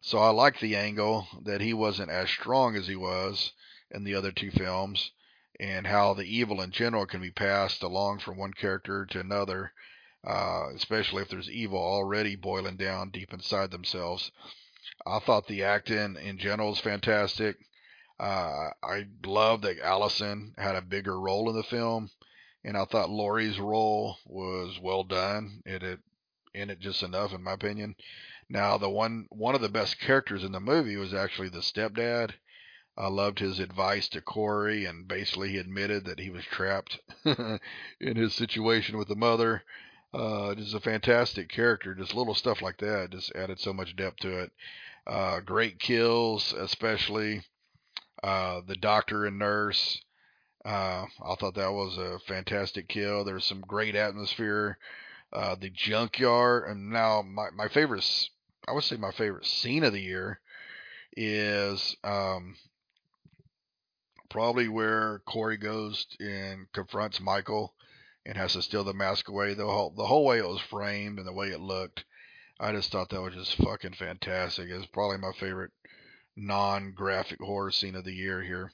So 0.00 0.18
I 0.18 0.30
like 0.30 0.60
the 0.60 0.76
angle 0.76 1.26
that 1.42 1.60
he 1.60 1.74
wasn't 1.74 2.10
as 2.10 2.30
strong 2.30 2.76
as 2.76 2.86
he 2.86 2.94
was, 2.94 3.52
in 3.90 4.04
the 4.04 4.14
other 4.14 4.32
two 4.32 4.50
films, 4.50 5.12
and 5.60 5.86
how 5.86 6.14
the 6.14 6.24
evil 6.24 6.60
in 6.60 6.70
general 6.70 7.06
can 7.06 7.20
be 7.20 7.30
passed 7.30 7.82
along 7.82 8.20
from 8.20 8.36
one 8.36 8.52
character 8.52 9.06
to 9.06 9.20
another, 9.20 9.72
uh, 10.26 10.68
especially 10.74 11.22
if 11.22 11.28
there's 11.28 11.50
evil 11.50 11.78
already 11.78 12.36
boiling 12.36 12.76
down 12.76 13.10
deep 13.10 13.32
inside 13.32 13.70
themselves. 13.70 14.30
I 15.06 15.18
thought 15.20 15.46
the 15.46 15.64
acting 15.64 16.16
in 16.16 16.38
general 16.38 16.70
was 16.70 16.80
fantastic. 16.80 17.56
Uh, 18.20 18.70
I 18.82 19.06
love 19.24 19.62
that 19.62 19.78
Allison 19.80 20.54
had 20.58 20.74
a 20.74 20.82
bigger 20.82 21.18
role 21.20 21.48
in 21.50 21.56
the 21.56 21.62
film, 21.62 22.10
and 22.64 22.76
I 22.76 22.84
thought 22.84 23.10
Laurie's 23.10 23.60
role 23.60 24.16
was 24.26 24.78
well 24.80 25.04
done. 25.04 25.62
It, 25.64 25.82
it 25.82 26.00
in 26.54 26.70
it 26.70 26.80
just 26.80 27.02
enough, 27.02 27.32
in 27.32 27.42
my 27.42 27.52
opinion. 27.52 27.94
Now, 28.48 28.78
the 28.78 28.90
one 28.90 29.26
one 29.30 29.54
of 29.54 29.60
the 29.60 29.68
best 29.68 30.00
characters 30.00 30.42
in 30.42 30.52
the 30.52 30.60
movie 30.60 30.96
was 30.96 31.14
actually 31.14 31.50
the 31.50 31.58
stepdad. 31.58 32.34
I 33.00 33.06
loved 33.06 33.38
his 33.38 33.60
advice 33.60 34.08
to 34.08 34.20
Corey, 34.20 34.84
and 34.84 35.06
basically 35.06 35.50
he 35.50 35.58
admitted 35.58 36.04
that 36.04 36.18
he 36.18 36.30
was 36.30 36.44
trapped 36.44 36.98
in 37.24 38.16
his 38.16 38.34
situation 38.34 38.98
with 38.98 39.06
the 39.06 39.14
mother. 39.14 39.62
Uh, 40.12 40.56
just 40.56 40.74
a 40.74 40.80
fantastic 40.80 41.48
character. 41.48 41.94
Just 41.94 42.14
little 42.14 42.34
stuff 42.34 42.60
like 42.60 42.78
that 42.78 43.10
just 43.10 43.30
added 43.36 43.60
so 43.60 43.72
much 43.72 43.94
depth 43.94 44.18
to 44.20 44.38
it. 44.38 44.52
Uh, 45.06 45.38
great 45.38 45.78
kills, 45.78 46.52
especially 46.52 47.42
uh, 48.24 48.62
the 48.66 48.74
doctor 48.74 49.26
and 49.26 49.38
nurse. 49.38 50.02
Uh, 50.64 51.06
I 51.24 51.34
thought 51.36 51.54
that 51.54 51.72
was 51.72 51.96
a 51.98 52.18
fantastic 52.26 52.88
kill. 52.88 53.22
There's 53.22 53.44
some 53.44 53.60
great 53.60 53.94
atmosphere. 53.94 54.76
Uh, 55.32 55.54
the 55.54 55.70
junkyard, 55.70 56.68
and 56.68 56.90
now 56.90 57.22
my 57.22 57.50
my 57.50 57.68
favorite, 57.68 58.04
I 58.66 58.72
would 58.72 58.82
say 58.82 58.96
my 58.96 59.12
favorite 59.12 59.46
scene 59.46 59.84
of 59.84 59.92
the 59.92 60.00
year 60.00 60.40
is 61.16 61.96
um, 62.02 62.56
probably 64.28 64.68
where 64.68 65.20
Corey 65.26 65.56
goes 65.56 66.06
and 66.20 66.70
confronts 66.72 67.20
Michael 67.20 67.74
and 68.26 68.36
has 68.36 68.52
to 68.52 68.62
steal 68.62 68.84
the 68.84 68.92
mask 68.92 69.28
away. 69.28 69.54
The 69.54 69.66
whole 69.66 69.90
the 69.90 70.06
whole 70.06 70.24
way 70.24 70.38
it 70.38 70.48
was 70.48 70.60
framed 70.60 71.18
and 71.18 71.26
the 71.26 71.32
way 71.32 71.48
it 71.48 71.60
looked, 71.60 72.04
I 72.60 72.72
just 72.72 72.92
thought 72.92 73.08
that 73.10 73.22
was 73.22 73.34
just 73.34 73.56
fucking 73.56 73.94
fantastic. 73.94 74.68
It's 74.68 74.86
probably 74.86 75.18
my 75.18 75.32
favorite 75.38 75.72
non-graphic 76.36 77.40
horror 77.40 77.70
scene 77.70 77.94
of 77.94 78.04
the 78.04 78.14
year 78.14 78.42
here. 78.42 78.70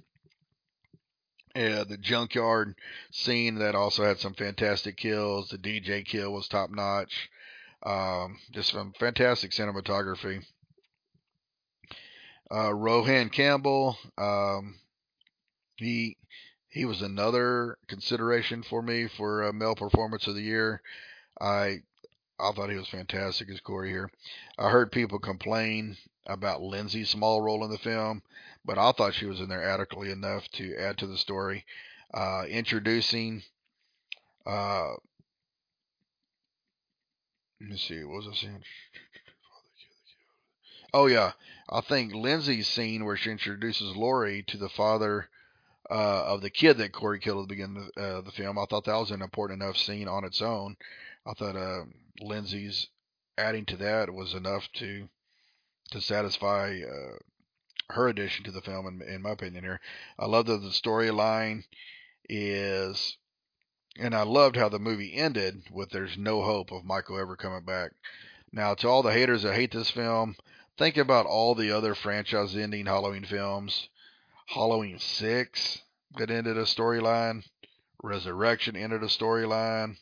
Yeah, 1.54 1.84
the 1.84 1.96
junkyard 1.96 2.74
scene 3.12 3.56
that 3.56 3.76
also 3.76 4.04
had 4.04 4.18
some 4.18 4.34
fantastic 4.34 4.96
kills. 4.96 5.48
The 5.48 5.58
DJ 5.58 6.04
kill 6.04 6.32
was 6.32 6.48
top 6.48 6.70
notch. 6.70 7.30
Um, 7.84 8.38
just 8.50 8.72
some 8.72 8.92
fantastic 8.98 9.52
cinematography. 9.52 10.44
Uh, 12.50 12.74
Rohan 12.74 13.30
Campbell, 13.30 13.96
um, 14.18 14.78
he 15.76 16.16
he 16.68 16.84
was 16.84 17.02
another 17.02 17.78
consideration 17.88 18.62
for 18.62 18.82
me 18.82 19.08
for 19.08 19.44
uh, 19.44 19.52
male 19.52 19.76
performance 19.76 20.26
of 20.26 20.34
the 20.34 20.42
year. 20.42 20.82
I 21.40 21.82
I 22.40 22.52
thought 22.52 22.70
he 22.70 22.76
was 22.76 22.88
fantastic 22.88 23.48
as 23.50 23.60
Corey 23.60 23.90
here. 23.90 24.10
I 24.58 24.70
heard 24.70 24.92
people 24.92 25.18
complain 25.18 25.96
about 26.26 26.62
Lindsay's 26.62 27.10
small 27.10 27.40
role 27.42 27.64
in 27.64 27.70
the 27.70 27.78
film, 27.78 28.22
but 28.64 28.78
I 28.78 28.92
thought 28.92 29.14
she 29.14 29.26
was 29.26 29.40
in 29.40 29.48
there 29.48 29.62
adequately 29.64 30.10
enough 30.10 30.48
to 30.52 30.76
add 30.76 30.98
to 30.98 31.06
the 31.06 31.18
story. 31.18 31.64
uh, 32.14 32.44
introducing. 32.48 33.42
Uh, 34.46 34.92
let 37.60 37.70
me 37.70 37.76
see. 37.78 38.04
What 38.04 38.18
was 38.24 38.28
I 38.28 38.34
saying? 38.34 38.62
Oh 40.94 41.06
yeah, 41.06 41.32
I 41.68 41.80
think 41.82 42.14
Lindsay's 42.14 42.68
scene 42.68 43.04
where 43.04 43.16
she 43.16 43.30
introduces 43.30 43.96
Laurie 43.96 44.42
to 44.44 44.56
the 44.56 44.68
father 44.68 45.28
uh, 45.90 46.24
of 46.26 46.40
the 46.40 46.50
kid 46.50 46.78
that 46.78 46.92
Corey 46.92 47.20
killed 47.20 47.42
at 47.42 47.48
the 47.48 47.54
beginning 47.54 47.90
of 47.96 48.02
uh, 48.02 48.20
the 48.22 48.32
film. 48.32 48.58
I 48.58 48.64
thought 48.66 48.84
that 48.84 48.94
was 48.96 49.10
an 49.10 49.22
important 49.22 49.62
enough 49.62 49.76
scene 49.76 50.08
on 50.08 50.24
its 50.24 50.40
own. 50.40 50.76
I 51.26 51.34
thought 51.34 51.56
uh, 51.56 51.84
Lindsay's 52.20 52.88
adding 53.36 53.64
to 53.66 53.76
that 53.76 54.12
was 54.12 54.34
enough 54.34 54.68
to 54.74 55.08
to 55.90 56.00
satisfy 56.00 56.80
uh, 56.80 57.18
her 57.90 58.08
addition 58.08 58.44
to 58.44 58.50
the 58.50 58.62
film, 58.62 58.86
in, 58.86 59.14
in 59.14 59.22
my 59.22 59.30
opinion. 59.30 59.64
Here, 59.64 59.80
I 60.18 60.26
love 60.26 60.46
that 60.46 60.62
the 60.62 60.68
storyline 60.68 61.64
is, 62.28 63.18
and 63.98 64.14
I 64.14 64.22
loved 64.22 64.56
how 64.56 64.68
the 64.68 64.78
movie 64.78 65.14
ended 65.14 65.64
with 65.70 65.90
"There's 65.90 66.16
no 66.16 66.42
hope 66.42 66.72
of 66.72 66.84
Michael 66.84 67.18
ever 67.18 67.36
coming 67.36 67.64
back." 67.64 67.92
Now, 68.52 68.74
to 68.74 68.88
all 68.88 69.02
the 69.02 69.12
haters 69.12 69.42
that 69.42 69.54
hate 69.54 69.72
this 69.72 69.90
film, 69.90 70.36
think 70.78 70.96
about 70.96 71.26
all 71.26 71.54
the 71.54 71.72
other 71.72 71.94
franchise-ending 71.94 72.86
Halloween 72.86 73.24
films. 73.24 73.88
Halloween 74.46 74.98
Six 74.98 75.82
that 76.16 76.30
ended 76.30 76.56
a 76.56 76.64
storyline. 76.64 77.44
Resurrection 78.02 78.76
ended 78.76 79.02
a 79.02 79.06
storyline. 79.06 79.96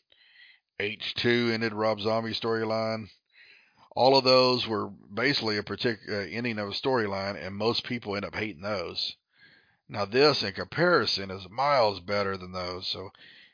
H2 0.80 1.52
ended 1.52 1.72
Rob 1.72 2.00
Zombie 2.00 2.34
storyline. 2.34 3.08
All 3.94 4.16
of 4.16 4.24
those 4.24 4.66
were 4.66 4.88
basically 4.88 5.58
a 5.58 5.62
particular 5.62 6.22
uh, 6.22 6.24
ending 6.24 6.58
of 6.58 6.68
a 6.68 6.72
storyline, 6.72 7.40
and 7.40 7.54
most 7.54 7.84
people 7.84 8.16
end 8.16 8.24
up 8.24 8.34
hating 8.34 8.62
those. 8.62 9.16
Now, 9.88 10.06
this, 10.06 10.42
in 10.42 10.52
comparison, 10.52 11.30
is 11.30 11.48
miles 11.50 12.00
better 12.00 12.36
than 12.36 12.52
those. 12.52 12.88
So, 12.88 13.10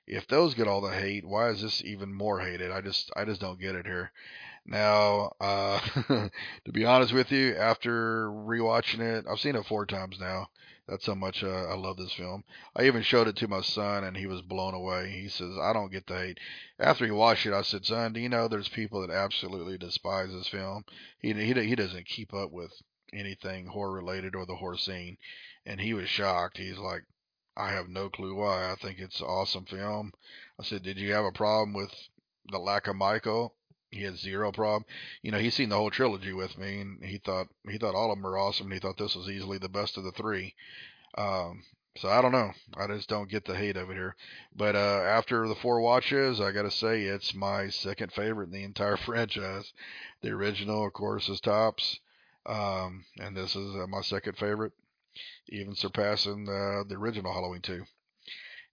if 0.06 0.26
those 0.28 0.54
get 0.54 0.68
all 0.68 0.80
the 0.80 0.92
hate, 0.92 1.26
why 1.26 1.48
is 1.50 1.60
this 1.60 1.82
even 1.84 2.14
more 2.14 2.40
hated? 2.40 2.70
I 2.70 2.80
just, 2.80 3.10
I 3.16 3.24
just 3.24 3.40
don't 3.40 3.60
get 3.60 3.74
it 3.74 3.86
here. 3.86 4.12
Now, 4.64 5.32
uh, 5.40 5.80
to 6.64 6.72
be 6.72 6.84
honest 6.84 7.12
with 7.12 7.32
you, 7.32 7.56
after 7.56 8.28
rewatching 8.30 9.00
it, 9.00 9.26
I've 9.28 9.40
seen 9.40 9.56
it 9.56 9.66
four 9.66 9.86
times 9.86 10.18
now. 10.20 10.48
That's 10.88 11.06
how 11.06 11.14
much 11.14 11.44
uh, 11.44 11.66
I 11.66 11.74
love 11.74 11.98
this 11.98 12.14
film. 12.14 12.44
I 12.74 12.86
even 12.86 13.02
showed 13.02 13.28
it 13.28 13.36
to 13.36 13.48
my 13.48 13.60
son, 13.60 14.04
and 14.04 14.16
he 14.16 14.26
was 14.26 14.40
blown 14.42 14.72
away. 14.72 15.10
He 15.10 15.28
says, 15.28 15.58
"I 15.60 15.74
don't 15.74 15.92
get 15.92 16.06
the 16.06 16.16
hate." 16.16 16.40
After 16.78 17.04
he 17.04 17.10
watched 17.10 17.44
it, 17.46 17.52
I 17.52 17.62
said, 17.62 17.84
"Son, 17.84 18.14
do 18.14 18.20
you 18.20 18.30
know 18.30 18.48
there's 18.48 18.70
people 18.70 19.02
that 19.02 19.10
absolutely 19.10 19.76
despise 19.76 20.32
this 20.32 20.48
film? 20.48 20.86
He 21.20 21.34
he 21.34 21.52
he 21.52 21.74
doesn't 21.76 22.06
keep 22.06 22.32
up 22.32 22.50
with 22.52 22.72
anything 23.12 23.66
horror 23.66 23.92
related 23.92 24.34
or 24.34 24.46
the 24.46 24.56
horror 24.56 24.78
scene." 24.78 25.18
And 25.66 25.80
he 25.80 25.92
was 25.94 26.08
shocked. 26.08 26.56
He's 26.56 26.78
like, 26.78 27.04
"I 27.56 27.72
have 27.72 27.88
no 27.90 28.08
clue 28.08 28.36
why. 28.36 28.72
I 28.72 28.76
think 28.76 28.98
it's 28.98 29.20
an 29.20 29.26
awesome 29.26 29.66
film." 29.66 30.12
I 30.58 30.64
said, 30.64 30.82
"Did 30.82 30.98
you 30.98 31.12
have 31.12 31.26
a 31.26 31.32
problem 31.32 31.74
with 31.74 31.92
the 32.50 32.58
lack 32.58 32.86
of 32.86 32.96
Michael?" 32.96 33.54
He 33.90 34.02
had 34.02 34.18
zero 34.18 34.52
problem. 34.52 34.84
You 35.22 35.30
know, 35.30 35.38
he's 35.38 35.54
seen 35.54 35.70
the 35.70 35.76
whole 35.76 35.90
trilogy 35.90 36.32
with 36.32 36.58
me, 36.58 36.80
and 36.80 37.02
he 37.02 37.18
thought 37.18 37.48
he 37.68 37.78
thought 37.78 37.94
all 37.94 38.10
of 38.10 38.18
them 38.18 38.22
were 38.22 38.38
awesome. 38.38 38.66
And 38.66 38.74
he 38.74 38.78
thought 38.80 38.98
this 38.98 39.16
was 39.16 39.30
easily 39.30 39.58
the 39.58 39.68
best 39.68 39.96
of 39.96 40.04
the 40.04 40.12
three. 40.12 40.54
Um, 41.16 41.64
so 41.96 42.08
I 42.08 42.20
don't 42.20 42.32
know. 42.32 42.52
I 42.76 42.86
just 42.86 43.08
don't 43.08 43.30
get 43.30 43.44
the 43.44 43.56
hate 43.56 43.76
of 43.76 43.90
it 43.90 43.94
here. 43.94 44.14
But 44.54 44.76
uh, 44.76 45.02
after 45.04 45.48
the 45.48 45.54
four 45.54 45.80
watches, 45.80 46.40
I 46.40 46.52
got 46.52 46.62
to 46.62 46.70
say 46.70 47.02
it's 47.02 47.34
my 47.34 47.70
second 47.70 48.12
favorite 48.12 48.46
in 48.46 48.52
the 48.52 48.64
entire 48.64 48.96
franchise. 49.06 49.72
The 50.20 50.30
original, 50.30 50.86
of 50.86 50.92
course, 50.92 51.28
is 51.28 51.40
tops, 51.40 51.98
um, 52.46 53.04
and 53.18 53.36
this 53.36 53.56
is 53.56 53.74
uh, 53.74 53.86
my 53.88 54.02
second 54.02 54.36
favorite, 54.36 54.72
even 55.48 55.74
surpassing 55.74 56.46
uh, 56.48 56.84
the 56.86 56.96
original 56.96 57.32
Halloween 57.32 57.62
2. 57.62 57.84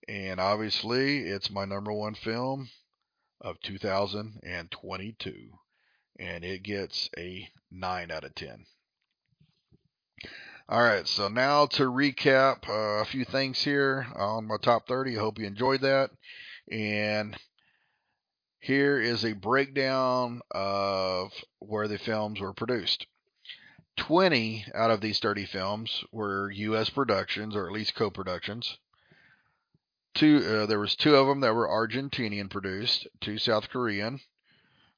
And 0.08 0.40
obviously, 0.40 1.20
it's 1.20 1.50
my 1.50 1.66
number 1.66 1.94
one 1.94 2.16
film 2.16 2.70
of 3.46 3.62
2022, 3.62 5.34
and 6.20 6.44
it 6.44 6.64
gets 6.64 7.10
a 7.16 7.48
9 7.72 8.12
out 8.12 8.24
of 8.24 8.34
10. 8.34 8.66
All 10.68 10.82
right, 10.82 11.08
so 11.08 11.28
now 11.28 11.68
to 11.68 11.84
recap 11.84 12.68
uh, 12.68 13.02
a 13.02 13.06
few 13.06 13.24
things 13.24 13.64
here 13.64 14.08
on 14.16 14.48
my 14.48 14.58
top 14.60 14.88
30. 14.88 15.16
I 15.16 15.20
hope 15.20 15.38
you 15.38 15.46
enjoyed 15.46 15.82
that. 15.82 16.10
And 16.72 17.38
here 18.58 19.00
is 19.00 19.24
a 19.24 19.34
breakdown 19.34 20.42
of 20.50 21.32
where 21.60 21.88
the 21.88 22.00
films 22.00 22.40
were 22.40 22.54
produced. 22.54 23.06
20 23.98 24.66
out 24.74 24.90
of 24.90 25.02
these 25.02 25.20
30 25.20 25.46
films 25.46 26.04
were 26.12 26.50
U.S. 26.50 26.90
productions, 26.90 27.56
or 27.56 27.68
at 27.68 27.74
least 27.74 27.94
co-productions. 27.94 28.80
Two, 30.16 30.38
uh, 30.38 30.66
there 30.66 30.80
was 30.80 30.96
two 30.96 31.16
of 31.16 31.28
them 31.28 31.42
that 31.42 31.54
were 31.54 31.68
Argentinian 31.68 32.50
produced, 32.50 33.06
two 33.20 33.38
South 33.38 33.70
Korean, 33.70 34.22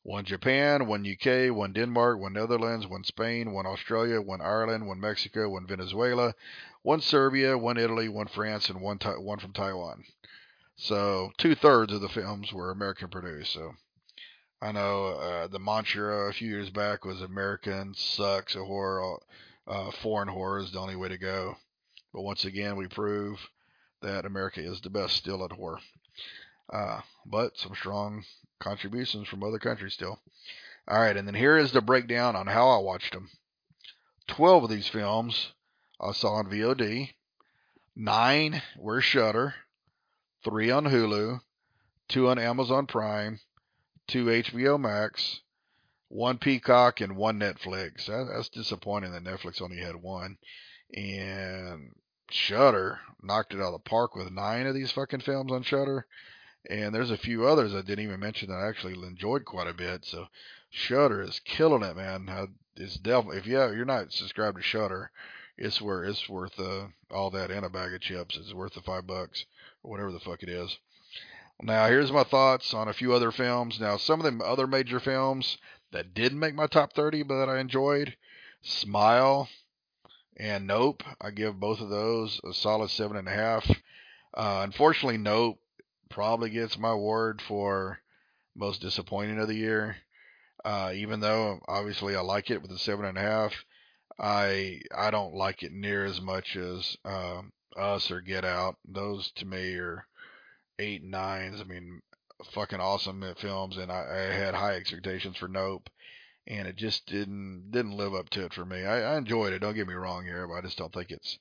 one 0.04 0.26
Japan, 0.26 0.86
one 0.86 1.06
UK, 1.06 1.54
one 1.54 1.74
Denmark, 1.74 2.20
one 2.20 2.34
Netherlands, 2.34 2.86
one 2.86 3.04
Spain, 3.04 3.52
one 3.52 3.66
Australia, 3.66 4.22
one 4.22 4.42
Ireland, 4.42 4.88
one 4.88 5.00
Mexico, 5.02 5.50
one 5.50 5.66
Venezuela, 5.66 6.36
one 6.84 7.02
Serbia, 7.02 7.58
one 7.58 7.78
Italy, 7.78 8.08
one 8.08 8.28
France, 8.28 8.70
and 8.70 8.80
one 8.80 9.00
one 9.18 9.40
from 9.40 9.54
Taiwan. 9.54 10.06
So 10.76 11.32
two 11.38 11.56
thirds 11.56 11.92
of 11.92 12.02
the 12.02 12.10
films 12.10 12.54
were 12.54 12.70
American 12.70 13.10
produced. 13.10 13.54
So 13.54 13.74
I 14.62 14.72
know 14.72 15.08
uh, 15.08 15.48
the 15.48 15.60
mantra 15.60 16.30
a 16.30 16.34
few 16.34 16.50
years 16.50 16.70
back 16.70 17.06
was 17.06 17.22
American 17.22 17.96
sucks, 17.96 18.56
a 18.56 18.64
horror, 18.64 19.18
uh, 19.68 19.90
foreign 19.92 20.28
horror 20.28 20.60
is 20.60 20.72
the 20.72 20.80
only 20.80 20.96
way 20.96 21.10
to 21.10 21.18
go. 21.18 21.58
But 22.14 22.22
once 22.22 22.46
again, 22.46 22.76
we 22.76 22.88
prove 22.88 23.50
that 24.02 24.26
America 24.26 24.62
is 24.62 24.82
the 24.82 24.90
best 24.90 25.16
still 25.16 25.44
at 25.44 25.58
war. 25.58 25.80
Uh, 26.72 27.02
but 27.26 27.58
some 27.58 27.74
strong 27.76 28.24
contributions 28.60 29.28
from 29.28 29.44
other 29.44 29.60
countries 29.60 29.94
still. 29.94 30.20
All 30.88 31.00
right, 31.00 31.18
and 31.18 31.28
then 31.28 31.36
here 31.36 31.58
is 31.58 31.72
the 31.72 31.82
breakdown 31.82 32.36
on 32.36 32.48
how 32.48 32.70
I 32.70 32.78
watched 32.78 33.14
them. 33.14 33.30
12 34.28 34.66
of 34.66 34.70
these 34.70 34.88
films 34.88 35.54
I 36.00 36.12
saw 36.12 36.36
on 36.36 36.50
VOD, 36.50 37.10
9 37.96 38.62
were 38.78 39.02
Shudder, 39.02 39.56
3 40.44 40.72
on 40.72 40.86
Hulu, 40.86 41.40
2 42.10 42.30
on 42.30 42.40
Amazon 42.40 42.86
Prime, 42.86 43.40
2 44.08 44.26
HBO 44.26 44.80
Max, 44.80 45.42
1 46.10 46.38
Peacock, 46.38 47.02
and 47.02 47.18
1 47.18 47.40
Netflix. 47.40 48.06
That, 48.06 48.30
that's 48.34 48.50
disappointing 48.50 49.12
that 49.12 49.24
Netflix 49.24 49.62
only 49.62 49.78
had 49.78 49.96
one. 49.96 50.38
And 50.94 51.94
Shudder 52.30 53.00
knocked 53.22 53.54
it 53.54 53.62
out 53.62 53.68
of 53.68 53.74
the 53.74 53.80
park 53.80 54.16
with 54.16 54.32
nine 54.32 54.68
of 54.68 54.76
these 54.76 54.92
fucking 54.92 55.22
films 55.22 55.52
on 55.52 55.64
Shudder, 55.64 56.06
and 56.70 56.94
there's 56.94 57.12
a 57.12 57.18
few 57.18 57.48
others 57.48 57.74
I 57.74 57.82
didn't 57.82 58.04
even 58.04 58.20
mention 58.20 58.50
that 58.50 58.58
I 58.58 58.68
actually 58.68 58.94
enjoyed 58.94 59.46
quite 59.46 59.68
a 59.68 59.74
bit. 59.74 60.04
So 60.04 60.28
Shudder 60.70 61.22
is 61.22 61.40
killing 61.40 61.84
it, 61.84 61.96
man. 61.96 62.56
It's 62.76 62.98
definitely 62.98 63.38
if 63.38 63.48
you 63.48 63.58
you're 63.58 63.86
not 63.86 64.12
subscribed 64.12 64.58
to 64.58 64.64
Shudder, 64.64 65.12
it's 65.58 65.82
worth 65.82 66.10
it's 66.10 66.28
worth 66.28 66.60
uh, 66.60 66.88
all 67.10 67.30
that 67.32 67.50
in 67.50 67.64
a 67.64 67.70
bag 67.70 67.94
of 67.94 68.02
chips. 68.02 68.38
It's 68.38 68.54
worth 68.54 68.74
the 68.74 68.82
five 68.82 69.08
bucks 69.08 69.46
or 69.82 69.92
whatever 69.92 70.12
the 70.12 70.20
fuck 70.20 70.44
it 70.44 70.50
is. 70.50 70.78
Now 71.62 71.88
here's 71.88 72.12
my 72.12 72.24
thoughts 72.24 72.74
on 72.74 72.88
a 72.88 72.94
few 72.94 73.14
other 73.14 73.32
films. 73.32 73.80
Now 73.80 73.96
some 73.96 74.20
of 74.20 74.38
the 74.38 74.44
other 74.44 74.68
major 74.68 75.00
films 75.00 75.58
that 75.92 76.14
didn't 76.14 76.40
make 76.40 76.56
my 76.56 76.68
top 76.68 76.92
30 76.94 77.24
but 77.24 77.40
that 77.40 77.50
I 77.50 77.60
enjoyed, 77.60 78.18
Smile 78.62 79.48
and 80.38 80.68
Nope. 80.68 81.04
I 81.20 81.32
give 81.32 81.60
both 81.60 81.82
of 81.82 81.90
those 81.90 82.40
a 82.44 82.54
solid 82.54 82.90
seven 82.92 83.18
and 83.18 83.28
a 83.28 83.32
half. 83.32 83.70
Uh, 84.34 84.62
unfortunately, 84.64 85.18
Nope 85.18 85.60
probably 86.10 86.50
gets 86.50 86.78
my 86.78 86.92
award 86.92 87.42
for 87.42 88.00
most 88.56 88.82
disappointing 88.82 89.40
of 89.40 89.48
the 89.48 89.56
year. 89.56 89.98
Uh, 90.64 90.92
even 90.94 91.20
though 91.20 91.60
obviously 91.68 92.16
I 92.16 92.22
like 92.22 92.50
it 92.50 92.62
with 92.62 92.72
a 92.72 92.78
seven 92.78 93.06
and 93.06 93.18
a 93.18 93.22
half, 93.22 93.54
I 94.20 94.82
I 94.96 95.12
don't 95.12 95.34
like 95.34 95.64
it 95.64 95.72
near 95.72 96.06
as 96.06 96.22
much 96.22 96.56
as 96.56 96.98
um, 97.06 97.52
Us 97.76 98.12
or 98.12 98.22
Get 98.22 98.46
Out. 98.46 98.76
Those 98.88 99.32
to 99.38 99.46
me 99.46 99.76
are 99.76 100.06
eight 100.80 101.02
and 101.02 101.12
nines. 101.12 101.62
I 101.62 101.64
mean, 101.64 102.02
fucking 102.54 102.80
awesome 102.80 103.24
films, 103.38 103.78
and 103.78 103.92
I, 103.92 104.06
I 104.10 104.34
had 104.34 104.54
high 104.54 104.76
expectations 104.76 105.38
for 105.38 105.48
Nope 105.48 105.90
and 106.48 106.68
it 106.68 106.78
just 106.78 107.06
didn't 107.06 107.72
didn't 107.72 107.98
live 107.98 108.14
up 108.14 108.30
to 108.30 108.46
it 108.46 108.54
for 108.54 108.66
me. 108.66 108.86
I, 108.86 109.14
I 109.14 109.18
enjoyed 109.18 109.54
it. 109.54 109.60
Don't 109.60 109.76
get 109.76 109.88
me 109.88 109.94
wrong 109.94 110.24
here, 110.24 110.48
but 110.48 110.56
I 110.56 110.62
just 110.62 110.78
don't 110.78 110.94
think 110.94 111.12
it's 111.12 111.38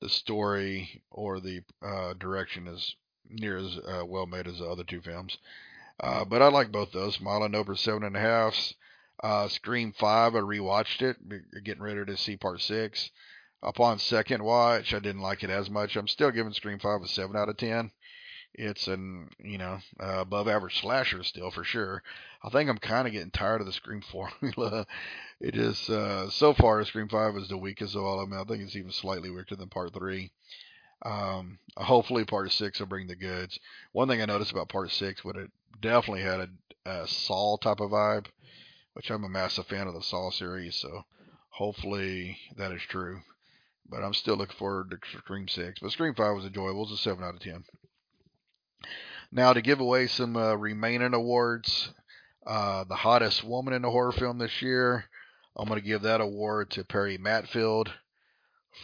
the 0.00 0.08
story 0.08 1.02
or 1.10 1.40
the 1.40 1.62
uh, 1.84 2.14
direction 2.14 2.68
is 2.68 2.94
near 3.28 3.58
as 3.58 3.78
uh, 3.78 4.04
well 4.06 4.26
made 4.26 4.46
as 4.46 4.58
the 4.58 4.66
other 4.66 4.84
two 4.84 5.00
films. 5.00 5.36
Uh, 6.00 6.24
but 6.24 6.40
I 6.40 6.48
like 6.48 6.70
both 6.70 6.92
those. 6.92 7.16
Smiling 7.16 7.56
over 7.56 7.74
seven 7.74 8.04
and 8.04 8.16
a 8.16 8.20
half. 8.20 8.54
Uh, 9.22 9.48
Scream 9.48 9.92
Five, 9.98 10.36
I 10.36 10.38
rewatched 10.38 11.02
it, 11.02 11.16
getting 11.64 11.82
ready 11.82 12.04
to 12.04 12.16
see 12.16 12.36
Part 12.36 12.60
Six. 12.60 13.10
Upon 13.60 13.98
second 13.98 14.44
watch, 14.44 14.94
I 14.94 15.00
didn't 15.00 15.22
like 15.22 15.42
it 15.42 15.50
as 15.50 15.68
much. 15.68 15.96
I'm 15.96 16.06
still 16.06 16.30
giving 16.30 16.52
Scream 16.52 16.78
Five 16.78 17.02
a 17.02 17.08
seven 17.08 17.36
out 17.36 17.48
of 17.48 17.56
ten 17.56 17.90
it's 18.54 18.88
an 18.88 19.28
you 19.38 19.58
know 19.58 19.78
uh, 20.00 20.20
above 20.20 20.48
average 20.48 20.80
slasher 20.80 21.22
still 21.22 21.50
for 21.50 21.64
sure. 21.64 22.02
I 22.42 22.50
think 22.50 22.68
I'm 22.68 22.78
kind 22.78 23.06
of 23.06 23.12
getting 23.12 23.30
tired 23.30 23.60
of 23.60 23.66
the 23.66 23.72
Scream 23.72 24.02
formula. 24.02 24.86
it 25.40 25.56
is 25.56 25.88
uh, 25.88 26.30
so 26.30 26.54
far 26.54 26.84
Scream 26.84 27.08
Five 27.08 27.36
is 27.36 27.48
the 27.48 27.58
weakest 27.58 27.94
of 27.94 28.02
all 28.02 28.20
of 28.20 28.28
them. 28.28 28.38
I 28.38 28.44
think 28.44 28.62
it's 28.62 28.76
even 28.76 28.92
slightly 28.92 29.30
weaker 29.30 29.56
than 29.56 29.68
Part 29.68 29.94
Three. 29.94 30.30
Um, 31.02 31.58
hopefully, 31.76 32.24
part 32.24 32.50
six 32.50 32.80
will 32.80 32.86
bring 32.86 33.06
the 33.06 33.16
goods. 33.16 33.58
One 33.92 34.08
thing 34.08 34.20
I 34.20 34.26
noticed 34.26 34.52
about 34.52 34.68
part 34.68 34.90
six, 34.90 35.24
what 35.24 35.36
it 35.36 35.50
definitely 35.80 36.22
had 36.22 36.40
a, 36.40 36.90
a 36.90 37.06
Saw 37.06 37.56
type 37.56 37.80
of 37.80 37.90
vibe, 37.90 38.26
which 38.94 39.10
I'm 39.10 39.24
a 39.24 39.28
massive 39.28 39.66
fan 39.66 39.86
of 39.86 39.94
the 39.94 40.02
Saw 40.02 40.30
series. 40.30 40.74
So 40.76 41.04
hopefully 41.50 42.38
that 42.56 42.72
is 42.72 42.82
true. 42.82 43.20
But 43.88 44.02
I'm 44.02 44.14
still 44.14 44.36
looking 44.36 44.56
forward 44.56 44.90
to 44.90 45.18
Scream 45.18 45.48
Six. 45.48 45.78
But 45.80 45.92
Scream 45.92 46.14
Five 46.14 46.34
was 46.34 46.44
enjoyable. 46.44 46.82
It's 46.82 46.92
a 46.92 46.96
seven 46.96 47.24
out 47.24 47.34
of 47.34 47.40
ten. 47.40 47.64
Now 49.30 49.52
to 49.52 49.60
give 49.60 49.80
away 49.80 50.06
some 50.06 50.36
uh, 50.36 50.54
remaining 50.54 51.12
awards, 51.12 51.90
uh, 52.46 52.84
the 52.84 52.94
hottest 52.94 53.44
woman 53.44 53.74
in 53.74 53.84
a 53.84 53.90
horror 53.90 54.12
film 54.12 54.38
this 54.38 54.62
year, 54.62 55.04
I'm 55.54 55.68
going 55.68 55.78
to 55.78 55.86
give 55.86 56.02
that 56.02 56.22
award 56.22 56.70
to 56.70 56.84
Perry 56.84 57.18
Mattfeld 57.18 57.88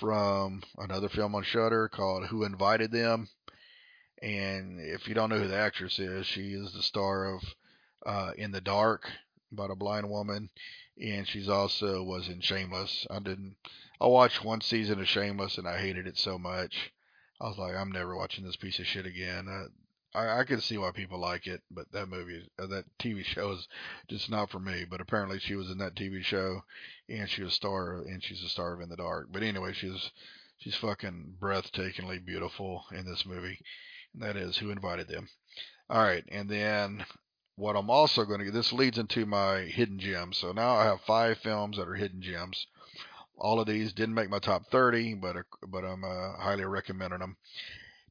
from 0.01 0.63
another 0.77 1.09
film 1.09 1.35
on 1.35 1.45
Shudder 1.45 1.89
called 1.89 2.27
Who 2.27 2.45
Invited 2.45 2.91
Them. 2.91 3.29
And 4.21 4.81
if 4.81 5.09
you 5.09 5.15
don't 5.15 5.31
know 5.31 5.39
who 5.39 5.49
the 5.49 5.57
actress 5.57 5.99
is, 5.99 6.27
she 6.27 6.53
is 6.53 6.75
the 6.75 6.83
star 6.83 7.35
of 7.35 7.43
uh, 8.05 8.33
In 8.37 8.51
the 8.51 8.61
Dark 8.61 9.09
about 9.51 9.71
a 9.71 9.77
blind 9.77 10.11
woman, 10.11 10.51
and 11.01 11.27
she's 11.27 11.49
also 11.49 12.03
was 12.03 12.29
in 12.29 12.41
Shameless. 12.41 13.07
I 13.11 13.19
didn't. 13.21 13.57
I 13.99 14.09
watched 14.09 14.45
one 14.45 14.61
season 14.61 15.01
of 15.01 15.09
Shameless 15.09 15.57
and 15.57 15.67
I 15.67 15.79
hated 15.79 16.07
it 16.07 16.19
so 16.19 16.39
much. 16.39 16.93
I 17.41 17.49
was 17.49 17.57
like, 17.57 17.75
I'm 17.75 17.93
never 17.93 18.15
watching 18.15 18.45
this 18.45 18.57
piece 18.57 18.79
of 18.79 18.87
shit 18.87 19.07
again. 19.07 19.47
Uh, 19.49 19.69
I, 20.15 20.41
I 20.41 20.45
can 20.45 20.61
see 20.61 20.79
why 20.79 20.91
people 20.93 21.19
like 21.19 21.47
it, 21.47 21.63
but 21.71 21.91
that 21.93 22.09
movie, 22.09 22.49
uh, 22.59 22.67
that 22.67 22.85
TV 22.99 23.25
show 23.25 23.53
is 23.53 23.69
just 24.09 24.31
not 24.31 24.51
for 24.51 24.61
me. 24.61 24.85
But 24.89 25.01
apparently, 25.01 25.39
she 25.39 25.57
was 25.57 25.71
in 25.71 25.79
that 25.79 25.97
TV 25.97 26.23
show, 26.23 26.63
and 27.09 27.29
she 27.29 27.43
was 27.43 27.53
a 27.53 27.57
star, 27.57 27.99
and 27.99 28.23
she's 28.23 28.43
a 28.43 28.49
star 28.49 28.75
of 28.75 28.81
In 28.81 28.89
the 28.89 28.97
Dark. 28.97 29.29
But 29.31 29.43
anyway, 29.43 29.73
she's 29.73 30.11
she's 30.59 30.77
fucking 30.77 31.35
breathtakingly 31.41 32.25
beautiful 32.25 32.85
in 32.93 33.05
this 33.05 33.27
movie. 33.27 33.59
And 34.13 34.23
that 34.23 34.37
is 34.37 34.57
who 34.57 34.71
invited 34.71 35.09
them. 35.09 35.29
All 35.91 36.03
right, 36.03 36.25
and 36.29 36.49
then 36.49 37.05
what 37.57 37.77
I'm 37.77 37.91
also 37.91 38.25
going 38.25 38.45
to 38.45 38.51
this 38.51 38.73
leads 38.73 38.99
into 38.99 39.27
my 39.27 39.61
hidden 39.61 39.99
gems. 39.99 40.39
So 40.39 40.53
now 40.53 40.75
I 40.77 40.85
have 40.85 41.01
five 41.03 41.39
films 41.39 41.77
that 41.77 41.89
are 41.89 41.95
hidden 41.95 42.23
gems. 42.23 42.67
All 43.37 43.61
of 43.61 43.67
these 43.67 43.93
didn't 43.93 44.15
make 44.15 44.31
my 44.31 44.39
top 44.39 44.71
30, 44.71 45.15
but 45.15 45.37
but 45.67 45.85
I'm 45.85 46.05
uh, 46.05 46.37
highly 46.39 46.65
recommending 46.65 47.19
them. 47.19 47.37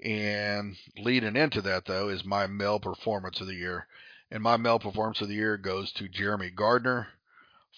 And 0.02 0.76
leading 0.98 1.36
into 1.36 1.62
that, 1.62 1.86
though, 1.86 2.10
is 2.10 2.26
my 2.26 2.48
male 2.48 2.80
performance 2.80 3.40
of 3.40 3.48
the 3.48 3.56
year. 3.56 3.88
And 4.32 4.42
my 4.42 4.58
male 4.58 4.80
performance 4.80 5.22
of 5.22 5.28
the 5.28 5.36
year 5.36 5.58
goes 5.58 5.92
to 5.94 6.10
Jeremy 6.10 6.50
Gardner 6.50 7.08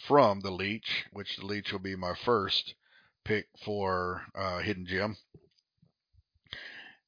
from 0.08 0.40
The 0.40 0.52
Leech, 0.52 1.06
which 1.12 1.38
The 1.38 1.46
Leech 1.46 1.72
will 1.72 1.80
be 1.80 1.96
my 1.96 2.14
first 2.16 2.76
pick 3.24 3.48
for 3.64 4.24
uh, 4.34 4.60
Hidden 4.60 4.86
Gem. 4.86 5.18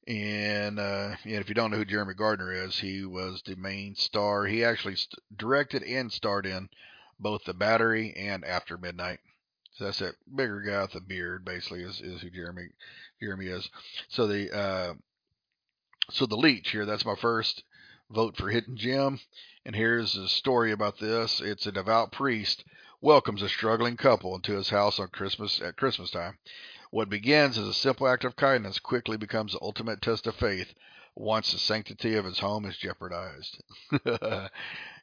And, 0.06 0.78
uh, 0.78 1.16
and 1.24 1.34
if 1.34 1.48
you 1.48 1.54
don't 1.54 1.70
know 1.70 1.76
who 1.76 1.84
Jeremy 1.84 2.14
Gardner 2.14 2.52
is, 2.52 2.78
he 2.78 3.04
was 3.04 3.42
the 3.44 3.56
main 3.56 3.94
star. 3.94 4.46
He 4.46 4.64
actually 4.64 4.96
st- 4.96 5.18
directed 5.36 5.82
and 5.82 6.10
starred 6.10 6.46
in 6.46 6.70
both 7.20 7.44
The 7.44 7.54
Battery 7.54 8.14
and 8.16 8.44
After 8.44 8.78
Midnight. 8.78 9.20
So 9.74 9.84
that's 9.84 9.98
that 9.98 10.14
bigger 10.34 10.60
guy 10.60 10.82
with 10.82 10.94
a 10.94 11.00
beard, 11.00 11.44
basically, 11.44 11.82
is, 11.82 12.00
is 12.00 12.22
who 12.22 12.30
Jeremy 12.30 12.68
Jeremy 13.20 13.46
is. 13.46 13.68
So 14.08 14.26
the 14.26 14.56
uh, 14.56 14.94
so 16.10 16.26
the 16.26 16.36
leech 16.36 16.70
here, 16.70 16.86
that's 16.86 17.04
my 17.04 17.16
first 17.16 17.64
vote 18.10 18.36
for 18.36 18.48
Hidden 18.48 18.76
Gem. 18.76 19.20
And 19.64 19.76
here's 19.76 20.16
a 20.16 20.28
story 20.28 20.72
about 20.72 20.98
this. 20.98 21.40
It's 21.40 21.66
a 21.66 21.72
devout 21.72 22.12
priest 22.12 22.64
welcomes 23.00 23.42
a 23.42 23.48
struggling 23.48 23.96
couple 23.96 24.34
into 24.34 24.54
his 24.54 24.70
house 24.70 24.98
on 24.98 25.08
Christmas 25.08 25.60
at 25.60 25.76
Christmas 25.76 26.10
time. 26.10 26.38
What 26.90 27.10
begins 27.10 27.58
as 27.58 27.68
a 27.68 27.74
simple 27.74 28.08
act 28.08 28.24
of 28.24 28.36
kindness 28.36 28.78
quickly 28.78 29.16
becomes 29.16 29.52
the 29.52 29.62
ultimate 29.62 30.00
test 30.00 30.26
of 30.26 30.34
faith 30.36 30.72
once 31.14 31.52
the 31.52 31.58
sanctity 31.58 32.14
of 32.14 32.24
his 32.24 32.38
home 32.38 32.64
is 32.64 32.76
jeopardized. 32.76 33.62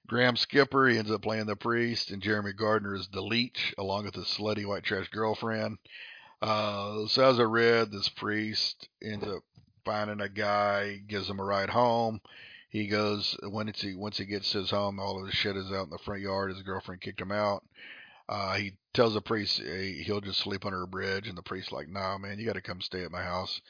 Graham 0.08 0.36
Skipper, 0.36 0.88
he 0.88 0.98
ends 0.98 1.12
up 1.12 1.22
playing 1.22 1.46
the 1.46 1.56
priest, 1.56 2.12
and 2.12 2.22
Jeremy 2.22 2.54
Gardner 2.54 2.96
is 2.96 3.08
the 3.12 3.22
leech, 3.22 3.74
along 3.78 4.06
with 4.06 4.16
his 4.16 4.26
slutty 4.26 4.66
white 4.66 4.84
trash 4.84 5.10
girlfriend. 5.10 5.78
Uh, 6.42 7.08
so 7.08 7.30
as 7.30 7.40
I 7.40 7.44
read, 7.44 7.92
this 7.92 8.10
priest 8.10 8.90
ends 9.02 9.26
up 9.26 9.44
finding 9.86 10.22
a 10.22 10.30
guy, 10.30 11.02
gives 11.08 11.30
him 11.30 11.40
a 11.40 11.44
ride 11.44 11.70
home. 11.70 12.22
He 12.70 12.88
goes 12.88 13.38
once 13.44 13.82
he 13.82 13.96
once 13.96 14.18
he 14.18 14.26
gets 14.26 14.52
his 14.52 14.70
home, 14.70 15.00
all 15.00 15.20
of 15.20 15.28
his 15.28 15.36
shit 15.36 15.56
is 15.56 15.72
out 15.72 15.86
in 15.86 15.92
the 15.92 15.98
front 16.00 16.22
yard. 16.22 16.52
His 16.52 16.62
girlfriend 16.62 17.02
kicked 17.02 17.22
him 17.22 17.32
out. 17.32 17.64
Uh, 18.28 18.56
he 18.56 18.74
tells 18.94 19.14
the 19.14 19.22
priest 19.22 19.60
he'll 19.60 20.20
just 20.20 20.40
sleep 20.40 20.66
under 20.66 20.82
a 20.82 20.88
bridge, 20.88 21.28
and 21.28 21.38
the 21.38 21.44
priest's 21.44 21.72
like, 21.72 21.88
"Nah, 21.88 22.18
man, 22.18 22.38
you 22.38 22.46
got 22.46 22.54
to 22.54 22.62
come 22.62 22.82
stay 22.82 23.04
at 23.04 23.12
my 23.12 23.22
house, 23.24 23.62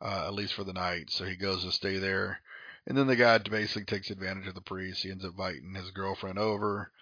uh, 0.00 0.24
at 0.26 0.34
least 0.34 0.54
for 0.54 0.64
the 0.64 0.72
night." 0.72 1.10
So 1.10 1.24
he 1.24 1.36
goes 1.36 1.64
to 1.64 1.72
stay 1.72 1.98
there, 1.98 2.40
and 2.86 2.96
then 2.96 3.08
the 3.08 3.16
guy 3.16 3.36
basically 3.38 3.84
takes 3.84 4.10
advantage 4.10 4.46
of 4.46 4.54
the 4.54 4.60
priest. 4.60 5.02
He 5.02 5.10
ends 5.10 5.24
up 5.24 5.32
inviting 5.32 5.74
his 5.74 5.90
girlfriend 5.90 6.38
over, 6.38 6.92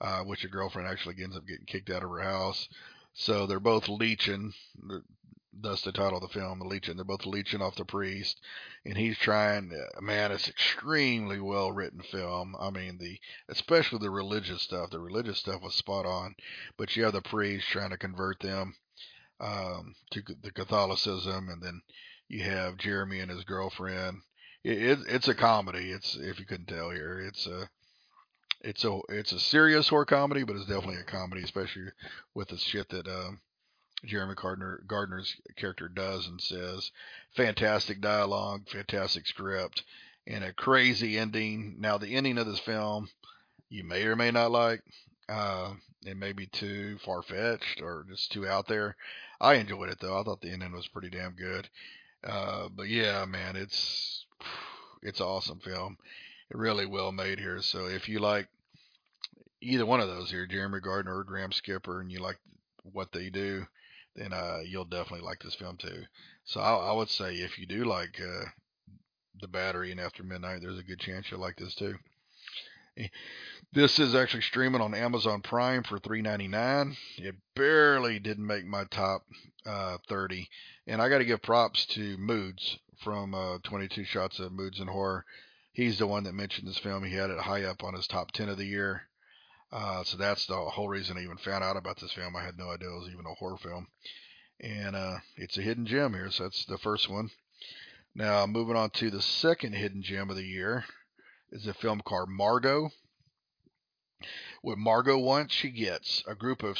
uh, 0.00 0.22
which 0.22 0.42
the 0.42 0.48
girlfriend 0.48 0.88
actually 0.88 1.22
ends 1.22 1.36
up 1.36 1.46
getting 1.46 1.66
kicked 1.66 1.90
out 1.90 2.02
of 2.02 2.10
her 2.10 2.22
house. 2.22 2.68
So 3.14 3.46
they're 3.46 3.60
both 3.60 3.88
leeching 3.88 4.52
thus 5.60 5.82
the 5.82 5.92
title 5.92 6.16
of 6.16 6.22
the 6.22 6.28
film, 6.28 6.58
the 6.58 6.64
leeching. 6.64 6.96
They're 6.96 7.04
both 7.04 7.26
leeching 7.26 7.62
off 7.62 7.76
the 7.76 7.84
priest, 7.84 8.40
and 8.84 8.96
he's 8.96 9.16
trying. 9.18 9.72
Uh, 9.72 10.00
man, 10.00 10.32
it's 10.32 10.48
extremely 10.48 11.40
well 11.40 11.72
written 11.72 12.00
film. 12.02 12.56
I 12.58 12.70
mean, 12.70 12.98
the 12.98 13.18
especially 13.48 13.98
the 14.00 14.10
religious 14.10 14.62
stuff. 14.62 14.90
The 14.90 15.00
religious 15.00 15.38
stuff 15.38 15.62
was 15.62 15.74
spot 15.74 16.06
on, 16.06 16.34
but 16.76 16.96
you 16.96 17.04
have 17.04 17.12
the 17.12 17.22
priest 17.22 17.68
trying 17.68 17.90
to 17.90 17.98
convert 17.98 18.40
them 18.40 18.74
um, 19.40 19.94
to 20.10 20.22
the 20.42 20.52
Catholicism, 20.52 21.48
and 21.48 21.62
then 21.62 21.82
you 22.28 22.42
have 22.44 22.76
Jeremy 22.78 23.20
and 23.20 23.30
his 23.30 23.44
girlfriend. 23.44 24.22
It, 24.62 24.82
it, 24.82 24.98
it's 25.08 25.28
a 25.28 25.34
comedy. 25.34 25.90
It's 25.90 26.16
if 26.16 26.38
you 26.38 26.46
couldn't 26.46 26.66
tell 26.66 26.90
here, 26.90 27.20
it's 27.20 27.46
a 27.46 27.68
it's 28.64 28.84
a 28.84 28.98
it's 29.08 29.32
a 29.32 29.38
serious 29.38 29.88
horror 29.88 30.04
comedy, 30.04 30.42
but 30.42 30.56
it's 30.56 30.66
definitely 30.66 31.00
a 31.00 31.04
comedy, 31.04 31.42
especially 31.42 31.84
with 32.34 32.48
the 32.48 32.56
shit 32.56 32.88
that. 32.90 33.06
Um, 33.06 33.40
Jeremy 34.04 34.34
Gardner 34.34 34.82
Gardner's 34.86 35.34
character 35.56 35.88
does 35.88 36.26
and 36.26 36.40
says. 36.40 36.90
Fantastic 37.36 38.00
dialogue, 38.00 38.68
fantastic 38.68 39.26
script, 39.26 39.82
and 40.26 40.44
a 40.44 40.52
crazy 40.52 41.18
ending. 41.18 41.76
Now 41.78 41.98
the 41.98 42.14
ending 42.14 42.38
of 42.38 42.46
this 42.46 42.58
film, 42.58 43.08
you 43.70 43.84
may 43.84 44.04
or 44.04 44.16
may 44.16 44.30
not 44.30 44.50
like. 44.50 44.82
Uh, 45.28 45.74
it 46.04 46.16
may 46.16 46.32
be 46.32 46.46
too 46.46 46.98
far 46.98 47.22
fetched 47.22 47.80
or 47.80 48.04
just 48.08 48.30
too 48.30 48.46
out 48.46 48.68
there. 48.68 48.96
I 49.40 49.54
enjoyed 49.54 49.88
it 49.88 49.98
though. 50.00 50.20
I 50.20 50.22
thought 50.22 50.40
the 50.42 50.52
ending 50.52 50.72
was 50.72 50.88
pretty 50.88 51.10
damn 51.10 51.32
good. 51.32 51.68
Uh, 52.22 52.68
but 52.68 52.88
yeah, 52.88 53.24
man, 53.24 53.56
it's 53.56 54.26
it's 55.02 55.20
awesome 55.20 55.60
film. 55.60 55.96
It 56.50 56.58
really 56.58 56.86
well 56.86 57.10
made 57.10 57.38
here. 57.38 57.62
So 57.62 57.86
if 57.86 58.08
you 58.08 58.18
like 58.18 58.48
either 59.64 59.86
one 59.86 60.00
of 60.00 60.08
those 60.08 60.30
here, 60.30 60.46
Jeremy 60.46 60.80
Gardner 60.80 61.16
or 61.16 61.24
Graham 61.24 61.52
Skipper, 61.52 62.00
and 62.00 62.10
you 62.10 62.20
like 62.20 62.38
what 62.82 63.12
they 63.12 63.30
do, 63.30 63.66
then 64.14 64.32
uh, 64.32 64.58
you'll 64.64 64.84
definitely 64.84 65.26
like 65.26 65.40
this 65.42 65.54
film 65.54 65.76
too. 65.76 66.04
So 66.44 66.60
I, 66.60 66.90
I 66.90 66.92
would 66.92 67.08
say 67.08 67.36
if 67.36 67.58
you 67.58 67.66
do 67.66 67.84
like 67.84 68.20
uh, 68.20 68.46
the 69.40 69.48
Battery 69.48 69.90
and 69.90 70.00
After 70.00 70.22
Midnight, 70.22 70.60
there's 70.60 70.78
a 70.78 70.84
good 70.84 71.00
chance 71.00 71.30
you'll 71.30 71.40
like 71.40 71.56
this 71.56 71.74
too. 71.74 71.96
Eh, 72.96 73.08
this 73.72 73.98
is 73.98 74.14
actually 74.14 74.42
streaming 74.42 74.80
on 74.80 74.94
Amazon 74.94 75.40
Prime 75.40 75.82
for 75.82 75.98
$3.99. 75.98 76.96
It 77.18 77.34
barely 77.56 78.18
didn't 78.18 78.46
make 78.46 78.66
my 78.66 78.84
top 78.84 79.22
uh, 79.66 79.98
30, 80.08 80.48
and 80.86 81.02
I 81.02 81.08
got 81.08 81.18
to 81.18 81.24
give 81.24 81.42
props 81.42 81.86
to 81.86 82.16
Moods 82.18 82.78
from 83.02 83.34
uh, 83.34 83.58
22 83.64 84.04
Shots 84.04 84.38
of 84.38 84.52
Moods 84.52 84.78
and 84.78 84.88
Horror. 84.88 85.24
He's 85.72 85.98
the 85.98 86.06
one 86.06 86.22
that 86.24 86.34
mentioned 86.34 86.68
this 86.68 86.78
film. 86.78 87.02
He 87.02 87.14
had 87.14 87.30
it 87.30 87.40
high 87.40 87.64
up 87.64 87.82
on 87.82 87.94
his 87.94 88.06
top 88.06 88.30
10 88.30 88.48
of 88.48 88.58
the 88.58 88.66
year. 88.66 89.08
Uh, 89.72 90.04
so 90.04 90.16
that's 90.16 90.46
the 90.46 90.54
whole 90.56 90.88
reason 90.88 91.16
I 91.16 91.22
even 91.22 91.36
found 91.36 91.64
out 91.64 91.76
about 91.76 92.00
this 92.00 92.12
film. 92.12 92.36
I 92.36 92.44
had 92.44 92.56
no 92.56 92.70
idea 92.70 92.88
it 92.88 92.98
was 92.98 93.08
even 93.12 93.26
a 93.26 93.34
horror 93.34 93.58
film. 93.58 93.88
And 94.60 94.94
uh, 94.94 95.16
it's 95.36 95.58
a 95.58 95.62
hidden 95.62 95.86
gem 95.86 96.12
here, 96.14 96.30
so 96.30 96.44
that's 96.44 96.64
the 96.66 96.78
first 96.78 97.08
one. 97.08 97.30
Now, 98.14 98.46
moving 98.46 98.76
on 98.76 98.90
to 98.90 99.10
the 99.10 99.20
second 99.20 99.74
hidden 99.74 100.02
gem 100.02 100.30
of 100.30 100.36
the 100.36 100.46
year 100.46 100.84
is 101.50 101.66
a 101.66 101.74
film 101.74 102.00
called 102.00 102.28
Margot. 102.28 102.90
What 104.62 104.78
Margot 104.78 105.18
wants, 105.18 105.54
she 105.54 105.70
gets. 105.70 106.22
A 106.26 106.34
group 106.36 106.62
of 106.62 106.78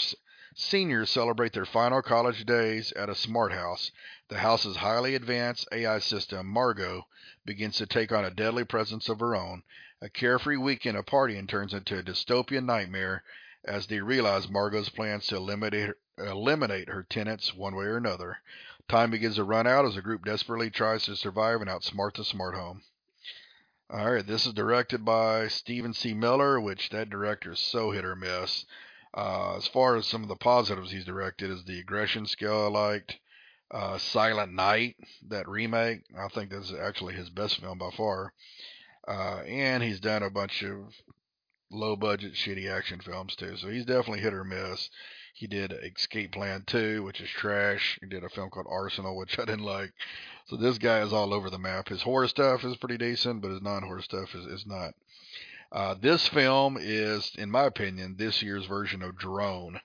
seniors 0.55 1.11
celebrate 1.11 1.53
their 1.53 1.67
final 1.67 2.01
college 2.01 2.47
days 2.47 2.93
at 2.93 3.09
a 3.09 3.15
smart 3.15 3.53
house. 3.53 3.91
The 4.29 4.39
house's 4.39 4.77
highly 4.77 5.17
advanced 5.17 5.69
AI 5.73 5.99
system, 5.99 6.47
Margot, 6.47 7.09
begins 7.45 7.77
to 7.79 7.87
take 7.87 8.13
on 8.13 8.25
a 8.25 8.31
deadly 8.31 8.65
presence 8.65 9.09
of 9.09 9.19
her 9.21 9.35
own. 9.35 9.65
A 10.05 10.11
carefree 10.11 10.59
weekend 10.59 10.99
of 10.99 11.07
partying 11.07 11.49
turns 11.49 11.73
into 11.73 11.99
a 11.99 12.03
dystopian 12.03 12.67
nightmare 12.67 13.23
as 13.65 13.87
they 13.87 14.01
realize 14.01 14.51
Margot's 14.51 14.91
plans 14.91 15.27
to 15.29 15.37
eliminate, 15.37 15.93
eliminate 16.19 16.91
her 16.91 17.05
tenants 17.05 17.55
one 17.55 17.75
way 17.75 17.87
or 17.87 17.97
another. 17.97 18.37
Time 18.87 19.11
begins 19.11 19.37
to 19.37 19.45
run 19.45 19.67
out 19.67 19.87
as 19.87 19.95
the 19.95 20.03
group 20.03 20.27
desperately 20.27 20.69
tries 20.69 21.05
to 21.05 21.17
survive 21.17 21.63
and 21.63 21.71
outsmart 21.71 22.17
the 22.17 22.25
smart 22.25 22.55
home. 22.55 22.83
All 23.89 24.13
right, 24.13 24.27
this 24.27 24.45
is 24.45 24.53
directed 24.53 25.07
by 25.07 25.49
Steven 25.49 25.95
C. 25.95 26.13
Miller, 26.13 26.61
which 26.61 26.91
that 26.91 27.09
director 27.09 27.53
is 27.53 27.61
so 27.61 27.91
hit 27.91 28.05
or 28.05 28.15
miss. 28.15 28.67
Uh, 29.17 29.57
as 29.57 29.67
far 29.69 29.97
as 29.97 30.07
some 30.07 30.23
of 30.23 30.29
the 30.29 30.37
positives 30.37 30.91
he's 30.91 31.07
directed, 31.07 31.51
is 31.51 31.65
the 31.65 31.81
aggression 31.81 32.27
scale 32.27 32.65
I 32.65 32.67
liked. 32.67 33.19
uh, 33.71 33.97
Silent 33.97 34.53
Night, 34.53 34.97
that 35.29 35.49
remake. 35.49 36.03
I 36.15 36.29
think 36.29 36.51
that's 36.51 36.73
actually 36.75 37.15
his 37.15 37.31
best 37.31 37.59
film 37.59 37.79
by 37.79 37.91
far. 37.97 38.35
Uh, 39.07 39.43
and 39.47 39.83
he's 39.83 40.01
done 40.01 40.23
a 40.23 40.31
bunch 40.31 40.63
of 40.63 40.95
low 41.71 41.97
budget, 41.97 42.35
shitty 42.35 42.71
action 42.71 43.01
films 43.01 43.37
too. 43.37 43.57
So 43.57 43.69
he's 43.69 43.85
definitely 43.85 44.21
hit 44.21 44.35
or 44.35 44.45
miss. 44.45 44.89
He 45.35 45.47
did 45.47 45.73
Escape 45.73 46.33
Plan 46.33 46.63
2, 46.67 47.03
which 47.03 47.21
is 47.21 47.29
trash. 47.29 47.99
He 48.01 48.07
did 48.07 48.23
a 48.23 48.29
film 48.29 48.51
called 48.51 48.67
Arsenal, 48.71 49.17
which 49.17 49.39
I 49.39 49.45
didn't 49.45 49.65
like. 49.65 49.93
So 50.47 50.57
this 50.57 50.79
guy 50.79 51.01
is 51.01 51.13
all 51.13 51.35
over 51.35 51.51
the 51.51 51.59
map. 51.59 51.89
His 51.89 52.03
horror 52.03 52.29
stuff 52.29 52.65
is 52.65 52.77
pretty 52.77 52.99
decent, 52.99 53.43
but 53.43 53.51
his 53.51 53.63
non 53.63 53.83
horror 53.83 54.03
stuff 54.03 54.35
is, 54.35 54.47
is 54.47 54.67
not. 54.67 54.95
Uh, 55.73 55.95
this 56.01 56.29
film 56.29 56.79
is, 56.81 57.33
in 57.37 57.51
my 57.51 57.65
opinion, 57.65 58.15
this 58.17 58.43
year's 58.43 58.67
version 58.67 59.03
of 59.03 59.19
Drone. 59.19 59.81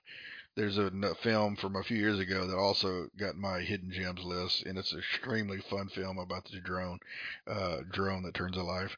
There's 0.60 0.76
a 0.76 1.14
film 1.22 1.56
from 1.56 1.74
a 1.74 1.82
few 1.82 1.96
years 1.96 2.18
ago 2.18 2.46
that 2.46 2.54
also 2.54 3.08
got 3.18 3.34
my 3.34 3.60
hidden 3.60 3.90
gems 3.90 4.22
list, 4.22 4.66
and 4.66 4.76
it's 4.76 4.92
an 4.92 4.98
extremely 4.98 5.58
fun 5.58 5.88
film 5.88 6.18
about 6.18 6.44
the 6.44 6.60
drone, 6.60 7.00
uh, 7.46 7.78
drone 7.90 8.24
that 8.24 8.34
turns 8.34 8.58
alive. 8.58 8.94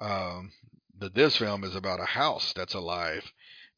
Um, 0.00 0.50
but 0.98 1.14
this 1.14 1.36
film 1.36 1.62
is 1.62 1.76
about 1.76 2.00
a 2.00 2.06
house 2.06 2.52
that's 2.54 2.74
alive. 2.74 3.22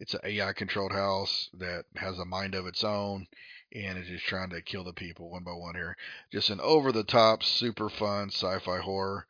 It's 0.00 0.14
an 0.14 0.20
AI 0.24 0.54
controlled 0.54 0.92
house 0.92 1.50
that 1.52 1.84
has 1.96 2.18
a 2.18 2.24
mind 2.24 2.54
of 2.54 2.66
its 2.66 2.82
own 2.82 3.26
and 3.74 3.98
is 3.98 4.08
just 4.08 4.24
trying 4.24 4.48
to 4.48 4.62
kill 4.62 4.84
the 4.84 4.94
people 4.94 5.28
one 5.28 5.44
by 5.44 5.52
one 5.52 5.74
here. 5.74 5.98
Just 6.30 6.48
an 6.48 6.60
over 6.62 6.92
the 6.92 7.04
top, 7.04 7.42
super 7.42 7.90
fun 7.90 8.30
sci 8.30 8.58
fi 8.60 8.78
horror. 8.78 9.26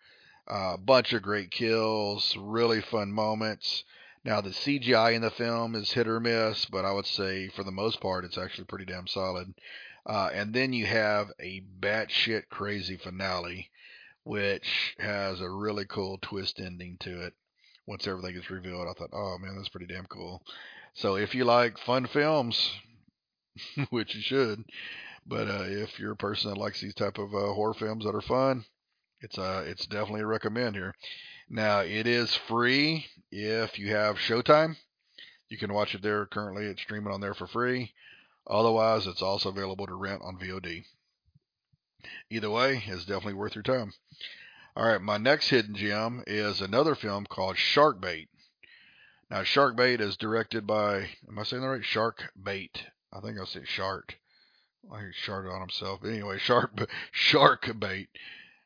A 0.46 0.54
uh, 0.54 0.76
bunch 0.76 1.12
of 1.12 1.22
great 1.22 1.50
kills, 1.50 2.36
really 2.36 2.80
fun 2.80 3.10
moments. 3.10 3.82
Now, 4.24 4.40
the 4.40 4.50
CGI 4.50 5.14
in 5.14 5.22
the 5.22 5.30
film 5.30 5.74
is 5.74 5.92
hit 5.92 6.06
or 6.06 6.20
miss, 6.20 6.64
but 6.66 6.84
I 6.84 6.92
would 6.92 7.06
say 7.06 7.48
for 7.48 7.64
the 7.64 7.72
most 7.72 8.00
part, 8.00 8.24
it's 8.24 8.38
actually 8.38 8.64
pretty 8.64 8.84
damn 8.84 9.08
solid. 9.08 9.54
Uh, 10.06 10.30
and 10.32 10.54
then 10.54 10.72
you 10.72 10.86
have 10.86 11.32
a 11.40 11.62
batshit 11.80 12.48
crazy 12.48 12.96
finale, 12.96 13.70
which 14.24 14.94
has 14.98 15.40
a 15.40 15.50
really 15.50 15.84
cool 15.86 16.18
twist 16.22 16.60
ending 16.60 16.98
to 17.00 17.22
it. 17.22 17.34
Once 17.86 18.06
everything 18.06 18.36
is 18.36 18.48
revealed, 18.48 18.86
I 18.88 18.92
thought, 18.92 19.10
oh 19.12 19.38
man, 19.38 19.56
that's 19.56 19.68
pretty 19.68 19.92
damn 19.92 20.06
cool. 20.06 20.42
So 20.94 21.16
if 21.16 21.34
you 21.34 21.44
like 21.44 21.78
fun 21.78 22.06
films, 22.06 22.72
which 23.90 24.14
you 24.14 24.22
should, 24.22 24.64
but 25.26 25.48
uh, 25.48 25.64
if 25.66 25.98
you're 25.98 26.12
a 26.12 26.16
person 26.16 26.50
that 26.50 26.58
likes 26.58 26.80
these 26.80 26.94
type 26.94 27.18
of 27.18 27.34
uh, 27.34 27.52
horror 27.54 27.74
films 27.74 28.04
that 28.04 28.14
are 28.14 28.22
fun, 28.22 28.64
it's 29.20 29.38
uh 29.38 29.62
it's 29.66 29.86
definitely 29.86 30.22
a 30.22 30.26
recommend 30.26 30.74
here. 30.74 30.94
Now 31.48 31.80
it 31.80 32.06
is 32.06 32.34
free 32.34 33.06
if 33.30 33.78
you 33.78 33.94
have 33.94 34.16
Showtime. 34.16 34.76
You 35.48 35.58
can 35.58 35.72
watch 35.72 35.94
it 35.94 36.02
there 36.02 36.24
currently. 36.26 36.64
It's 36.64 36.82
streaming 36.82 37.12
on 37.12 37.20
there 37.20 37.34
for 37.34 37.46
free. 37.46 37.92
Otherwise, 38.46 39.06
it's 39.06 39.22
also 39.22 39.50
available 39.50 39.86
to 39.86 39.94
rent 39.94 40.22
on 40.24 40.38
VOD. 40.38 40.84
Either 42.30 42.50
way, 42.50 42.82
it's 42.86 43.04
definitely 43.04 43.34
worth 43.34 43.54
your 43.54 43.62
time. 43.62 43.92
All 44.74 44.86
right, 44.86 45.00
my 45.00 45.18
next 45.18 45.50
hidden 45.50 45.74
gem 45.74 46.24
is 46.26 46.60
another 46.60 46.94
film 46.94 47.26
called 47.26 47.58
Shark 47.58 48.00
Bait. 48.00 48.28
Now, 49.30 49.42
Shark 49.44 49.76
Bait 49.76 50.00
is 50.00 50.16
directed 50.16 50.66
by, 50.66 51.10
am 51.28 51.38
I 51.38 51.42
saying 51.42 51.62
that 51.62 51.68
right? 51.68 51.84
Shark 51.84 52.32
Bait. 52.42 52.86
I 53.12 53.20
think 53.20 53.38
I 53.38 53.44
said 53.44 53.68
Shark. 53.68 54.18
I 54.90 55.00
think 55.00 55.14
sharted 55.14 55.52
on 55.52 55.60
himself. 55.60 56.00
Anyway, 56.04 56.38
Shark, 56.40 56.88
Shark 57.12 57.70
Bait 57.78 58.08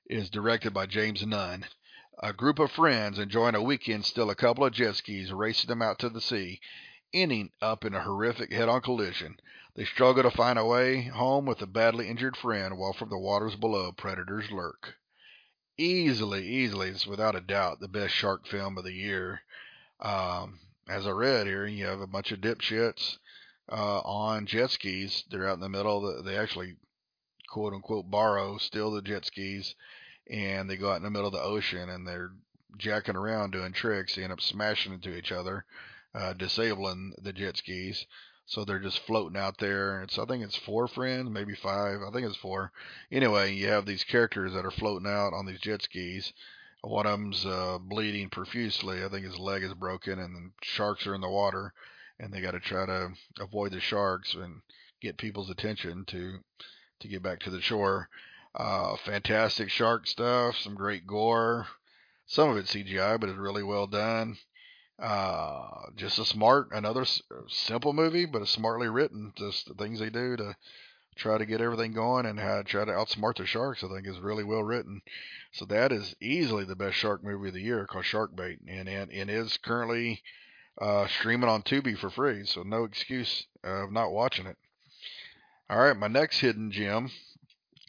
is 0.08 0.30
directed 0.30 0.72
by 0.72 0.86
James 0.86 1.26
Nunn. 1.26 1.66
A 2.22 2.32
group 2.32 2.58
of 2.58 2.72
friends 2.72 3.18
enjoying 3.18 3.54
a 3.54 3.62
weekend 3.62 4.06
still 4.06 4.30
a 4.30 4.34
couple 4.34 4.64
of 4.64 4.72
jet 4.72 4.96
skis, 4.96 5.32
racing 5.32 5.68
them 5.68 5.82
out 5.82 5.98
to 5.98 6.08
the 6.08 6.22
sea, 6.22 6.60
ending 7.12 7.52
up 7.60 7.84
in 7.84 7.94
a 7.94 8.00
horrific 8.00 8.50
head 8.50 8.70
on 8.70 8.80
collision. 8.80 9.38
They 9.74 9.84
struggle 9.84 10.22
to 10.22 10.30
find 10.30 10.58
a 10.58 10.64
way 10.64 11.02
home 11.02 11.44
with 11.44 11.60
a 11.60 11.66
badly 11.66 12.08
injured 12.08 12.34
friend 12.34 12.78
while 12.78 12.94
from 12.94 13.10
the 13.10 13.18
waters 13.18 13.54
below 13.54 13.92
predators 13.92 14.50
lurk. 14.50 14.96
Easily, 15.76 16.48
easily, 16.48 16.88
it's 16.88 17.06
without 17.06 17.36
a 17.36 17.40
doubt 17.42 17.80
the 17.80 17.88
best 17.88 18.14
shark 18.14 18.46
film 18.46 18.78
of 18.78 18.84
the 18.84 18.94
year. 18.94 19.42
Um, 20.00 20.60
as 20.88 21.06
I 21.06 21.10
read 21.10 21.46
here, 21.46 21.66
you 21.66 21.84
have 21.84 22.00
a 22.00 22.06
bunch 22.06 22.32
of 22.32 22.40
dipshits 22.40 23.18
uh, 23.70 24.00
on 24.00 24.46
jet 24.46 24.70
skis. 24.70 25.24
They're 25.30 25.46
out 25.46 25.54
in 25.54 25.60
the 25.60 25.68
middle. 25.68 26.22
They 26.22 26.38
actually 26.38 26.76
quote 27.50 27.74
unquote 27.74 28.10
borrow, 28.10 28.56
steal 28.56 28.90
the 28.90 29.02
jet 29.02 29.26
skis, 29.26 29.74
and 30.28 30.68
they 30.68 30.76
go 30.76 30.90
out 30.90 30.96
in 30.96 31.02
the 31.02 31.10
middle 31.10 31.28
of 31.28 31.32
the 31.32 31.40
ocean 31.40 31.88
and 31.88 32.06
they're 32.06 32.32
jacking 32.78 33.16
around 33.16 33.52
doing 33.52 33.72
tricks. 33.72 34.14
They 34.14 34.24
end 34.24 34.32
up 34.32 34.40
smashing 34.40 34.92
into 34.92 35.16
each 35.16 35.32
other, 35.32 35.64
uh, 36.14 36.32
disabling 36.34 37.14
the 37.22 37.32
jet 37.32 37.56
skis. 37.56 38.06
So 38.48 38.64
they're 38.64 38.78
just 38.78 39.00
floating 39.00 39.36
out 39.38 39.58
there. 39.58 40.02
It's 40.02 40.18
I 40.18 40.24
think 40.24 40.44
it's 40.44 40.56
four 40.56 40.86
friends, 40.86 41.30
maybe 41.30 41.54
five. 41.56 42.00
I 42.06 42.10
think 42.12 42.26
it's 42.26 42.36
four. 42.36 42.70
Anyway, 43.10 43.54
you 43.54 43.68
have 43.68 43.86
these 43.86 44.04
characters 44.04 44.52
that 44.54 44.64
are 44.64 44.70
floating 44.70 45.08
out 45.08 45.32
on 45.32 45.46
these 45.46 45.60
jet 45.60 45.82
skis. 45.82 46.32
One 46.82 47.06
of 47.06 47.18
them's 47.18 47.44
uh, 47.44 47.78
bleeding 47.80 48.30
profusely. 48.30 49.04
I 49.04 49.08
think 49.08 49.24
his 49.26 49.38
leg 49.38 49.64
is 49.64 49.74
broken, 49.74 50.20
and 50.20 50.52
sharks 50.62 51.04
are 51.08 51.14
in 51.16 51.20
the 51.20 51.28
water, 51.28 51.72
and 52.20 52.32
they 52.32 52.40
got 52.40 52.52
to 52.52 52.60
try 52.60 52.86
to 52.86 53.08
avoid 53.40 53.72
the 53.72 53.80
sharks 53.80 54.34
and 54.34 54.62
get 55.00 55.18
people's 55.18 55.50
attention 55.50 56.04
to 56.06 56.38
to 57.00 57.08
get 57.08 57.22
back 57.24 57.40
to 57.40 57.50
the 57.50 57.60
shore. 57.60 58.08
Uh, 58.56 58.96
fantastic 58.96 59.68
shark 59.68 60.06
stuff, 60.06 60.56
some 60.56 60.74
great 60.74 61.06
gore. 61.06 61.66
Some 62.26 62.48
of 62.48 62.56
it 62.56 62.66
CGI, 62.66 63.18
but 63.18 63.28
it's 63.28 63.38
really 63.38 63.62
well 63.62 63.86
done. 63.86 64.38
Uh, 64.98 65.90
just 65.94 66.18
a 66.18 66.24
smart, 66.24 66.68
another 66.72 67.02
s- 67.02 67.20
simple 67.48 67.92
movie, 67.92 68.24
but 68.24 68.40
a 68.40 68.46
smartly 68.46 68.88
written. 68.88 69.32
Just 69.36 69.68
the 69.68 69.74
things 69.74 70.00
they 70.00 70.08
do 70.08 70.36
to 70.36 70.56
try 71.16 71.36
to 71.36 71.46
get 71.46 71.60
everything 71.60 71.92
going 71.92 72.24
and 72.24 72.40
how, 72.40 72.62
try 72.62 72.84
to 72.84 72.92
outsmart 72.92 73.36
the 73.36 73.46
sharks, 73.46 73.84
I 73.84 73.88
think 73.88 74.06
is 74.06 74.18
really 74.20 74.44
well 74.44 74.62
written. 74.62 75.02
So 75.52 75.66
that 75.66 75.92
is 75.92 76.16
easily 76.20 76.64
the 76.64 76.76
best 76.76 76.96
shark 76.96 77.22
movie 77.22 77.48
of 77.48 77.54
the 77.54 77.60
year 77.60 77.86
called 77.86 78.06
Shark 78.06 78.34
Bait, 78.34 78.58
and 78.66 78.88
and 78.88 79.30
is 79.30 79.58
currently 79.58 80.22
uh, 80.80 81.06
streaming 81.06 81.50
on 81.50 81.62
Tubi 81.62 81.96
for 81.96 82.08
free. 82.10 82.46
So 82.46 82.62
no 82.62 82.84
excuse 82.84 83.46
of 83.62 83.92
not 83.92 84.12
watching 84.12 84.46
it. 84.46 84.56
All 85.68 85.78
right, 85.78 85.96
my 85.96 86.08
next 86.08 86.40
hidden 86.40 86.70
gem 86.70 87.10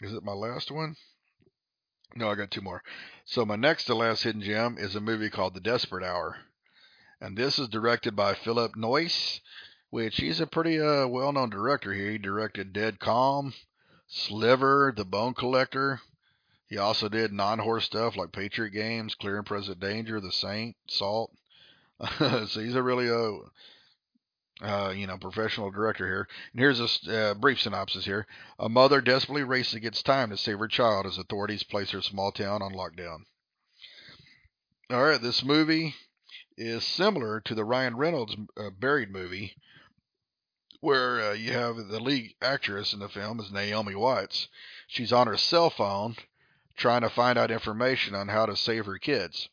is 0.02 0.14
it 0.14 0.24
my 0.24 0.34
last 0.34 0.72
one? 0.72 0.96
No, 2.16 2.30
I 2.30 2.36
got 2.36 2.52
two 2.52 2.62
more. 2.62 2.84
So 3.26 3.46
my 3.46 3.56
next 3.56 3.86
to 3.86 3.96
last 3.96 4.24
hidden 4.24 4.42
gem 4.42 4.78
is 4.78 4.96
a 4.96 5.02
movie 5.02 5.30
called 5.30 5.54
The 5.54 5.60
Desperate 5.60 6.04
Hour, 6.04 6.38
and 7.20 7.38
this 7.38 7.60
is 7.60 7.68
directed 7.68 8.16
by 8.16 8.34
Philip 8.34 8.76
Noyce, 8.76 9.42
which 9.90 10.18
he's 10.18 10.40
a 10.40 10.48
pretty 10.48 10.80
uh, 10.80 11.08
well-known 11.08 11.50
director 11.50 11.94
here. 11.94 12.12
He 12.12 12.18
directed 12.18 12.74
Dead 12.74 13.00
Calm, 13.00 13.54
Sliver, 14.08 14.94
The 14.96 15.06
Bone 15.06 15.34
Collector. 15.34 16.02
He 16.70 16.78
also 16.78 17.10
did 17.10 17.32
non-horror 17.32 17.82
stuff 17.82 18.16
like 18.16 18.32
Patriot 18.32 18.72
Games, 18.72 19.16
Clear 19.16 19.38
and 19.38 19.46
Present 19.46 19.80
Danger, 19.80 20.20
The 20.20 20.32
Saint, 20.32 20.76
Salt. 20.88 21.32
so 22.20 22.46
he's 22.46 22.76
a 22.76 22.84
really 22.84 23.10
uh, 23.10 23.48
uh, 24.62 24.94
you 24.96 25.08
know, 25.08 25.18
professional 25.18 25.72
director 25.72 26.08
here. 26.08 26.28
And 26.52 26.60
here's 26.60 26.80
a 26.80 27.32
uh, 27.32 27.34
brief 27.36 27.62
synopsis 27.62 28.06
here. 28.06 28.26
A 28.60 28.70
mother 28.70 29.02
desperately 29.02 29.44
races 29.44 29.76
against 29.76 30.06
time 30.06 30.30
to 30.30 30.38
save 30.38 30.60
her 30.60 30.68
child 30.68 31.06
as 31.06 31.18
authorities 31.18 31.64
place 31.64 31.92
her 31.92 32.02
small 32.02 32.32
town 32.32 32.62
on 32.62 32.74
lockdown. 32.74 33.20
All 34.90 35.04
right, 35.04 35.22
this 35.22 35.44
movie 35.44 35.96
is 36.58 36.84
similar 36.86 37.40
to 37.42 37.54
the 37.54 37.66
Ryan 37.66 37.98
Reynolds 37.98 38.36
uh, 38.58 38.70
Buried 38.72 39.12
movie, 39.12 39.54
where 40.80 41.22
uh, 41.22 41.34
you 41.34 41.52
have 41.52 41.76
the 41.76 42.00
lead 42.00 42.34
actress 42.42 42.94
in 42.94 43.00
the 43.00 43.10
film 43.10 43.40
is 43.40 43.52
Naomi 43.52 43.96
Watts. 43.96 44.48
She's 44.88 45.14
on 45.14 45.28
her 45.28 45.38
cell 45.38 45.70
phone 45.70 46.16
trying 46.78 47.02
to 47.02 47.10
find 47.10 47.38
out 47.38 47.52
information 47.52 48.16
on 48.16 48.28
how 48.28 48.46
to 48.46 48.56
save 48.56 48.86
her 48.86 48.98
kids. 48.98 49.50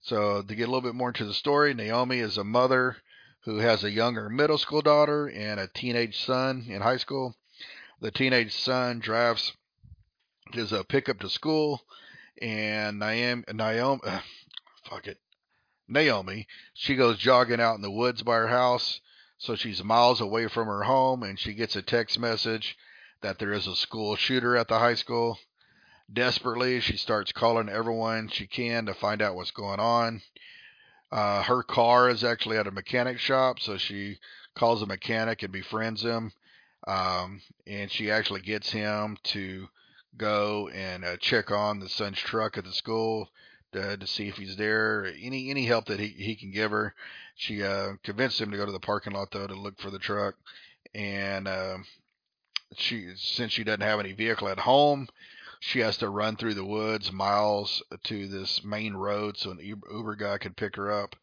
So, 0.00 0.42
to 0.42 0.54
get 0.54 0.64
a 0.64 0.70
little 0.70 0.82
bit 0.82 0.94
more 0.94 1.08
into 1.08 1.24
the 1.24 1.32
story, 1.32 1.72
Naomi 1.72 2.18
is 2.18 2.36
a 2.36 2.44
mother 2.44 2.96
who 3.44 3.58
has 3.58 3.84
a 3.84 3.90
younger 3.90 4.28
middle 4.28 4.58
school 4.58 4.82
daughter 4.82 5.28
and 5.28 5.60
a 5.60 5.68
teenage 5.68 6.24
son 6.24 6.66
in 6.68 6.80
high 6.80 6.96
school. 6.96 7.34
The 8.00 8.10
teenage 8.10 8.54
son 8.54 8.98
drives 8.98 9.52
his 10.52 10.72
uh, 10.72 10.82
pickup 10.84 11.20
to 11.20 11.28
school, 11.28 11.82
and 12.40 12.98
Naomi, 12.98 13.44
Naomi, 13.52 14.00
uh, 14.04 14.20
fuck 14.88 15.06
it, 15.06 15.18
Naomi, 15.88 16.46
she 16.72 16.96
goes 16.96 17.18
jogging 17.18 17.60
out 17.60 17.76
in 17.76 17.82
the 17.82 17.90
woods 17.90 18.22
by 18.22 18.36
her 18.36 18.48
house, 18.48 19.00
so 19.38 19.54
she's 19.54 19.84
miles 19.84 20.20
away 20.20 20.48
from 20.48 20.66
her 20.66 20.82
home, 20.82 21.22
and 21.22 21.38
she 21.38 21.54
gets 21.54 21.76
a 21.76 21.82
text 21.82 22.18
message 22.18 22.76
that 23.20 23.38
there 23.38 23.52
is 23.52 23.66
a 23.66 23.76
school 23.76 24.16
shooter 24.16 24.56
at 24.56 24.68
the 24.68 24.78
high 24.78 24.94
school. 24.94 25.38
Desperately, 26.12 26.80
she 26.80 26.96
starts 26.96 27.32
calling 27.32 27.68
everyone 27.68 28.28
she 28.28 28.46
can 28.46 28.86
to 28.86 28.94
find 28.94 29.22
out 29.22 29.34
what's 29.34 29.50
going 29.50 29.80
on. 29.80 30.22
Uh, 31.14 31.44
her 31.44 31.62
car 31.62 32.10
is 32.10 32.24
actually 32.24 32.56
at 32.56 32.66
a 32.66 32.72
mechanic 32.72 33.20
shop, 33.20 33.60
so 33.60 33.76
she 33.76 34.18
calls 34.56 34.82
a 34.82 34.86
mechanic 34.86 35.44
and 35.44 35.52
befriends 35.52 36.02
him. 36.02 36.32
Um, 36.88 37.40
and 37.68 37.88
she 37.88 38.10
actually 38.10 38.40
gets 38.40 38.72
him 38.72 39.16
to 39.24 39.68
go 40.16 40.68
and 40.74 41.04
uh, 41.04 41.16
check 41.18 41.52
on 41.52 41.78
the 41.78 41.88
son's 41.88 42.18
truck 42.18 42.58
at 42.58 42.64
the 42.64 42.72
school 42.72 43.30
to, 43.72 43.96
to, 43.96 44.06
see 44.08 44.26
if 44.26 44.36
he's 44.36 44.56
there. 44.56 45.06
Any 45.22 45.50
any 45.50 45.66
help 45.66 45.86
that 45.86 46.00
he, 46.00 46.08
he 46.08 46.34
can 46.34 46.50
give 46.50 46.72
her. 46.72 46.96
She 47.36 47.62
uh, 47.62 47.92
convinced 48.02 48.40
him 48.40 48.50
to 48.50 48.56
go 48.56 48.66
to 48.66 48.72
the 48.72 48.80
parking 48.80 49.12
lot 49.12 49.30
though 49.30 49.46
to 49.46 49.54
look 49.54 49.80
for 49.80 49.90
the 49.90 50.00
truck, 50.00 50.34
and 50.96 51.46
uh, 51.46 51.78
she 52.76 53.12
since 53.16 53.52
she 53.52 53.62
doesn't 53.62 53.82
have 53.82 54.00
any 54.00 54.12
vehicle 54.12 54.48
at 54.48 54.58
home, 54.58 55.08
she 55.60 55.80
has 55.80 55.96
to 55.98 56.08
run 56.08 56.36
through 56.36 56.54
the 56.54 56.64
woods 56.64 57.12
miles 57.12 57.82
to 58.04 58.28
this 58.28 58.62
main 58.64 58.94
road 58.94 59.36
so 59.36 59.50
an 59.50 59.58
Uber 59.60 60.16
guy 60.16 60.38
can 60.38 60.54
pick 60.54 60.76
her 60.76 60.90
up 60.92 61.16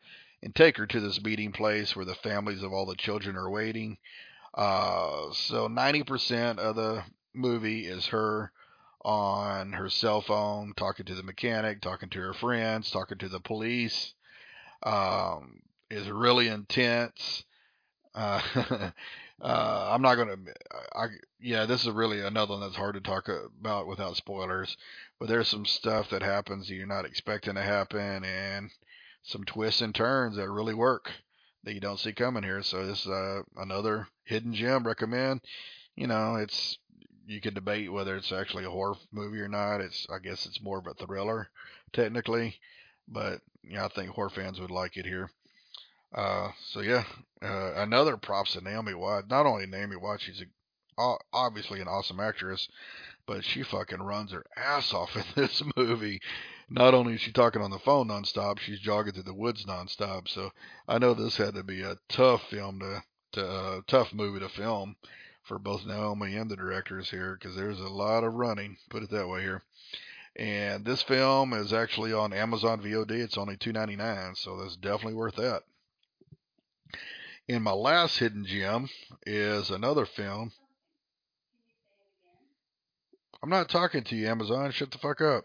and 0.44 0.56
take 0.56 0.78
her 0.78 0.88
to 0.88 1.00
this 1.00 1.22
meeting 1.22 1.52
place 1.52 1.96
where 1.96 2.06
the 2.06 2.16
families 2.16 2.64
of 2.64 2.74
all 2.74 2.86
the 2.86 2.96
children 2.96 3.36
are 3.36 3.50
waiting. 3.50 3.98
Uh, 4.54 5.32
so 5.34 5.68
90% 5.68 6.58
of 6.58 6.76
the 6.76 7.04
movie 7.34 7.86
is 7.86 8.08
her 8.08 8.52
on 9.04 9.74
her 9.74 9.90
cell 9.90 10.22
phone, 10.22 10.74
talking 10.76 11.06
to 11.06 11.16
the 11.16 11.24
mechanic, 11.24 11.82
talking 11.82 12.10
to 12.10 12.20
her 12.20 12.34
friends, 12.34 12.92
talking 12.92 13.18
to 13.18 13.30
the 13.30 13.40
police. 13.40 14.14
Um, 14.84 15.62
is 15.92 16.10
really 16.10 16.48
intense. 16.48 17.44
Uh, 18.16 18.42
uh, 19.42 19.90
I'm 19.92 20.02
not 20.02 20.16
gonna. 20.16 20.38
I 20.96 21.08
yeah, 21.40 21.66
this 21.66 21.82
is 21.82 21.90
really 21.90 22.22
another 22.22 22.54
one 22.54 22.62
that's 22.62 22.76
hard 22.76 22.94
to 22.96 23.02
talk 23.02 23.28
about 23.28 23.88
without 23.88 24.16
spoilers. 24.16 24.78
But 25.20 25.30
there's 25.30 25.48
some 25.48 25.66
stuff 25.66 26.10
that 26.12 26.22
happens 26.22 26.68
that 26.68 26.76
you're 26.76 26.86
not 26.86 27.06
expecting 27.06 27.56
to 27.56 27.62
happen, 27.62 28.24
and 28.24 28.70
some 29.24 29.44
twists 29.44 29.82
and 29.82 29.96
turns 29.96 30.36
that 30.36 30.50
really 30.50 30.74
work 30.74 31.12
that 31.64 31.74
you 31.74 31.80
don't 31.80 32.00
see 32.00 32.14
coming 32.14 32.44
here. 32.44 32.62
So 32.62 32.86
this 32.86 33.02
is 33.02 33.08
uh, 33.08 33.42
another 33.58 34.08
hidden 34.26 34.54
gem. 34.54 34.86
Recommend. 34.86 35.42
You 35.96 36.08
know, 36.08 36.36
it's 36.36 36.78
you 37.26 37.42
can 37.42 37.54
debate 37.54 37.92
whether 37.92 38.16
it's 38.16 38.32
actually 38.32 38.66
a 38.66 38.70
horror 38.70 38.96
movie 39.12 39.40
or 39.40 39.48
not. 39.48 39.82
It's 39.82 40.06
I 40.14 40.20
guess 40.20 40.46
it's 40.46 40.62
more 40.62 40.78
of 40.78 40.88
a 40.88 40.94
thriller 40.94 41.50
technically, 41.94 42.60
but 43.08 43.42
yeah, 43.64 43.86
I 43.86 43.88
think 43.90 44.10
horror 44.10 44.30
fans 44.30 44.60
would 44.60 44.72
like 44.72 44.98
it 44.98 45.06
here. 45.06 45.32
Uh, 46.14 46.50
so 46.72 46.82
yeah, 46.82 47.04
uh, 47.42 47.74
another 47.76 48.18
props 48.18 48.54
to 48.54 48.62
Naomi 48.62 48.94
Watts. 48.94 49.30
Not 49.30 49.46
only 49.46 49.66
Naomi 49.66 49.96
Watts, 49.96 50.24
she's 50.24 50.42
a, 50.98 51.16
obviously 51.34 51.80
an 51.80 51.88
awesome 51.88 52.20
actress, 52.20 52.68
but 53.26 53.46
she 53.46 53.64
fucking 53.64 54.02
runs 54.02 54.32
her 54.32 54.46
ass 54.58 54.94
off 54.94 55.16
in 55.16 55.24
this 55.36 55.64
movie. 55.76 56.20
Not 56.70 56.94
only 56.94 57.14
is 57.14 57.22
she 57.22 57.32
talking 57.32 57.62
on 57.62 57.72
the 57.72 57.80
phone 57.80 58.08
nonstop, 58.08 58.60
she's 58.60 58.80
jogging 58.80 59.14
through 59.14 59.24
the 59.24 59.34
woods 59.34 59.66
nonstop. 59.66 60.28
So 60.28 60.52
I 60.88 60.98
know 61.00 61.14
this 61.14 61.38
had 61.38 61.56
to 61.56 61.64
be 61.64 61.82
a 61.82 61.98
tough 62.10 62.44
film 62.50 62.80
to, 62.80 63.04
to 63.34 63.48
uh, 63.48 63.82
tough 63.88 64.14
movie 64.14 64.40
to 64.40 64.50
film 64.50 64.96
for 65.44 65.60
both 65.60 65.86
Naomi 65.86 66.36
and 66.36 66.50
the 66.50 66.56
directors 66.56 67.10
here 67.10 67.38
because 67.40 67.56
there's 67.56 67.80
a 67.80 67.88
lot 67.90 68.24
of 68.24 68.36
running. 68.36 68.78
Put 68.90 69.04
it 69.04 69.10
that 69.12 69.28
way 69.28 69.42
here. 69.42 69.64
And 70.38 70.86
this 70.86 71.02
film 71.02 71.52
is 71.54 71.74
actually 71.74 72.14
on 72.14 72.32
Amazon 72.32 72.82
VOD. 72.82 73.12
It's 73.12 73.38
only 73.38 73.58
$2.99, 73.58 74.38
so 74.38 74.58
that's 74.58 74.78
definitely 74.78 75.16
worth 75.16 75.36
that. 75.36 75.64
And 77.52 77.66
my 77.66 77.74
last 77.74 78.18
hidden 78.18 78.46
gem 78.46 78.88
is 79.26 79.72
another 79.72 80.06
film. 80.06 80.54
I'm 83.44 83.50
not 83.50 83.68
talking 83.68 84.06
to 84.06 84.16
you, 84.16 84.30
Amazon. 84.30 84.72
Shut 84.72 84.90
the 84.90 84.98
fuck 84.98 85.20
up. 85.20 85.44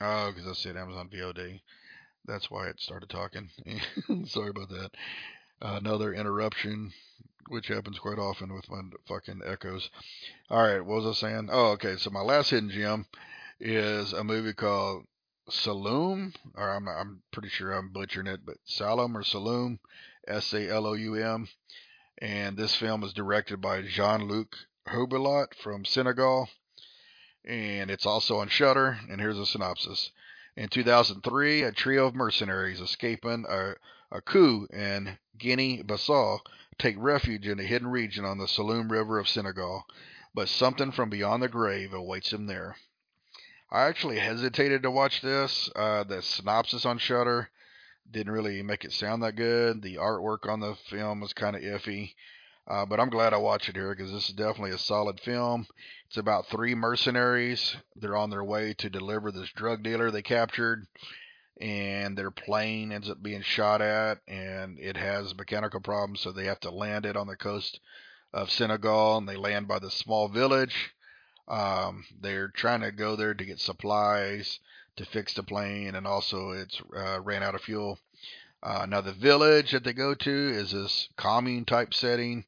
Oh, 0.00 0.30
because 0.30 0.48
I 0.48 0.52
said 0.52 0.76
Amazon 0.76 1.10
VOD. 1.12 1.60
That's 2.24 2.52
why 2.52 2.68
it 2.68 2.78
started 2.78 3.10
talking. 3.10 3.50
Sorry 4.26 4.50
about 4.50 4.68
that. 4.68 4.90
Uh, 5.60 5.78
another 5.80 6.14
interruption, 6.14 6.92
which 7.48 7.66
happens 7.66 7.98
quite 7.98 8.20
often 8.20 8.54
with 8.54 8.70
my 8.70 8.82
fucking 9.08 9.40
echoes. 9.44 9.90
All 10.50 10.62
right, 10.62 10.86
what 10.86 11.02
was 11.02 11.16
I 11.16 11.20
saying? 11.20 11.48
Oh, 11.50 11.72
okay. 11.72 11.96
So 11.96 12.10
my 12.10 12.22
last 12.22 12.50
hidden 12.50 12.70
gem 12.70 13.06
is 13.58 14.12
a 14.12 14.22
movie 14.22 14.52
called 14.52 15.02
Saloum, 15.50 16.34
or 16.54 16.70
I'm, 16.70 16.86
I'm 16.88 17.22
pretty 17.32 17.48
sure 17.48 17.72
I'm 17.72 17.88
butchering 17.88 18.28
it, 18.28 18.46
but 18.46 18.58
Salom 18.64 19.16
or 19.16 19.24
Saloum, 19.24 19.80
S 20.26 20.52
A 20.52 20.70
L 20.70 20.86
O 20.86 20.92
U 20.92 21.14
M. 21.14 21.48
And 22.18 22.56
this 22.56 22.76
film 22.76 23.02
is 23.02 23.12
directed 23.12 23.60
by 23.60 23.82
Jean 23.82 24.28
Luc 24.28 24.56
Herbulot 24.86 25.54
from 25.56 25.84
Senegal. 25.84 26.48
And 27.44 27.90
it's 27.90 28.06
also 28.06 28.36
on 28.36 28.48
Shudder. 28.48 29.00
And 29.10 29.20
here's 29.20 29.38
a 29.38 29.46
synopsis. 29.46 30.12
In 30.56 30.68
2003, 30.68 31.62
a 31.62 31.72
trio 31.72 32.06
of 32.06 32.14
mercenaries 32.14 32.80
escaping 32.80 33.44
a, 33.48 33.74
a 34.12 34.20
coup 34.20 34.68
in 34.72 35.18
Guinea 35.38 35.82
Bissau 35.82 36.38
take 36.78 36.94
refuge 36.98 37.48
in 37.48 37.58
a 37.58 37.64
hidden 37.64 37.88
region 37.88 38.24
on 38.24 38.38
the 38.38 38.46
Saloum 38.46 38.90
River 38.90 39.18
of 39.18 39.28
Senegal. 39.28 39.84
But 40.34 40.48
something 40.48 40.92
from 40.92 41.10
beyond 41.10 41.42
the 41.42 41.48
grave 41.48 41.92
awaits 41.92 42.30
them 42.30 42.46
there. 42.46 42.76
I 43.72 43.84
actually 43.84 44.18
hesitated 44.18 44.82
to 44.82 44.90
watch 44.90 45.22
this. 45.22 45.70
Uh, 45.74 46.04
the 46.04 46.20
synopsis 46.20 46.84
on 46.84 46.98
Shudder 46.98 47.48
didn't 48.10 48.34
really 48.34 48.62
make 48.62 48.84
it 48.84 48.92
sound 48.92 49.22
that 49.22 49.34
good. 49.34 49.80
The 49.80 49.94
artwork 49.94 50.46
on 50.46 50.60
the 50.60 50.76
film 50.90 51.20
was 51.20 51.32
kind 51.32 51.56
of 51.56 51.62
iffy. 51.62 52.12
Uh, 52.68 52.84
but 52.84 53.00
I'm 53.00 53.08
glad 53.08 53.32
I 53.32 53.38
watched 53.38 53.70
it 53.70 53.76
here 53.76 53.94
because 53.94 54.12
this 54.12 54.28
is 54.28 54.34
definitely 54.34 54.72
a 54.72 54.78
solid 54.78 55.20
film. 55.20 55.66
It's 56.06 56.18
about 56.18 56.48
three 56.48 56.74
mercenaries. 56.74 57.74
They're 57.96 58.14
on 58.14 58.28
their 58.28 58.44
way 58.44 58.74
to 58.74 58.90
deliver 58.90 59.32
this 59.32 59.50
drug 59.56 59.82
dealer 59.82 60.10
they 60.10 60.20
captured, 60.20 60.86
and 61.58 62.14
their 62.14 62.30
plane 62.30 62.92
ends 62.92 63.08
up 63.08 63.22
being 63.22 63.40
shot 63.40 63.80
at, 63.80 64.18
and 64.28 64.78
it 64.78 64.98
has 64.98 65.34
mechanical 65.34 65.80
problems, 65.80 66.20
so 66.20 66.30
they 66.30 66.44
have 66.44 66.60
to 66.60 66.70
land 66.70 67.06
it 67.06 67.16
on 67.16 67.26
the 67.26 67.36
coast 67.36 67.80
of 68.34 68.50
Senegal, 68.50 69.16
and 69.16 69.26
they 69.26 69.36
land 69.36 69.66
by 69.66 69.78
this 69.78 69.94
small 69.94 70.28
village. 70.28 70.92
Um, 71.48 72.04
they're 72.20 72.48
trying 72.48 72.80
to 72.82 72.92
go 72.92 73.16
there 73.16 73.34
to 73.34 73.44
get 73.44 73.60
supplies 73.60 74.60
to 74.96 75.04
fix 75.04 75.34
the 75.34 75.42
plane, 75.42 75.94
and 75.94 76.06
also 76.06 76.50
it's 76.50 76.80
uh, 76.96 77.20
ran 77.20 77.42
out 77.42 77.54
of 77.54 77.62
fuel. 77.62 77.98
Uh, 78.62 78.86
now 78.88 79.00
the 79.00 79.12
village 79.12 79.72
that 79.72 79.84
they 79.84 79.92
go 79.92 80.14
to 80.14 80.30
is 80.30 80.70
this 80.70 81.08
commune 81.16 81.64
type 81.64 81.92
setting 81.92 82.44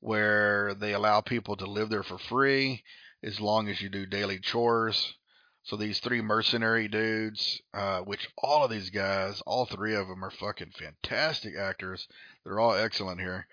where 0.00 0.74
they 0.74 0.92
allow 0.92 1.20
people 1.20 1.56
to 1.56 1.64
live 1.64 1.88
there 1.88 2.02
for 2.02 2.18
free 2.18 2.82
as 3.22 3.40
long 3.40 3.68
as 3.68 3.80
you 3.80 3.88
do 3.88 4.04
daily 4.04 4.38
chores. 4.38 5.14
So 5.62 5.76
these 5.76 5.98
three 6.00 6.20
mercenary 6.20 6.88
dudes, 6.88 7.62
uh, 7.72 8.00
which 8.00 8.28
all 8.36 8.64
of 8.64 8.70
these 8.70 8.90
guys, 8.90 9.40
all 9.46 9.64
three 9.64 9.94
of 9.94 10.08
them 10.08 10.22
are 10.22 10.30
fucking 10.30 10.72
fantastic 10.78 11.56
actors. 11.56 12.06
They're 12.44 12.60
all 12.60 12.74
excellent 12.74 13.20
here. 13.20 13.46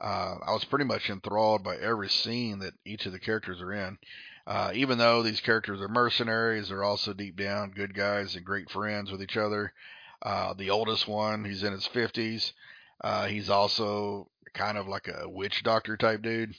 Uh, 0.00 0.36
I 0.46 0.52
was 0.52 0.64
pretty 0.64 0.86
much 0.86 1.10
enthralled 1.10 1.62
by 1.62 1.76
every 1.76 2.08
scene 2.08 2.60
that 2.60 2.72
each 2.86 3.04
of 3.04 3.12
the 3.12 3.18
characters 3.18 3.60
are 3.60 3.72
in. 3.72 3.98
Uh, 4.48 4.70
even 4.72 4.96
though 4.96 5.22
these 5.22 5.42
characters 5.42 5.78
are 5.78 5.88
mercenaries, 5.88 6.70
they're 6.70 6.82
also 6.82 7.12
deep 7.12 7.36
down 7.36 7.70
good 7.70 7.92
guys 7.92 8.34
and 8.34 8.46
great 8.46 8.70
friends 8.70 9.12
with 9.12 9.22
each 9.22 9.36
other. 9.36 9.74
Uh, 10.22 10.54
the 10.54 10.70
oldest 10.70 11.06
one, 11.06 11.44
he's 11.44 11.62
in 11.62 11.72
his 11.72 11.86
50s. 11.86 12.52
Uh, 13.02 13.26
he's 13.26 13.50
also 13.50 14.26
kind 14.54 14.78
of 14.78 14.88
like 14.88 15.06
a 15.06 15.28
witch 15.28 15.62
doctor 15.62 15.98
type 15.98 16.22
dude. 16.22 16.54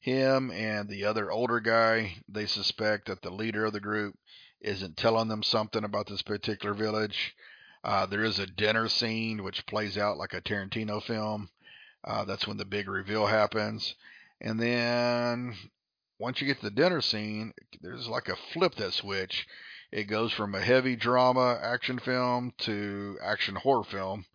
Him 0.00 0.50
and 0.50 0.88
the 0.88 1.04
other 1.04 1.30
older 1.30 1.60
guy, 1.60 2.14
they 2.26 2.46
suspect 2.46 3.08
that 3.08 3.20
the 3.20 3.30
leader 3.30 3.66
of 3.66 3.74
the 3.74 3.80
group 3.80 4.16
isn't 4.62 4.96
telling 4.96 5.28
them 5.28 5.42
something 5.42 5.84
about 5.84 6.06
this 6.06 6.22
particular 6.22 6.74
village. 6.74 7.36
Uh, 7.84 8.06
there 8.06 8.24
is 8.24 8.38
a 8.38 8.46
dinner 8.46 8.88
scene 8.88 9.44
which 9.44 9.66
plays 9.66 9.98
out 9.98 10.16
like 10.16 10.32
a 10.32 10.40
Tarantino 10.40 11.02
film. 11.02 11.50
Uh, 12.02 12.24
that's 12.24 12.46
when 12.46 12.56
the 12.56 12.64
big 12.64 12.88
reveal 12.88 13.26
happens. 13.26 13.94
And 14.40 14.58
then 14.58 15.54
once 16.20 16.40
you 16.40 16.46
get 16.46 16.58
to 16.58 16.66
the 16.66 16.70
dinner 16.70 17.00
scene, 17.00 17.52
there's 17.80 18.06
like 18.06 18.28
a 18.28 18.36
flip 18.52 18.74
that 18.74 18.92
switch. 18.92 19.48
It 19.90 20.04
goes 20.04 20.32
from 20.32 20.54
a 20.54 20.60
heavy 20.60 20.94
drama 20.94 21.58
action 21.60 21.98
film 21.98 22.52
to 22.58 23.18
action 23.24 23.56
horror 23.56 23.84
film, 23.84 24.26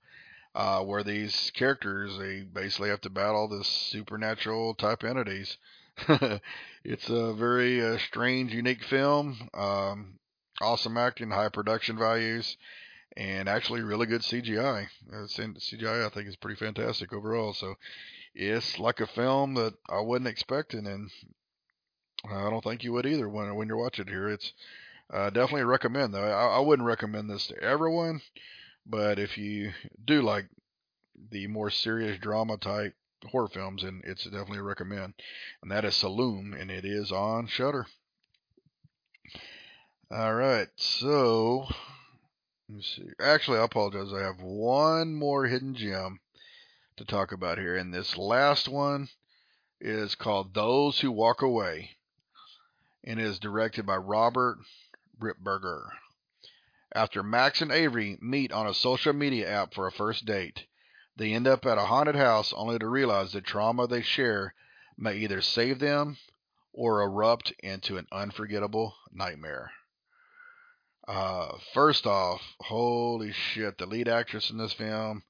uh, 0.56 0.82
where 0.82 1.04
these 1.04 1.52
characters 1.52 2.18
they 2.18 2.42
basically 2.42 2.90
have 2.90 3.02
to 3.02 3.10
battle 3.12 3.48
this 3.48 3.68
supernatural 3.68 4.74
type 4.74 5.04
entities. 5.04 5.58
it's 6.84 7.08
a 7.08 7.34
very 7.34 7.86
uh, 7.86 8.00
strange, 8.00 8.52
unique 8.52 8.84
film. 8.84 9.50
Um, 9.54 10.20
awesome 10.62 10.98
acting, 10.98 11.30
high 11.30 11.50
production 11.50 12.00
values, 12.00 12.58
and 13.16 13.48
actually 13.48 13.82
really 13.82 14.08
good 14.08 14.22
CGI. 14.22 14.88
Uh, 15.14 15.28
CGI 15.28 16.06
I 16.06 16.10
think 16.10 16.28
is 16.28 16.36
pretty 16.36 16.58
fantastic 16.58 17.14
overall. 17.14 17.54
So 17.54 17.76
it's 18.34 18.80
like 18.80 19.00
a 19.00 19.08
film 19.08 19.54
that 19.54 19.76
I 19.88 20.02
wasn't 20.02 20.28
expecting, 20.28 20.88
and 20.88 21.12
I 22.32 22.50
don't 22.50 22.64
think 22.64 22.84
you 22.84 22.94
would 22.94 23.06
either 23.06 23.30
when 23.30 23.54
when 23.56 23.68
you're 23.68 23.78
watching 23.78 24.08
it 24.08 24.12
here. 24.12 24.30
It's 24.30 24.54
uh, 25.14 25.30
definitely 25.30 25.64
recommend 25.64 26.14
though. 26.14 26.24
I, 26.24 26.58
I 26.58 26.60
wouldn't 26.60 26.88
recommend 26.88 27.30
this 27.30 27.48
to 27.48 27.62
everyone, 27.62 28.22
but 28.86 29.20
if 29.20 29.38
you 29.38 29.72
do 30.04 30.22
like 30.22 30.48
the 31.32 31.48
more 31.48 31.70
serious 31.70 32.20
drama 32.20 32.58
type 32.58 32.94
horror 33.28 33.48
films, 33.48 33.84
and 33.84 34.04
it's 34.04 34.24
definitely 34.26 34.60
a 34.60 34.64
recommend. 34.64 35.14
And 35.62 35.72
that 35.72 35.86
is 35.86 35.96
Saloum, 35.96 36.60
and 36.60 36.70
it 36.70 36.86
is 36.86 37.12
on 37.12 37.48
Shudder. 37.48 37.88
All 40.12 40.36
right, 40.36 40.68
so 40.76 41.68
let's 42.70 42.96
see. 42.96 43.10
Actually, 43.20 43.60
I 43.60 43.64
apologize. 43.64 44.14
I 44.14 44.22
have 44.22 44.42
one 44.42 45.16
more 45.16 45.46
hidden 45.48 45.74
gem 45.74 46.20
to 46.98 47.06
talk 47.06 47.32
about 47.32 47.58
here, 47.58 47.76
and 47.76 47.94
this 47.94 48.18
last 48.18 48.68
one 48.68 49.10
is 49.82 50.16
called 50.16 50.54
"Those 50.54 51.00
Who 51.00 51.12
Walk 51.12 51.42
Away." 51.42 51.98
And 53.06 53.20
is 53.20 53.40
directed 53.40 53.86
by 53.86 53.98
Robert 53.98 54.58
Rippberger. 55.22 55.90
After 56.94 57.22
Max 57.22 57.62
and 57.62 57.72
Avery 57.72 58.18
meet 58.20 58.52
on 58.52 58.68
a 58.68 58.74
social 58.74 59.14
media 59.14 59.50
app 59.50 59.74
for 59.74 59.86
a 59.86 59.92
first 59.92 60.26
date, 60.26 60.66
they 61.16 61.34
end 61.34 61.48
up 61.48 61.66
at 61.66 61.78
a 61.78 61.86
haunted 61.86 62.16
house 62.16 62.52
only 62.54 62.80
to 62.80 62.88
realize 62.88 63.32
the 63.32 63.42
trauma 63.42 63.88
they 63.88 64.02
share 64.02 64.54
may 64.98 65.18
either 65.18 65.42
save 65.42 65.80
them 65.80 66.18
or 66.74 67.02
erupt 67.02 67.52
into 67.60 67.98
an 67.98 68.08
unforgettable 68.12 68.96
nightmare. 69.12 69.72
Uh, 71.08 71.58
first 71.74 72.08
off, 72.08 72.42
holy 72.62 73.32
shit, 73.32 73.78
the 73.78 73.86
lead 73.86 74.08
actress 74.08 74.50
in 74.50 74.58
this 74.58 74.74
film, 74.74 75.24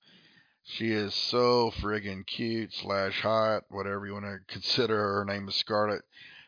she 0.64 0.92
is 0.92 1.14
so 1.14 1.70
friggin' 1.70 2.26
cute 2.26 2.74
slash 2.74 3.22
hot, 3.22 3.64
whatever 3.70 4.06
you 4.08 4.14
want 4.14 4.26
to 4.26 4.40
consider 4.48 4.98
her. 4.98 5.26
Name 5.26 5.48
is 5.48 5.56
Scarlett 5.56 6.04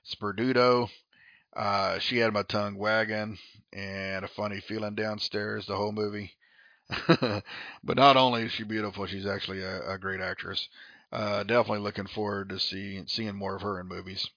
Sperduto. 0.06 0.90
Uh, 1.58 1.98
she 1.98 2.20
had 2.20 2.32
my 2.32 2.44
tongue 2.44 2.76
wagging 2.76 3.36
and 3.74 4.24
a 4.24 4.28
funny 4.28 4.62
feeling 4.62 4.94
downstairs 4.94 5.66
the 5.66 5.76
whole 5.76 5.92
movie. 5.92 6.32
but 7.84 7.98
not 7.98 8.16
only 8.16 8.44
is 8.44 8.52
she 8.52 8.64
beautiful, 8.64 9.08
she's 9.08 9.26
actually 9.26 9.64
a, 9.64 9.90
a 9.90 9.98
great 9.98 10.22
actress. 10.22 10.70
Uh, 11.12 11.42
definitely 11.44 11.80
looking 11.80 12.06
forward 12.06 12.50
to 12.50 12.60
see, 12.60 13.04
seeing 13.08 13.36
more 13.36 13.56
of 13.56 13.64
her 13.64 13.80
in 13.80 13.88
movies. 13.88 14.30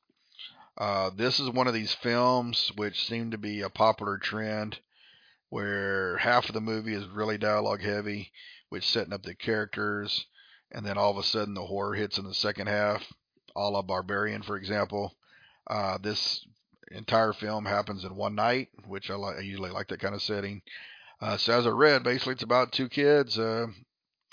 Uh, 0.78 1.10
this 1.14 1.38
is 1.38 1.50
one 1.50 1.66
of 1.66 1.74
these 1.74 1.92
films 1.92 2.72
which 2.76 3.06
seem 3.06 3.30
to 3.30 3.38
be 3.38 3.60
a 3.60 3.68
popular 3.68 4.16
trend 4.16 4.78
where 5.50 6.16
half 6.16 6.48
of 6.48 6.54
the 6.54 6.60
movie 6.60 6.94
is 6.94 7.06
really 7.08 7.36
dialogue 7.36 7.82
heavy, 7.82 8.32
which 8.70 8.88
setting 8.88 9.12
up 9.12 9.24
the 9.24 9.34
characters, 9.34 10.24
and 10.72 10.86
then 10.86 10.96
all 10.96 11.10
of 11.10 11.18
a 11.18 11.22
sudden 11.22 11.52
the 11.52 11.66
horror 11.66 11.94
hits 11.94 12.16
in 12.16 12.24
the 12.24 12.32
second 12.32 12.68
half, 12.68 13.04
a 13.54 13.60
la 13.60 13.82
Barbarian, 13.82 14.40
for 14.40 14.56
example. 14.56 15.14
Uh, 15.66 15.98
this 15.98 16.46
entire 16.90 17.32
film 17.32 17.64
happens 17.64 18.04
in 18.04 18.14
one 18.16 18.34
night, 18.34 18.68
which 18.86 19.10
I, 19.10 19.14
li- 19.14 19.36
I 19.38 19.40
usually 19.40 19.70
like 19.70 19.88
that 19.88 20.00
kind 20.00 20.14
of 20.14 20.22
setting. 20.22 20.62
Uh, 21.20 21.36
so 21.36 21.58
as 21.58 21.66
I 21.66 21.70
read, 21.70 22.02
basically 22.02 22.34
it's 22.34 22.42
about 22.42 22.72
two 22.72 22.88
kids, 22.88 23.38
uh, 23.38 23.66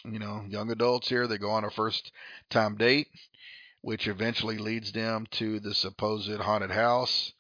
you 0.06 0.20
know, 0.20 0.44
young 0.48 0.72
adults 0.72 1.10
here. 1.10 1.28
They 1.28 1.38
go 1.38 1.52
on 1.52 1.66
a 1.66 1.70
first 1.70 2.12
time 2.50 2.76
date, 2.76 3.08
which 3.82 4.08
eventually 4.08 4.58
leads 4.58 4.92
them 4.92 5.28
to 5.32 5.60
the 5.60 5.74
supposed 5.74 6.32
haunted 6.40 6.72
house. 6.72 7.34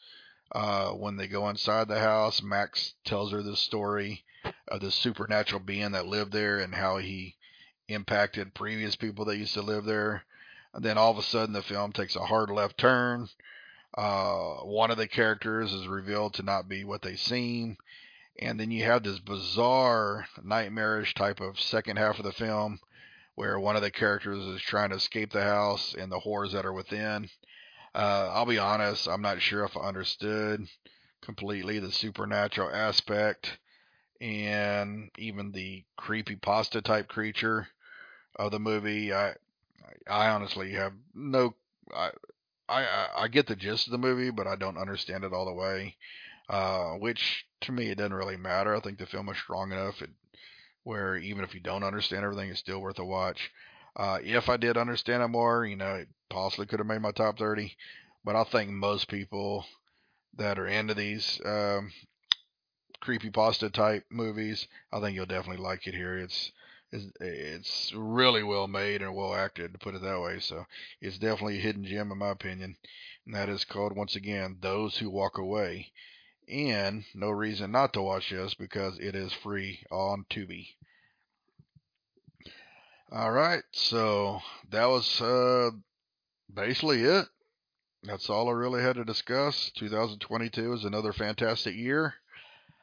Uh, 0.51 0.91
when 0.91 1.17
they 1.17 1.27
go 1.27 1.49
inside 1.49 1.87
the 1.87 1.99
house, 1.99 2.41
Max 2.41 2.93
tells 3.05 3.31
her 3.31 3.41
the 3.41 3.55
story 3.55 4.23
of 4.67 4.79
the 4.81 4.91
supernatural 4.91 5.59
being 5.59 5.91
that 5.91 6.07
lived 6.07 6.31
there 6.31 6.59
and 6.59 6.73
how 6.73 6.97
he 6.97 7.35
impacted 7.89 8.53
previous 8.53 8.95
people 8.95 9.25
that 9.25 9.37
used 9.37 9.53
to 9.53 9.61
live 9.61 9.85
there. 9.85 10.23
And 10.73 10.83
then 10.83 10.97
all 10.97 11.11
of 11.11 11.17
a 11.17 11.23
sudden, 11.23 11.53
the 11.53 11.61
film 11.61 11.91
takes 11.91 12.15
a 12.15 12.25
hard 12.25 12.49
left 12.49 12.77
turn. 12.77 13.27
Uh, 13.97 14.57
one 14.63 14.91
of 14.91 14.97
the 14.97 15.07
characters 15.07 15.73
is 15.73 15.87
revealed 15.87 16.35
to 16.35 16.43
not 16.43 16.69
be 16.69 16.83
what 16.83 17.01
they 17.01 17.15
seem. 17.15 17.77
And 18.39 18.59
then 18.59 18.69
you 18.69 18.83
have 18.83 19.03
this 19.03 19.19
bizarre, 19.19 20.27
nightmarish 20.43 21.15
type 21.15 21.41
of 21.41 21.59
second 21.59 21.97
half 21.97 22.19
of 22.19 22.25
the 22.25 22.31
film 22.31 22.79
where 23.33 23.59
one 23.59 23.75
of 23.75 23.81
the 23.81 23.91
characters 23.91 24.43
is 24.45 24.61
trying 24.61 24.91
to 24.91 24.95
escape 24.95 25.31
the 25.31 25.43
house 25.43 25.95
and 25.97 26.11
the 26.11 26.19
horrors 26.19 26.53
that 26.53 26.65
are 26.65 26.73
within. 26.73 27.29
Uh, 27.93 28.29
I'll 28.33 28.45
be 28.45 28.59
honest, 28.59 29.07
I'm 29.07 29.21
not 29.21 29.41
sure 29.41 29.63
if 29.63 29.75
I 29.75 29.81
understood 29.81 30.67
completely 31.21 31.79
the 31.79 31.91
supernatural 31.91 32.69
aspect 32.73 33.57
and 34.21 35.09
even 35.17 35.51
the 35.51 35.83
creepy 35.95 36.35
pasta 36.35 36.81
type 36.81 37.07
creature 37.07 37.67
of 38.35 38.51
the 38.51 38.59
movie. 38.59 39.13
I 39.13 39.35
I 40.09 40.29
honestly 40.29 40.71
have 40.71 40.93
no 41.13 41.53
I 41.93 42.11
I 42.69 43.07
I 43.15 43.27
get 43.27 43.47
the 43.47 43.55
gist 43.55 43.87
of 43.87 43.91
the 43.91 43.97
movie, 43.97 44.29
but 44.29 44.47
I 44.47 44.55
don't 44.55 44.77
understand 44.77 45.23
it 45.23 45.33
all 45.33 45.45
the 45.45 45.53
way. 45.53 45.95
Uh, 46.49 46.93
which 46.93 47.45
to 47.61 47.71
me 47.71 47.89
it 47.89 47.97
doesn't 47.97 48.13
really 48.13 48.37
matter. 48.37 48.75
I 48.75 48.79
think 48.79 48.99
the 48.99 49.05
film 49.05 49.29
is 49.29 49.37
strong 49.37 49.71
enough 49.71 50.01
it, 50.01 50.09
where 50.83 51.17
even 51.17 51.43
if 51.43 51.53
you 51.53 51.59
don't 51.59 51.83
understand 51.83 52.23
everything, 52.23 52.49
it's 52.49 52.59
still 52.59 52.79
worth 52.79 52.99
a 52.99 53.05
watch. 53.05 53.51
Uh, 53.97 54.19
if 54.23 54.47
I 54.47 54.57
did 54.57 54.77
understand 54.77 55.23
it 55.23 55.27
more, 55.27 55.65
you 55.65 55.75
know, 55.75 55.95
it 55.95 56.07
possibly 56.29 56.65
could 56.65 56.79
have 56.79 56.87
made 56.87 57.01
my 57.01 57.11
top 57.11 57.37
30. 57.37 57.75
But 58.23 58.35
I 58.35 58.43
think 58.43 58.69
most 58.69 59.09
people 59.09 59.65
that 60.37 60.59
are 60.59 60.67
into 60.67 60.93
these 60.93 61.41
um, 61.45 61.91
creepy 63.01 63.29
pasta 63.29 63.69
type 63.69 64.05
movies, 64.09 64.67
I 64.91 64.99
think 65.01 65.15
you'll 65.15 65.25
definitely 65.25 65.63
like 65.63 65.87
it 65.87 65.95
here. 65.95 66.17
It's 66.17 66.51
it's, 66.91 67.93
really 67.93 68.43
well 68.43 68.67
made 68.67 69.01
and 69.01 69.15
well 69.15 69.33
acted, 69.33 69.73
to 69.73 69.79
put 69.79 69.95
it 69.95 70.01
that 70.01 70.21
way. 70.21 70.39
So 70.39 70.65
it's 71.01 71.17
definitely 71.17 71.57
a 71.57 71.61
hidden 71.61 71.83
gem 71.83 72.11
in 72.11 72.17
my 72.17 72.29
opinion, 72.29 72.77
and 73.25 73.35
that 73.35 73.49
is 73.49 73.65
called 73.65 73.95
once 73.95 74.15
again 74.15 74.57
"Those 74.61 74.97
Who 74.97 75.09
Walk 75.09 75.37
Away." 75.37 75.91
And 76.47 77.03
no 77.13 77.29
reason 77.29 77.71
not 77.71 77.91
to 77.93 78.01
watch 78.01 78.29
this 78.29 78.53
because 78.53 78.97
it 78.99 79.15
is 79.15 79.33
free 79.33 79.83
on 79.91 80.25
Tubi. 80.29 80.69
All 83.11 83.31
right, 83.31 83.63
so 83.71 84.39
that 84.69 84.85
was 84.85 85.21
uh, 85.21 85.71
basically 86.53 87.03
it. 87.03 87.27
That's 88.03 88.29
all 88.29 88.47
I 88.47 88.53
really 88.53 88.81
had 88.81 88.95
to 88.95 89.03
discuss. 89.03 89.71
2022 89.75 90.73
is 90.73 90.85
another 90.85 91.11
fantastic 91.11 91.75
year. 91.75 92.15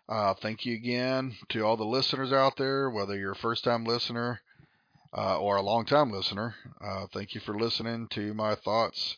Uh, 0.08 0.34
thank 0.34 0.66
you 0.66 0.74
again 0.74 1.36
to 1.48 1.62
all 1.62 1.76
the 1.76 1.84
listeners 1.84 2.32
out 2.32 2.56
there, 2.56 2.90
whether 2.90 3.16
you're 3.16 3.32
a 3.32 3.36
first 3.36 3.64
time 3.64 3.84
listener 3.84 4.40
uh, 5.16 5.38
or 5.40 5.56
a 5.56 5.62
long 5.62 5.86
time 5.86 6.10
listener. 6.12 6.54
Uh, 6.80 7.06
thank 7.12 7.34
you 7.34 7.40
for 7.40 7.58
listening 7.58 8.08
to 8.08 8.34
my 8.34 8.54
thoughts 8.54 9.16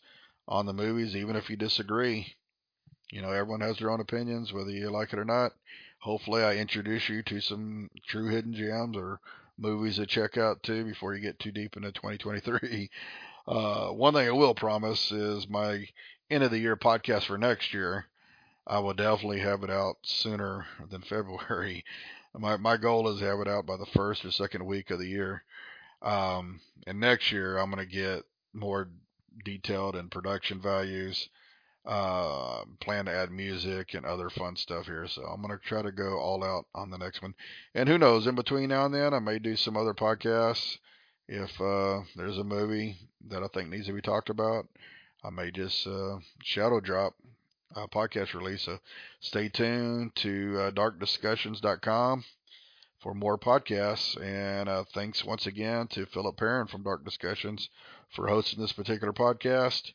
on 0.49 0.67
the 0.67 0.73
movies, 0.73 1.17
even 1.17 1.37
if 1.37 1.51
you 1.51 1.57
disagree. 1.57 2.37
You 3.11 3.23
know, 3.23 3.33
everyone 3.33 3.61
has 3.63 3.79
their 3.79 3.91
own 3.91 4.01
opinions, 4.01 4.53
whether 4.53 4.71
you 4.71 4.91
like 4.91 5.13
it 5.13 5.19
or 5.19 5.25
not. 5.25 5.53
Hopefully, 6.01 6.43
I 6.43 6.57
introduce 6.57 7.09
you 7.09 7.23
to 7.25 7.41
some 7.41 7.91
true 8.07 8.29
hidden 8.29 8.53
gems 8.55 8.97
or 8.97 9.21
movies 9.59 9.97
to 9.97 10.07
check 10.07 10.37
out 10.37 10.63
too 10.63 10.85
before 10.85 11.15
you 11.15 11.21
get 11.21 11.39
too 11.39 11.53
deep 11.53 11.77
into 11.77 11.93
2023. 11.93 12.91
Uh, 13.49 13.91
one 13.91 14.13
thing 14.13 14.27
I 14.27 14.33
will 14.33 14.57
promise 14.57 15.13
is 15.13 15.49
my 15.49 15.87
end 16.29 16.43
of 16.43 16.51
the 16.51 16.59
year 16.59 16.77
podcast 16.77 17.27
for 17.27 17.39
next 17.39 17.73
year. 17.73 18.07
I 18.67 18.81
will 18.81 18.95
definitely 18.95 19.41
have 19.41 19.63
it 19.63 19.71
out 19.71 19.99
sooner 20.03 20.67
than 20.91 21.03
February. 21.03 21.85
My 22.39 22.59
my 22.59 22.77
goal 22.77 23.09
is 23.09 23.21
to 23.21 23.25
have 23.25 23.41
it 23.41 23.49
out 23.49 23.65
by 23.65 23.79
the 23.79 23.87
first 23.87 24.23
or 24.23 24.31
second 24.31 24.67
week 24.67 24.91
of 24.91 24.99
the 24.99 25.09
year. 25.09 25.43
Um, 26.03 26.61
and 26.87 27.01
next 27.01 27.33
year 27.33 27.57
I'm 27.57 27.71
going 27.71 27.83
to 27.83 27.91
get 27.91 28.25
more 28.53 28.91
detailed 29.43 29.97
in 29.97 30.11
production 30.11 30.61
values. 30.61 31.31
Uh, 31.87 32.65
plan 32.81 33.07
to 33.07 33.13
add 33.13 33.31
music 33.31 33.95
and 33.95 34.05
other 34.05 34.29
fun 34.29 34.55
stuff 34.57 34.85
here. 34.85 35.07
So 35.07 35.23
I'm 35.23 35.41
going 35.41 35.57
to 35.57 35.65
try 35.65 35.81
to 35.81 35.93
go 35.93 36.19
all 36.19 36.45
out 36.45 36.67
on 36.75 36.91
the 36.91 36.99
next 36.99 37.23
one. 37.23 37.35
And 37.75 37.89
who 37.89 37.97
knows, 37.97 38.27
in 38.27 38.35
between 38.35 38.69
now 38.69 38.85
and 38.85 38.95
then, 38.95 39.15
I 39.15 39.21
may 39.21 39.39
do 39.39 39.57
some 39.57 39.77
other 39.77 39.95
podcasts. 39.95 40.77
If 41.29 41.59
uh, 41.61 42.03
there's 42.17 42.39
a 42.39 42.45
movie 42.45 42.99
that 43.31 43.43
I 43.43 43.49
think 43.49 43.71
needs 43.71 43.87
to 43.87 43.93
be 43.93 44.03
talked 44.03 44.31
about, 44.31 44.67
I 45.25 45.31
may 45.31 45.51
just 45.53 45.87
uh, 45.87 46.19
shadow 46.43 46.81
drop 46.81 47.15
a 47.77 47.87
podcast 47.87 48.35
release. 48.35 48.63
So 48.63 48.79
stay 49.21 49.49
tuned 49.49 50.15
to 50.17 50.59
uh, 50.61 50.71
darkdiscussions.com 50.71 52.25
for 53.01 53.15
more 53.15 53.39
podcasts. 53.39 54.21
And 54.21 54.69
uh, 54.69 54.85
thanks 54.95 55.25
once 55.25 55.47
again 55.47 55.87
to 55.89 56.07
Philip 56.07 56.37
Perrin 56.37 56.67
from 56.67 56.83
Dark 56.83 57.05
Discussions 57.05 57.69
for 58.15 58.29
hosting 58.29 58.61
this 58.61 58.73
particular 58.73 59.13
podcast. 59.13 59.93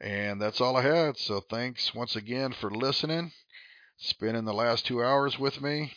And 0.00 0.42
that's 0.42 0.60
all 0.60 0.76
I 0.76 0.82
had. 0.82 1.16
So 1.16 1.40
thanks 1.40 1.94
once 1.94 2.16
again 2.16 2.52
for 2.52 2.70
listening, 2.70 3.32
spending 3.96 4.44
the 4.44 4.52
last 4.52 4.84
two 4.84 5.02
hours 5.02 5.38
with 5.38 5.62
me. 5.62 5.92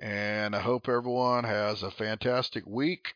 And 0.00 0.54
I 0.54 0.60
hope 0.60 0.88
everyone 0.88 1.44
has 1.44 1.82
a 1.82 1.90
fantastic 1.90 2.64
week 2.66 3.14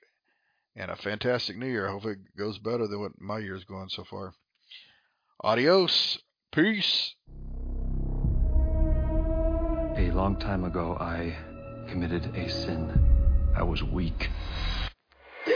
and 0.74 0.90
a 0.90 0.96
fantastic 0.96 1.58
new 1.58 1.66
year. 1.66 1.88
I 1.88 1.92
hope 1.92 2.06
it 2.06 2.36
goes 2.36 2.58
better 2.58 2.86
than 2.86 3.00
what 3.00 3.20
my 3.20 3.38
year's 3.38 3.64
going 3.64 3.88
so 3.90 4.04
far. 4.04 4.32
Adios. 5.42 6.18
Peace. 6.52 7.14
A 9.96 10.10
long 10.14 10.36
time 10.40 10.64
ago, 10.64 10.96
I 10.98 11.36
committed 11.88 12.34
a 12.34 12.48
sin. 12.48 12.90
I 13.54 13.62
was 13.62 13.82
weak. 13.82 14.30
I 15.46 15.52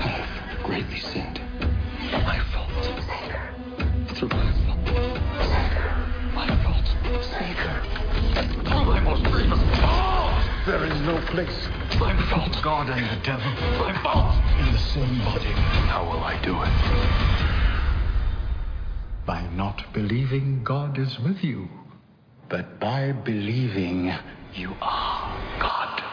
have 0.00 0.64
greatly 0.64 0.98
sinned. 0.98 1.42
My 2.10 2.38
fault. 2.52 2.70
Through 4.16 4.28
my 4.30 4.52
fault. 4.64 4.86
My 6.34 6.48
fault. 6.64 6.86
Savior. 7.22 7.82
Through 8.64 8.84
my 8.86 9.00
most 9.00 9.24
grievous 9.24 9.60
fault. 9.78 10.42
There 10.66 10.84
is 10.86 11.00
no 11.02 11.20
place 11.26 11.68
My 11.98 12.16
fault. 12.30 12.56
God 12.62 12.88
and 12.88 13.04
the 13.10 13.22
devil. 13.24 13.52
My 13.78 13.92
fault. 14.02 14.34
In 14.58 14.72
the 14.72 14.78
same 14.78 15.18
body. 15.18 15.52
How 15.92 16.04
will 16.10 16.24
I 16.24 16.40
do 16.42 16.56
it? 16.62 17.49
By 19.26 19.46
not 19.48 19.92
believing 19.92 20.62
God 20.64 20.98
is 20.98 21.18
with 21.20 21.42
you, 21.42 21.68
but 22.48 22.80
by 22.80 23.12
believing 23.12 24.12
You 24.54 24.74
are 24.80 25.60
God. 25.60 26.09